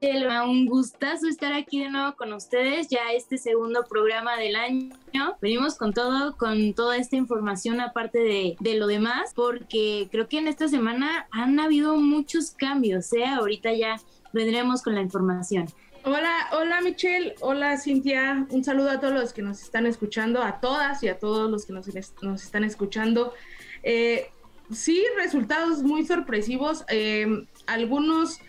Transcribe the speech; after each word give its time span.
un 0.00 0.66
gustazo 0.66 1.26
estar 1.26 1.52
aquí 1.52 1.80
de 1.80 1.90
nuevo 1.90 2.14
con 2.14 2.32
ustedes, 2.32 2.88
ya 2.88 3.12
este 3.12 3.36
segundo 3.36 3.84
programa 3.88 4.36
del 4.36 4.54
año. 4.54 4.94
Venimos 5.42 5.76
con 5.76 5.92
todo, 5.92 6.36
con 6.36 6.72
toda 6.74 6.96
esta 6.96 7.16
información 7.16 7.80
aparte 7.80 8.18
de, 8.20 8.56
de 8.60 8.74
lo 8.76 8.86
demás, 8.86 9.32
porque 9.34 10.08
creo 10.10 10.28
que 10.28 10.38
en 10.38 10.46
esta 10.46 10.68
semana 10.68 11.26
han 11.32 11.58
habido 11.58 11.96
muchos 11.96 12.52
cambios, 12.52 13.12
¿eh? 13.12 13.26
Ahorita 13.26 13.72
ya 13.72 14.00
vendremos 14.32 14.82
con 14.82 14.94
la 14.94 15.00
información. 15.00 15.66
Hola, 16.04 16.48
hola 16.52 16.80
Michelle, 16.80 17.34
hola 17.40 17.76
Cintia, 17.76 18.46
un 18.50 18.62
saludo 18.62 18.90
a 18.90 19.00
todos 19.00 19.12
los 19.12 19.32
que 19.32 19.42
nos 19.42 19.62
están 19.62 19.84
escuchando, 19.84 20.42
a 20.42 20.60
todas 20.60 21.02
y 21.02 21.08
a 21.08 21.18
todos 21.18 21.50
los 21.50 21.66
que 21.66 21.72
nos, 21.72 21.88
nos 22.22 22.44
están 22.44 22.62
escuchando. 22.62 23.34
Eh, 23.82 24.30
sí, 24.72 25.04
resultados 25.16 25.82
muy 25.82 26.06
sorpresivos, 26.06 26.84
eh, 26.88 27.26
algunos 27.66 28.40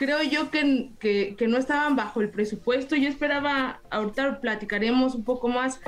creo 0.00 0.22
yo 0.22 0.50
que, 0.50 0.88
que, 0.98 1.46
no 1.46 1.58
estaban 1.58 1.94
bajo 1.94 2.22
el 2.22 2.30
presupuesto. 2.30 2.96
Yo 2.96 3.06
esperaba, 3.06 3.82
ahorita 3.90 4.40
platicaremos 4.40 5.14
un 5.14 5.24
poco 5.24 5.48
más 5.48 5.78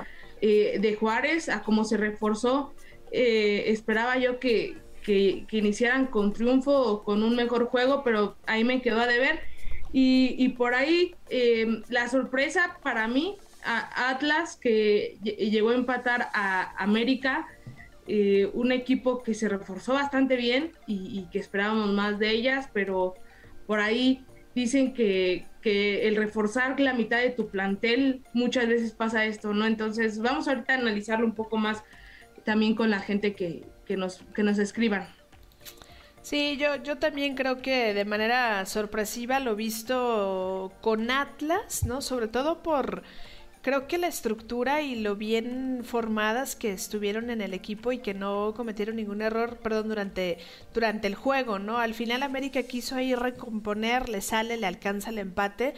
eh, 0.42 0.76
de 0.78 0.94
Juárez, 0.96 1.48
a 1.48 1.62
cómo 1.62 1.84
se 1.84 1.96
reforzó. 1.96 2.74
Eh, 3.10 3.64
esperaba 3.68 4.18
yo 4.18 4.38
que, 4.38 4.76
que, 5.02 5.46
iniciaran 5.50 6.08
con 6.08 6.34
triunfo 6.34 6.78
o 6.78 7.04
con 7.04 7.22
un 7.22 7.34
mejor 7.36 7.68
juego, 7.68 8.04
pero 8.04 8.36
ahí 8.46 8.64
me 8.64 8.82
quedó 8.82 9.00
a 9.00 9.06
deber. 9.06 9.40
Y, 9.94 10.34
y 10.36 10.50
por 10.50 10.74
ahí 10.74 11.14
eh, 11.30 11.80
la 11.88 12.06
sorpresa 12.10 12.76
para 12.82 13.08
mí, 13.08 13.38
a 13.64 14.10
Atlas, 14.10 14.58
que 14.60 15.16
llegó 15.22 15.70
a 15.70 15.74
empatar 15.74 16.28
a 16.34 16.74
América, 16.76 17.48
un 18.52 18.72
equipo 18.72 19.22
que 19.22 19.32
se 19.32 19.48
reforzó 19.48 19.94
bastante 19.94 20.36
bien 20.36 20.72
y 20.86 21.28
que 21.32 21.38
esperábamos 21.38 21.92
más 21.92 22.18
de 22.18 22.28
ellas, 22.28 22.68
pero 22.74 23.14
por 23.66 23.80
ahí 23.80 24.24
dicen 24.54 24.94
que, 24.94 25.46
el 25.64 26.16
reforzar 26.16 26.80
la 26.80 26.92
mitad 26.92 27.18
de 27.18 27.30
tu 27.30 27.48
plantel 27.48 28.24
muchas 28.32 28.66
veces 28.66 28.90
pasa 28.90 29.24
esto, 29.26 29.54
¿no? 29.54 29.64
Entonces 29.64 30.18
vamos 30.18 30.48
ahorita 30.48 30.74
a 30.74 30.76
analizarlo 30.78 31.24
un 31.24 31.36
poco 31.36 31.56
más 31.56 31.84
también 32.42 32.74
con 32.74 32.90
la 32.90 32.98
gente 32.98 33.34
que, 33.34 33.64
nos, 33.96 34.24
que 34.34 34.42
nos 34.42 34.58
escriban. 34.58 35.06
Sí, 36.22 36.56
yo, 36.56 36.82
yo 36.82 36.98
también 36.98 37.36
creo 37.36 37.62
que 37.62 37.94
de 37.94 38.04
manera 38.04 38.66
sorpresiva 38.66 39.38
lo 39.38 39.54
visto 39.54 40.72
con 40.80 41.12
Atlas, 41.12 41.84
¿no? 41.84 42.00
Sobre 42.00 42.26
todo 42.26 42.62
por 42.64 43.04
creo 43.62 43.86
que 43.86 43.96
la 43.96 44.08
estructura 44.08 44.82
y 44.82 44.96
lo 44.96 45.16
bien 45.16 45.82
formadas 45.84 46.56
que 46.56 46.72
estuvieron 46.72 47.30
en 47.30 47.40
el 47.40 47.54
equipo 47.54 47.92
y 47.92 47.98
que 47.98 48.12
no 48.12 48.52
cometieron 48.56 48.96
ningún 48.96 49.22
error, 49.22 49.58
perdón, 49.58 49.88
durante, 49.88 50.38
durante 50.74 51.06
el 51.06 51.14
juego, 51.14 51.58
¿no? 51.58 51.78
Al 51.78 51.94
final 51.94 52.22
América 52.24 52.64
quiso 52.64 52.96
ahí 52.96 53.14
recomponer, 53.14 54.08
le 54.08 54.20
sale, 54.20 54.56
le 54.56 54.66
alcanza 54.66 55.10
el 55.10 55.18
empate, 55.18 55.74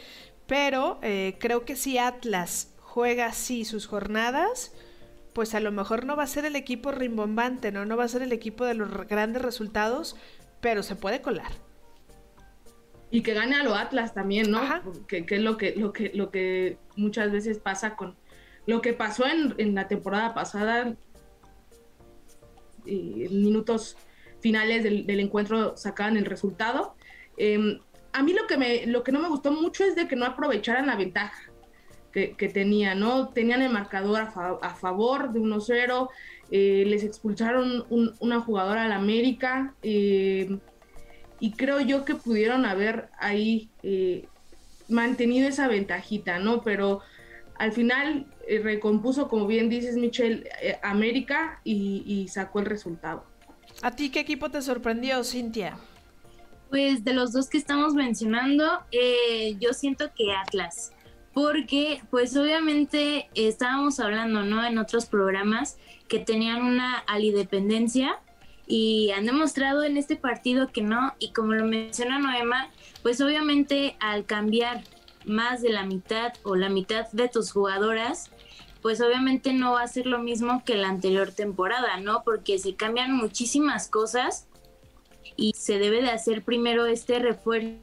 pero 0.47 0.99
eh, 1.03 1.37
creo 1.39 1.65
que 1.65 1.77
si 1.77 1.99
Atlas 1.99 2.73
juega 2.81 3.27
así 3.27 3.65
sus 3.65 3.87
jornadas, 3.87 4.73
pues 5.35 5.55
a 5.55 5.61
lo 5.61 5.71
mejor 5.71 6.07
no 6.07 6.17
va 6.17 6.23
a 6.23 6.29
ser 6.29 6.47
el 6.47 6.57
equipo 6.57 6.91
rimbombante, 6.91 7.71
¿no? 7.71 7.85
No 7.85 7.97
va 7.97 8.05
a 8.05 8.09
ser 8.09 8.23
el 8.23 8.33
equipo 8.33 8.65
de 8.65 8.75
los 8.75 9.07
grandes 9.09 9.43
resultados, 9.43 10.17
pero 10.61 10.83
se 10.83 10.97
puede 10.97 11.21
colar 11.21 11.64
y 13.15 13.23
que 13.23 13.33
gane 13.33 13.55
a 13.55 13.63
lo 13.63 13.77
Atlas 13.77 14.13
también, 14.13 14.51
¿no? 14.51 14.61
Que, 15.07 15.25
es 15.25 15.41
lo 15.41 15.57
que, 15.57 15.77
lo 15.77 15.93
que, 15.93 16.11
lo 16.15 16.33
que 16.33 16.79
muchas 16.97 17.31
veces 17.31 17.61
pasa 17.61 17.95
con 17.95 18.17
lo 18.67 18.81
que 18.81 18.93
pasó 18.93 19.25
en, 19.25 19.73
la 19.73 19.87
temporada 19.87 20.35
pasada, 20.35 20.97
en 22.85 23.41
minutos 23.41 23.97
finales 24.41 24.83
del, 24.83 25.21
encuentro 25.21 25.77
sacaban 25.77 26.17
el 26.17 26.25
resultado. 26.25 26.97
Em, 27.37 27.79
a 28.13 28.21
mí 28.25 28.33
lo 28.33 28.49
que, 28.49 28.57
me, 28.57 28.85
lo 28.87 29.05
que 29.05 29.13
no 29.13 29.21
me 29.21 29.29
gustó 29.29 29.53
mucho 29.53 29.85
es 29.85 29.95
de 29.95 30.09
que 30.09 30.17
no 30.17 30.27
aprovecharan 30.27 30.89
la 30.89 30.97
ventaja 30.97 31.53
que, 32.13 32.33
que 32.33 32.49
tenían, 32.49 32.99
¿no? 32.99 33.29
Tenían 33.29 33.63
el 33.63 33.71
marcador 33.71 34.23
a, 34.23 34.75
favor 34.75 35.33
de 35.33 35.39
1-0, 35.39 36.09
eh, 36.51 36.83
les 36.85 37.05
expulsaron 37.05 37.87
una 38.19 38.41
jugadora 38.41 38.87
al 38.87 38.93
América. 38.93 39.77
Eh, 39.83 40.59
y 41.41 41.53
creo 41.53 41.81
yo 41.81 42.05
que 42.05 42.15
pudieron 42.15 42.65
haber 42.65 43.09
ahí 43.19 43.71
eh, 43.83 44.29
mantenido 44.89 45.49
esa 45.49 45.69
ventajita, 45.69 46.39
¿no? 46.39 46.63
Pero 46.63 47.01
al 47.57 47.73
final 47.73 48.27
eh, 48.47 48.61
recompuso, 48.61 49.29
como 49.29 49.47
bien 49.47 49.69
dices, 49.69 49.97
Michelle, 49.97 50.49
eh, 50.63 50.79
América 50.83 51.61
y, 51.65 52.27
sacó 52.29 52.61
el 52.61 52.67
resultado. 52.67 53.25
¿A 53.83 53.91
ti 53.91 54.11
qué 54.11 54.21
equipo 54.21 54.51
te 54.51 54.63
sorprendió, 54.63 55.25
Cintia? 55.25 55.77
Pues 56.71 57.05
de 57.05 57.13
los 57.13 57.33
dos 57.33 57.49
que 57.49 57.59
estamos 57.59 57.95
mencionando, 57.95 58.65
yo 59.61 59.73
siento 59.73 60.11
que 60.17 60.33
Atlas, 60.33 60.93
porque 61.33 62.01
pues 62.11 62.37
obviamente 62.37 63.29
estábamos 63.35 64.01
hablando, 64.01 64.43
¿no? 64.43 64.65
En 64.65 64.79
otros 64.79 65.07
programas 65.07 65.77
que 66.09 66.19
tenían 66.19 66.63
una 66.63 66.99
alidependencia 66.99 68.21
y 68.67 69.11
han 69.11 69.27
demostrado 69.27 69.85
en 69.85 69.97
este 69.97 70.17
partido 70.17 70.71
que 70.73 70.83
no, 70.83 71.15
y 71.19 71.33
como 71.33 71.53
lo 71.53 71.67
menciona 71.67 72.19
Noema, 72.19 72.71
pues 73.03 73.21
obviamente 73.21 73.97
al 74.01 74.25
cambiar 74.25 74.83
más 75.27 75.63
de 75.63 75.71
la 75.71 75.85
mitad 75.85 76.33
o 76.43 76.57
la 76.57 76.69
mitad 76.69 77.11
de 77.13 77.29
tus 77.29 77.53
jugadoras, 77.53 78.31
pues 78.83 79.01
obviamente 79.01 79.53
no 79.53 79.73
va 79.73 79.83
a 79.83 79.89
ser 79.89 80.07
lo 80.07 80.19
mismo 80.19 80.63
que 80.65 80.77
la 80.77 80.89
anterior 80.89 81.33
temporada, 81.33 81.99
¿no? 81.99 82.23
Porque 82.23 82.59
se 82.59 82.75
cambian 82.75 83.13
muchísimas 83.13 83.89
cosas 83.89 84.47
y 85.37 85.53
se 85.57 85.79
debe 85.79 86.03
de 86.03 86.11
hacer 86.11 86.43
primero 86.43 86.87
este 86.87 87.19
refuerzo 87.19 87.81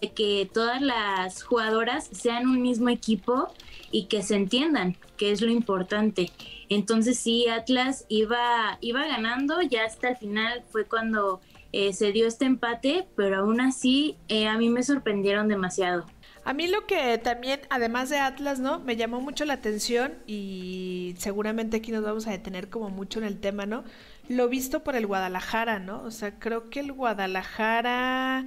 de 0.00 0.12
que 0.12 0.48
todas 0.52 0.82
las 0.82 1.42
jugadoras 1.42 2.08
sean 2.12 2.46
un 2.46 2.60
mismo 2.60 2.88
equipo 2.88 3.48
y 3.90 4.04
que 4.04 4.22
se 4.22 4.36
entiendan, 4.36 4.96
que 5.16 5.32
es 5.32 5.40
lo 5.40 5.50
importante. 5.50 6.30
Entonces 6.68 7.18
sí, 7.18 7.48
Atlas 7.48 8.04
iba, 8.08 8.78
iba 8.80 9.06
ganando, 9.06 9.62
ya 9.62 9.84
hasta 9.84 10.10
el 10.10 10.16
final 10.16 10.64
fue 10.70 10.84
cuando 10.84 11.40
eh, 11.72 11.92
se 11.92 12.12
dio 12.12 12.26
este 12.26 12.44
empate, 12.44 13.06
pero 13.16 13.40
aún 13.40 13.60
así 13.60 14.16
eh, 14.28 14.48
a 14.48 14.56
mí 14.58 14.68
me 14.68 14.82
sorprendieron 14.82 15.48
demasiado. 15.48 16.06
A 16.44 16.54
mí 16.54 16.66
lo 16.66 16.86
que 16.86 17.18
también, 17.18 17.60
además 17.68 18.08
de 18.08 18.18
Atlas, 18.18 18.58
¿no? 18.58 18.78
Me 18.80 18.96
llamó 18.96 19.20
mucho 19.20 19.44
la 19.44 19.52
atención 19.52 20.14
y 20.26 21.14
seguramente 21.18 21.76
aquí 21.76 21.92
nos 21.92 22.02
vamos 22.02 22.26
a 22.26 22.30
detener 22.30 22.70
como 22.70 22.88
mucho 22.88 23.18
en 23.18 23.26
el 23.26 23.38
tema, 23.38 23.66
¿no? 23.66 23.84
Lo 24.30 24.48
visto 24.48 24.82
por 24.82 24.96
el 24.96 25.06
Guadalajara, 25.06 25.78
¿no? 25.78 26.02
O 26.02 26.10
sea, 26.10 26.38
creo 26.38 26.70
que 26.70 26.80
el 26.80 26.92
Guadalajara 26.92 28.46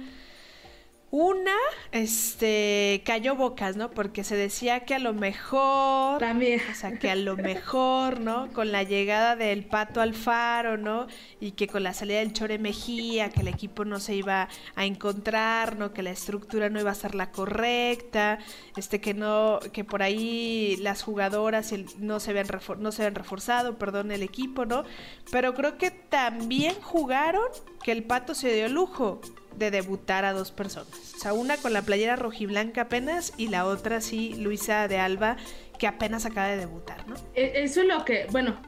una, 1.12 1.54
este, 1.92 3.02
cayó 3.04 3.36
bocas, 3.36 3.76
¿no? 3.76 3.90
Porque 3.90 4.24
se 4.24 4.34
decía 4.34 4.86
que 4.86 4.94
a 4.94 4.98
lo 4.98 5.12
mejor. 5.12 6.18
También. 6.18 6.62
O 6.70 6.74
sea, 6.74 6.98
que 6.98 7.10
a 7.10 7.14
lo 7.14 7.36
mejor, 7.36 8.18
¿no? 8.18 8.50
Con 8.54 8.72
la 8.72 8.82
llegada 8.82 9.36
del 9.36 9.66
Pato 9.66 10.00
Alfaro, 10.00 10.78
¿no? 10.78 11.06
Y 11.38 11.50
que 11.50 11.68
con 11.68 11.82
la 11.82 11.92
salida 11.92 12.20
del 12.20 12.32
Chore 12.32 12.58
Mejía, 12.58 13.28
que 13.28 13.42
el 13.42 13.48
equipo 13.48 13.84
no 13.84 14.00
se 14.00 14.14
iba 14.14 14.48
a 14.74 14.86
encontrar, 14.86 15.76
¿no? 15.76 15.92
Que 15.92 16.02
la 16.02 16.12
estructura 16.12 16.70
no 16.70 16.80
iba 16.80 16.90
a 16.90 16.94
ser 16.94 17.14
la 17.14 17.30
correcta, 17.30 18.38
este, 18.78 19.02
que 19.02 19.12
no, 19.12 19.60
que 19.74 19.84
por 19.84 20.02
ahí 20.02 20.76
las 20.80 21.02
jugadoras 21.02 21.74
no 21.98 22.20
se 22.20 22.30
habían, 22.30 22.46
no 22.78 22.90
se 22.90 23.02
habían 23.02 23.16
reforzado, 23.16 23.76
perdón, 23.76 24.12
el 24.12 24.22
equipo, 24.22 24.64
¿no? 24.64 24.84
Pero 25.30 25.52
creo 25.52 25.76
que 25.76 25.90
también 25.90 26.74
jugaron 26.80 27.44
que 27.82 27.92
el 27.92 28.02
Pato 28.02 28.34
se 28.34 28.54
dio 28.54 28.70
lujo 28.70 29.20
de 29.56 29.70
debutar 29.70 30.24
a 30.24 30.32
dos 30.32 30.50
personas. 30.50 31.14
O 31.14 31.18
sea, 31.18 31.32
una 31.32 31.56
con 31.56 31.72
la 31.72 31.82
playera 31.82 32.16
rojiblanca 32.16 32.82
apenas 32.82 33.32
y 33.36 33.48
la 33.48 33.66
otra 33.66 34.00
sí, 34.00 34.34
Luisa 34.34 34.88
de 34.88 34.98
Alba, 34.98 35.36
que 35.78 35.86
apenas 35.86 36.26
acaba 36.26 36.48
de 36.48 36.56
debutar, 36.58 37.06
¿no? 37.08 37.14
E, 37.34 37.64
eso 37.64 37.80
es 37.80 37.86
lo 37.86 38.04
que, 38.04 38.26
bueno, 38.30 38.60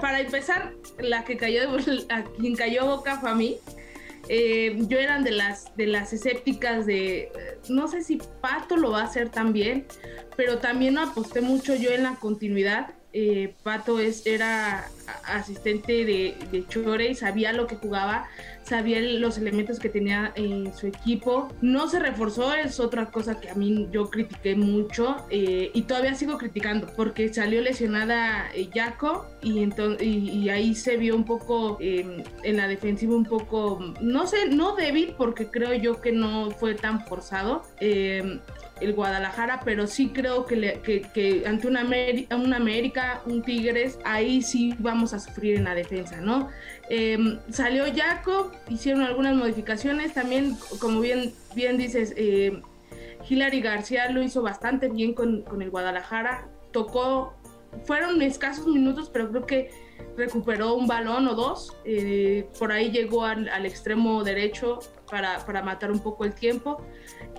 para 0.00 0.20
empezar, 0.20 0.74
la 0.98 1.24
que 1.24 1.36
cayó, 1.36 1.60
a 2.10 2.24
quien 2.38 2.56
cayó 2.56 2.86
boca 2.86 3.18
fue 3.18 3.30
a 3.30 3.34
mí. 3.34 3.58
Eh, 4.28 4.76
yo 4.88 4.98
eran 4.98 5.24
de 5.24 5.30
las, 5.30 5.74
de 5.76 5.86
las 5.86 6.12
escépticas 6.12 6.84
de, 6.84 7.32
no 7.70 7.88
sé 7.88 8.02
si 8.02 8.18
Pato 8.42 8.76
lo 8.76 8.90
va 8.90 9.02
a 9.02 9.04
hacer 9.04 9.30
también, 9.30 9.86
pero 10.36 10.58
también 10.58 10.98
aposté 10.98 11.40
mucho 11.40 11.74
yo 11.74 11.90
en 11.90 12.02
la 12.02 12.16
continuidad 12.16 12.94
eh, 13.20 13.54
Pato 13.64 13.98
es, 13.98 14.24
era 14.26 14.88
asistente 15.24 16.04
de, 16.04 16.36
de, 16.52 16.66
Chore 16.68 17.10
y 17.10 17.14
sabía 17.16 17.52
lo 17.52 17.66
que 17.66 17.74
jugaba, 17.74 18.28
sabía 18.62 19.00
los 19.00 19.38
elementos 19.38 19.80
que 19.80 19.88
tenía 19.88 20.32
en 20.36 20.72
su 20.72 20.86
equipo. 20.86 21.48
No 21.60 21.88
se 21.88 21.98
reforzó, 21.98 22.54
es 22.54 22.78
otra 22.78 23.06
cosa 23.06 23.40
que 23.40 23.50
a 23.50 23.54
mí 23.54 23.88
yo 23.90 24.08
critiqué 24.08 24.54
mucho 24.54 25.16
eh, 25.30 25.72
y 25.74 25.82
todavía 25.82 26.14
sigo 26.14 26.38
criticando 26.38 26.86
porque 26.94 27.32
salió 27.34 27.60
lesionada 27.60 28.50
eh, 28.54 28.68
Jaco 28.72 29.26
y, 29.42 29.68
y, 30.00 30.48
ahí 30.50 30.76
se 30.76 30.96
vio 30.96 31.16
un 31.16 31.24
poco 31.24 31.76
em, 31.80 32.22
en 32.44 32.56
la 32.56 32.68
defensiva 32.68 33.16
un 33.16 33.24
poco, 33.24 33.94
no 34.00 34.28
sé, 34.28 34.48
no 34.50 34.76
débil 34.76 35.14
porque 35.18 35.48
creo 35.48 35.74
yo 35.74 36.00
que 36.00 36.12
no 36.12 36.52
fue 36.52 36.76
tan 36.76 37.04
forzado. 37.06 37.62
El 38.80 38.94
Guadalajara, 38.94 39.60
pero 39.64 39.86
sí 39.86 40.10
creo 40.10 40.46
que, 40.46 41.42
ante 41.46 41.66
una, 41.66 41.80
América, 41.80 42.36
una 42.36 42.56
América, 42.56 43.22
un 43.26 43.42
Tigres, 43.42 43.98
ahí 44.04 44.42
sí 44.42 44.74
vamos 44.78 45.12
a 45.14 45.18
sufrir 45.18 45.56
en 45.56 45.64
la 45.64 45.74
defensa, 45.74 46.20
¿no? 46.20 46.48
Em, 46.88 47.38
salió 47.50 47.84
Jacob, 47.94 48.52
hicieron 48.68 49.02
algunas 49.02 49.34
modificaciones, 49.36 50.14
también, 50.14 50.56
como 50.80 51.00
bien, 51.00 51.32
bien 51.54 51.76
dices, 51.76 52.14
eh, 52.16 52.62
Hilary 53.28 53.60
García 53.60 54.10
lo 54.10 54.22
hizo 54.22 54.42
bastante 54.42 54.88
bien 54.88 55.14
con, 55.14 55.42
con 55.42 55.62
el 55.62 55.70
Guadalajara, 55.70 56.48
tocó, 56.72 57.34
fueron 57.84 58.22
escasos 58.22 58.66
minutos, 58.66 59.10
pero 59.12 59.28
creo 59.30 59.46
que 59.46 59.70
recuperó 60.16 60.74
un 60.74 60.86
balón 60.86 61.28
o 61.28 61.34
dos, 61.34 61.76
eh, 61.84 62.48
por 62.58 62.72
ahí 62.72 62.90
llegó 62.90 63.24
al, 63.24 63.48
al 63.48 63.66
extremo 63.66 64.24
derecho 64.24 64.80
para, 65.10 65.44
para, 65.44 65.62
matar 65.62 65.90
un 65.90 66.00
poco 66.00 66.24
el 66.24 66.34
tiempo. 66.34 66.82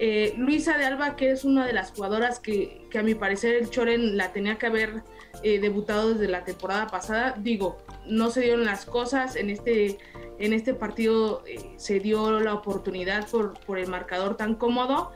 Eh, 0.02 0.34
Luisa 0.38 0.78
de 0.78 0.86
Alba, 0.86 1.18
que 1.18 1.30
es 1.30 1.44
una 1.44 1.68
de 1.68 1.74
las 1.74 1.92
jugadoras 1.92 2.40
que, 2.40 2.88
que 2.90 3.00
a 3.00 3.04
mi 3.04 3.16
parecer 3.16 3.56
el 3.56 3.70
Choren 3.70 4.16
la 4.16 4.32
tenía 4.32 4.58
que 4.58 4.66
haber 4.66 5.04
eh, 5.44 5.60
debutado 5.60 6.14
desde 6.14 6.30
la 6.30 6.46
temporada 6.46 6.88
pasada, 6.88 7.36
digo, 7.38 7.78
no 8.06 8.32
se 8.32 8.40
dieron 8.42 8.64
las 8.64 8.86
cosas, 8.86 9.36
en 9.36 9.50
este, 9.50 9.98
en 10.40 10.54
este 10.54 10.74
partido 10.74 11.44
eh, 11.46 11.74
se 11.76 12.00
dio 12.00 12.40
la 12.40 12.54
oportunidad 12.54 13.28
por, 13.28 13.60
por, 13.60 13.78
el 13.78 13.88
marcador 13.88 14.38
tan 14.38 14.56
cómodo. 14.56 15.12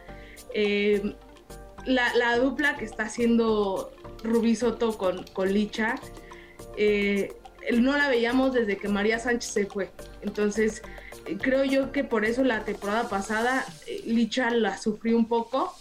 La, 1.85 2.13
la, 2.15 2.37
dupla 2.37 2.75
que 2.75 2.85
está 2.85 3.03
haciendo 3.03 3.91
Rubí 4.23 4.55
Soto 4.55 4.97
con, 4.97 5.23
con 5.33 5.51
Licha, 5.51 5.95
no 7.73 7.97
la 7.97 8.09
veíamos 8.09 8.53
desde 8.53 8.77
que 8.77 8.89
María 8.89 9.17
Sánchez 9.17 9.51
se 9.51 9.65
fue. 9.65 9.91
Entonces, 10.21 10.81
creo 11.39 11.63
yo 11.63 11.91
que 11.91 12.03
por 12.03 12.25
eso 12.25 12.43
la 12.43 12.63
temporada 12.65 13.09
pasada 13.09 13.65
eh, 13.87 14.01
Licha 14.05 14.49
la 14.51 14.77
sufrió 14.77 15.17
un 15.17 15.27
poco 15.27 15.75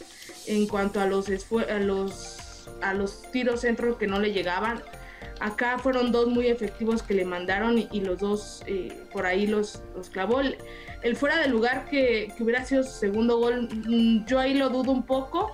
en 0.47 0.67
cuanto 0.67 1.01
a 1.01 1.07
los, 1.07 1.29
a 1.29 1.79
los, 1.79 2.69
a 2.81 2.95
los 2.95 3.23
tiros 3.31 3.61
centros 3.61 3.97
que 3.97 4.07
no 4.07 4.21
le 4.21 4.33
llegaban. 4.33 4.83
Acá 5.41 5.79
fueron 5.79 6.13
dos 6.13 6.29
muy 6.29 6.47
efectivos 6.47 7.03
que 7.03 7.15
le 7.15 7.25
mandaron 7.25 7.77
y, 7.79 8.01
los 8.01 8.19
dos 8.19 8.63
eh, 8.67 9.03
por 9.13 9.27
ahí 9.27 9.47
los, 9.47 9.83
los 9.97 10.09
clavó. 10.09 10.41
El, 10.41 11.17
fuera 11.17 11.39
de 11.39 11.49
lugar 11.49 11.87
que, 11.87 12.33
que, 12.37 12.43
hubiera 12.45 12.65
sido 12.65 12.85
su 12.85 12.93
segundo 12.93 13.39
gol, 13.39 13.69
mm, 13.73 14.25
yo 14.27 14.39
ahí 14.39 14.55
lo 14.55 14.69
dudo 14.69 14.93
un 14.93 15.03
poco, 15.03 15.53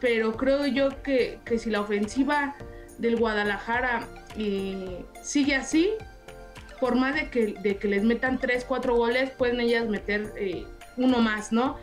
pero 0.00 0.36
creo 0.36 0.66
yo 0.66 1.02
que, 1.02 1.38
que 1.44 1.58
si 1.58 1.70
la 1.70 1.80
ofensiva 1.80 2.56
del 2.98 3.16
Guadalajara 3.16 4.08
eh, 4.36 5.04
sigue 5.22 5.54
así, 5.54 5.90
por 6.82 6.96
más 6.96 7.14
de 7.14 7.30
que, 7.30 7.54
de 7.62 7.76
que 7.76 7.86
les 7.86 8.02
metan 8.02 8.40
3, 8.40 8.64
4 8.64 8.96
goles, 8.96 9.30
pueden 9.30 9.60
ellas 9.60 9.86
meter 9.88 10.32
eh, 10.36 10.66
uno 10.96 11.20
más, 11.20 11.52
¿no? 11.52 11.76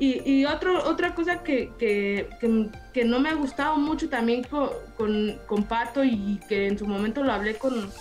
Y, 0.00 0.28
y 0.28 0.44
otro, 0.44 0.88
otra 0.88 1.14
cosa 1.14 1.44
que, 1.44 1.70
que, 1.78 2.28
que, 2.92 3.04
no 3.04 3.20
me 3.20 3.28
ha 3.28 3.34
gustado 3.34 3.76
mucho 3.76 4.08
también 4.08 4.42
con, 4.42 4.70
con, 4.96 5.38
con, 5.46 5.62
Pato 5.62 6.02
y 6.02 6.40
que 6.48 6.66
en 6.66 6.76
su 6.76 6.84
momento 6.84 7.22
lo 7.22 7.32
hablé 7.32 7.54
con, 7.58 7.92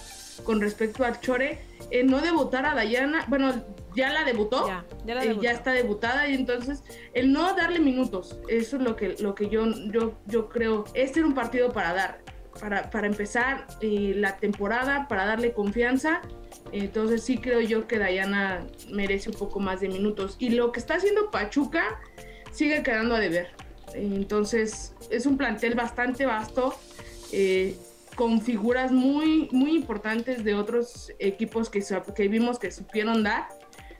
con 0.43 0.59
respecto 0.59 1.05
al 1.05 1.19
Chore, 1.21 1.61
eh, 1.91 2.03
no 2.03 2.19
debutar 2.19 2.65
a 2.65 2.73
Dayana, 2.73 3.25
bueno, 3.27 3.53
ya 3.95 4.11
la 4.11 4.23
debutó, 4.23 4.65
ya, 4.65 4.85
ya, 5.05 5.13
la 5.13 5.21
debutó. 5.21 5.41
Eh, 5.41 5.43
ya, 5.43 5.51
está 5.51 5.71
debutada 5.73 6.27
y 6.29 6.33
entonces 6.33 6.81
el 7.13 7.31
no 7.31 7.53
darle 7.53 7.79
minutos, 7.79 8.39
eso 8.47 8.77
es 8.77 8.81
lo 8.81 8.95
que, 8.95 9.17
lo 9.19 9.35
que 9.35 9.49
yo, 9.49 9.67
yo, 9.91 10.17
yo 10.25 10.49
creo, 10.49 10.85
este 10.95 11.19
era 11.19 11.27
un 11.27 11.35
partido 11.35 11.71
para 11.73 11.93
dar 11.93 12.21
para, 12.59 12.89
para 12.89 13.07
empezar 13.07 13.67
eh, 13.81 14.13
la 14.15 14.37
temporada, 14.37 15.07
para 15.07 15.25
darle 15.25 15.53
confianza. 15.53 16.21
Entonces 16.71 17.23
sí 17.23 17.37
creo 17.37 17.61
yo 17.61 17.87
que 17.87 17.97
Dayana 17.97 18.65
merece 18.91 19.29
un 19.29 19.35
poco 19.35 19.59
más 19.59 19.81
de 19.81 19.89
minutos. 19.89 20.35
Y 20.39 20.49
lo 20.49 20.71
que 20.71 20.79
está 20.79 20.95
haciendo 20.95 21.31
Pachuca 21.31 21.99
sigue 22.51 22.83
quedando 22.83 23.15
a 23.15 23.19
deber. 23.19 23.49
Entonces 23.93 24.93
es 25.09 25.25
un 25.25 25.37
plantel 25.37 25.75
bastante 25.75 26.25
vasto, 26.25 26.75
eh, 27.31 27.75
con 28.15 28.41
figuras 28.41 28.91
muy, 28.91 29.47
muy 29.51 29.75
importantes 29.75 30.43
de 30.43 30.53
otros 30.53 31.11
equipos 31.19 31.69
que, 31.69 31.83
que 32.15 32.27
vimos 32.27 32.59
que 32.59 32.71
supieron 32.71 33.23
dar. 33.23 33.47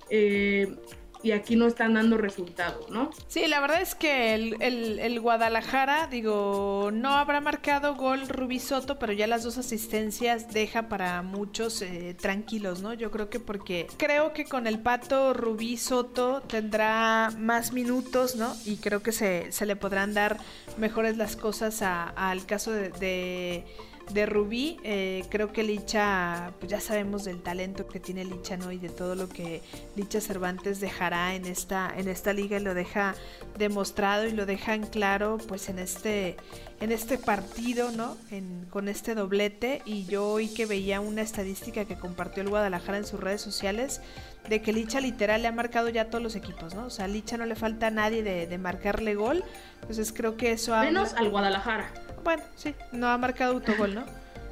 Eh, 0.10 0.76
y 1.22 1.32
aquí 1.32 1.56
no 1.56 1.68
están 1.68 1.96
dando 1.96 2.18
resultados, 2.18 2.90
¿no? 2.90 3.12
Sí, 3.28 3.46
la 3.48 3.60
verdad 3.60 3.82
es 3.82 3.94
que 3.96 4.34
el, 4.34 4.56
el, 4.62 5.00
el, 5.00 5.20
Guadalajara, 5.20 6.08
digo, 6.08 6.92
no 6.94 7.10
habrá 7.10 7.42
marcado 7.42 7.96
gol 7.96 8.30
Rubí 8.30 8.60
Soto, 8.60 9.00
pero 9.00 9.12
ya 9.12 9.28
las 9.28 9.44
dos 9.44 9.58
asistencias 9.58 10.54
deja 10.54 10.88
para 10.88 11.22
muchos 11.22 11.82
eh, 11.82 12.16
tranquilos, 12.20 12.82
¿no? 12.82 12.94
Yo 12.94 13.12
creo 13.12 13.30
que 13.30 13.40
porque 13.40 13.88
creo 13.98 14.32
que 14.32 14.46
con 14.46 14.66
el 14.66 14.80
pato 14.80 15.34
Rubí 15.34 15.78
Soto 15.78 16.42
tendrá 16.42 17.32
más 17.38 17.74
minutos, 17.74 18.36
¿no? 18.36 18.56
Y 18.66 18.78
creo 18.78 19.04
que 19.04 19.12
se, 19.12 19.52
se 19.52 19.66
le 19.66 19.76
podrán 19.76 20.14
dar 20.14 20.38
mejores 20.78 21.18
las 21.18 21.36
cosas 21.36 21.82
al 21.82 22.46
caso 22.46 22.72
de 22.72 23.66
de 24.14 24.26
Rubí, 24.26 24.80
eh, 24.84 25.24
creo 25.30 25.52
que 25.54 25.64
Licha, 25.64 26.52
pues 26.60 26.72
ya 26.72 26.80
sabemos 26.80 27.26
del 27.26 27.42
talento 27.42 27.88
que 27.88 28.00
tiene 28.00 28.26
Licha, 28.26 28.58
¿no? 28.58 28.72
Y 28.72 28.78
de 28.78 28.90
todo 28.90 29.16
lo 29.16 29.30
que 29.30 29.62
Licha 29.96 30.20
Cervantes 30.20 30.80
dejará 30.80 31.36
en 31.36 31.46
esta, 31.46 31.94
en 31.96 32.08
esta 32.08 32.34
liga 32.34 32.58
y 32.58 32.64
lo 32.64 32.74
deja 32.74 33.16
demostrado 33.58 34.26
y 34.26 34.32
lo 34.32 34.46
dejan 34.46 34.86
claro, 34.86 35.38
pues 35.48 35.70
en 35.70 35.80
este, 35.80 36.38
en 36.80 36.92
este 36.92 37.18
partido, 37.18 37.92
¿no? 37.92 38.18
En, 38.32 38.66
con 38.70 38.88
este 38.88 39.16
doblete. 39.16 39.82
Y 39.86 40.06
yo 40.06 40.28
hoy 40.28 40.48
que 40.48 40.66
veía 40.66 41.02
una 41.02 41.22
estadística 41.22 41.86
que 41.86 41.98
compartió 41.98 42.42
el 42.42 42.50
Guadalajara 42.50 42.98
en 42.98 43.06
sus 43.06 43.20
redes 43.20 43.42
sociales, 43.42 44.02
de 44.48 44.62
que 44.62 44.74
Licha 44.74 45.00
literal 45.00 45.42
le 45.42 45.48
ha 45.48 45.52
marcado 45.52 45.90
ya 45.90 46.04
a 46.04 46.06
todos 46.06 46.24
los 46.24 46.36
equipos, 46.36 46.74
¿no? 46.74 46.86
O 46.86 46.90
sea, 46.90 47.06
a 47.06 47.08
Licha 47.08 47.38
no 47.38 47.46
le 47.46 47.56
falta 47.56 47.88
a 47.88 47.92
nadie 47.92 48.24
de, 48.24 48.48
de 48.48 48.58
marcarle 48.58 49.16
gol. 49.16 49.44
Entonces 49.82 50.14
creo 50.14 50.38
que 50.38 50.52
eso... 50.52 50.76
Menos 50.78 51.14
al 51.14 51.30
Guadalajara. 51.30 51.92
Bueno, 52.24 52.44
sí, 52.56 52.74
no 52.92 53.08
ha 53.08 53.18
marcado 53.18 53.54
autogol, 53.54 53.96
¿no? 53.96 54.04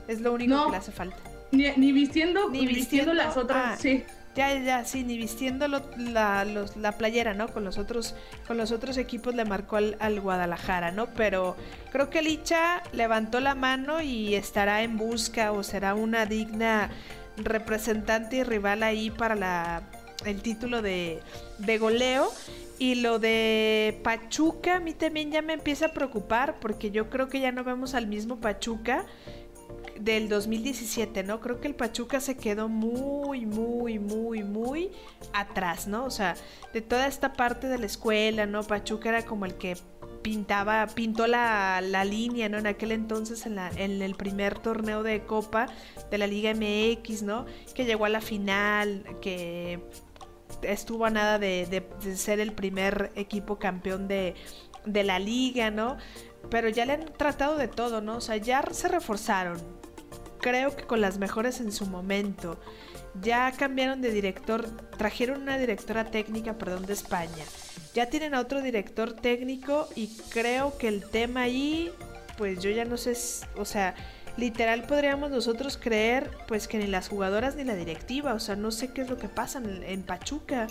Es 0.07 0.21
lo 0.21 0.33
único 0.33 0.65
que 0.65 0.71
le 0.71 0.77
hace 0.77 0.91
falta. 0.91 1.17
Ni, 1.51 1.69
ni 1.77 1.91
vistiendo, 1.91 2.49
ni 2.49 2.65
vistiendo, 2.67 3.13
las 3.13 3.37
otras, 3.37 3.73
ah, 3.73 3.77
sí. 3.77 4.03
Ya, 4.35 4.53
ya, 4.59 4.85
sí, 4.85 5.03
ni 5.03 5.17
vistiendo 5.17 5.67
la, 5.67 6.45
los, 6.45 6.77
la, 6.77 6.91
playera, 6.91 7.33
¿no? 7.33 7.47
Con 7.47 7.63
los 7.63 7.79
otros, 7.79 8.13
con 8.45 8.57
los 8.57 8.71
otros 8.71 8.97
equipos 8.97 9.33
le 9.33 9.45
marcó 9.45 9.77
al, 9.77 9.97
al, 9.99 10.19
Guadalajara, 10.19 10.91
¿no? 10.91 11.07
Pero 11.07 11.55
creo 11.91 12.11
que 12.11 12.21
Licha 12.21 12.83
levantó 12.91 13.39
la 13.39 13.55
mano 13.55 14.01
y 14.01 14.35
estará 14.35 14.83
en 14.83 14.97
busca 14.97 15.51
o 15.53 15.63
será 15.63 15.95
una 15.95 16.27
digna 16.27 16.91
representante 17.37 18.37
y 18.37 18.43
rival 18.43 18.83
ahí 18.83 19.11
para 19.11 19.35
la, 19.35 19.83
el 20.25 20.41
título 20.41 20.81
de, 20.81 21.19
de 21.59 21.77
goleo. 21.77 22.31
Y 22.79 22.95
lo 22.95 23.17
de 23.17 23.99
Pachuca 24.03 24.75
a 24.75 24.79
mí 24.79 24.93
también 24.93 25.31
ya 25.31 25.41
me 25.41 25.53
empieza 25.53 25.87
a 25.87 25.93
preocupar 25.93 26.59
porque 26.59 26.91
yo 26.91 27.09
creo 27.09 27.27
que 27.27 27.39
ya 27.39 27.51
no 27.51 27.63
vemos 27.63 27.95
al 27.95 28.05
mismo 28.05 28.39
Pachuca 28.39 29.03
del 29.99 30.29
2017, 30.29 31.23
¿no? 31.23 31.39
Creo 31.39 31.59
que 31.59 31.67
el 31.67 31.75
Pachuca 31.75 32.19
se 32.19 32.37
quedó 32.37 32.69
muy, 32.69 33.45
muy, 33.45 33.99
muy, 33.99 34.43
muy 34.43 34.91
atrás, 35.33 35.87
¿no? 35.87 36.05
O 36.05 36.11
sea, 36.11 36.35
de 36.73 36.81
toda 36.81 37.07
esta 37.07 37.33
parte 37.33 37.67
de 37.67 37.77
la 37.79 37.85
escuela, 37.85 38.45
¿no? 38.45 38.63
Pachuca 38.63 39.09
era 39.09 39.25
como 39.25 39.45
el 39.45 39.55
que 39.55 39.75
pintaba, 40.21 40.87
pintó 40.87 41.27
la, 41.27 41.81
la 41.81 42.05
línea, 42.05 42.49
¿no? 42.49 42.57
En 42.57 42.67
aquel 42.67 42.91
entonces 42.91 43.45
en, 43.45 43.55
la, 43.55 43.69
en 43.69 44.01
el 44.01 44.15
primer 44.15 44.59
torneo 44.59 45.03
de 45.03 45.23
Copa 45.23 45.67
de 46.09 46.17
la 46.17 46.27
Liga 46.27 46.53
MX, 46.53 47.23
¿no? 47.23 47.45
Que 47.73 47.85
llegó 47.85 48.05
a 48.05 48.09
la 48.09 48.21
final, 48.21 49.03
que 49.21 49.79
estuvo 50.61 51.05
a 51.05 51.09
nada 51.09 51.39
de, 51.39 51.87
ser 52.15 52.39
el 52.39 52.53
primer 52.53 53.11
equipo 53.15 53.59
campeón 53.59 54.07
de, 54.07 54.35
de 54.85 55.03
la 55.03 55.19
liga, 55.19 55.71
¿no? 55.71 55.97
Pero 56.49 56.69
ya 56.69 56.85
le 56.85 56.93
han 56.93 57.05
tratado 57.13 57.57
de 57.57 57.67
todo, 57.67 58.01
¿no? 58.01 58.17
O 58.17 58.21
sea, 58.21 58.37
ya 58.37 58.63
se 58.71 58.87
reforzaron. 58.87 59.59
Creo 60.39 60.75
que 60.75 60.83
con 60.83 61.01
las 61.01 61.17
mejores 61.17 61.59
en 61.59 61.71
su 61.71 61.85
momento. 61.85 62.59
Ya 63.21 63.51
cambiaron 63.51 64.01
de 64.01 64.11
director, 64.11 64.69
trajeron 64.97 65.41
una 65.41 65.57
directora 65.57 66.05
técnica, 66.05 66.57
perdón, 66.57 66.85
de 66.85 66.93
España. 66.93 67.45
Ya 67.97 68.05
tienen 68.05 68.35
a 68.35 68.41
otro 68.41 68.61
director 68.61 69.11
técnico 69.13 69.89
y 69.95 70.05
creo 70.29 70.77
que 70.77 70.87
el 70.87 71.03
tema 71.03 71.41
ahí, 71.41 71.91
pues 72.37 72.61
yo 72.61 72.69
ya 72.69 72.85
no 72.85 72.95
sé, 72.95 73.17
o 73.55 73.65
sea, 73.65 73.95
literal 74.37 74.83
podríamos 74.83 75.31
nosotros 75.31 75.79
creer 75.81 76.29
pues 76.47 76.67
que 76.67 76.77
ni 76.77 76.85
las 76.85 77.09
jugadoras 77.09 77.55
ni 77.55 77.63
la 77.63 77.73
directiva, 77.73 78.35
o 78.35 78.39
sea, 78.39 78.55
no 78.55 78.69
sé 78.69 78.93
qué 78.93 79.01
es 79.01 79.09
lo 79.09 79.17
que 79.17 79.29
pasa 79.29 79.59
en, 79.65 80.03
Pachuca. 80.03 80.67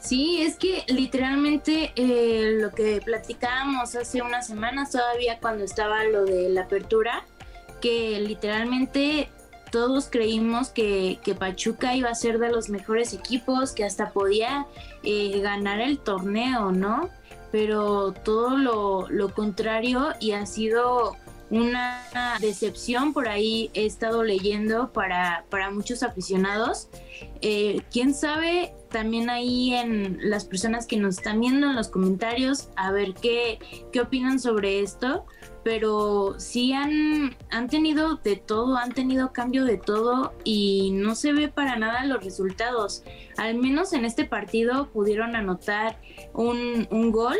Sí, 0.00 0.40
es 0.40 0.56
que 0.56 0.84
literalmente 0.88 1.92
eh, 1.94 2.56
lo 2.58 2.70
que 2.70 3.02
platicábamos 3.04 3.94
hace 3.96 4.22
unas 4.22 4.46
semanas 4.46 4.92
todavía 4.92 5.38
cuando 5.40 5.62
estaba 5.62 6.04
lo 6.04 6.24
de 6.24 6.48
la 6.48 6.62
apertura, 6.62 7.26
que 7.82 8.18
literalmente 8.18 9.28
todos 9.74 10.06
creímos 10.08 10.68
que, 10.68 11.18
que, 11.24 11.34
Pachuca 11.34 11.96
iba 11.96 12.08
a 12.08 12.14
ser 12.14 12.38
de 12.38 12.48
los 12.48 12.68
mejores 12.68 13.12
equipos, 13.12 13.72
que 13.72 13.84
hasta 13.84 14.10
podía 14.10 14.68
eh, 15.02 15.40
ganar 15.40 15.80
el 15.80 15.98
torneo, 15.98 16.70
¿no? 16.70 17.10
pero 17.50 18.12
todo 18.12 18.56
lo, 18.56 19.34
contrario 19.34 20.12
y 20.20 20.30
ha 20.30 20.46
sido 20.46 21.16
una 21.50 22.04
decepción 22.40 23.12
por 23.12 23.28
ahí 23.28 23.70
he 23.74 23.84
estado 23.84 24.22
leyendo 24.22 24.92
para, 24.92 25.44
para 25.50 25.72
muchos 25.72 26.04
aficionados. 26.04 26.88
Eh, 27.42 27.82
¿Quién 27.90 28.14
sabe 28.14 28.74
también 28.94 29.28
ahí 29.28 29.74
en 29.74 30.18
las 30.22 30.44
personas 30.44 30.86
que 30.86 30.96
nos 30.96 31.18
están 31.18 31.40
viendo 31.40 31.66
en 31.66 31.74
los 31.74 31.88
comentarios 31.88 32.68
a 32.76 32.92
ver 32.92 33.12
qué, 33.14 33.58
qué 33.92 34.00
opinan 34.00 34.38
sobre 34.38 34.82
esto. 34.82 35.26
Pero 35.64 36.36
sí 36.38 36.72
han, 36.72 37.36
han 37.50 37.68
tenido 37.68 38.16
de 38.16 38.36
todo, 38.36 38.76
han 38.76 38.92
tenido 38.92 39.32
cambio 39.32 39.64
de 39.64 39.78
todo 39.78 40.32
y 40.44 40.92
no 40.92 41.16
se 41.16 41.32
ve 41.32 41.48
para 41.48 41.76
nada 41.76 42.04
los 42.04 42.22
resultados. 42.22 43.02
Al 43.36 43.56
menos 43.56 43.94
en 43.94 44.04
este 44.04 44.26
partido 44.26 44.86
pudieron 44.92 45.34
anotar 45.34 45.98
un, 46.32 46.86
un 46.90 47.10
gol 47.10 47.38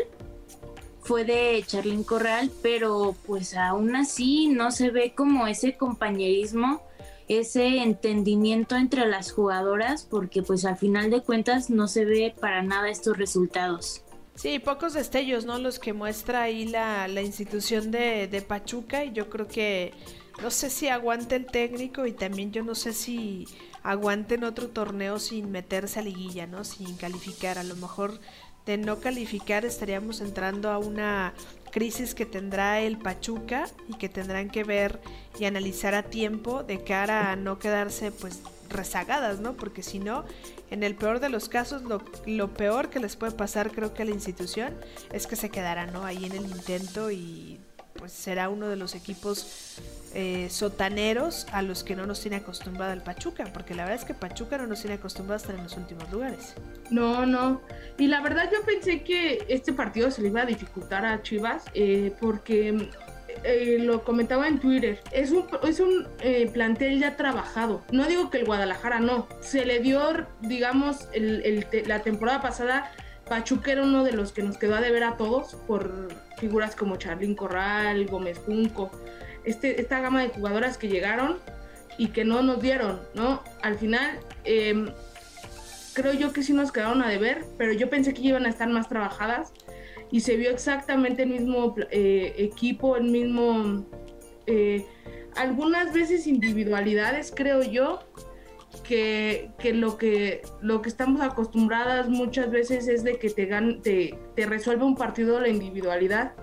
fue 0.99 1.23
de 1.23 1.63
Charlín 1.65 2.03
Corral, 2.03 2.51
pero 2.63 3.15
pues 3.27 3.55
aún 3.55 3.95
así 3.95 4.47
no 4.47 4.71
se 4.71 4.89
ve 4.89 5.13
como 5.15 5.45
ese 5.45 5.77
compañerismo, 5.77 6.81
ese 7.27 7.81
entendimiento 7.81 8.75
entre 8.75 9.07
las 9.07 9.31
jugadoras, 9.31 10.07
porque 10.09 10.43
pues 10.43 10.65
al 10.65 10.77
final 10.77 11.09
de 11.09 11.21
cuentas 11.21 11.69
no 11.69 11.87
se 11.87 12.05
ve 12.05 12.35
para 12.39 12.61
nada 12.61 12.89
estos 12.89 13.17
resultados. 13.17 14.01
Sí, 14.35 14.59
pocos 14.59 14.93
destellos, 14.93 15.45
¿no? 15.45 15.57
Los 15.57 15.79
que 15.79 15.93
muestra 15.93 16.43
ahí 16.43 16.65
la, 16.65 17.07
la 17.07 17.21
institución 17.21 17.89
de, 17.89 18.27
de 18.27 18.41
Pachuca 18.41 19.05
y 19.05 19.13
yo 19.13 19.29
creo 19.29 19.47
que 19.47 19.93
no 20.41 20.51
sé 20.51 20.69
si 20.69 20.89
aguante 20.89 21.37
el 21.37 21.45
técnico 21.45 22.05
y 22.05 22.11
también 22.11 22.51
yo 22.51 22.61
no 22.61 22.75
sé 22.75 22.91
si 22.91 23.47
aguanten 23.81 24.43
otro 24.43 24.67
torneo 24.67 25.19
sin 25.19 25.51
meterse 25.51 25.99
a 25.99 26.03
liguilla, 26.03 26.47
¿no? 26.47 26.65
Sin 26.65 26.97
calificar. 26.97 27.57
A 27.57 27.63
lo 27.63 27.75
mejor 27.77 28.19
de 28.65 28.77
no 28.77 28.99
calificar 28.99 29.63
estaríamos 29.63 30.21
entrando 30.21 30.69
a 30.69 30.79
una 30.79 31.33
crisis 31.75 32.15
que 32.15 32.25
tendrá 32.25 32.79
el 32.79 32.97
Pachuca 32.97 33.67
y 33.89 33.95
que 33.95 34.07
tendrán 34.07 34.49
que 34.49 34.63
ver 34.63 35.01
y 35.37 35.43
analizar 35.43 35.93
a 35.93 36.03
tiempo 36.03 36.63
de 36.63 36.85
cara 36.85 37.33
a 37.33 37.35
no 37.35 37.59
quedarse 37.59 38.13
pues 38.13 38.39
rezagadas, 38.69 39.41
¿no? 39.41 39.57
Porque 39.57 39.83
si 39.83 39.99
no, 39.99 40.23
en 40.71 40.83
el 40.83 40.95
peor 40.95 41.19
de 41.19 41.27
los 41.27 41.49
casos, 41.49 41.81
lo, 41.81 42.01
lo, 42.25 42.53
peor 42.53 42.89
que 42.89 43.01
les 43.01 43.17
puede 43.17 43.33
pasar 43.33 43.71
creo 43.71 43.93
que 43.93 44.03
a 44.03 44.05
la 44.05 44.11
institución 44.11 44.73
es 45.11 45.27
que 45.27 45.35
se 45.35 45.49
quedará, 45.49 45.85
¿no? 45.85 46.05
Ahí 46.05 46.23
en 46.23 46.31
el 46.31 46.45
intento 46.45 47.11
y 47.11 47.59
pues 47.97 48.11
será 48.11 48.49
uno 48.49 48.67
de 48.67 48.75
los 48.75 48.95
equipos 48.95 49.79
eh, 50.13 50.47
sotaneros 50.49 51.47
a 51.51 51.61
los 51.61 51.83
que 51.83 51.95
no 51.95 52.05
nos 52.05 52.21
tiene 52.21 52.37
acostumbrado 52.37 52.93
el 52.93 53.01
Pachuca, 53.01 53.45
porque 53.53 53.73
la 53.73 53.83
verdad 53.83 53.99
es 54.01 54.05
que 54.05 54.13
Pachuca 54.13 54.57
no 54.57 54.67
nos 54.67 54.81
tiene 54.81 54.95
acostumbrado 54.95 55.35
a 55.35 55.41
estar 55.41 55.55
en 55.55 55.63
los 55.63 55.75
últimos 55.77 56.09
lugares. 56.11 56.55
No, 56.89 57.25
no. 57.25 57.61
Y 57.97 58.07
la 58.07 58.21
verdad 58.21 58.49
yo 58.51 58.63
pensé 58.65 59.03
que 59.03 59.45
este 59.49 59.73
partido 59.73 60.11
se 60.11 60.21
le 60.21 60.29
iba 60.29 60.41
a 60.41 60.45
dificultar 60.45 61.05
a 61.05 61.21
Chivas, 61.21 61.63
eh, 61.73 62.13
porque 62.19 62.89
eh, 63.43 63.77
lo 63.79 64.03
comentaba 64.03 64.47
en 64.47 64.59
Twitter, 64.59 64.99
es 65.11 65.31
un, 65.31 65.45
es 65.67 65.79
un 65.79 66.07
eh, 66.19 66.49
plantel 66.51 66.99
ya 66.99 67.15
trabajado. 67.15 67.83
No 67.91 68.07
digo 68.07 68.29
que 68.29 68.39
el 68.39 68.45
Guadalajara 68.45 68.99
no. 68.99 69.27
Se 69.41 69.65
le 69.65 69.79
dio, 69.79 70.25
digamos, 70.41 71.07
el, 71.13 71.65
te 71.69 71.85
la 71.85 72.01
temporada 72.01 72.41
pasada, 72.41 72.91
Pachuca 73.29 73.71
era 73.71 73.83
uno 73.83 74.03
de 74.03 74.13
los 74.13 74.31
que 74.31 74.43
nos 74.43 74.57
quedó 74.57 74.75
a 74.75 74.81
deber 74.81 75.03
a 75.03 75.17
todos 75.17 75.55
por 75.67 76.09
figuras 76.37 76.75
como 76.75 76.95
Charlín 76.97 77.35
Corral, 77.35 78.05
Gómez 78.07 78.39
Junco 78.45 78.91
este, 79.45 79.79
esta 79.79 80.01
gama 80.01 80.23
de 80.23 80.29
jugadoras 80.29 80.77
que 80.77 80.87
llegaron 80.87 81.37
y 81.97 82.07
que 82.07 82.25
no 82.25 82.41
nos 82.41 82.61
dieron, 82.61 82.99
¿no? 83.13 83.41
Al 83.61 83.77
final, 83.77 84.19
eh, 84.43 84.91
creo 85.93 86.13
yo 86.13 86.33
que 86.33 86.43
sí 86.43 86.51
nos 86.51 86.71
quedaron 86.71 87.01
a 87.01 87.09
deber, 87.09 87.45
pero 87.57 87.71
yo 87.71 87.89
pensé 87.89 88.13
que 88.13 88.21
iban 88.21 88.45
a 88.45 88.49
estar 88.49 88.67
más 88.67 88.89
trabajadas 88.89 89.53
y 90.11 90.21
se 90.21 90.35
vio 90.35 90.49
exactamente 90.49 91.23
el 91.23 91.29
mismo 91.29 91.75
eh, 91.91 92.33
equipo, 92.37 92.97
el 92.97 93.05
mismo... 93.05 93.85
Eh, 94.47 94.85
algunas 95.35 95.93
veces 95.93 96.27
individualidades, 96.27 97.31
creo 97.35 97.61
yo, 97.61 97.99
que, 98.87 99.51
que, 99.57 99.73
lo 99.73 99.97
que 99.97 100.41
lo 100.61 100.81
que 100.81 100.89
estamos 100.89 101.21
acostumbradas 101.21 102.07
muchas 102.09 102.51
veces 102.51 102.87
es 102.87 103.03
de 103.03 103.17
que 103.17 103.29
te, 103.29 103.45
gan 103.45 103.81
te, 103.81 104.17
te 104.35 104.45
resuelve 104.45 104.83
un 104.83 104.95
partido 104.95 105.39
la 105.39 105.49
individualidad 105.49 106.33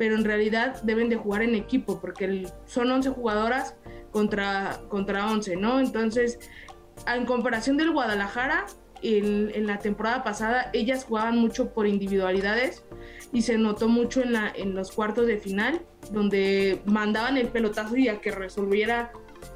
pero 0.00 0.14
en 0.14 0.24
realidad 0.24 0.80
deben 0.82 1.10
de 1.10 1.16
jugar 1.16 1.42
en 1.42 1.54
equipo 1.54 2.00
porque 2.00 2.48
son 2.64 2.90
11 2.90 3.10
jugadoras 3.10 3.74
contra, 4.10 4.80
contra 4.88 5.30
11, 5.30 5.56
¿no? 5.56 5.78
Entonces, 5.78 6.38
en 7.06 7.26
comparación 7.26 7.76
del 7.76 7.92
Guadalajara, 7.92 8.64
en, 9.02 9.50
en, 9.54 9.66
la 9.66 9.78
temporada 9.78 10.24
pasada 10.24 10.70
ellas 10.72 11.04
jugaban 11.04 11.36
mucho 11.36 11.74
por 11.74 11.86
individualidades 11.86 12.82
y 13.30 13.42
se 13.42 13.58
notó 13.58 13.88
mucho 13.88 14.22
en, 14.22 14.32
la, 14.32 14.50
en 14.54 14.74
los 14.74 14.90
cuartos 14.90 15.26
de 15.26 15.36
final, 15.36 15.82
donde 16.10 16.80
mandaban 16.86 17.36
el 17.36 17.48
pelotazo 17.48 17.96
y 17.96 18.08
a 18.08 18.22
que 18.22 18.30
resolviera 18.30 19.12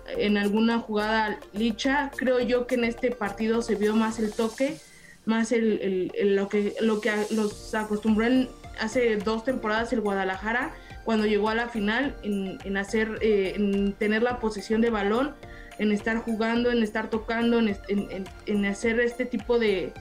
en 0.09 0.37
alguna 0.37 0.79
jugada 0.79 1.39
licha. 1.53 2.11
Creo 2.17 2.41
yo 2.41 2.67
que 2.67 2.75
en 2.75 2.85
este 2.85 3.11
partido 3.11 3.63
se 3.63 3.75
vio 3.75 3.95
más 3.95 4.19
el 4.19 4.33
toque, 4.33 4.79
más 5.25 5.53
el, 5.53 6.13
lo, 6.37 6.49
que, 6.49 6.75
lo 6.81 7.01
que 7.01 7.11
los 7.31 7.75
acostumbró 7.75 8.27
en, 8.27 8.49
hace 8.81 9.17
dos 9.17 9.45
temporadas 9.45 9.93
el 9.93 10.01
Guadalajara 10.01 10.75
cuando 11.05 11.27
llegó 11.27 11.51
a 11.51 11.55
la 11.55 11.69
final 11.69 12.17
en, 12.23 12.77
hacer 12.77 13.19
eh, 13.21 13.55
en 13.57 13.93
tener 13.95 14.23
la 14.23 14.41
posesión 14.41 14.81
de 14.81 14.91
balón 14.91 15.35
en 15.79 15.93
estar 15.93 16.19
jugando 16.19 16.71
en 16.71 16.83
estar 16.83 17.11
tocando 17.11 17.59
en, 17.59 18.67
hacer 18.67 19.01
este 19.01 19.27
tipo 19.27 19.59
de, 19.59 19.93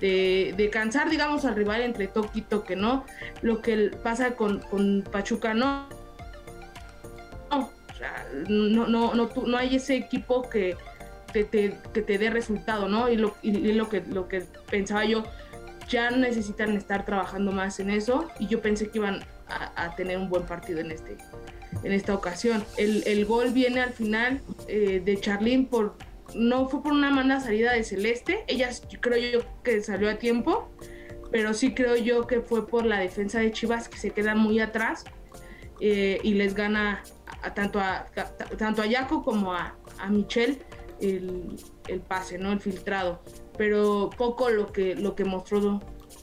de, 0.00 0.70
cansar 0.72 1.10
digamos 1.10 1.44
al 1.44 1.54
rival 1.54 1.82
entre 1.82 2.06
toque 2.06 2.40
y 2.40 2.42
toque 2.42 2.76
no 2.76 3.04
lo 3.42 3.60
que 3.60 3.90
pasa 4.02 4.36
con, 4.36 4.60
con 4.60 5.02
Pachuca 5.02 5.54
no 5.54 5.88
no, 8.48 8.86
no, 8.86 9.14
no, 9.14 9.30
no, 9.46 9.56
hay 9.56 9.76
ese 9.76 9.96
equipo 9.96 10.48
que 10.48 10.76
te, 11.32 11.44
que 11.44 12.02
te 12.02 12.18
dé 12.18 12.30
resultado, 12.30 12.88
¿no? 12.88 13.08
Y 13.08 13.16
lo, 13.16 13.34
y 13.42 13.72
lo, 13.72 13.88
que, 13.88 14.00
lo 14.00 14.28
que 14.28 14.44
pensaba 14.70 15.04
yo, 15.04 15.24
ya 15.88 16.10
necesitan 16.10 16.76
estar 16.76 17.04
trabajando 17.04 17.52
más 17.52 17.80
en 17.80 17.90
eso 17.90 18.28
y 18.38 18.46
yo 18.46 18.60
pensé 18.60 18.90
que 18.90 18.98
iban 18.98 19.24
a, 19.48 19.96
tener 19.96 20.18
un 20.18 20.28
buen 20.28 20.44
partido 20.44 20.80
en, 20.80 20.90
este, 20.90 21.16
en 21.82 21.92
esta 21.92 22.14
ocasión. 22.14 22.64
El, 22.76 23.02
el 23.06 23.24
gol 23.24 23.50
viene 23.50 23.80
al 23.80 23.92
final 23.92 24.42
eh, 24.66 25.00
de 25.04 25.18
Charlene 25.18 25.66
por... 25.66 25.96
No 26.34 26.68
fue 26.68 26.82
por 26.82 26.92
una 26.92 27.10
mala 27.10 27.40
salida 27.40 27.72
de 27.72 27.82
Celeste, 27.82 28.44
ella 28.48 28.68
creo 29.00 29.16
yo 29.16 29.40
que 29.62 29.82
salió 29.82 30.10
a 30.10 30.16
tiempo, 30.16 30.70
pero 31.30 31.54
sí 31.54 31.72
creo 31.72 31.96
yo 31.96 32.26
que 32.26 32.42
fue 32.42 32.66
por 32.66 32.84
la 32.84 32.98
defensa 32.98 33.40
de 33.40 33.50
Chivas 33.50 33.88
que 33.88 33.96
se 33.96 34.10
queda 34.10 34.34
muy 34.34 34.60
atrás 34.60 35.04
eh, 35.80 36.20
y 36.22 36.34
les 36.34 36.54
gana 36.54 37.02
a, 37.42 37.54
tanto, 37.54 37.78
a, 37.80 38.06
tanto 38.56 38.82
a 38.82 39.06
como 39.06 39.52
a, 39.52 39.74
a 39.98 40.08
Michelle 40.08 40.58
el, 41.00 41.56
el, 41.86 42.00
pase, 42.00 42.38
¿no? 42.38 42.52
El 42.52 42.60
filtrado 42.60 43.22
pero 43.58 44.08
poco 44.16 44.48
lo 44.48 44.72
que, 44.72 44.94
lo 44.94 45.14
que 45.14 45.24
mostró 45.24 45.82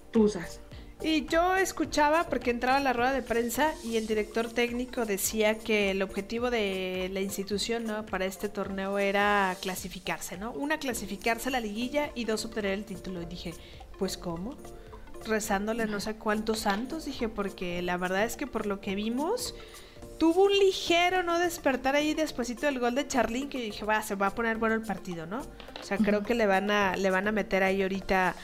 Tuzas. 0.10 0.62
Y 1.02 1.26
yo 1.26 1.58
escuchaba, 1.58 2.24
porque 2.30 2.50
entraba 2.50 2.80
la 2.80 2.94
rueda 2.94 3.12
de 3.12 3.22
prensa 3.22 3.74
y 3.84 3.98
el 3.98 4.08
director 4.08 4.50
técnico 4.50 5.06
decía 5.06 5.60
que 5.60 5.92
el 5.92 6.02
objetivo 6.02 6.50
de 6.50 7.10
la 7.12 7.20
institución 7.20 7.84
¿no? 7.84 8.06
para 8.06 8.26
este 8.26 8.48
torneo 8.48 8.98
era 8.98 9.56
clasificarse, 9.62 10.38
¿no? 10.38 10.54
Una, 10.54 10.80
clasificarse 10.80 11.50
a 11.50 11.52
la 11.52 11.60
liguilla 11.60 12.12
y 12.16 12.24
dos, 12.24 12.46
obtener 12.46 12.72
el 12.72 12.86
título. 12.86 13.22
Y 13.22 13.26
dije, 13.26 13.54
pues 14.00 14.18
¿cómo? 14.18 14.56
Rezándole 15.26 15.86
no 15.86 16.00
sé 16.00 16.16
cuántos 16.16 16.60
santos, 16.60 17.04
dije, 17.06 17.28
porque 17.28 17.82
la 17.82 17.98
verdad 17.98 18.24
es 18.24 18.38
que 18.38 18.48
por 18.48 18.66
lo 18.66 18.80
que 18.80 18.96
vimos, 18.96 19.54
tuvo 20.18 20.46
un 20.46 20.52
ligero 20.52 21.24
no 21.24 21.40
despertar 21.40 21.96
ahí 21.96 22.14
despuesito 22.14 22.66
del 22.66 22.80
gol 22.80 22.96
de 22.96 23.08
Charlín 23.08 23.50
que 23.50 23.62
dije, 23.62 23.86
va, 23.86 24.02
se 24.02 24.16
va 24.16 24.28
a 24.28 24.36
poner 24.36 24.58
bueno 24.58 24.76
el 24.76 24.82
partido, 24.82 25.26
¿no? 25.26 25.40
O 25.40 25.84
sea, 25.84 25.98
creo 25.98 26.24
que 26.24 26.36
le 26.36 26.46
van 26.46 26.72
a, 26.72 26.96
le 26.96 27.10
van 27.10 27.28
a 27.28 27.32
meter 27.32 27.64
ahí 27.64 27.82
ahorita 27.82 28.36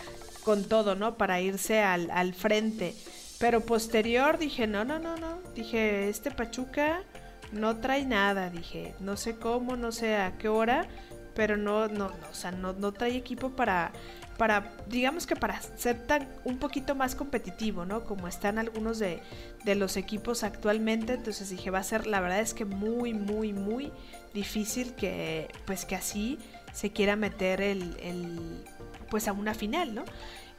con 0.43 0.63
todo, 0.63 0.95
¿no? 0.95 1.15
Para 1.15 1.41
irse 1.41 1.81
al, 1.81 2.11
al 2.11 2.33
frente. 2.33 2.95
Pero 3.39 3.61
posterior 3.61 4.37
dije, 4.37 4.67
no, 4.67 4.85
no, 4.85 4.99
no, 4.99 5.17
no. 5.17 5.39
Dije, 5.55 6.09
este 6.09 6.29
Pachuca 6.31 7.03
no 7.51 7.77
trae 7.77 8.05
nada, 8.05 8.49
dije, 8.49 8.93
no 8.99 9.17
sé 9.17 9.35
cómo, 9.35 9.75
no 9.75 9.91
sé 9.91 10.15
a 10.15 10.37
qué 10.37 10.47
hora, 10.47 10.87
pero 11.35 11.57
no, 11.57 11.87
no, 11.87 12.09
no 12.09 12.29
o 12.29 12.33
sea, 12.33 12.51
no, 12.51 12.73
no 12.73 12.91
trae 12.91 13.15
equipo 13.15 13.51
para 13.51 13.91
para, 14.41 14.73
digamos 14.87 15.27
que 15.27 15.35
para 15.35 15.61
ser 15.61 16.07
tan 16.07 16.27
un 16.45 16.57
poquito 16.57 16.95
más 16.95 17.13
competitivo, 17.13 17.85
¿no? 17.85 18.05
Como 18.05 18.27
están 18.27 18.57
algunos 18.57 18.97
de, 18.97 19.21
de, 19.65 19.75
los 19.75 19.97
equipos 19.97 20.43
actualmente, 20.43 21.13
entonces 21.13 21.51
dije, 21.51 21.69
va 21.69 21.77
a 21.77 21.83
ser, 21.83 22.07
la 22.07 22.21
verdad 22.21 22.39
es 22.39 22.55
que 22.55 22.65
muy, 22.65 23.13
muy, 23.13 23.53
muy 23.53 23.91
difícil 24.33 24.95
que, 24.95 25.47
pues 25.67 25.85
que 25.85 25.93
así 25.93 26.39
se 26.73 26.89
quiera 26.89 27.15
meter 27.15 27.61
el, 27.61 28.63
pues 29.11 29.27
a 29.27 29.31
una 29.31 29.53
final, 29.53 29.93
¿no? 29.93 30.05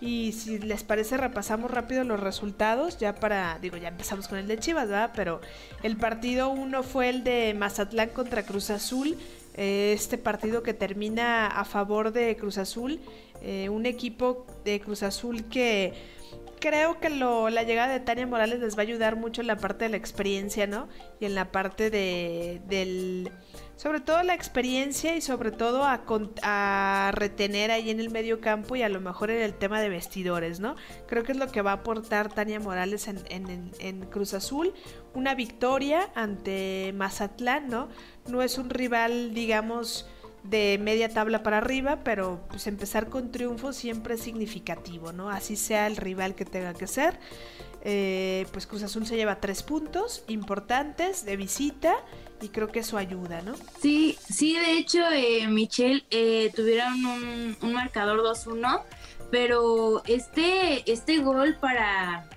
Y 0.00 0.30
si 0.30 0.60
les 0.60 0.84
parece, 0.84 1.16
repasamos 1.16 1.68
rápido 1.68 2.04
los 2.04 2.20
resultados, 2.20 2.98
ya 2.98 3.16
para, 3.16 3.58
digo, 3.60 3.78
ya 3.78 3.88
empezamos 3.88 4.28
con 4.28 4.38
el 4.38 4.46
de 4.46 4.58
Chivas, 4.58 4.86
¿verdad? 4.86 5.10
Pero 5.16 5.40
el 5.82 5.96
partido 5.96 6.50
uno 6.50 6.84
fue 6.84 7.08
el 7.08 7.24
de 7.24 7.52
Mazatlán 7.58 8.10
contra 8.10 8.44
Cruz 8.44 8.70
Azul, 8.70 9.18
eh, 9.54 9.92
este 9.92 10.18
partido 10.18 10.62
que 10.62 10.72
termina 10.72 11.48
a 11.48 11.64
favor 11.64 12.12
de 12.12 12.36
Cruz 12.36 12.58
Azul, 12.58 13.00
eh, 13.42 13.68
un 13.68 13.86
equipo 13.86 14.46
de 14.64 14.80
Cruz 14.80 15.02
Azul 15.02 15.44
que 15.48 15.92
creo 16.62 17.00
que 17.00 17.10
lo, 17.10 17.50
la 17.50 17.64
llegada 17.64 17.92
de 17.92 17.98
Tania 17.98 18.24
Morales 18.24 18.60
les 18.60 18.76
va 18.76 18.80
a 18.80 18.82
ayudar 18.82 19.16
mucho 19.16 19.40
en 19.40 19.48
la 19.48 19.56
parte 19.56 19.86
de 19.86 19.90
la 19.90 19.96
experiencia, 19.96 20.68
¿no? 20.68 20.88
Y 21.18 21.24
en 21.24 21.34
la 21.34 21.50
parte 21.50 21.90
de, 21.90 22.62
del, 22.68 23.32
sobre 23.74 24.00
todo 24.00 24.22
la 24.22 24.34
experiencia 24.34 25.16
y 25.16 25.20
sobre 25.20 25.50
todo 25.50 25.82
a, 25.82 26.04
a, 26.42 27.10
retener 27.14 27.72
ahí 27.72 27.90
en 27.90 27.98
el 27.98 28.10
medio 28.10 28.40
campo 28.40 28.76
y 28.76 28.82
a 28.82 28.88
lo 28.88 29.00
mejor 29.00 29.32
en 29.32 29.42
el 29.42 29.54
tema 29.54 29.80
de 29.80 29.88
vestidores, 29.88 30.60
¿no? 30.60 30.76
Creo 31.08 31.24
que 31.24 31.32
es 31.32 31.38
lo 31.38 31.48
que 31.48 31.62
va 31.62 31.72
a 31.72 31.74
aportar 31.74 32.32
Tania 32.32 32.60
Morales 32.60 33.08
en, 33.08 33.18
en, 33.28 33.72
en 33.80 34.06
Cruz 34.06 34.32
Azul, 34.32 34.72
una 35.14 35.34
victoria 35.34 36.10
ante 36.14 36.92
Mazatlán, 36.94 37.68
¿no? 37.68 37.88
No 38.28 38.40
es 38.40 38.56
un 38.56 38.70
rival, 38.70 39.34
digamos, 39.34 40.06
de 40.44 40.78
media 40.80 41.08
tabla 41.08 41.42
para 41.42 41.58
arriba, 41.58 42.00
pero 42.02 42.40
pues 42.48 42.66
empezar 42.66 43.08
con 43.08 43.30
triunfo 43.30 43.72
siempre 43.72 44.14
es 44.14 44.20
significativo, 44.20 45.12
¿no? 45.12 45.30
Así 45.30 45.56
sea 45.56 45.86
el 45.86 45.96
rival 45.96 46.34
que 46.34 46.44
tenga 46.44 46.74
que 46.74 46.86
ser. 46.86 47.18
Eh, 47.84 48.46
pues 48.52 48.66
Cruz 48.66 48.82
Azul 48.84 49.06
se 49.06 49.16
lleva 49.16 49.40
tres 49.40 49.62
puntos 49.62 50.22
importantes 50.28 51.24
de 51.24 51.36
visita 51.36 51.96
y 52.40 52.48
creo 52.48 52.68
que 52.68 52.80
eso 52.80 52.96
ayuda, 52.96 53.42
¿no? 53.42 53.54
Sí, 53.80 54.16
sí, 54.28 54.56
de 54.56 54.78
hecho, 54.78 55.00
eh, 55.12 55.46
Michelle, 55.48 56.04
eh, 56.10 56.52
tuvieron 56.54 57.04
un, 57.04 57.56
un 57.60 57.72
marcador 57.72 58.20
2-1, 58.20 58.82
pero 59.30 60.02
este, 60.06 60.90
este 60.90 61.18
gol 61.18 61.56
para 61.60 62.28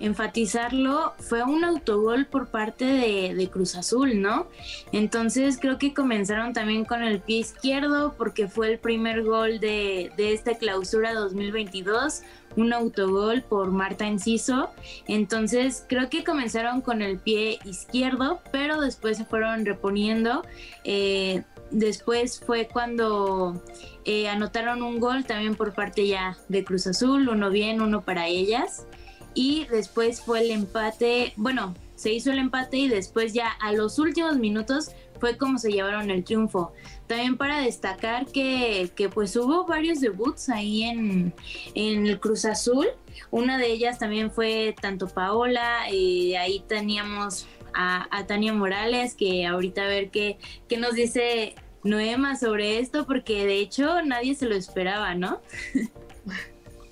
enfatizarlo, 0.00 1.14
fue 1.18 1.42
un 1.42 1.62
autogol 1.64 2.26
por 2.26 2.48
parte 2.48 2.84
de, 2.84 3.50
Cruz 3.50 3.76
Azul, 3.76 4.20
¿no? 4.20 4.48
Entonces 4.92 5.58
creo 5.60 5.78
que 5.78 5.92
comenzaron 5.92 6.52
también 6.52 6.84
con 6.84 7.02
el 7.02 7.20
pie 7.20 7.38
izquierdo 7.38 8.14
porque 8.16 8.48
fue 8.48 8.72
el 8.72 8.78
primer 8.78 9.22
gol 9.22 9.60
de, 9.60 10.12
de 10.16 10.32
esta 10.32 10.54
clausura 10.56 11.12
2022 11.14 12.22
un 12.56 12.72
autogol 12.72 13.42
por 13.42 13.70
Marta 13.70 14.06
Enciso. 14.06 14.70
Entonces 15.06 15.84
creo 15.88 16.08
que 16.08 16.24
comenzaron 16.24 16.80
con 16.80 17.02
el 17.02 17.18
pie 17.18 17.58
izquierdo, 17.64 18.40
pero 18.52 18.80
después 18.80 19.18
se 19.18 19.24
fueron 19.24 19.64
reponiendo. 19.66 20.42
Eh, 20.84 21.42
después 21.70 22.40
fue 22.40 22.68
cuando 22.68 23.62
eh, 24.04 24.28
anotaron 24.28 24.82
un 24.82 24.98
gol 24.98 25.24
también 25.24 25.54
por 25.54 25.74
parte 25.74 26.06
ya 26.06 26.36
de 26.48 26.64
Cruz 26.64 26.86
Azul, 26.86 27.28
uno 27.28 27.50
bien, 27.50 27.80
uno 27.80 28.02
para 28.02 28.26
ellas 28.26 28.86
y 29.34 29.66
después 29.66 30.20
fue 30.20 30.40
el 30.40 30.50
empate, 30.50 31.32
bueno, 31.36 31.74
se 31.94 32.12
hizo 32.12 32.32
el 32.32 32.38
empate 32.38 32.78
y 32.78 32.88
después 32.88 33.32
ya 33.32 33.48
a 33.60 33.72
los 33.72 33.98
últimos 33.98 34.36
minutos 34.36 34.90
fue 35.20 35.36
como 35.36 35.58
se 35.58 35.70
llevaron 35.70 36.10
el 36.10 36.24
triunfo. 36.24 36.72
También 37.06 37.36
para 37.36 37.60
destacar 37.60 38.26
que, 38.26 38.90
que 38.96 39.08
pues 39.08 39.36
hubo 39.36 39.66
varios 39.66 40.00
debuts 40.00 40.48
ahí 40.48 40.84
en, 40.84 41.34
en, 41.74 42.06
el 42.06 42.18
Cruz 42.18 42.46
Azul. 42.46 42.86
Una 43.30 43.58
de 43.58 43.66
ellas 43.66 43.98
también 43.98 44.30
fue 44.30 44.74
tanto 44.80 45.08
Paola, 45.08 45.88
eh, 45.90 46.38
ahí 46.38 46.64
teníamos 46.66 47.46
a, 47.74 48.08
a, 48.16 48.26
Tania 48.26 48.54
Morales, 48.54 49.14
que 49.14 49.46
ahorita 49.46 49.82
a 49.82 49.88
ver 49.88 50.10
qué, 50.10 50.38
qué 50.68 50.78
nos 50.78 50.94
dice 50.94 51.54
Noema 51.84 52.36
sobre 52.36 52.78
esto, 52.78 53.06
porque 53.06 53.44
de 53.44 53.58
hecho 53.58 54.02
nadie 54.02 54.34
se 54.34 54.46
lo 54.46 54.54
esperaba, 54.54 55.14
¿no? 55.14 55.40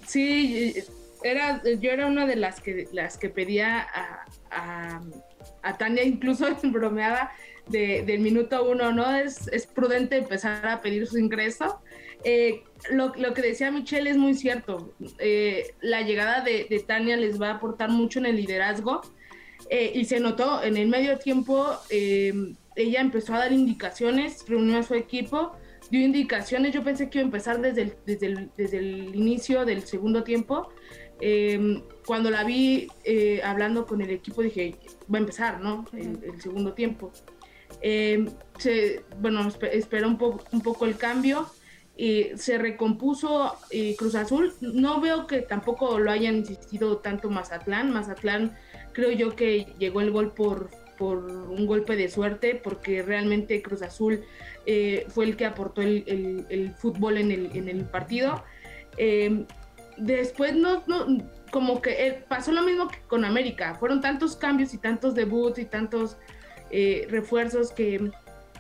Sí, 0.07 0.75
era, 1.23 1.63
yo 1.65 1.91
era 1.91 2.07
una 2.07 2.27
de 2.27 2.37
las 2.37 2.61
que, 2.61 2.89
las 2.93 3.19
que 3.19 3.29
pedía 3.29 3.87
a, 4.51 5.05
Tania, 5.79 6.05
incluso 6.05 6.47
bromeada, 6.65 7.33
de, 7.69 8.03
del 8.03 8.21
minuto 8.21 8.69
uno, 8.69 8.93
¿no? 8.93 9.15
Es, 9.15 9.49
es 9.49 9.67
prudente 9.67 10.17
empezar 10.17 10.67
a 10.67 10.81
pedir 10.81 11.07
su 11.07 11.19
ingreso. 11.19 11.81
Eh, 12.25 12.65
lo, 12.91 13.13
que 13.13 13.43
decía 13.43 13.71
Michelle 13.71 14.11
es 14.11 14.17
muy 14.17 14.35
cierto. 14.35 14.95
Eh, 15.19 15.75
la 15.81 16.03
llegada 16.03 16.41
de, 16.41 16.85
Tania 16.87 17.17
les 17.17 17.41
va 17.41 17.51
a 17.51 17.55
aportar 17.55 17.91
mucho 17.91 18.19
en 18.19 18.27
el 18.27 18.37
liderazgo. 18.37 19.03
Eh, 19.71 19.93
y 19.95 20.05
se 20.05 20.21
notó 20.21 20.63
en 20.63 20.77
el 20.77 20.89
medio 20.89 21.19
tiempo, 21.19 21.67
ella 21.91 23.01
empezó 23.01 23.35
a 23.35 23.39
dar 23.41 23.53
indicaciones, 23.53 24.45
reunió 24.49 24.79
a 24.79 24.83
su 24.83 24.95
equipo, 24.95 25.53
dio 25.91 26.01
indicaciones. 26.01 26.73
Yo 26.73 26.83
pensé 26.83 27.11
que 27.11 27.19
iba 27.19 27.25
a 27.25 27.27
empezar 27.27 27.61
desde 27.61 27.83
el, 27.83 27.95
desde 28.07 28.27
el, 28.27 28.51
desde 28.57 28.79
el 28.79 29.15
inicio 29.15 29.65
del 29.65 29.83
segundo 29.83 30.23
tiempo 30.23 30.71
Em, 31.21 31.83
cuando 32.07 32.31
la 32.31 32.45
vi 32.45 32.89
eh, 33.05 33.41
hablando 33.43 33.87
con 33.87 34.01
el 34.01 34.11
equipo 34.11 34.43
dije, 34.43 34.77
va 35.13 35.19
a 35.19 35.21
empezar, 35.21 35.61
¿no? 35.61 35.85
el, 35.93 36.41
segundo 36.41 36.73
tiempo. 36.73 37.13
Em, 37.81 38.29
se, 38.59 39.03
bueno, 39.21 39.49
espera 39.73 40.07
un, 40.07 40.19
un 40.53 40.61
poco 40.61 40.85
el 40.85 40.97
cambio. 40.97 41.47
y 41.97 42.31
se 42.37 42.59
recompuso 42.59 43.57
eh, 43.71 43.97
Cruz 43.97 44.15
Azul. 44.15 44.53
No 44.61 45.01
veo 45.01 45.27
que 45.27 45.43
tampoco 45.43 45.99
lo 45.99 46.11
hayan 46.11 46.37
insistido 46.37 46.99
tanto 46.99 47.29
Mazatlán. 47.29 47.93
Mazatlán 47.93 48.57
creo 48.93 49.11
yo 49.11 49.35
que 49.35 49.67
llegó 49.79 50.01
el 50.01 50.13
gol 50.13 50.33
por, 50.33 50.71
por 50.97 51.19
un 51.19 51.67
golpe 51.67 51.97
de 51.97 52.09
suerte, 52.09 52.55
porque 52.55 53.03
realmente 53.03 53.63
Cruz 53.63 53.83
Azul 53.83 54.25
eh, 54.67 55.07
fue 55.09 55.25
el 55.25 55.37
que 55.37 55.47
aportó 55.47 55.83
el, 55.83 56.47
el, 56.49 56.75
fútbol 56.75 57.19
en 57.19 57.33
el, 57.33 57.51
en 57.55 57.69
el 57.69 57.85
partido. 57.85 58.45
Eh, 58.97 59.45
después 59.99 60.55
no, 60.55 60.83
no 60.87 61.07
como 61.51 61.81
que 61.81 62.07
eh, 62.07 62.25
pasó 62.29 62.53
lo 62.53 62.63
mismo 62.63 62.89
que 62.89 62.99
con 63.09 63.25
América. 63.25 63.75
Fueron 63.75 64.01
tantos 64.01 64.37
cambios 64.37 64.75
y 64.75 64.79
tantos 64.79 65.15
debuts 65.15 65.59
y 65.59 65.65
tantos 65.65 66.17
eh, 66.71 67.07
refuerzos 67.11 67.73
que, 67.73 68.11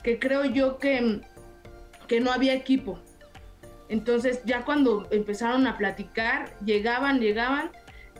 creo 0.03 0.45
yo 0.45 0.79
que, 0.79 1.21
que 2.07 2.21
no 2.21 2.33
había 2.33 2.55
equipo. 2.55 2.99
Entonces 3.89 4.41
ya 4.45 4.65
cuando 4.65 5.07
empezaron 5.11 5.67
a 5.67 5.77
platicar, 5.77 6.55
llegaban, 6.65 7.21
llegaban 7.21 7.71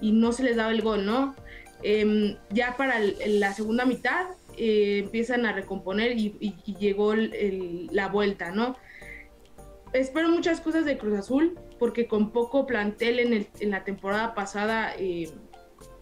y 0.01 0.13
no 0.13 0.33
se 0.33 0.45
les 0.45 0.57
daba 0.57 0.71
el 0.71 0.83
gol, 0.83 1.05
¿no? 1.05 1.35
Em, 1.83 2.37
ya 2.51 2.77
para 2.77 2.97
la 3.27 3.53
segunda 3.53 3.85
mitad 3.85 4.27
eh, 4.57 5.03
empiezan 5.05 5.47
a 5.47 5.53
recomponer 5.53 6.13
y, 6.19 6.55
llegó 6.79 7.15
la 7.15 8.09
vuelta, 8.09 8.51
¿no? 8.51 8.77
Espero 9.93 10.29
muchas 10.29 10.61
cosas 10.61 10.85
de 10.85 10.99
Cruz 10.99 11.19
Azul 11.19 11.59
porque 11.79 12.07
con 12.07 12.31
poco 12.31 12.67
plantel 12.67 13.21
en, 13.21 13.33
el, 13.33 13.49
en 13.61 13.71
la 13.71 13.85
temporada 13.85 14.35
pasada 14.35 14.95
eh, 14.99 15.31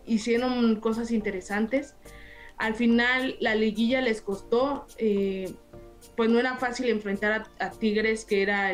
hicieron 0.07 0.77
cosas 0.81 1.11
interesantes. 1.11 1.95
Al 2.57 2.75
final 2.75 3.37
la 3.41 3.55
liguilla 3.55 4.01
les 4.01 4.23
costó, 4.23 4.87
eh, 4.99 5.53
pues 6.17 6.31
no 6.31 6.39
era 6.39 6.57
fácil 6.57 6.89
enfrentar 6.89 7.45
a, 7.59 7.71
Tigres, 7.71 8.25
que 8.25 8.43
era 8.43 8.73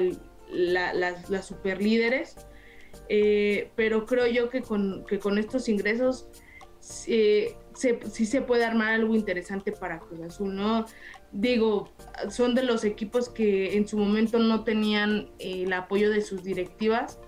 las 0.48 1.46
super 1.46 1.82
líderes, 1.82 2.36
eh, 3.08 3.70
pero 3.74 4.06
creo 4.06 4.26
yo 4.26 4.50
que 4.50 4.62
con, 4.62 5.04
que 5.06 5.18
con 5.18 5.38
estos 5.38 5.68
ingresos 5.68 6.28
sí 6.80 7.56
se 7.74 8.42
puede 8.42 8.64
armar 8.64 8.92
algo 8.92 9.14
interesante 9.14 9.72
para 9.72 9.98
Cruz 9.98 10.20
Azul, 10.20 10.54
¿no? 10.54 10.86
Digo, 11.32 11.92
son 12.30 12.54
de 12.54 12.62
los 12.62 12.84
equipos 12.84 13.28
que 13.28 13.76
en 13.76 13.88
su 13.88 13.96
momento 13.96 14.38
no 14.38 14.64
tenían 14.64 15.30
eh, 15.38 15.64
el 15.64 15.72
apoyo 15.72 16.10
de 16.10 16.20
sus 16.20 16.44
directivas 16.44 17.18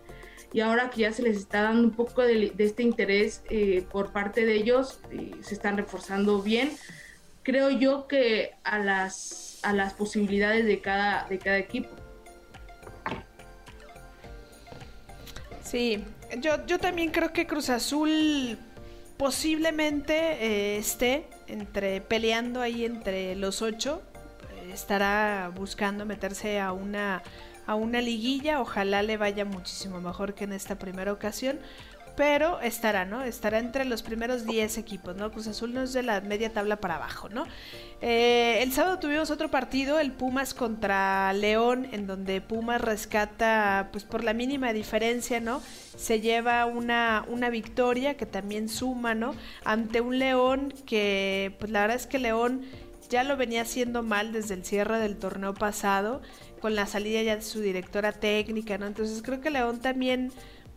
y 0.53 0.61
ahora 0.61 0.91
que 0.91 1.01
ya 1.01 1.13
se 1.13 1.23
les 1.23 1.37
está 1.37 1.63
dando 1.63 1.83
un 1.83 1.91
poco 1.91 2.23
de, 2.23 2.55
este 2.59 2.85
interés 2.85 3.43
eh, 3.51 3.85
por 3.91 4.13
parte 4.13 4.47
de 4.47 4.55
ellos, 4.55 5.01
eh, 5.11 5.33
se 5.41 5.55
están 5.55 5.77
reforzando 5.77 6.41
bien. 6.43 6.71
Creo 7.43 7.71
yo 7.71 8.07
que 8.07 8.53
a 8.63 8.79
las, 8.79 9.59
a 9.65 9.73
las 9.73 9.95
posibilidades 9.95 10.65
de 10.65 10.81
cada, 10.81 11.27
de 11.29 11.39
cada 11.39 11.59
equipo. 11.59 11.91
Sí, 15.63 16.05
yo, 16.39 16.65
yo 16.67 16.79
también 16.79 17.11
creo 17.11 17.33
que 17.33 17.49
Cruz 17.49 17.69
Azul 17.69 18.57
posiblemente 19.17 20.77
esté 20.77 21.29
entre 21.47 22.01
peleando 22.01 22.61
ahí 22.61 22.85
entre 22.85 23.35
los 23.37 23.63
ocho. 23.63 24.03
estará 24.73 25.53
buscando 25.55 26.05
meterse 26.07 26.59
a 26.61 26.73
una, 26.73 27.23
a 27.67 27.75
una 27.75 28.01
liguilla. 28.01 28.61
Ojalá 28.61 29.03
le 29.03 29.17
vaya 29.17 29.45
muchísimo 29.45 30.01
mejor 30.01 30.35
que 30.35 30.45
en 30.45 30.53
esta 30.53 30.79
primera 30.79 31.13
ocasión 31.13 31.59
pero 32.17 32.61
estará, 32.61 33.05
¿no? 33.05 33.23
Estará 33.23 33.59
entre 33.59 33.85
los 33.85 34.03
primeros 34.03 34.47
10 34.47 34.79
equipos, 34.79 35.17
¿no? 35.17 35.31
Cruz 35.33 35.47
Azul 35.49 35.75
no 35.75 35.83
es 35.83 35.93
de 35.93 36.03
la 36.03 36.21
media 36.21 36.53
tabla 36.53 36.77
para 36.77 36.97
abajo, 36.97 37.29
¿no? 37.29 37.47
Eh, 38.01 38.59
el 38.63 38.73
sábado 38.73 38.99
tuvimos 38.99 39.31
otro 39.31 39.51
partido, 39.51 39.99
el 39.99 40.13
Pumas 40.13 40.55
contra 40.55 41.33
León, 41.33 41.89
en 41.93 42.07
donde 42.07 42.41
Pumas 42.41 42.81
rescata, 42.81 43.89
pues 43.93 44.05
por 44.05 44.23
la 44.23 44.33
mínima 44.33 44.73
diferencia, 44.73 45.41
¿no? 45.41 45.61
Se 45.97 46.21
lleva 46.21 46.67
una, 46.67 47.25
una 47.29 47.51
victoria 47.51 48.17
que 48.17 48.27
también 48.27 48.69
suma, 48.69 49.15
¿no? 49.15 49.35
Ante 49.65 50.01
un 50.01 50.19
León 50.19 50.73
que, 50.87 51.57
pues 51.59 51.71
la 51.73 51.83
verdad 51.83 51.97
es 51.97 52.07
que 52.07 52.19
León 52.19 52.63
ya 53.09 53.25
lo 53.25 53.37
venía 53.37 53.63
haciendo 53.63 54.03
mal 54.03 54.33
desde 54.33 54.55
el 54.55 54.65
cierre 54.65 54.99
del 54.99 55.17
torneo 55.17 55.55
pasado, 55.55 56.23
con 56.61 56.75
la 56.75 56.87
salida 56.87 57.23
ya 57.23 57.37
de 57.37 57.43
su 57.43 57.61
directora 57.61 58.13
técnica, 58.13 58.79
¿no? 58.79 58.87
Entonces 58.87 59.23
creo 59.23 59.41
que 59.41 59.51
León 59.51 59.81
también 59.81 60.33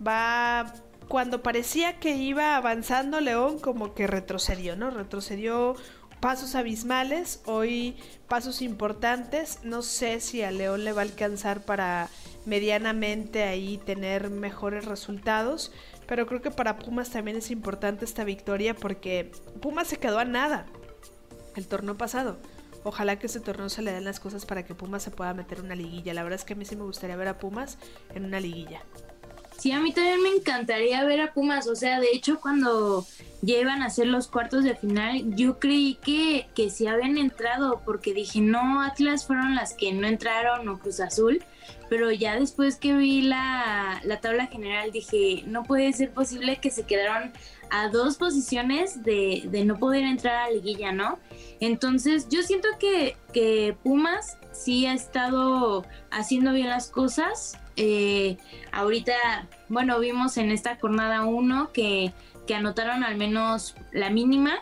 va 0.05 0.73
cuando 1.07 1.41
parecía 1.41 1.99
que 1.99 2.15
iba 2.15 2.55
avanzando 2.55 3.21
León, 3.21 3.59
como 3.59 3.93
que 3.93 4.07
retrocedió, 4.07 4.75
¿no? 4.75 4.89
Retrocedió 4.89 5.75
pasos 6.19 6.55
abismales, 6.55 7.41
hoy 7.45 7.95
pasos 8.27 8.61
importantes. 8.61 9.59
No 9.63 9.81
sé 9.81 10.19
si 10.19 10.41
a 10.43 10.51
León 10.51 10.83
le 10.83 10.91
va 10.91 11.01
a 11.01 11.05
alcanzar 11.05 11.61
para 11.61 12.09
medianamente 12.45 13.43
ahí 13.43 13.77
tener 13.77 14.29
mejores 14.29 14.85
resultados, 14.85 15.71
pero 16.07 16.25
creo 16.25 16.41
que 16.41 16.51
para 16.51 16.79
Pumas 16.79 17.09
también 17.09 17.37
es 17.37 17.51
importante 17.51 18.05
esta 18.05 18.23
victoria 18.23 18.73
porque 18.73 19.31
Pumas 19.61 19.87
se 19.87 19.97
quedó 19.97 20.19
a 20.19 20.25
nada 20.25 20.65
el 21.55 21.67
torneo 21.67 21.97
pasado. 21.97 22.37
ojalá 22.83 23.19
que 23.19 23.27
este 23.27 23.41
torneo 23.41 23.67
se 23.67 23.81
le 23.81 23.91
den 23.91 24.05
las 24.05 24.19
cosas 24.19 24.45
para 24.45 24.63
que 24.63 24.73
Pumas 24.75 25.03
se 25.03 25.11
pueda 25.11 25.33
meter 25.33 25.61
una 25.61 25.75
liguilla. 25.75 26.13
La 26.13 26.23
verdad 26.23 26.39
es 26.39 26.45
que 26.45 26.53
a 26.53 26.55
mí 26.55 26.63
sí 26.63 26.75
me 26.75 26.83
gustaría 26.83 27.17
ver 27.17 27.27
a 27.27 27.37
Pumas 27.37 27.77
en 28.15 28.23
una 28.23 28.39
liguilla. 28.39 28.81
Sí, 29.57 29.71
a 29.71 29.79
mí 29.79 29.91
también 29.91 30.21
me 30.21 30.29
encantaría 30.29 31.03
ver 31.03 31.21
a 31.21 31.33
Pumas. 31.33 31.67
O 31.67 31.75
sea, 31.75 31.99
de 31.99 32.09
hecho, 32.13 32.39
cuando 32.39 33.05
llevan 33.41 33.81
a 33.81 33.87
hacer 33.87 34.07
los 34.07 34.27
cuartos 34.27 34.63
de 34.63 34.75
final, 34.75 35.35
yo 35.35 35.59
creí 35.59 35.95
que, 35.95 36.47
que 36.55 36.69
sí 36.69 36.87
habían 36.87 37.17
entrado, 37.17 37.81
porque 37.83 38.13
dije, 38.13 38.39
no, 38.39 38.81
Atlas 38.81 39.25
fueron 39.25 39.55
las 39.55 39.73
que 39.73 39.91
no 39.93 40.07
entraron 40.07 40.67
o 40.69 40.79
Cruz 40.79 40.99
Azul. 40.99 41.43
Pero 41.89 42.11
ya 42.11 42.39
después 42.39 42.75
que 42.77 42.93
vi 42.95 43.21
la, 43.21 44.01
la 44.03 44.19
tabla 44.19 44.47
general, 44.47 44.91
dije, 44.91 45.43
no 45.45 45.63
puede 45.63 45.93
ser 45.93 46.11
posible 46.11 46.57
que 46.57 46.69
se 46.69 46.83
quedaron 46.83 47.33
a 47.69 47.89
dos 47.89 48.17
posiciones 48.17 49.03
de, 49.03 49.43
de 49.45 49.65
no 49.65 49.77
poder 49.77 50.03
entrar 50.03 50.35
a 50.35 50.47
la 50.47 50.53
liguilla, 50.53 50.91
¿no? 50.91 51.19
Entonces, 51.59 52.27
yo 52.29 52.43
siento 52.43 52.67
que, 52.79 53.17
que 53.33 53.75
Pumas 53.83 54.37
sí 54.51 54.85
ha 54.85 54.93
estado 54.93 55.85
haciendo 56.11 56.53
bien 56.53 56.69
las 56.69 56.89
cosas 56.89 57.57
eh, 57.77 58.37
ahorita, 58.71 59.47
bueno, 59.69 59.99
vimos 59.99 60.37
en 60.37 60.51
esta 60.51 60.77
jornada 60.77 61.23
1 61.25 61.71
que, 61.71 62.11
que, 62.47 62.55
anotaron 62.55 63.03
al 63.03 63.17
menos 63.17 63.75
la 63.91 64.09
mínima 64.09 64.57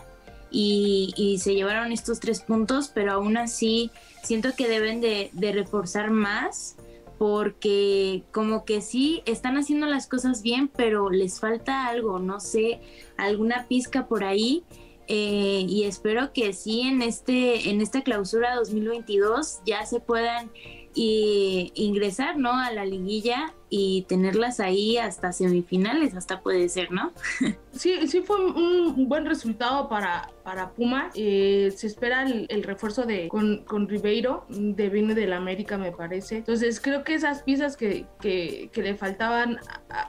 y, 0.51 1.39
se 1.41 1.55
llevaron 1.55 1.93
estos 1.93 2.19
tres 2.19 2.41
puntos, 2.41 2.91
pero 2.93 3.13
aún 3.13 3.37
así 3.37 3.89
siento 4.21 4.53
que 4.55 4.67
deben 4.67 4.99
de, 4.99 5.29
de 5.31 5.53
reforzar 5.53 6.11
más 6.11 6.75
porque 7.17 8.23
como 8.31 8.65
que 8.65 8.81
sí 8.81 9.21
están 9.25 9.57
haciendo 9.57 9.85
las 9.87 10.07
cosas 10.07 10.41
bien, 10.41 10.67
pero 10.67 11.09
les 11.09 11.39
falta 11.39 11.87
algo, 11.87 12.19
no 12.19 12.39
sé, 12.39 12.79
alguna 13.17 13.67
pizca 13.67 14.07
por 14.07 14.23
ahí. 14.23 14.63
Eh, 15.07 15.65
y 15.67 15.83
espero 15.83 16.33
que 16.33 16.51
sí 16.53 16.81
en 16.81 17.03
este 17.03 17.69
en 17.69 17.79
esta 17.79 18.01
clausura 18.01 18.55
2022 18.55 19.59
ya 19.63 19.85
se 19.85 19.99
puedan 19.99 20.49
y 20.95 21.73
ingresar, 21.75 22.37
¿no? 22.37 22.53
A 22.57 22.71
la 22.71 22.85
liguilla 22.85 23.53
y 23.69 24.03
tenerlas 24.03 24.61
ahí 24.61 24.97
hasta 24.97 25.33
semifinales, 25.33 26.15
hasta 26.15 26.39
puede 26.41 26.69
ser, 26.69 26.91
¿no? 26.91 27.11
Sí, 27.75 28.07
sí 28.07 28.21
fue 28.21 28.37
un 28.37 29.09
buen 29.09 29.25
resultado 29.25 29.89
para, 29.89 30.29
para 30.45 30.69
Puma. 30.71 31.09
Eh, 31.13 31.73
se 31.75 31.87
espera 31.87 32.23
el, 32.23 32.63
refuerzo 32.63 33.03
de 33.03 33.27
con, 33.27 33.65
con, 33.65 33.89
Ribeiro, 33.89 34.45
de 34.47 34.87
viene 34.87 35.13
del 35.13 35.33
América, 35.33 35.77
me 35.77 35.91
parece. 35.91 36.37
Entonces 36.37 36.79
creo 36.79 37.03
que 37.03 37.15
esas 37.15 37.43
piezas 37.43 37.75
que, 37.75 38.05
que, 38.21 38.69
le 38.75 38.95
faltaban 38.95 39.59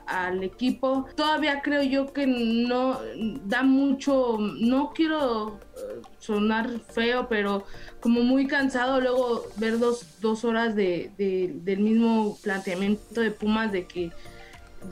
al 0.05 0.45
equipo, 0.45 1.07
todavía 1.17 1.61
creo 1.61 1.83
yo 1.83 2.13
que 2.13 2.25
no 2.25 3.01
da 3.43 3.63
mucho, 3.63 4.37
no 4.39 4.93
quiero 4.93 5.59
eh, 5.75 6.01
sonar 6.19 6.79
feo, 6.89 7.27
pero 7.27 7.65
como 8.07 8.21
muy 8.21 8.47
cansado 8.47 9.01
luego 9.01 9.49
ver 9.57 9.79
dos, 9.79 10.21
dos 10.21 10.45
horas 10.45 10.77
de, 10.77 11.11
del 11.17 11.79
mismo 11.81 12.37
planteamiento 12.41 13.19
de 13.19 13.31
Pumas 13.31 13.69
de 13.73 13.85
que 13.85 14.13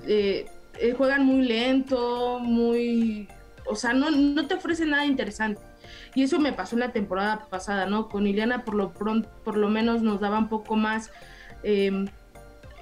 eh, 0.06 0.48
eh, 0.82 0.94
juegan 0.98 1.26
muy 1.26 1.46
lento, 1.46 2.40
muy... 2.42 3.30
O 3.68 3.78
sea, 3.78 3.94
no, 3.94 4.12
no 4.12 4.48
te 4.48 4.56
ofrecen 4.56 4.90
nada 4.90 5.06
interesante. 5.06 5.62
Y 6.14 6.24
eso 6.24 6.40
me 6.40 6.52
pasó 6.52 6.76
en 6.76 6.82
la 6.82 6.92
temporada 6.92 7.46
pasada, 7.50 7.86
¿no? 7.86 8.10
Con 8.10 8.28
Iliana 8.28 8.66
por 8.66 8.76
lo 8.76 8.92
pronto, 8.92 9.30
por 9.46 9.56
lo 9.56 9.70
menos 9.70 10.02
nos 10.02 10.20
daba 10.20 10.38
un 10.38 10.50
poco 10.50 10.76
más 10.76 11.10
em, 11.64 12.08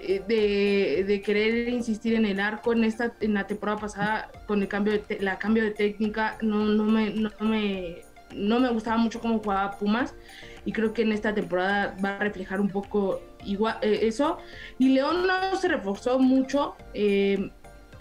eh, 0.02 0.24
de, 0.28 1.04
de, 1.04 1.22
querer 1.22 1.69
insistir 1.69 2.15
en 2.15 2.26
el 2.26 2.39
arco. 2.39 2.74
En 2.74 2.86
esta, 2.86 3.13
en 3.19 3.36
la 3.36 3.46
temporada 3.46 3.78
pasada, 3.78 4.32
con 4.48 4.63
el 4.63 4.67
cambio 4.67 4.93
de 4.93 5.19
la 5.19 5.38
cambio 5.38 5.63
de 5.63 5.69
técnica, 5.69 6.39
no, 6.41 6.65
no 6.65 6.86
me, 6.86 7.12
no 7.12 7.30
me 7.41 8.02
no 8.36 8.60
me 8.60 8.69
gustaba 8.69 8.98
mucho 8.98 9.19
cómo 9.19 9.39
jugaba 9.39 9.78
Pumas 9.78 10.13
y 10.65 10.72
creo 10.72 10.93
que 10.93 11.02
en 11.02 11.12
esta 11.12 11.34
temporada 11.34 11.96
va 12.04 12.15
a 12.15 12.19
reflejar 12.19 12.62
un 12.62 12.69
poco 12.69 13.22
igual 13.46 13.78
eh, 13.82 14.00
eso. 14.04 14.38
Y 14.80 14.89
León 14.89 15.28
no 15.28 15.56
se 15.58 15.67
reforzó 15.67 16.19
mucho. 16.19 16.76
Eh, 16.93 17.52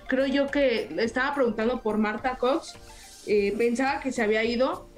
creo 0.06 0.26
yo 0.26 0.46
que 0.46 0.94
estaba 0.98 1.34
preguntando 1.34 1.80
por 1.82 1.98
Marta 1.98 2.36
Cox. 2.36 2.74
Eh, 3.26 3.54
pensaba 3.56 4.00
que 4.00 4.10
se 4.10 4.20
había 4.20 4.42
ido, 4.42 4.88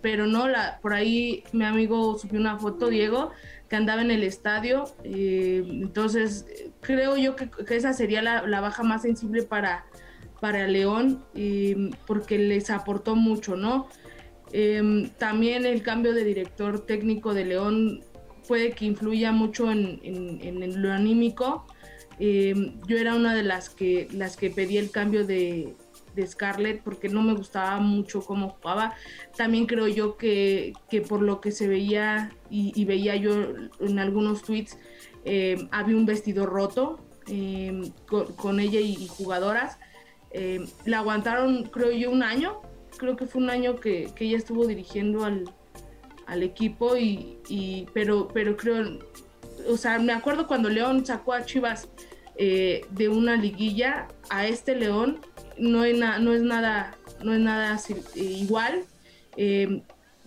pero 0.00 0.26
no, 0.26 0.48
la, 0.48 0.78
por 0.80 0.94
ahí 0.94 1.44
mi 1.52 1.66
amigo 1.66 2.18
subió 2.18 2.40
una 2.40 2.58
foto, 2.58 2.88
Diego, 2.88 3.30
que 3.68 3.76
andaba 3.76 4.00
en 4.00 4.10
el 4.10 4.22
estadio. 4.22 4.90
entonces, 5.04 6.46
creo 6.80 7.18
yo 7.18 7.36
que, 7.36 7.50
esa 7.68 7.92
sería 7.92 8.22
la, 8.22 8.46
la, 8.46 8.62
baja 8.62 8.82
más 8.84 9.02
sensible 9.02 9.42
para, 9.42 9.84
para 10.40 10.66
León, 10.66 11.22
porque 12.06 12.38
les 12.38 12.70
aportó 12.70 13.16
mucho, 13.16 13.54
¿no? 13.54 13.86
Em, 14.52 15.10
también 15.10 15.66
el 15.66 15.82
cambio 15.82 16.12
de 16.12 16.24
director 16.24 16.84
técnico 16.86 17.34
de 17.34 17.44
León 17.44 18.04
puede 18.46 18.72
que 18.72 18.86
influya 18.86 19.32
mucho 19.32 19.70
en, 19.70 20.82
lo 20.82 20.92
anímico. 20.92 21.66
Em, 22.18 22.80
yo 22.86 22.96
era 22.96 23.14
una 23.14 23.34
de 23.34 23.42
las 23.42 23.68
que, 23.70 24.08
las 24.12 24.36
que 24.36 24.50
pedí 24.50 24.78
el 24.78 24.90
cambio 24.90 25.26
de, 25.26 25.74
Scarlett 26.26 26.82
porque 26.82 27.08
no 27.08 27.22
me 27.22 27.32
gustaba 27.32 27.78
mucho 27.78 28.22
cómo 28.22 28.48
jugaba. 28.48 28.92
También 29.36 29.66
creo 29.66 29.86
yo 29.86 30.16
que, 30.16 30.72
que 30.90 31.00
por 31.00 31.22
lo 31.22 31.40
que 31.40 31.52
se 31.52 31.68
veía 31.68 32.32
y, 32.50 32.84
veía 32.86 33.14
yo 33.14 33.54
en 33.78 34.00
algunos 34.00 34.42
tweets, 34.42 34.76
em, 35.24 35.68
había 35.70 35.96
un 35.96 36.06
vestido 36.06 36.44
roto 36.44 36.98
con, 38.36 38.58
ella 38.58 38.80
y 38.80 39.06
jugadoras. 39.06 39.78
la 40.86 40.98
aguantaron 40.98 41.64
creo 41.64 41.92
yo 41.92 42.10
un 42.10 42.24
año 42.24 42.62
creo 42.98 43.16
que 43.16 43.26
fue 43.26 43.42
un 43.42 43.50
año 43.50 43.76
que, 43.76 44.12
ella 44.18 44.36
estuvo 44.36 44.66
dirigiendo 44.66 45.24
al, 45.24 45.44
equipo 46.42 46.94
y, 46.96 47.86
pero, 47.94 48.28
pero 48.28 48.56
creo, 48.56 48.98
o 49.66 49.76
sea, 49.78 49.98
me 49.98 50.12
acuerdo 50.12 50.46
cuando 50.46 50.68
León 50.68 51.06
sacó 51.06 51.32
a 51.32 51.44
Chivas 51.44 51.88
eh, 52.36 52.82
de 52.90 53.08
una 53.08 53.36
liguilla 53.36 54.08
a 54.28 54.46
este 54.46 54.76
León, 54.76 55.20
no, 55.56 55.84
es 55.84 55.98
no 55.98 56.32
es 56.34 56.42
nada, 56.42 56.96
no 57.24 57.32
es 57.32 57.40
nada 57.40 57.80
eh, 58.14 58.22
igual. 58.22 58.84
Eh, 59.36 59.82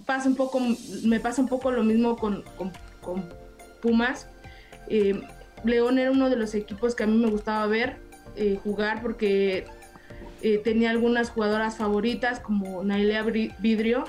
pasa 0.06 0.28
un 0.28 0.36
poco, 0.36 0.60
me 1.04 1.20
pasa 1.20 1.42
un 1.42 1.48
poco 1.48 1.72
lo 1.72 1.84
mismo 1.84 2.18
con, 2.18 2.44
Pumas. 3.82 4.28
León 5.64 6.00
era 6.00 6.12
uno 6.12 6.30
de 6.30 6.36
los 6.36 6.54
equipos 6.56 6.96
que 6.96 7.04
a 7.04 7.08
mí 7.08 7.18
me 7.18 7.30
gustaba 7.30 7.66
ver 7.68 7.98
jugar 8.64 9.02
porque 9.02 9.66
eh, 10.43 10.58
tenía 10.58 10.89
algunas 10.89 11.30
jugadoras 11.30 11.77
favoritas 11.77 12.39
como 12.39 12.84
Nailea 12.84 13.23
Vidrio. 13.23 14.06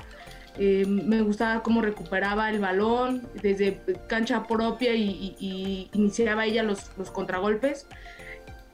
Eh, 0.57 0.85
me 0.87 1.21
gustaba 1.21 1.63
cómo 1.63 1.81
recuperaba 1.81 2.49
el 2.49 2.59
balón 2.59 3.27
desde 3.41 3.79
cancha 4.07 4.45
propia 4.47 4.93
y, 4.95 5.89
iniciaba 5.93 6.45
ella 6.45 6.63
los, 6.63 6.89
contragolpes. 7.11 7.87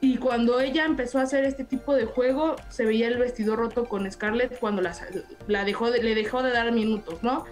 Y 0.02 0.16
cuando 0.16 0.60
ella 0.60 0.86
empezó 0.86 1.18
a 1.18 1.22
hacer 1.22 1.44
este 1.44 1.64
tipo 1.64 1.94
de 1.94 2.06
juego, 2.06 2.56
se 2.70 2.86
veía 2.86 3.08
el 3.08 3.18
vestido 3.18 3.54
roto 3.56 3.84
con 3.84 4.10
Scarlett 4.10 4.58
cuando 4.58 4.80
la 5.46 5.64
dejó 5.64 5.90
le 5.90 6.14
dejó 6.14 6.42
de 6.42 6.52
dar 6.52 6.72
minutos, 6.72 7.22
¿no? 7.22 7.44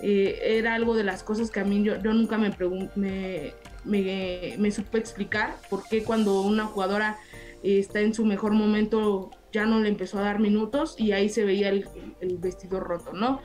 Eh, 0.00 0.58
era 0.58 0.74
algo 0.74 0.96
de 0.96 1.04
las 1.04 1.22
cosas 1.22 1.52
que 1.52 1.60
a 1.60 1.64
mí 1.64 1.84
yo, 1.84 1.96
nunca 1.98 2.38
me, 2.38 2.52
me, 2.96 3.54
me, 3.84 4.56
me, 4.58 4.70
supe 4.72 4.98
explicar 4.98 5.54
por 5.70 5.86
qué 5.88 6.02
cuando 6.02 6.40
una 6.40 6.64
jugadora 6.64 7.18
está 7.62 8.00
en 8.00 8.12
su 8.12 8.24
mejor 8.24 8.50
momento 8.50 9.30
ya 9.52 9.66
no 9.66 9.80
le 9.80 9.88
empezó 9.88 10.18
a 10.18 10.22
dar 10.22 10.40
minutos 10.40 10.96
y 10.98 11.12
ahí 11.12 11.28
se 11.28 11.44
veía 11.44 11.68
el, 11.68 11.86
vestido 12.38 12.80
roto, 12.80 13.12
¿no? 13.12 13.40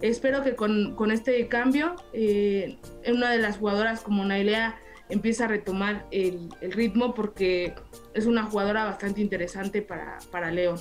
Espero 0.00 0.42
que 0.42 0.54
con, 0.54 1.10
este 1.10 1.48
cambio, 1.48 1.96
eh, 2.12 2.78
una 3.06 3.30
de 3.30 3.38
las 3.38 3.58
jugadoras 3.58 4.02
como 4.02 4.24
Nailea 4.24 4.78
empiece 5.08 5.44
a 5.44 5.48
retomar 5.48 6.06
el, 6.10 6.48
ritmo 6.60 7.14
porque 7.14 7.74
es 8.14 8.26
una 8.26 8.44
jugadora 8.44 8.84
bastante 8.84 9.20
interesante 9.20 9.82
para, 9.82 10.18
para 10.30 10.50
León. 10.50 10.78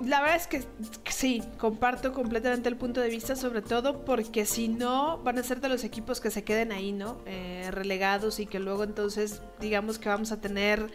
La 0.00 0.20
verdad 0.20 0.36
es 0.36 0.46
que, 0.48 0.64
sí, 1.08 1.42
comparto 1.56 2.12
completamente 2.12 2.68
el 2.68 2.76
punto 2.76 3.00
de 3.00 3.08
vista, 3.08 3.36
sobre 3.36 3.62
todo 3.62 4.04
porque 4.04 4.44
si 4.44 4.66
no, 4.68 5.18
van 5.18 5.38
a 5.38 5.42
ser 5.44 5.60
de 5.60 5.68
los 5.68 5.84
equipos 5.84 6.20
que 6.20 6.30
se 6.30 6.42
queden 6.42 6.72
ahí, 6.72 6.92
¿no? 6.92 7.18
Eh, 7.26 7.68
relegados 7.70 8.40
y 8.40 8.46
que 8.46 8.58
luego 8.58 8.82
entonces 8.82 9.40
digamos 9.60 9.98
que 9.98 10.08
vamos 10.08 10.32
a 10.32 10.40
tener 10.40 10.90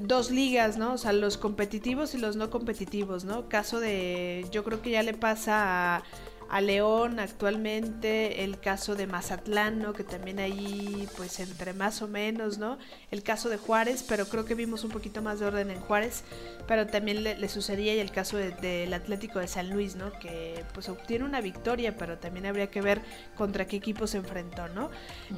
dos 0.00 0.30
ligas, 0.30 0.76
¿no? 0.76 0.94
O 0.94 0.98
sea, 0.98 1.12
los 1.12 1.38
competitivos 1.38 2.14
y 2.14 2.18
los 2.18 2.34
no 2.34 2.50
competitivos, 2.50 3.24
¿no? 3.24 3.48
Caso 3.48 3.78
de, 3.78 4.46
yo 4.50 4.64
creo 4.64 4.82
que 4.82 4.90
ya 4.90 5.02
le 5.02 5.14
pasa 5.14 5.96
a 5.96 6.02
a 6.48 6.60
León 6.60 7.18
actualmente, 7.18 8.44
el 8.44 8.60
caso 8.60 8.94
de 8.94 9.06
Mazatlán, 9.06 9.80
¿no? 9.80 9.92
Que 9.92 10.04
también 10.04 10.38
ahí, 10.38 11.08
pues 11.16 11.40
entre 11.40 11.72
más 11.72 12.02
o 12.02 12.08
menos, 12.08 12.58
¿no? 12.58 12.78
El 13.10 13.22
caso 13.22 13.48
de 13.48 13.56
Juárez, 13.56 14.04
pero 14.06 14.26
creo 14.26 14.44
que 14.44 14.54
vimos 14.54 14.84
un 14.84 14.90
poquito 14.90 15.22
más 15.22 15.40
de 15.40 15.46
orden 15.46 15.70
en 15.70 15.80
Juárez, 15.80 16.22
pero 16.68 16.86
también 16.86 17.24
le, 17.24 17.48
sucedía 17.48 17.94
y 17.94 17.98
el 17.98 18.12
caso 18.12 18.36
del 18.36 18.92
Atlético 18.94 19.38
de 19.40 19.48
San 19.48 19.70
Luis, 19.70 19.96
¿no? 19.96 20.12
Que 20.18 20.64
pues 20.72 20.88
obtiene 20.88 21.24
una 21.24 21.40
victoria, 21.40 21.96
pero 21.96 22.18
también 22.18 22.46
habría 22.46 22.68
que 22.68 22.80
ver 22.80 23.00
contra 23.36 23.66
qué 23.66 23.76
equipo 23.76 24.06
se 24.06 24.18
enfrentó, 24.18 24.68
¿no? 24.68 24.90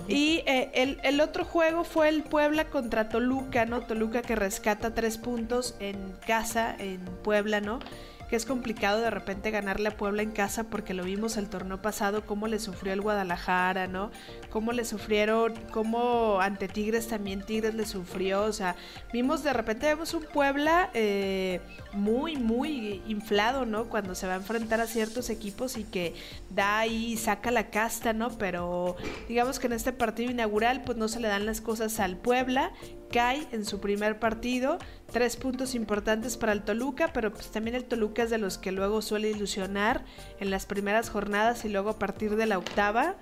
Y 0.08 0.42
eh, 0.46 0.70
el, 0.74 1.00
el 1.04 1.20
otro 1.20 1.44
juego 1.44 1.84
fue 1.84 2.08
el 2.08 2.22
Puebla 2.22 2.68
contra 2.68 3.08
Toluca, 3.08 3.64
¿no? 3.64 3.82
Toluca 3.82 4.20
que 4.22 4.36
rescata 4.36 4.94
tres 4.94 5.16
puntos 5.16 5.74
en 5.80 6.12
casa, 6.26 6.76
en 6.78 7.00
Puebla, 7.22 7.60
¿no? 7.60 7.80
Que 8.28 8.36
es 8.36 8.44
complicado 8.44 9.00
de 9.00 9.10
repente 9.10 9.50
ganarle 9.50 9.88
a 9.88 9.96
Puebla 9.96 10.22
en 10.22 10.32
casa 10.32 10.64
porque 10.64 10.94
lo 10.94 11.04
vimos 11.04 11.36
el 11.36 11.48
torneo 11.48 11.80
pasado, 11.80 12.26
cómo 12.26 12.46
le 12.46 12.58
sufrió 12.58 12.92
el 12.92 13.00
Guadalajara, 13.00 13.86
¿no? 13.86 14.10
Cómo 14.50 14.72
le 14.72 14.84
sufrieron, 14.84 15.54
cómo 15.70 16.40
ante 16.40 16.68
Tigres 16.68 17.08
también 17.08 17.42
Tigres 17.42 17.74
le 17.74 17.86
sufrió, 17.86 18.42
o 18.42 18.52
sea, 18.52 18.76
vimos 19.12 19.42
de 19.42 19.52
repente 19.52 19.86
vemos 19.86 20.12
un 20.14 20.24
Puebla 20.24 20.90
eh, 20.94 21.60
muy, 21.92 22.36
muy 22.36 23.02
inflado, 23.06 23.64
¿no? 23.64 23.88
Cuando 23.88 24.14
se 24.14 24.26
va 24.26 24.34
a 24.34 24.36
enfrentar 24.36 24.80
a 24.80 24.86
ciertos 24.86 25.30
equipos 25.30 25.78
y 25.78 25.84
que 25.84 26.14
da 26.50 26.86
y 26.86 27.16
saca 27.16 27.50
la 27.50 27.70
casta, 27.70 28.12
¿no? 28.12 28.36
Pero 28.36 28.96
digamos 29.26 29.58
que 29.58 29.68
en 29.68 29.72
este 29.72 29.92
partido 29.92 30.30
inaugural 30.30 30.82
pues 30.84 30.98
no 30.98 31.08
se 31.08 31.20
le 31.20 31.28
dan 31.28 31.46
las 31.46 31.60
cosas 31.60 31.98
al 32.00 32.16
Puebla 32.16 32.72
cae 33.08 33.46
en 33.52 33.64
su 33.64 33.80
primer 33.80 34.18
partido. 34.18 34.78
Tres 35.12 35.36
puntos 35.36 35.74
importantes 35.74 36.36
para 36.36 36.52
el 36.52 36.62
Toluca, 36.62 37.12
pero 37.12 37.32
pues 37.32 37.50
también 37.50 37.76
el 37.76 37.84
Toluca 37.84 38.22
es 38.22 38.30
de 38.30 38.38
los 38.38 38.58
que 38.58 38.72
luego 38.72 39.02
suele 39.02 39.30
ilusionar 39.30 40.04
en 40.40 40.50
las 40.50 40.66
primeras 40.66 41.10
jornadas 41.10 41.64
y 41.64 41.68
luego 41.68 41.90
a 41.90 41.98
partir 41.98 42.36
de 42.36 42.46
la 42.46 42.58
octava 42.58 43.16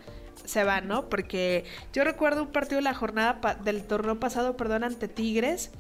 se 0.44 0.64
va, 0.64 0.80
¿no? 0.80 1.08
Porque 1.08 1.64
yo 1.92 2.04
recuerdo 2.04 2.42
un 2.42 2.52
partido 2.52 2.76
de 2.76 2.82
la 2.82 2.94
jornada 2.94 3.40
del 3.64 3.84
torneo 3.84 4.20
pasado, 4.20 4.56
perdón, 4.56 4.84
ante 4.84 5.08
Tigres, 5.08 5.70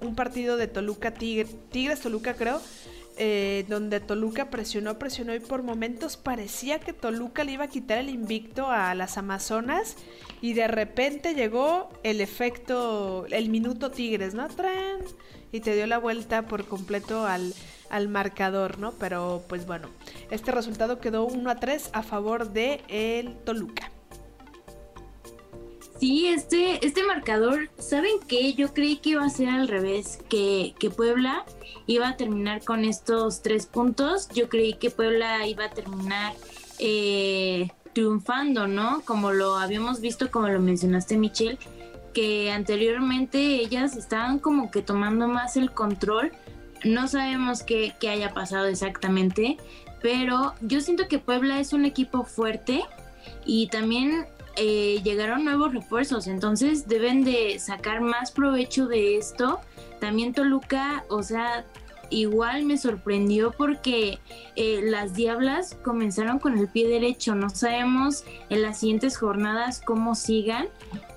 un 0.00 0.14
partido 0.14 0.56
de 0.56 0.68
Toluca 0.68 1.12
Tigres 1.12 2.00
Toluca 2.00 2.34
creo, 2.34 2.60
eh, 3.16 3.64
donde 3.68 4.00
Toluca 4.00 4.48
presionó, 4.48 4.98
presionó 4.98 5.34
y 5.34 5.40
por 5.40 5.62
momentos 5.62 6.16
parecía 6.16 6.78
que 6.78 6.92
Toluca 6.92 7.42
le 7.44 7.52
iba 7.52 7.64
a 7.64 7.68
quitar 7.68 7.98
el 7.98 8.10
invicto 8.10 8.70
a 8.70 8.94
las 8.94 9.18
Amazonas 9.18 9.96
y 10.40 10.52
de 10.52 10.68
repente 10.68 11.34
llegó 11.34 11.88
el 12.02 12.20
efecto, 12.20 13.26
el 13.30 13.48
minuto 13.48 13.90
Tigres, 13.90 14.34
¿no? 14.34 14.46
Y 15.50 15.60
te 15.60 15.74
dio 15.74 15.86
la 15.86 15.98
vuelta 15.98 16.42
por 16.42 16.66
completo 16.66 17.26
al, 17.26 17.54
al 17.90 18.08
marcador, 18.08 18.78
¿no? 18.78 18.92
Pero 18.92 19.42
pues 19.48 19.66
bueno, 19.66 19.88
este 20.30 20.52
resultado 20.52 21.00
quedó 21.00 21.24
1 21.24 21.50
a 21.50 21.56
3 21.56 21.90
a 21.92 22.02
favor 22.02 22.50
de 22.50 22.82
el 22.88 23.36
Toluca. 23.38 23.90
Sí, 25.98 26.28
este, 26.28 26.84
este 26.86 27.02
marcador, 27.02 27.70
¿saben 27.78 28.12
qué? 28.28 28.54
Yo 28.54 28.72
creí 28.72 28.98
que 28.98 29.10
iba 29.10 29.24
a 29.24 29.30
ser 29.30 29.48
al 29.48 29.66
revés, 29.66 30.20
que, 30.28 30.74
que 30.78 30.90
Puebla 30.90 31.44
iba 31.88 32.08
a 32.08 32.16
terminar 32.16 32.62
con 32.62 32.84
estos 32.84 33.42
tres 33.42 33.66
puntos. 33.66 34.28
Yo 34.28 34.48
creí 34.48 34.74
que 34.74 34.90
Puebla 34.90 35.44
iba 35.48 35.64
a 35.64 35.70
terminar 35.70 36.34
eh, 36.78 37.68
triunfando, 37.92 38.66
¿no? 38.66 39.02
Como 39.04 39.32
lo 39.32 39.56
habíamos 39.56 40.00
visto, 40.00 40.30
como 40.30 40.48
lo 40.48 40.60
mencionaste, 40.60 41.16
Michelle, 41.16 41.58
que 42.14 42.50
anteriormente 42.50 43.38
ellas 43.38 43.96
estaban 43.96 44.38
como 44.38 44.70
que 44.70 44.82
tomando 44.82 45.28
más 45.28 45.56
el 45.56 45.72
control. 45.72 46.32
No 46.84 47.08
sabemos 47.08 47.62
qué, 47.62 47.94
qué 48.00 48.08
haya 48.08 48.34
pasado 48.34 48.66
exactamente, 48.66 49.56
pero 50.00 50.54
yo 50.60 50.80
siento 50.80 51.08
que 51.08 51.18
Puebla 51.18 51.60
es 51.60 51.72
un 51.72 51.84
equipo 51.84 52.24
fuerte 52.24 52.82
y 53.44 53.68
también 53.68 54.26
eh, 54.56 55.00
llegaron 55.04 55.44
nuevos 55.44 55.72
refuerzos, 55.72 56.26
entonces 56.26 56.88
deben 56.88 57.22
de 57.22 57.60
sacar 57.60 58.00
más 58.00 58.32
provecho 58.32 58.88
de 58.88 59.16
esto. 59.16 59.60
También 60.00 60.32
Toluca, 60.32 61.04
o 61.08 61.22
sea, 61.22 61.64
igual 62.10 62.64
me 62.64 62.78
sorprendió 62.78 63.52
porque 63.52 64.18
eh, 64.56 64.80
las 64.82 65.14
Diablas 65.14 65.76
comenzaron 65.82 66.38
con 66.38 66.58
el 66.58 66.68
pie 66.68 66.88
derecho. 66.88 67.34
No 67.34 67.50
sabemos 67.50 68.24
en 68.50 68.62
las 68.62 68.80
siguientes 68.80 69.16
jornadas 69.16 69.80
cómo 69.84 70.14
sigan, 70.14 70.68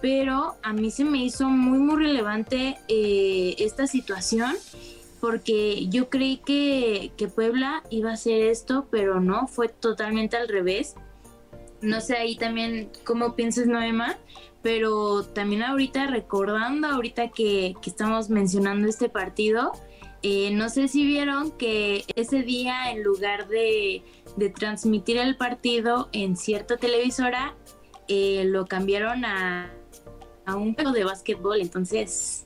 pero 0.02 0.56
a 0.64 0.74
mí 0.74 0.92
se 0.92 1.06
me 1.06 1.24
hizo 1.24 1.50
muy, 1.50 1.80
muy 1.80 2.04
relevante 2.04 2.78
eh, 2.88 3.56
esta 3.60 3.88
situación 3.88 4.56
porque 5.20 5.88
yo 5.88 6.10
creí 6.10 6.38
que, 6.38 7.12
que 7.16 7.28
Puebla 7.28 7.84
iba 7.92 8.10
a 8.10 8.14
hacer 8.14 8.42
esto, 8.42 8.88
pero 8.90 9.20
no, 9.20 9.48
fue 9.48 9.70
totalmente 9.70 10.36
al 10.36 10.48
revés. 10.48 10.96
No 11.80 12.02
sé 12.02 12.18
ahí 12.18 12.36
también 12.36 12.92
cómo 13.06 13.36
piensas, 13.36 13.68
Noema, 13.68 14.18
pero 14.62 15.24
también 15.24 15.64
ahorita 15.64 16.08
recordando, 16.08 16.88
ahorita 16.88 17.30
que, 17.30 17.76
estamos 17.86 18.30
mencionando 18.30 18.88
este 18.88 19.10
partido, 19.10 19.72
eh, 20.24 20.52
no 20.52 20.70
sé 20.70 20.88
si 20.88 21.06
vieron 21.06 21.52
que 21.52 22.06
ese 22.16 22.44
día 22.44 22.92
en 22.92 23.04
lugar 23.04 23.48
de, 23.48 24.04
transmitir 24.56 25.18
el 25.18 25.36
partido 25.36 26.10
en 26.14 26.38
cierta 26.38 26.78
televisora, 26.78 27.56
eh, 28.08 28.44
lo 28.46 28.66
cambiaron 28.66 29.26
a, 29.26 29.72
a 30.46 30.56
un 30.56 30.74
juego 30.74 30.92
de 30.92 31.04
básquetbol, 31.04 31.62
entonces 31.62 32.46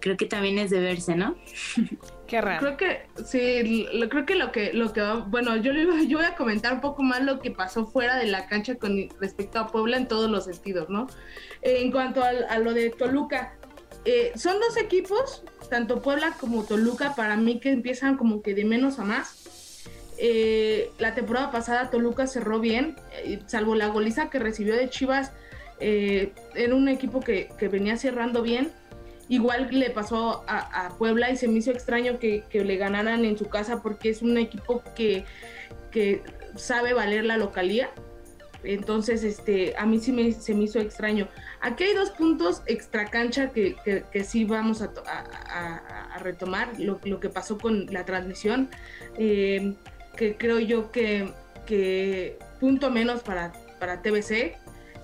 creo 0.00 0.16
que 0.16 0.26
también 0.26 0.58
es 0.58 0.70
de 0.70 0.80
verse, 0.80 1.14
¿no? 1.14 1.36
Creo 2.40 2.78
que 2.78 3.02
sí, 3.26 3.86
creo 4.08 4.24
que 4.24 4.34
lo 4.36 4.52
que 4.52 4.72
lo 4.72 4.92
que 4.94 5.02
bueno, 5.26 5.54
yo 5.56 5.72
yo 6.08 6.16
voy 6.16 6.26
a 6.26 6.34
comentar 6.34 6.72
un 6.72 6.80
poco 6.80 7.02
más 7.02 7.22
lo 7.22 7.40
que 7.40 7.50
pasó 7.50 7.86
fuera 7.86 8.16
de 8.16 8.26
la 8.26 8.46
cancha 8.46 8.76
con 8.76 9.10
respecto 9.20 9.58
a 9.58 9.66
Puebla 9.66 9.98
en 9.98 10.08
todos 10.08 10.30
los 10.30 10.44
sentidos, 10.46 10.88
¿no? 10.88 11.08
en 11.60 11.92
cuanto 11.92 12.22
a, 12.22 12.58
lo 12.58 12.72
de 12.72 12.90
Toluca, 12.90 13.54
eh, 14.06 14.32
son 14.34 14.58
dos 14.60 14.76
equipos, 14.78 15.44
tanto 15.72 16.02
Puebla 16.02 16.36
como 16.38 16.64
Toluca, 16.64 17.14
para 17.16 17.36
mí 17.36 17.58
que 17.58 17.70
empiezan 17.70 18.16
como 18.16 18.42
que 18.42 18.54
de 18.54 18.64
menos 18.64 18.98
a 18.98 19.04
más. 19.04 19.84
Eh, 20.18 20.90
la 20.98 21.14
temporada 21.14 21.50
pasada 21.50 21.90
Toluca 21.90 22.26
cerró 22.26 22.60
bien, 22.60 22.96
eh, 23.24 23.40
salvo 23.46 23.74
la 23.74 23.86
goliza 23.88 24.28
que 24.28 24.38
recibió 24.38 24.76
de 24.76 24.90
Chivas, 24.90 25.32
en 25.80 26.72
un 26.72 26.88
equipo 26.88 27.18
que, 27.18 27.48
que 27.58 27.66
venía 27.66 27.96
cerrando 27.96 28.42
bien 28.42 28.70
Igual 29.32 29.68
le 29.70 29.88
pasó 29.88 30.44
a, 30.46 30.90
Puebla 30.98 31.30
y 31.30 31.36
se 31.36 31.48
me 31.48 31.58
hizo 31.58 31.70
extraño 31.70 32.18
que, 32.18 32.44
le 32.52 32.76
ganaran 32.76 33.24
en 33.24 33.38
su 33.38 33.48
casa 33.48 33.82
porque 33.82 34.10
es 34.10 34.20
un 34.20 34.36
equipo 34.36 34.82
que, 34.94 35.24
sabe 36.56 36.92
valer 36.92 37.24
la 37.24 37.38
localía. 37.38 37.88
Entonces, 38.62 39.24
este, 39.24 39.74
a 39.78 39.86
mí 39.86 40.00
sí 40.00 40.12
me, 40.12 40.32
se 40.32 40.54
me 40.54 40.64
hizo 40.64 40.80
extraño. 40.80 41.28
Aquí 41.62 41.84
hay 41.84 41.94
dos 41.94 42.10
puntos 42.10 42.62
extra 42.66 43.06
cancha 43.06 43.52
que, 43.52 43.76
sí 44.24 44.44
vamos 44.44 44.82
a, 44.82 46.18
retomar, 46.18 46.78
lo, 46.80 46.98
que 47.20 47.28
pasó 47.28 47.56
con 47.56 47.86
la 47.86 48.04
transmisión, 48.04 48.68
eh, 49.16 49.74
que 50.16 50.36
creo 50.36 50.58
yo 50.58 50.90
que, 50.90 51.32
punto 52.58 52.90
menos 52.90 53.22
para, 53.22 53.52
para 53.78 54.02
TBC, 54.02 54.56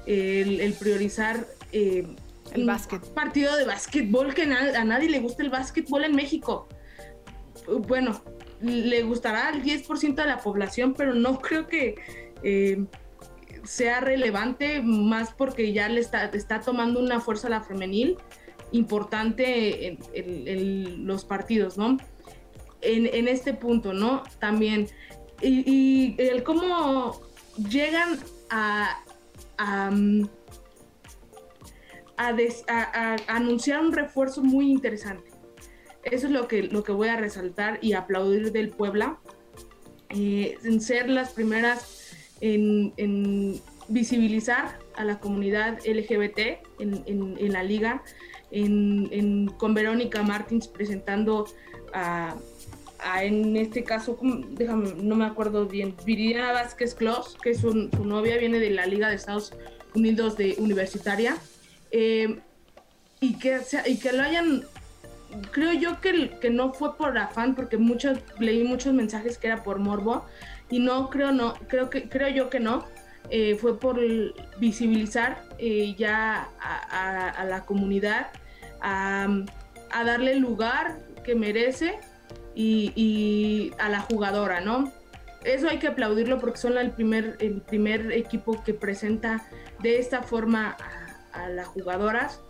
el, 0.06 0.74
priorizar 0.80 1.46
eh, 1.70 2.06
el 2.52 2.66
básquet. 2.66 3.02
partido 3.14 3.54
de 3.56 3.64
básquetbol 3.64 4.34
que 4.34 4.42
a 4.42 4.84
nadie 4.84 5.08
le 5.08 5.20
gusta 5.20 5.44
el 5.44 5.50
básquetbol 5.50 6.04
en 6.04 6.16
México. 6.16 6.68
Bueno, 7.86 8.20
le 8.60 9.02
gustará 9.04 9.48
al 9.48 9.62
10% 9.62 10.14
de 10.14 10.26
la 10.26 10.38
población, 10.38 10.94
pero 10.94 11.14
no 11.14 11.38
creo 11.38 11.68
que 11.68 11.94
eh, 12.42 12.84
sea 13.68 14.00
relevante, 14.00 14.80
más 14.80 15.32
porque 15.34 15.72
ya 15.72 15.88
le 15.88 16.00
está, 16.00 16.24
está 16.26 16.60
tomando 16.60 17.00
una 17.00 17.20
fuerza 17.20 17.48
a 17.48 17.50
la 17.50 17.62
femenil 17.62 18.16
importante 18.72 19.98
en, 20.12 21.06
los 21.06 21.24
partidos, 21.24 21.76
¿no? 21.76 21.98
En, 22.80 23.28
este 23.28 23.52
punto, 23.54 23.92
¿no? 23.92 24.22
También. 24.38 24.88
Y, 25.42 26.14
el 26.18 26.42
cómo 26.42 27.20
llegan 27.56 28.18
a, 28.50 29.02
a 29.58 29.90
a, 32.18 33.16
anunciar 33.28 33.80
un 33.80 33.92
refuerzo 33.92 34.42
muy 34.42 34.70
interesante. 34.70 35.30
Eso 36.04 36.26
es 36.26 36.32
lo 36.32 36.48
que, 36.48 36.64
lo 36.64 36.82
que 36.82 36.92
voy 36.92 37.08
a 37.08 37.16
resaltar 37.16 37.78
y 37.82 37.92
aplaudir 37.92 38.50
del 38.50 38.70
Puebla, 38.70 39.18
eh, 40.08 40.56
en 40.64 40.80
ser 40.80 41.08
las 41.08 41.32
primeras 41.32 41.97
en, 42.40 43.60
visibilizar 43.90 44.78
a 44.96 45.04
la 45.04 45.18
comunidad 45.18 45.78
LGBT 45.86 46.58
en, 46.78 47.52
la 47.52 47.62
liga, 47.62 48.02
con 49.56 49.74
Verónica 49.74 50.22
Martins 50.22 50.68
presentando 50.68 51.46
a, 51.94 52.36
en 53.22 53.56
este 53.56 53.84
caso, 53.84 54.18
déjame, 54.50 54.94
no 55.00 55.16
me 55.16 55.24
acuerdo 55.24 55.66
bien, 55.66 55.94
Viridiana 56.04 56.52
Vázquez 56.52 56.94
Clos, 56.94 57.36
que 57.42 57.50
es 57.50 57.60
su, 57.60 57.72
novia, 58.04 58.36
viene 58.38 58.58
de 58.58 58.70
la 58.70 58.86
Liga 58.86 59.08
de 59.08 59.16
Estados 59.16 59.52
Unidos 59.94 60.36
de 60.36 60.56
Universitaria. 60.58 61.36
Eh, 61.90 62.40
y, 63.20 63.38
que, 63.38 63.60
y 63.86 63.98
que 63.98 64.12
lo 64.12 64.22
hayan, 64.22 64.64
creo 65.52 65.72
yo 65.72 66.00
que, 66.00 66.38
que 66.40 66.50
no 66.50 66.72
fue 66.72 66.96
por 66.96 67.16
afán, 67.18 67.54
porque 67.54 67.76
muchos, 67.76 68.18
leí 68.38 68.64
muchos 68.64 68.94
mensajes 68.94 69.38
que 69.38 69.48
era 69.48 69.62
por 69.62 69.78
morbo, 69.78 70.24
y 70.70 70.78
no, 70.80 71.10
creo 71.10 71.32
no, 71.32 71.54
creo 71.68 71.90
que, 71.90 72.08
creo 72.08 72.28
yo 72.28 72.50
que 72.50 72.60
no, 72.60 72.84
eh, 73.30 73.56
fue 73.56 73.78
por 73.78 74.00
visibilizar 74.58 75.42
eh, 75.58 75.94
ya 75.98 76.48
a, 76.60 77.44
la 77.44 77.64
comunidad, 77.64 78.28
a, 78.80 79.28
darle 80.04 80.32
el 80.32 80.38
lugar 80.38 80.98
que 81.24 81.34
merece 81.34 81.98
y, 82.54 83.72
a 83.78 83.88
la 83.88 84.00
jugadora, 84.00 84.60
¿no? 84.60 84.92
Eso 85.44 85.68
hay 85.68 85.78
que 85.78 85.88
aplaudirlo 85.88 86.38
porque 86.38 86.58
son 86.58 86.76
el 86.78 86.90
primer, 86.90 87.36
el 87.40 87.60
primer 87.60 88.12
equipo 88.12 88.62
que 88.64 88.74
presenta 88.74 89.46
de 89.80 89.98
esta 89.98 90.22
forma 90.22 90.76
a 91.32 91.48
las 91.48 91.68
jugadoras 91.68 92.40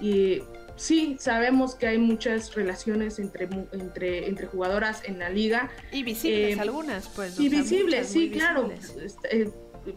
y 0.00 0.42
sí, 0.76 1.16
sabemos 1.18 1.74
que 1.74 1.86
hay 1.86 1.98
muchas 1.98 2.54
relaciones 2.54 3.18
entre, 3.18 3.48
entre, 3.72 4.28
entre 4.28 4.46
jugadoras 4.46 5.02
en 5.04 5.18
la 5.18 5.28
liga. 5.28 5.70
Y 5.92 6.02
visibles 6.02 6.58
algunas, 6.58 7.08
pues. 7.08 7.38
Y 7.38 7.48
visibles, 7.48 8.08
sí, 8.08 8.30
claro. 8.30 8.70
Este, 8.70 9.50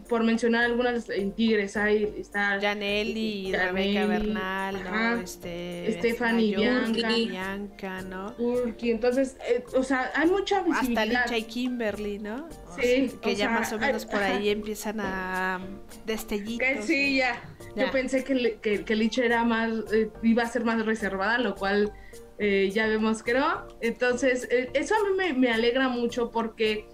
por 0.10 0.23
mencionar 0.23 0.65
algunas 0.65 1.10
en 1.10 1.32
Tigres 1.32 1.78
hay 1.78 2.13
está 2.17 2.60
Janelli, 2.60 3.54
Rebeca 3.54 4.06
Bernal, 4.06 4.84
¿no? 4.84 5.21
Este 5.21 5.97
Stephanie 5.97 6.56
Bianca, 6.56 7.10
Bianca, 7.10 8.02
¿no? 8.02 8.36
entonces, 8.82 9.38
eh, 9.47 9.63
o 9.76 9.84
sea, 9.84 10.12
hay 10.15 10.30
mucha 10.30 10.62
visibilidad. 10.62 11.04
Hasta 11.04 11.36
Licha 11.36 11.38
y 11.38 11.43
Kimberly, 11.43 12.19
¿no? 12.19 12.50
sí, 12.80 13.12
que 13.21 13.36
ya 13.36 13.50
más 13.50 13.71
o 13.73 13.80
menos 13.80 14.06
por 14.06 14.21
ahí 14.21 14.50
empiezan 14.50 15.00
a 15.00 15.60
destellitos. 16.06 16.86
sí, 16.86 17.17
ya. 17.17 17.41
Yo 17.76 17.91
pensé 17.91 18.23
que, 18.23 18.84
que, 18.84 18.95
Licha 18.95 19.23
era 19.23 19.43
más 19.43 19.71
eh, 19.93 20.10
iba 20.23 20.43
a 20.43 20.47
ser 20.47 20.63
más 20.63 20.84
reservada, 20.86 21.38
lo 21.38 21.56
cual 21.56 21.93
eh, 22.39 22.71
ya 22.73 22.88
vemos 22.88 23.21
que 23.21 23.34
no. 23.34 23.67
Entonces, 23.82 24.47
eso 24.73 24.95
a 24.95 25.10
mí 25.10 25.15
me, 25.15 25.34
me 25.34 25.52
alegra 25.52 25.88
mucho 25.88 26.32
porque 26.32 26.88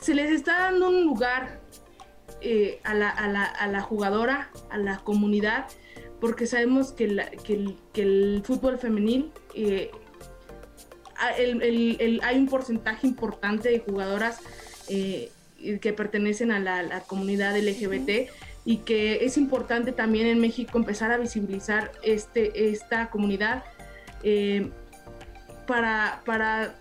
se 0.00 0.14
les 0.14 0.30
está 0.30 0.58
dando 0.58 0.88
un 0.88 1.04
lugar 1.04 1.59
eh, 2.42 2.80
a, 2.84 2.94
la, 2.94 3.10
a, 3.10 3.28
la, 3.28 3.44
a, 3.44 3.66
la, 3.66 3.82
jugadora, 3.82 4.50
a 4.70 4.78
la 4.78 4.98
comunidad, 4.98 5.66
porque 6.20 6.46
sabemos 6.46 6.92
que, 6.92 7.06
que, 7.44 8.02
el, 8.02 8.42
fútbol 8.44 8.78
femenil 8.78 9.30
eh, 9.54 9.90
hay 11.18 12.38
un 12.38 12.46
porcentaje 12.46 13.06
importante 13.06 13.68
de 13.68 13.80
jugadoras 13.80 14.40
eh, 14.88 15.30
que 15.82 15.92
pertenecen 15.92 16.50
a 16.50 16.58
la, 16.60 17.00
comunidad 17.00 17.58
LGBT 17.58 18.30
y 18.64 18.78
que 18.78 19.24
es 19.24 19.36
importante 19.36 19.92
también 19.92 20.26
en 20.26 20.40
México 20.40 20.78
empezar 20.78 21.12
a 21.12 21.18
visibilizar 21.18 21.92
este, 22.02 22.70
esta 22.70 23.10
comunidad 23.10 23.64
para, 25.66 26.22
para 26.24 26.74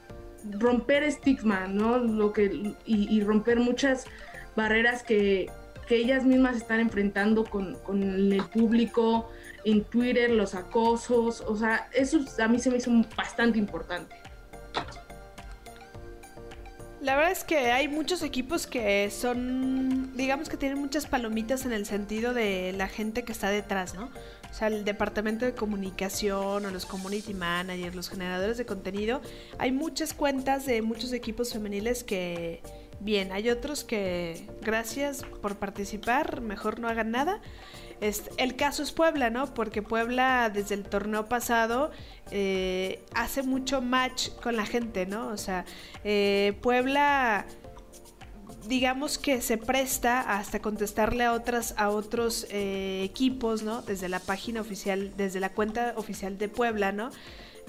romper 0.51 1.03
estigma, 1.03 1.67
¿no? 1.67 1.97
Lo 1.97 2.31
que, 2.31 2.75
y 2.85 3.21
romper 3.21 3.59
muchas 3.59 4.05
barreras 4.55 5.03
que, 5.03 5.49
ellas 5.89 6.23
mismas 6.23 6.55
están 6.55 6.79
enfrentando 6.81 7.43
con, 7.43 7.75
el 7.87 8.43
público, 8.53 9.27
en 9.65 9.83
Twitter, 9.83 10.29
los 10.29 10.53
acosos, 10.53 11.41
o 11.41 11.55
sea, 11.55 11.89
eso 11.93 12.19
a 12.39 12.47
mí 12.47 12.59
se 12.59 12.69
me 12.69 12.77
hizo 12.77 12.91
bastante 13.17 13.57
importante. 13.57 14.15
La 17.01 17.15
verdad 17.15 17.31
es 17.31 17.43
que 17.43 17.71
hay 17.71 17.87
muchos 17.87 18.21
equipos 18.23 18.67
que 18.67 19.09
son, 19.09 20.15
digamos 20.17 20.49
que 20.49 20.57
tienen 20.57 20.77
muchas 20.77 21.07
palomitas 21.07 21.65
en 21.65 21.71
el 21.71 21.85
sentido 21.85 22.33
de 22.33 22.73
la 22.73 22.87
gente 22.87 23.23
que 23.23 23.31
está 23.31 23.49
detrás, 23.49 23.95
¿no? 23.95 24.11
O 24.51 24.53
sea, 24.53 24.67
el 24.67 24.83
departamento 24.83 25.45
de 25.45 25.53
comunicación 25.53 26.65
o 26.65 26.71
los 26.71 26.85
community 26.85 27.33
managers, 27.33 27.95
los 27.95 28.09
generadores 28.09 28.57
de 28.57 28.65
contenido. 28.65 29.21
Hay 29.59 29.71
muchas 29.71 30.13
cuentas 30.13 30.65
de 30.65 30.81
muchos 30.81 31.13
equipos 31.13 31.53
femeniles 31.53 32.03
que, 32.03 32.61
bien. 32.99 33.31
Hay 33.31 33.49
otros 33.49 33.83
que, 33.83 34.47
gracias 34.61 35.23
por 35.41 35.57
participar, 35.57 36.41
mejor 36.41 36.79
no 36.79 36.87
hagan 36.87 37.11
nada. 37.11 37.41
Este, 38.01 38.31
el 38.37 38.55
caso 38.55 38.81
es 38.81 38.91
Puebla, 38.91 39.29
¿no? 39.29 39.53
Porque 39.53 39.81
Puebla 39.81 40.49
desde 40.53 40.75
el 40.75 40.83
torneo 40.83 41.25
pasado 41.27 41.91
eh, 42.31 43.03
hace 43.13 43.43
mucho 43.43 43.81
match 43.81 44.29
con 44.41 44.55
la 44.55 44.65
gente, 44.65 45.05
¿no? 45.05 45.27
O 45.27 45.37
sea, 45.37 45.65
eh, 46.03 46.57
Puebla 46.61 47.45
digamos 48.67 49.17
que 49.17 49.41
se 49.41 49.57
presta 49.57 50.21
hasta 50.21 50.61
contestarle 50.61 51.23
a 51.23 51.33
otras 51.33 51.73
a 51.77 51.89
otros 51.89 52.47
eh, 52.51 53.01
equipos, 53.03 53.63
¿no? 53.63 53.81
Desde 53.81 54.07
la 54.09 54.19
página 54.19 54.61
oficial, 54.61 55.13
desde 55.17 55.39
la 55.39 55.49
cuenta 55.49 55.93
oficial 55.97 56.37
de 56.37 56.49
Puebla, 56.49 56.91
¿no? 56.91 57.11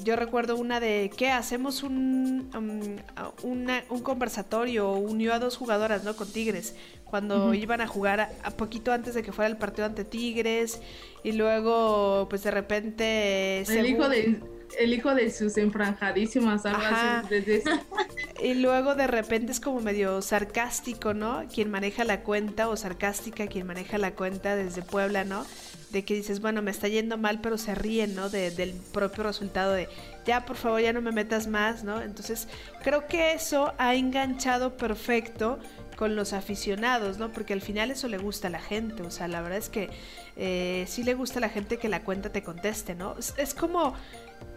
Yo 0.05 0.17
recuerdo 0.17 0.57
una 0.57 0.81
de 0.81 1.11
que 1.17 1.31
hacemos 1.31 1.83
un, 1.83 2.51
um, 2.55 3.67
un 3.89 4.03
conversatorio, 4.03 4.93
unió 4.93 5.35
a 5.35 5.39
dos 5.39 5.57
jugadoras, 5.57 6.05
¿no? 6.05 6.17
Con 6.17 6.31
Tigres, 6.31 6.75
cuando 7.05 7.53
iban 7.55 7.81
a 7.81 7.87
jugar 7.87 8.21
a, 8.21 8.51
poquito 8.53 8.93
antes 8.93 9.15
de 9.15 9.23
que 9.23 9.33
fuera 9.33 9.49
el 9.49 9.57
partido 9.57 9.87
ante 9.87 10.05
Tigres, 10.05 10.81
y 11.23 11.33
luego, 11.33 12.27
pues 12.29 12.43
de 12.43 12.51
repente... 12.51 13.61
El 13.63 13.87
hijo 13.87 14.09
de 14.09 14.41
el 14.79 14.95
hijo 14.95 15.15
de 15.15 15.31
sus 15.31 15.57
enfranjadísimas, 15.57 16.65
algo 16.67 16.83
así. 16.83 17.63
y 18.43 18.55
luego 18.55 18.95
de 18.95 19.07
repente 19.07 19.53
es 19.53 19.61
como 19.61 19.81
medio 19.81 20.23
sarcástico, 20.23 21.15
¿no? 21.15 21.45
Quien 21.53 21.71
maneja 21.71 22.05
la 22.05 22.21
cuenta, 22.23 22.69
o 22.69 22.77
sarcástica 22.77 23.47
quien 23.47 23.67
maneja 23.67 23.99
la 23.99 24.13
cuenta 24.13 24.57
desde 24.57 24.83
Puebla, 24.83 25.25
¿no? 25.25 25.45
De 25.93 26.05
que 26.05 26.15
dices, 26.15 26.41
bueno, 26.41 26.63
me 26.63 26.71
está 26.71 26.89
yendo 26.89 27.19
mal, 27.19 27.41
pero 27.41 27.59
se 27.59 27.75
ríen, 27.75 28.15
¿no? 28.15 28.31
del 28.31 28.75
propio 28.93 29.25
resultado 29.25 29.73
de, 29.73 29.89
ya, 30.25 30.47
por 30.47 30.57
favor, 30.57 30.81
ya 30.81 30.93
no 30.93 31.01
me 31.01 31.13
metas 31.13 31.47
más, 31.47 31.83
¿no? 31.85 32.01
Entonces, 32.01 32.49
creo 32.83 33.07
que 33.07 33.33
eso 33.33 33.75
ha 33.79 33.95
enganchado 33.95 34.77
perfecto 34.77 35.59
con 35.97 36.17
los 36.17 36.33
aficionados, 36.33 37.19
¿no? 37.19 37.31
Porque 37.31 37.53
al 37.53 37.61
final 37.61 37.91
eso 37.91 38.09
le 38.09 38.19
gusta 38.19 38.49
a 38.49 38.51
la 38.51 38.61
gente, 38.61 39.03
o 39.03 39.11
sea, 39.11 39.29
la 39.29 39.43
verdad 39.43 39.59
es 39.59 39.69
que 39.69 39.91
eh, 40.37 40.85
sí 40.89 41.03
le 41.03 41.13
gusta 41.13 41.39
a 41.39 41.43
la 41.43 41.51
gente 41.51 41.77
que 41.77 41.89
la 41.89 42.03
cuenta 42.05 42.31
te 42.31 42.43
conteste, 42.43 42.95
¿no? 42.95 43.17
Es, 43.37 43.53
como 43.53 43.95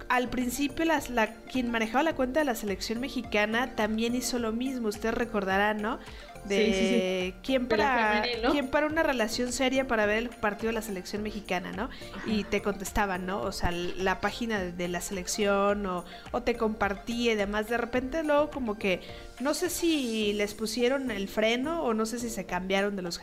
al 0.07 0.29
principio 0.29 0.85
las, 0.85 1.09
la, 1.09 1.33
quien 1.33 1.69
manejaba 1.69 2.03
la 2.03 2.15
cuenta 2.15 2.39
de 2.39 2.45
la 2.45 2.55
selección 2.55 3.01
mexicana 3.01 3.75
también 3.75 4.15
hizo 4.15 4.39
lo 4.39 4.53
mismo, 4.53 4.87
ustedes 4.87 5.15
recordarán, 5.15 5.81
¿no? 5.81 5.99
De 6.45 7.33
quién 7.43 7.67
para 7.67 8.23
quién 8.51 8.67
para 8.67 8.87
una 8.87 9.03
relación 9.03 9.51
seria 9.51 9.87
para 9.87 10.05
ver 10.05 10.17
el 10.17 10.29
partido 10.29 10.67
de 10.67 10.73
la 10.73 10.81
selección 10.81 11.23
mexicana, 11.23 11.71
¿no? 11.71 11.89
Y 12.25 12.43
te 12.43 12.61
contestaban, 12.61 13.25
¿no? 13.25 13.41
O 13.41 13.51
sea, 13.51 13.71
la 13.71 14.21
página 14.21 14.59
de, 14.59 14.87
la 14.87 15.01
selección 15.01 15.85
o, 15.85 16.03
te 16.43 16.55
compartía 16.55 17.33
y 17.33 17.35
demás. 17.35 17.69
De 17.69 17.77
repente 17.77 18.23
luego 18.23 18.49
como 18.49 18.77
que 18.77 19.01
no 19.39 19.53
sé 19.53 19.69
si 19.69 20.33
les 20.33 20.53
pusieron 20.53 21.11
el 21.11 21.27
freno 21.27 21.83
o 21.83 21.93
no 21.93 22.05
sé 22.05 22.19
si 22.19 22.29
se 22.29 22.45
cambiaron 22.45 22.95
de 22.95 23.01
los 23.01 23.19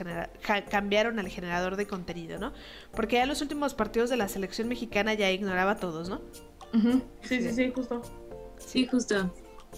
cambiaron 0.71 1.19
al 1.19 1.29
generador 1.29 1.77
de 1.77 1.87
contenido, 1.87 2.39
¿no? 2.39 2.53
Porque 2.93 3.17
ya 3.17 3.27
los 3.27 3.43
últimos 3.43 3.75
partidos 3.75 4.11
de 4.11 4.17
la 4.17 4.29
selección 4.29 4.69
mexicana 4.69 5.15
ya 5.15 5.31
ignoraba 5.31 5.73
a 5.73 5.77
todos, 5.77 6.09
¿no? 6.09 6.21
sí, 7.23 7.43
sí, 7.43 7.53
sí, 7.53 7.73
justo. 7.75 8.03
Sí, 8.59 8.87
justo. 8.87 9.33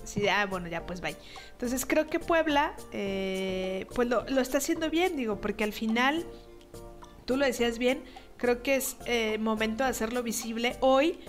Sí, 0.05 0.29
ah, 0.29 0.47
bueno, 0.47 0.69
ya 0.69 0.85
pues 0.87 1.01
bye. 1.01 1.17
Entonces 1.53 1.87
creo 1.87 2.09
que 2.09 2.19
Puebla, 2.19 2.75
eh, 2.93 3.87
pues 3.95 4.09
lo, 4.09 4.27
está 4.41 4.59
haciendo 4.59 4.91
bien, 4.91 5.17
digo, 5.17 5.41
porque 5.41 5.65
al 5.65 5.73
final, 5.73 6.27
tú 7.25 7.37
lo 7.37 7.47
decías 7.47 7.79
bien, 7.79 8.03
creo 8.37 8.63
que 8.63 8.77
es 8.77 8.97
eh, 9.07 9.39
momento 9.39 9.85
de 9.85 9.91
hacerlo 9.91 10.23
visible 10.23 10.77
hoy 10.81 11.21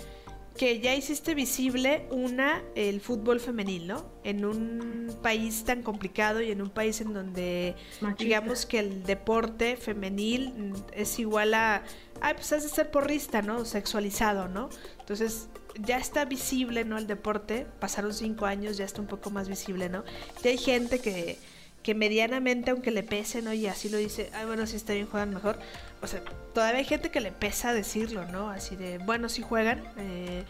que 0.56 0.78
ya 0.78 0.94
hiciste 0.94 1.34
visible 1.34 2.06
una 2.10 2.62
el 2.76 3.00
fútbol 3.00 3.40
femenil, 3.40 3.88
¿no? 3.88 4.08
En 4.22 4.44
un 4.44 5.16
país 5.20 5.64
tan 5.64 5.82
complicado 5.82 6.40
y 6.40 6.52
en 6.52 6.62
un 6.62 6.70
país 6.70 7.00
en 7.00 7.12
donde 7.12 7.74
digamos 8.18 8.64
que 8.64 8.78
el 8.78 9.02
deporte 9.02 9.76
femenil 9.76 10.72
es 10.92 11.18
igual 11.18 11.54
a 11.54 11.82
ay, 12.20 12.34
pues 12.34 12.52
has 12.52 12.62
de 12.62 12.68
ser 12.68 12.90
porrista, 12.90 13.42
¿no? 13.42 13.64
Sexualizado, 13.64 14.48
¿no? 14.48 14.68
Entonces, 15.00 15.48
ya 15.80 15.98
está 15.98 16.24
visible, 16.24 16.84
¿no? 16.84 16.98
El 16.98 17.06
deporte, 17.06 17.66
pasaron 17.80 18.14
cinco 18.14 18.46
años, 18.46 18.76
ya 18.76 18.84
está 18.84 19.00
un 19.00 19.06
poco 19.06 19.30
más 19.30 19.48
visible, 19.48 19.88
¿no? 19.88 20.04
Y 20.42 20.48
hay 20.48 20.58
gente 20.58 21.00
que, 21.00 21.38
que 21.82 21.94
medianamente, 21.94 22.70
aunque 22.70 22.90
le 22.90 23.02
pese, 23.02 23.42
¿no? 23.42 23.52
Y 23.52 23.66
así 23.66 23.88
lo 23.88 23.98
dice, 23.98 24.30
ay, 24.34 24.46
bueno, 24.46 24.66
si 24.66 24.76
está 24.76 24.92
bien, 24.92 25.06
juegan 25.06 25.30
mejor. 25.30 25.58
O 26.02 26.06
sea, 26.06 26.22
todavía 26.52 26.78
hay 26.78 26.84
gente 26.84 27.10
que 27.10 27.20
le 27.20 27.32
pesa 27.32 27.72
decirlo, 27.72 28.24
¿no? 28.26 28.50
Así 28.50 28.76
de, 28.76 28.98
bueno, 28.98 29.28
sí 29.28 29.42
juegan. 29.42 29.82
Eh, 29.98 30.44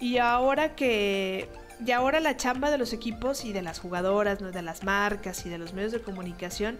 y 0.00 0.18
ahora 0.18 0.74
que... 0.74 1.48
Y 1.84 1.90
ahora 1.90 2.20
la 2.20 2.36
chamba 2.36 2.70
de 2.70 2.78
los 2.78 2.92
equipos 2.92 3.44
y 3.44 3.52
de 3.52 3.60
las 3.60 3.80
jugadoras, 3.80 4.40
¿no? 4.40 4.52
de 4.52 4.62
las 4.62 4.84
marcas 4.84 5.44
y 5.46 5.48
de 5.48 5.58
los 5.58 5.72
medios 5.72 5.90
de 5.90 6.00
comunicación 6.00 6.78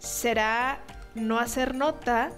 será 0.00 0.80
no 1.14 1.38
hacer 1.38 1.76
nota 1.76 2.32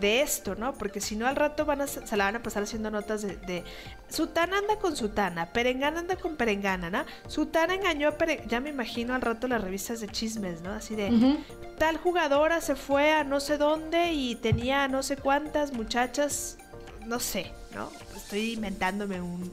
de 0.00 0.22
esto, 0.22 0.54
¿no? 0.54 0.74
Porque 0.74 1.00
si 1.00 1.16
no 1.16 1.26
al 1.26 1.36
rato 1.36 1.64
van 1.64 1.80
a, 1.80 1.86
se 1.86 2.16
la 2.16 2.24
van 2.24 2.36
a 2.36 2.42
pasar 2.42 2.62
haciendo 2.62 2.90
notas 2.90 3.22
de, 3.22 3.64
Sutana 4.08 4.58
anda 4.58 4.76
con 4.78 4.96
Sutana, 4.96 5.52
Perengana 5.52 6.00
anda 6.00 6.16
con 6.16 6.36
Perengana, 6.36 6.90
¿no? 6.90 7.04
Sutana 7.26 7.74
engañó 7.74 8.08
a 8.08 8.12
Perengana, 8.12 8.48
ya 8.48 8.60
me 8.60 8.70
imagino 8.70 9.14
al 9.14 9.22
rato 9.22 9.48
las 9.48 9.62
revistas 9.62 10.00
de 10.00 10.08
chismes, 10.08 10.60
¿no? 10.62 10.72
Así 10.72 10.94
de 10.94 11.38
tal 11.78 11.96
jugadora 11.96 12.60
se 12.60 12.76
fue 12.76 13.12
a 13.12 13.24
no 13.24 13.40
sé 13.40 13.58
dónde 13.58 14.12
y 14.12 14.36
tenía 14.36 14.88
no 14.88 15.02
sé 15.02 15.16
cuántas 15.16 15.72
muchachas, 15.72 16.58
no 17.06 17.18
sé, 17.18 17.52
¿no? 17.74 17.90
Estoy 18.16 18.52
inventándome 18.52 19.20
un, 19.20 19.52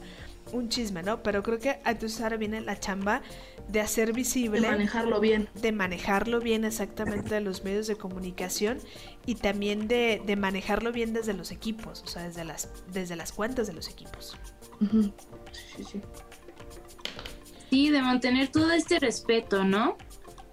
un 0.52 0.68
chisme, 0.68 1.02
¿no? 1.02 1.22
Pero 1.22 1.42
creo 1.42 1.58
que 1.58 1.80
entonces 1.84 2.20
ahora 2.20 2.36
viene 2.36 2.60
la 2.60 2.78
chamba 2.78 3.22
de 3.68 3.80
hacer 3.80 4.12
visible. 4.12 4.60
De 4.60 4.70
manejarlo 4.70 5.20
bien. 5.20 5.48
De 5.54 5.72
manejarlo 5.72 6.40
bien 6.40 6.64
exactamente 6.64 7.34
de 7.34 7.40
los 7.40 7.64
medios 7.64 7.86
de 7.86 7.96
comunicación 7.96 8.78
y 9.26 9.36
también 9.36 9.88
de, 9.88 10.22
manejarlo 10.38 10.92
bien 10.92 11.12
desde 11.12 11.32
los 11.32 11.50
equipos, 11.50 12.02
o 12.02 12.06
sea, 12.06 12.22
desde 12.22 12.44
las, 12.44 12.70
desde 12.92 13.16
las 13.16 13.32
cuentas 13.32 13.66
de 13.66 13.72
los 13.72 13.88
equipos. 13.88 14.36
Sí, 15.76 15.84
sí. 15.84 16.00
Sí, 17.70 17.90
de 17.90 18.02
mantener 18.02 18.48
todo 18.48 18.72
este 18.72 18.98
respeto, 18.98 19.64
¿no? 19.64 19.96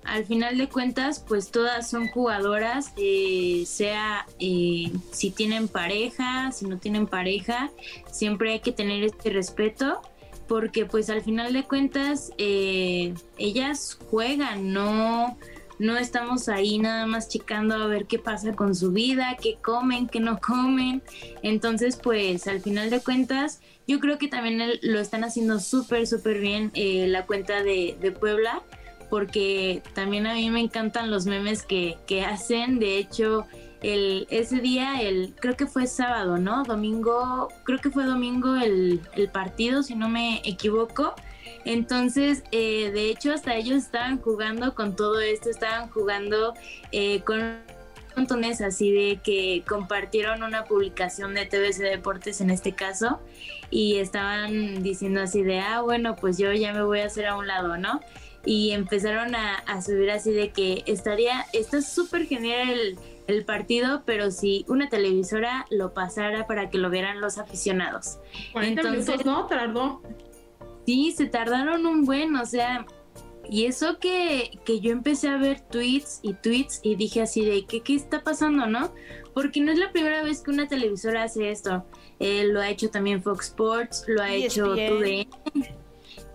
Al 0.10 0.26
final 0.26 0.58
de 0.58 0.68
cuentas, 0.68 1.24
pues 1.26 1.52
todas 1.52 1.90
son 1.90 2.08
jugadoras, 2.08 2.94
eh, 2.98 3.64
sea 3.66 4.26
eh, 4.40 4.92
si 5.12 5.32
tienen 5.32 5.68
pareja, 5.68 6.52
si 6.52 6.66
no 6.66 6.78
tienen 6.78 7.06
pareja, 7.06 7.70
siempre 8.12 8.54
hay 8.54 8.60
que 8.60 8.72
tener 8.72 9.04
este 9.04 9.30
respeto, 9.30 10.02
porque 10.48 10.86
pues 10.86 11.10
al 11.12 11.22
final 11.22 11.54
de 11.54 11.64
cuentas 11.64 12.32
eh, 12.40 13.14
ellas 13.38 14.00
juegan, 14.10 14.74
no, 14.74 15.38
no 15.78 15.98
estamos 15.98 16.50
ahí 16.50 16.80
nada 16.80 17.06
más 17.06 17.30
checando 17.30 17.76
a 17.76 17.86
ver 17.86 18.06
qué 18.06 18.18
pasa 18.18 18.54
con 18.54 18.74
su 18.74 18.92
vida, 18.92 19.38
qué 19.40 19.58
comen, 19.62 20.08
qué 20.08 20.20
no 20.20 20.40
comen. 20.40 21.04
Entonces, 21.44 22.00
pues 22.02 22.48
al 22.48 22.62
final 22.62 22.90
de 22.90 23.00
cuentas, 23.00 23.62
yo 23.88 24.00
creo 24.00 24.18
que 24.18 24.28
también 24.28 24.60
lo 24.82 25.00
están 25.00 25.24
haciendo 25.24 25.60
súper, 25.60 26.08
súper 26.08 26.40
bien 26.40 26.72
la 26.74 27.28
cuenta 27.28 27.62
de 27.62 28.16
Puebla 28.20 28.64
porque 29.10 29.82
también 29.94 30.28
a 30.28 30.34
mí 30.34 30.50
me 30.50 30.60
encantan 30.60 31.10
los 31.12 31.26
memes 31.26 31.64
que, 31.64 31.98
hacen. 32.26 32.80
De 32.80 32.98
hecho, 32.98 33.46
el, 33.82 34.28
ese 34.30 34.60
día, 34.60 35.02
el, 35.02 35.34
creo 35.40 35.56
que 35.56 35.66
fue 35.66 35.88
sábado, 35.88 36.38
¿no? 36.38 36.64
Domingo, 36.64 37.50
creo 37.64 37.80
que 37.80 37.90
fue 37.90 38.06
domingo 38.06 38.56
el, 38.56 39.02
partido, 39.32 39.84
si 39.84 39.96
no 39.96 40.10
me 40.10 40.42
equivoco. 40.46 41.16
Entonces, 41.66 42.44
eh, 42.52 42.92
de 42.94 43.10
hecho, 43.10 43.34
hasta 43.34 43.56
ellos 43.56 43.78
estaban 43.78 44.22
jugando 44.22 44.76
con 44.76 44.96
todo 44.96 45.20
esto, 45.20 45.50
estaban 45.50 45.90
jugando 45.90 46.54
eh, 46.92 47.22
con 47.22 47.60
montones 48.16 48.62
así 48.62 48.92
de 48.92 49.18
que 49.18 49.64
compartieron 49.68 50.44
una 50.44 50.66
publicación 50.66 51.34
de 51.34 51.46
TVC 51.46 51.78
Deportes 51.84 52.42
en 52.42 52.50
este 52.50 52.74
caso 52.74 53.20
y 53.72 53.98
estaban 53.98 54.84
diciendo 54.84 55.22
así 55.22 55.44
de, 55.44 55.60
ah, 55.60 55.82
bueno, 55.82 56.16
pues 56.16 56.38
yo 56.38 56.52
ya 56.52 56.74
me 56.74 56.84
voy 56.84 57.00
a 57.00 57.06
hacer 57.06 57.28
a 57.28 57.36
un 57.36 57.48
lado, 57.48 57.78
¿no? 57.78 58.02
Y 58.50 58.72
empezaron 58.72 59.36
a, 59.36 59.82
subir 59.84 60.10
así 60.10 60.32
de 60.32 60.52
que 60.52 60.82
estaría, 60.88 61.46
está 61.54 61.84
súper 61.84 62.26
genial 62.26 62.98
el, 63.28 63.46
partido, 63.46 64.02
pero 64.08 64.32
si 64.32 64.66
una 64.68 64.90
televisora 64.90 65.68
lo 65.70 65.94
pasara 65.94 66.48
para 66.48 66.72
que 66.72 66.80
lo 66.80 66.90
vieran 66.90 67.22
los 67.22 67.38
aficionados. 67.38 68.18
40 68.54 68.82
Entonces, 68.82 69.24
¿no? 69.24 69.46
Tardó. 69.46 70.02
Sí, 70.88 71.14
se 71.16 71.28
tardaron 71.28 71.86
un 71.86 72.06
buen, 72.06 72.36
o 72.38 72.46
sea, 72.48 72.88
y 73.48 73.66
eso 73.66 74.00
que, 74.00 74.60
que, 74.66 74.80
yo 74.80 74.94
empecé 74.94 75.28
a 75.28 75.38
ver 75.38 75.60
tweets 75.60 76.20
y 76.24 76.34
tweets 76.34 76.80
y 76.82 76.96
dije 76.96 77.22
así 77.22 77.46
de 77.46 77.66
¿qué, 77.68 77.82
qué 77.82 77.94
está 77.94 78.24
pasando, 78.24 78.66
¿no? 78.66 78.92
Porque 79.36 79.62
no 79.62 79.72
es 79.72 79.78
la 79.78 79.92
primera 79.92 80.24
vez 80.24 80.42
que 80.42 80.50
una 80.50 80.68
televisora 80.68 81.22
hace 81.22 81.52
esto. 81.52 81.86
Eh, 82.20 82.46
lo 82.46 82.62
ha 82.62 82.70
hecho 82.72 82.90
también 82.90 83.22
Fox 83.22 83.50
Sports, 83.50 84.06
lo 84.08 84.24
ha 84.24 84.34
hecho 84.34 84.74
TUDN 84.74 85.28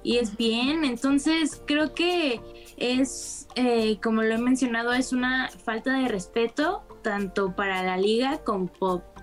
y 0.05 0.19
es 0.19 0.37
bien. 0.37 0.85
Entonces 0.85 1.61
creo 1.67 1.95
que 1.95 2.41
es, 2.77 3.49
eh, 3.57 3.99
como 4.01 4.23
lo 4.23 4.35
he 4.35 4.39
mencionado, 4.39 4.93
es 4.93 5.13
una 5.13 5.51
falta 5.65 5.99
de 5.99 6.07
respeto 6.07 6.83
tanto 7.03 7.57
para 7.57 7.83
la 7.83 7.97
liga 7.97 8.39
como, 8.45 8.71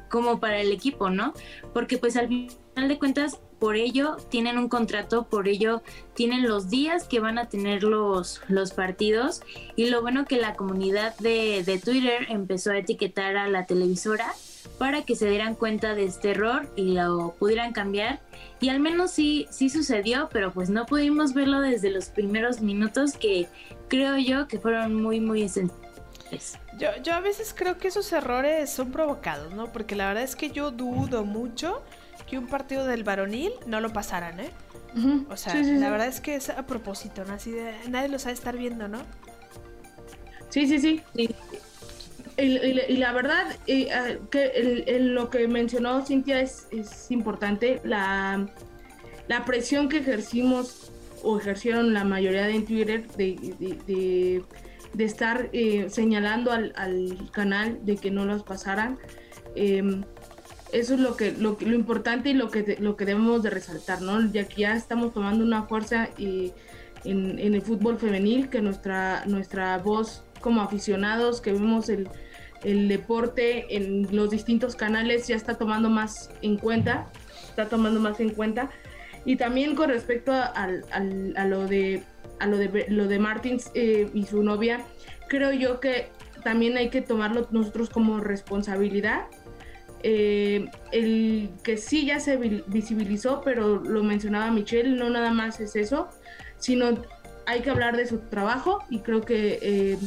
como 0.09 0.39
para 0.39 0.59
el 0.59 0.71
equipo, 0.71 1.09
¿no? 1.09 1.33
Porque 1.73 1.97
pues 1.97 2.17
al 2.17 2.27
final 2.27 2.87
de 2.87 2.99
cuentas, 2.99 3.39
por 3.59 3.75
ello 3.75 4.17
tienen 4.29 4.57
un 4.57 4.69
contrato, 4.69 5.27
por 5.27 5.47
ello 5.47 5.83
tienen 6.15 6.47
los 6.47 6.69
días 6.69 7.07
que 7.07 7.19
van 7.19 7.37
a 7.37 7.47
tener 7.47 7.83
los, 7.83 8.41
los 8.47 8.73
partidos 8.73 9.41
y 9.75 9.85
lo 9.89 10.01
bueno 10.01 10.25
que 10.25 10.37
la 10.37 10.55
comunidad 10.55 11.15
de, 11.17 11.63
de 11.63 11.77
Twitter 11.77 12.25
empezó 12.29 12.71
a 12.71 12.79
etiquetar 12.79 13.37
a 13.37 13.47
la 13.47 13.67
televisora 13.67 14.33
para 14.77 15.03
que 15.03 15.15
se 15.15 15.29
dieran 15.29 15.55
cuenta 15.55 15.95
de 15.95 16.05
este 16.05 16.31
error 16.31 16.71
y 16.75 16.93
lo 16.93 17.35
pudieran 17.39 17.73
cambiar. 17.73 18.19
Y 18.59 18.69
al 18.69 18.79
menos 18.79 19.11
sí, 19.11 19.47
sí 19.49 19.69
sucedió, 19.69 20.29
pero 20.31 20.51
pues 20.51 20.69
no 20.69 20.85
pudimos 20.85 21.33
verlo 21.33 21.61
desde 21.61 21.89
los 21.89 22.09
primeros 22.09 22.61
minutos 22.61 23.13
que 23.13 23.47
creo 23.87 24.17
yo 24.17 24.47
que 24.47 24.59
fueron 24.59 25.01
muy, 25.01 25.19
muy 25.19 25.43
esenciales. 25.43 26.57
Yo, 26.77 26.89
yo 27.03 27.13
a 27.13 27.19
veces 27.19 27.53
creo 27.55 27.77
que 27.77 27.89
esos 27.89 28.11
errores 28.13 28.69
son 28.69 28.91
provocados, 28.91 29.53
¿no? 29.53 29.71
Porque 29.71 29.95
la 29.95 30.07
verdad 30.07 30.23
es 30.23 30.35
que 30.35 30.51
yo 30.51 30.71
dudo 30.71 31.25
mucho 31.25 31.81
que 32.27 32.37
un 32.37 32.47
partido 32.47 32.85
del 32.85 33.03
varonil 33.03 33.51
no 33.67 33.81
lo 33.81 33.91
pasaran, 33.91 34.39
¿eh? 34.39 34.51
O 35.29 35.37
sea, 35.37 35.55
la 35.55 35.89
verdad 35.89 36.07
es 36.07 36.19
que 36.19 36.35
es 36.35 36.49
a 36.49 36.65
propósito, 36.65 37.23
¿no? 37.25 37.33
Así 37.33 37.51
de 37.51 37.73
nadie 37.89 38.09
lo 38.09 38.19
sabe 38.19 38.33
estar 38.33 38.57
viendo, 38.57 38.87
¿no? 38.87 38.99
Sí, 40.49 40.67
sí, 40.67 40.79
sí. 40.79 41.01
Y, 42.37 42.97
la 42.97 43.13
verdad, 43.13 43.45
ah, 43.93 44.07
que 44.29 44.97
lo 44.99 45.29
que 45.29 45.47
mencionó 45.47 46.05
Cintia 46.05 46.41
es, 46.41 46.67
importante, 47.09 47.81
la, 47.83 48.47
la, 49.27 49.45
presión 49.45 49.89
que 49.89 49.97
ejercimos 49.97 50.91
o 51.23 51.37
ejercieron 51.37 51.93
la 51.93 52.03
mayoría 52.03 52.43
de 52.47 52.55
en 52.55 52.65
Twitter 52.65 53.07
de, 53.15 54.43
de, 54.95 55.05
estar 55.05 55.49
eh, 55.53 55.87
señalando 55.89 56.51
al, 56.51 57.29
canal 57.31 57.79
de 57.85 57.97
que 57.97 58.11
no 58.11 58.25
los 58.25 58.43
pasaran. 58.43 58.97
Em, 59.55 60.03
eso 60.71 60.93
es 60.93 60.99
lo 61.01 61.17
que 61.17 61.33
lo, 61.33 61.57
importante 61.59 62.29
y 62.29 62.33
lo 62.33 62.49
que 62.49 62.77
lo 62.79 62.95
que 62.95 63.05
debemos 63.05 63.43
de 63.43 63.49
resaltar, 63.49 64.01
¿no? 64.01 64.31
Ya 64.31 64.47
que 64.47 64.61
ya 64.61 64.73
estamos 64.73 65.13
tomando 65.13 65.43
una 65.43 65.63
fuerza 65.63 66.09
en, 66.17 66.53
en, 67.03 67.53
el 67.53 67.61
fútbol 67.61 67.97
femenil, 67.97 68.49
que 68.49 68.61
nuestra 68.61 69.25
nuestra 69.25 69.77
voz 69.79 70.23
como 70.41 70.61
aficionados 70.61 71.41
que 71.41 71.53
vemos 71.53 71.89
el, 71.89 72.09
deporte 72.63 73.75
en 73.75 74.15
los 74.15 74.29
distintos 74.29 74.75
canales 74.75 75.27
ya 75.27 75.35
está 75.35 75.55
tomando 75.55 75.89
más 75.89 76.29
en 76.43 76.57
cuenta, 76.57 77.07
está 77.49 77.69
tomando 77.69 77.99
más 77.99 78.19
en 78.19 78.29
cuenta. 78.29 78.69
Y 79.25 79.35
también 79.35 79.75
con 79.75 79.89
respecto 79.89 80.31
a, 80.31 80.67
lo 81.45 81.67
de 81.67 82.03
a 82.39 82.47
lo 82.47 82.57
de 82.57 82.85
lo 82.89 83.07
de 83.07 83.19
Martins 83.19 83.71
eh, 83.73 84.09
y 84.13 84.25
su 84.25 84.43
novia, 84.43 84.81
creo 85.27 85.51
yo 85.53 85.79
que 85.79 86.09
también 86.43 86.77
hay 86.77 86.89
que 86.89 87.01
tomarlo 87.01 87.47
nosotros 87.51 87.89
como 87.89 88.19
responsabilidad. 88.19 89.25
Eh, 90.03 90.67
el 90.91 91.51
que 91.63 91.77
sí 91.77 92.05
ya 92.05 92.19
se 92.19 92.37
visibilizó, 92.37 93.41
pero 93.43 93.79
lo 93.79 94.03
mencionaba 94.03 94.49
Michelle, 94.51 94.89
no 94.89 95.09
nada 95.09 95.31
más 95.31 95.59
es 95.59 95.75
eso, 95.75 96.09
sino 96.57 97.01
hay 97.45 97.61
que 97.61 97.69
hablar 97.69 97.97
de 97.97 98.05
su 98.05 98.19
trabajo 98.19 98.83
y 98.89 98.99
creo 98.99 99.21
que 99.21 99.59
eh, 99.61 99.97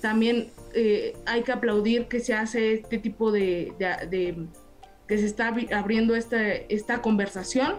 también 0.00 0.50
eh, 0.74 1.14
hay 1.26 1.42
que 1.42 1.52
aplaudir 1.52 2.06
que 2.06 2.20
se 2.20 2.34
hace 2.34 2.74
este 2.74 2.98
tipo 2.98 3.32
de, 3.32 3.72
que 5.06 5.18
se 5.18 5.26
está 5.26 5.54
abriendo 5.72 6.14
esta, 6.14 6.46
esta 6.46 7.02
conversación, 7.02 7.76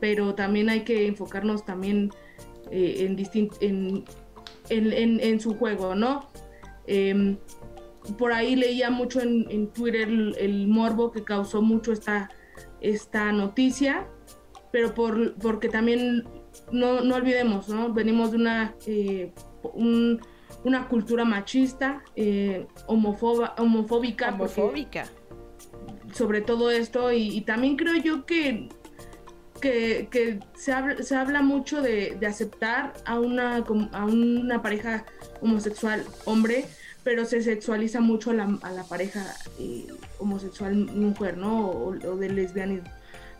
pero 0.00 0.34
también 0.34 0.68
hay 0.68 0.80
que 0.82 1.06
enfocarnos 1.06 1.64
también 1.64 2.10
eh, 2.70 3.06
en, 3.60 4.04
en, 4.70 5.20
en, 5.20 5.40
su 5.40 5.54
juego, 5.56 5.94
¿no? 5.94 6.28
Em, 6.86 7.36
por 8.16 8.32
ahí 8.32 8.56
leía 8.56 8.90
mucho 8.90 9.20
en, 9.20 9.68
Twitter 9.68 10.08
el, 10.08 10.68
morbo 10.68 11.10
que 11.10 11.24
causó 11.24 11.60
mucho 11.60 11.92
esta, 11.92 12.30
esta 12.80 13.32
noticia, 13.32 14.06
pero 14.72 14.94
por, 14.94 15.34
porque 15.34 15.68
también 15.68 16.24
no, 16.72 17.00
no 17.00 17.16
olvidemos, 17.16 17.68
¿no? 17.68 17.92
Venimos 17.92 18.30
de 18.30 18.36
una, 18.36 18.74
eh, 18.86 19.32
una 20.64 20.88
cultura 20.88 21.24
machista, 21.24 22.02
eh, 22.16 22.66
homofoba, 22.86 23.54
homofóbica. 23.58 24.30
Homofóbica. 24.30 25.06
sobre 26.12 26.40
todo 26.40 26.70
esto, 26.70 27.12
y, 27.12 27.40
también 27.42 27.76
creo 27.76 27.94
yo 27.96 28.26
que, 28.26 28.68
que, 29.60 30.40
se, 30.54 30.72
habla, 30.72 31.02
se, 31.02 31.14
habla, 31.14 31.42
mucho 31.42 31.80
de, 31.80 32.18
aceptar 32.26 32.92
a 33.04 33.18
una, 33.18 33.56
a 33.92 34.04
una 34.04 34.62
pareja 34.62 35.04
homosexual 35.40 36.04
hombre, 36.24 36.66
pero 37.04 37.24
se 37.24 37.42
sexualiza 37.42 38.00
mucho 38.00 38.30
a 38.30 38.34
la, 38.34 38.58
a 38.62 38.70
la 38.72 38.84
pareja 38.84 39.34
eh, 39.58 39.86
homosexual 40.18 40.74
mujer, 40.74 41.38
¿no? 41.38 41.66
O, 41.66 41.88
o 41.90 42.16
de 42.16 42.28
lesbianismo. 42.28 42.90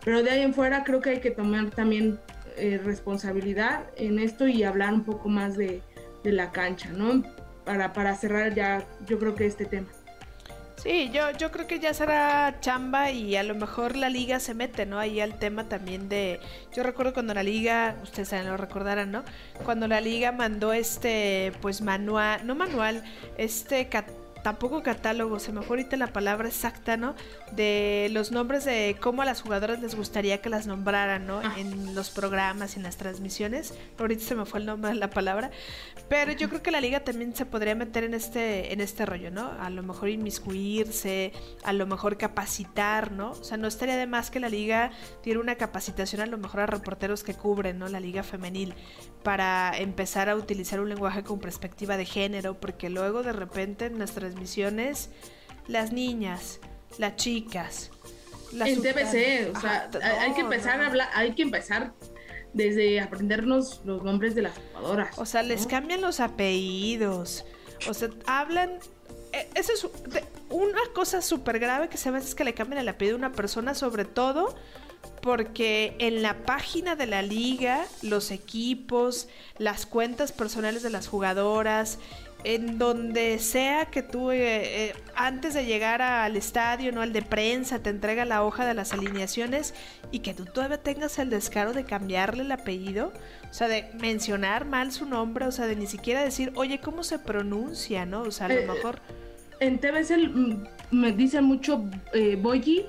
Pero 0.02 0.22
de 0.22 0.30
ahí 0.30 0.42
en 0.42 0.54
fuera 0.54 0.82
creo 0.84 1.02
que 1.02 1.10
hay 1.10 1.20
que 1.20 1.30
tomar 1.30 1.70
también 1.70 2.18
eh, 2.56 2.78
responsabilidad 2.82 3.84
en 3.96 4.18
esto 4.18 4.46
y 4.46 4.64
hablar 4.64 4.92
un 4.92 5.04
poco 5.04 5.28
más 5.28 5.56
de, 5.56 5.82
la 6.24 6.50
cancha, 6.50 6.90
¿no? 6.90 7.22
Para, 7.64 7.92
para 7.92 8.14
cerrar 8.16 8.54
ya, 8.54 8.84
yo 9.06 9.18
creo 9.18 9.34
que 9.34 9.46
este 9.46 9.64
tema. 9.64 9.88
Sí, 10.82 11.10
yo, 11.12 11.30
yo 11.32 11.50
creo 11.50 11.66
que 11.66 11.78
ya 11.78 11.92
será 11.92 12.58
chamba 12.60 13.10
y 13.10 13.36
a 13.36 13.42
lo 13.42 13.54
mejor 13.54 13.96
la 13.96 14.08
liga 14.08 14.40
se 14.40 14.54
mete, 14.54 14.86
¿no? 14.86 14.98
Ahí 14.98 15.20
al 15.20 15.38
tema 15.38 15.68
también 15.68 16.08
de... 16.08 16.40
Yo 16.74 16.82
recuerdo 16.82 17.12
cuando 17.12 17.34
la 17.34 17.42
liga, 17.42 17.96
ustedes 18.02 18.28
saben, 18.28 18.48
lo 18.48 18.56
recordarán, 18.56 19.10
¿no? 19.10 19.22
Cuando 19.62 19.88
la 19.88 20.00
liga 20.00 20.32
mandó 20.32 20.72
este, 20.72 21.52
pues 21.60 21.82
manual, 21.82 22.46
no 22.46 22.54
manual, 22.54 23.04
este 23.36 23.90
tampoco 24.42 24.82
catálogo, 24.82 25.38
se 25.38 25.52
me 25.52 25.62
fue 25.62 25.76
ahorita 25.76 25.96
la 25.96 26.08
palabra 26.08 26.48
exacta, 26.48 26.96
¿no? 26.96 27.14
De 27.52 28.08
los 28.12 28.32
nombres 28.32 28.64
de 28.64 28.96
cómo 29.00 29.22
a 29.22 29.24
las 29.24 29.42
jugadoras 29.42 29.80
les 29.80 29.94
gustaría 29.94 30.40
que 30.40 30.48
las 30.48 30.66
nombraran, 30.66 31.26
¿no? 31.26 31.40
Ah. 31.42 31.54
En 31.56 31.94
los 31.94 32.10
programas, 32.10 32.76
en 32.76 32.82
las 32.82 32.96
transmisiones. 32.96 33.74
Ahorita 33.98 34.24
se 34.24 34.34
me 34.34 34.44
fue 34.44 34.60
el 34.60 34.66
nombre 34.66 34.90
de 34.90 34.96
la 34.96 35.10
palabra. 35.10 35.50
Pero 36.08 36.32
yo 36.32 36.48
creo 36.48 36.62
que 36.62 36.70
la 36.70 36.80
liga 36.80 37.00
también 37.00 37.34
se 37.34 37.46
podría 37.46 37.74
meter 37.74 38.04
en 38.04 38.14
este, 38.14 38.72
en 38.72 38.80
este 38.80 39.06
rollo, 39.06 39.30
¿no? 39.30 39.52
A 39.60 39.70
lo 39.70 39.82
mejor 39.82 40.08
inmiscuirse, 40.08 41.32
a 41.62 41.72
lo 41.72 41.86
mejor 41.86 42.16
capacitar, 42.16 43.12
¿no? 43.12 43.30
O 43.30 43.44
sea, 43.44 43.56
no 43.56 43.68
estaría 43.68 43.96
de 43.96 44.06
más 44.06 44.30
que 44.30 44.40
la 44.40 44.48
liga 44.48 44.90
diera 45.22 45.40
una 45.40 45.54
capacitación 45.54 46.20
a 46.20 46.26
lo 46.26 46.38
mejor 46.38 46.60
a 46.60 46.66
reporteros 46.66 47.22
que 47.22 47.34
cubren, 47.34 47.78
¿no? 47.78 47.88
La 47.88 48.00
liga 48.00 48.22
femenil 48.22 48.74
para 49.22 49.76
empezar 49.76 50.28
a 50.28 50.36
utilizar 50.36 50.80
un 50.80 50.88
lenguaje 50.88 51.22
con 51.22 51.40
perspectiva 51.40 51.96
de 51.96 52.06
género, 52.06 52.58
porque 52.58 52.88
luego 52.88 53.22
de 53.22 53.32
repente 53.32 53.86
en 53.86 53.98
las 53.98 54.12
transmisiones, 54.30 55.10
las 55.66 55.92
niñas, 55.92 56.60
las 56.98 57.16
chicas, 57.16 57.90
las 58.52 58.68
en 58.68 58.82
TBC, 58.82 59.56
o 59.56 59.60
sea, 59.60 59.90
hay 60.20 60.32
que 60.34 60.40
empezar 60.40 60.80
a 60.80 60.86
hablar, 60.86 61.08
hay 61.14 61.34
que 61.34 61.42
empezar 61.42 61.92
desde 62.52 63.00
aprendernos 63.00 63.80
los 63.84 64.02
nombres 64.02 64.34
de 64.34 64.42
las 64.42 64.58
jugadoras. 64.58 65.18
O 65.18 65.26
sea, 65.26 65.42
les 65.42 65.66
cambian 65.66 66.00
los 66.00 66.20
apellidos, 66.20 67.44
o 67.88 67.94
sea, 67.94 68.08
hablan 68.26 68.78
e, 69.32 69.48
eso 69.54 69.72
es 69.72 69.88
una 70.48 70.80
cosa 70.94 71.22
súper 71.22 71.58
grave 71.58 71.88
que 71.88 71.96
se 71.96 72.10
ve 72.10 72.18
es 72.18 72.34
que 72.34 72.44
le 72.44 72.54
cambian 72.54 72.80
el 72.80 72.88
apellido 72.88 73.16
a 73.16 73.18
una 73.18 73.32
persona, 73.32 73.74
sobre 73.74 74.04
todo 74.04 74.54
porque 75.22 75.96
en 75.98 76.22
la 76.22 76.44
página 76.44 76.96
de 76.96 77.06
la 77.06 77.22
liga, 77.22 77.84
los 78.02 78.30
equipos, 78.30 79.28
las 79.58 79.86
cuentas 79.86 80.32
personales 80.32 80.82
de 80.82 80.90
las 80.90 81.08
jugadoras, 81.08 81.98
en 82.44 82.78
donde 82.78 83.38
sea 83.38 83.86
que 83.86 84.02
tú 84.02 84.30
eh, 84.30 84.88
eh, 84.88 84.94
antes 85.14 85.54
de 85.54 85.64
llegar 85.64 86.02
al 86.02 86.36
estadio, 86.36 86.92
no 86.92 87.02
al 87.02 87.12
de 87.12 87.22
prensa, 87.22 87.80
te 87.80 87.90
entrega 87.90 88.24
la 88.24 88.42
hoja 88.42 88.66
de 88.66 88.74
las 88.74 88.92
alineaciones 88.92 89.74
y 90.10 90.20
que 90.20 90.34
tú 90.34 90.44
todavía 90.44 90.78
tengas 90.78 91.18
el 91.18 91.30
descaro 91.30 91.72
de 91.72 91.84
cambiarle 91.84 92.42
el 92.42 92.52
apellido, 92.52 93.12
o 93.50 93.54
sea, 93.54 93.68
de 93.68 93.90
mencionar 94.00 94.64
mal 94.64 94.92
su 94.92 95.06
nombre, 95.06 95.46
o 95.46 95.52
sea, 95.52 95.66
de 95.66 95.76
ni 95.76 95.86
siquiera 95.86 96.22
decir, 96.22 96.52
oye, 96.54 96.80
¿cómo 96.80 97.04
se 97.04 97.18
pronuncia, 97.18 98.06
no? 98.06 98.22
O 98.22 98.30
sea, 98.30 98.46
a 98.46 98.48
lo 98.50 98.60
eh, 98.60 98.66
mejor... 98.66 99.00
En 99.60 99.78
TVC 99.78 100.16
mm, 100.16 100.66
me 100.90 101.12
dicen 101.12 101.44
mucho 101.44 101.84
eh, 102.12 102.36
Boyi 102.40 102.86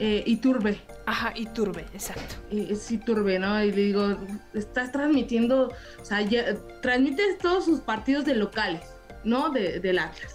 y 0.00 0.36
Turbe. 0.36 0.78
Ajá, 1.06 1.32
y 1.34 1.46
Turbe, 1.46 1.82
exacto. 1.92 2.36
Es 2.50 2.88
Turbe, 3.04 3.38
¿no? 3.38 3.62
Y 3.62 3.72
le 3.72 3.82
digo, 3.82 4.16
estás 4.54 4.92
transmitiendo, 4.92 5.72
o 6.00 6.04
sea, 6.04 6.22
ya, 6.22 6.56
transmites 6.80 7.38
todos 7.38 7.64
sus 7.64 7.80
partidos 7.80 8.24
de 8.24 8.34
locales, 8.34 8.82
¿no? 9.24 9.50
De, 9.50 9.80
del 9.80 9.98
Atlas. 9.98 10.34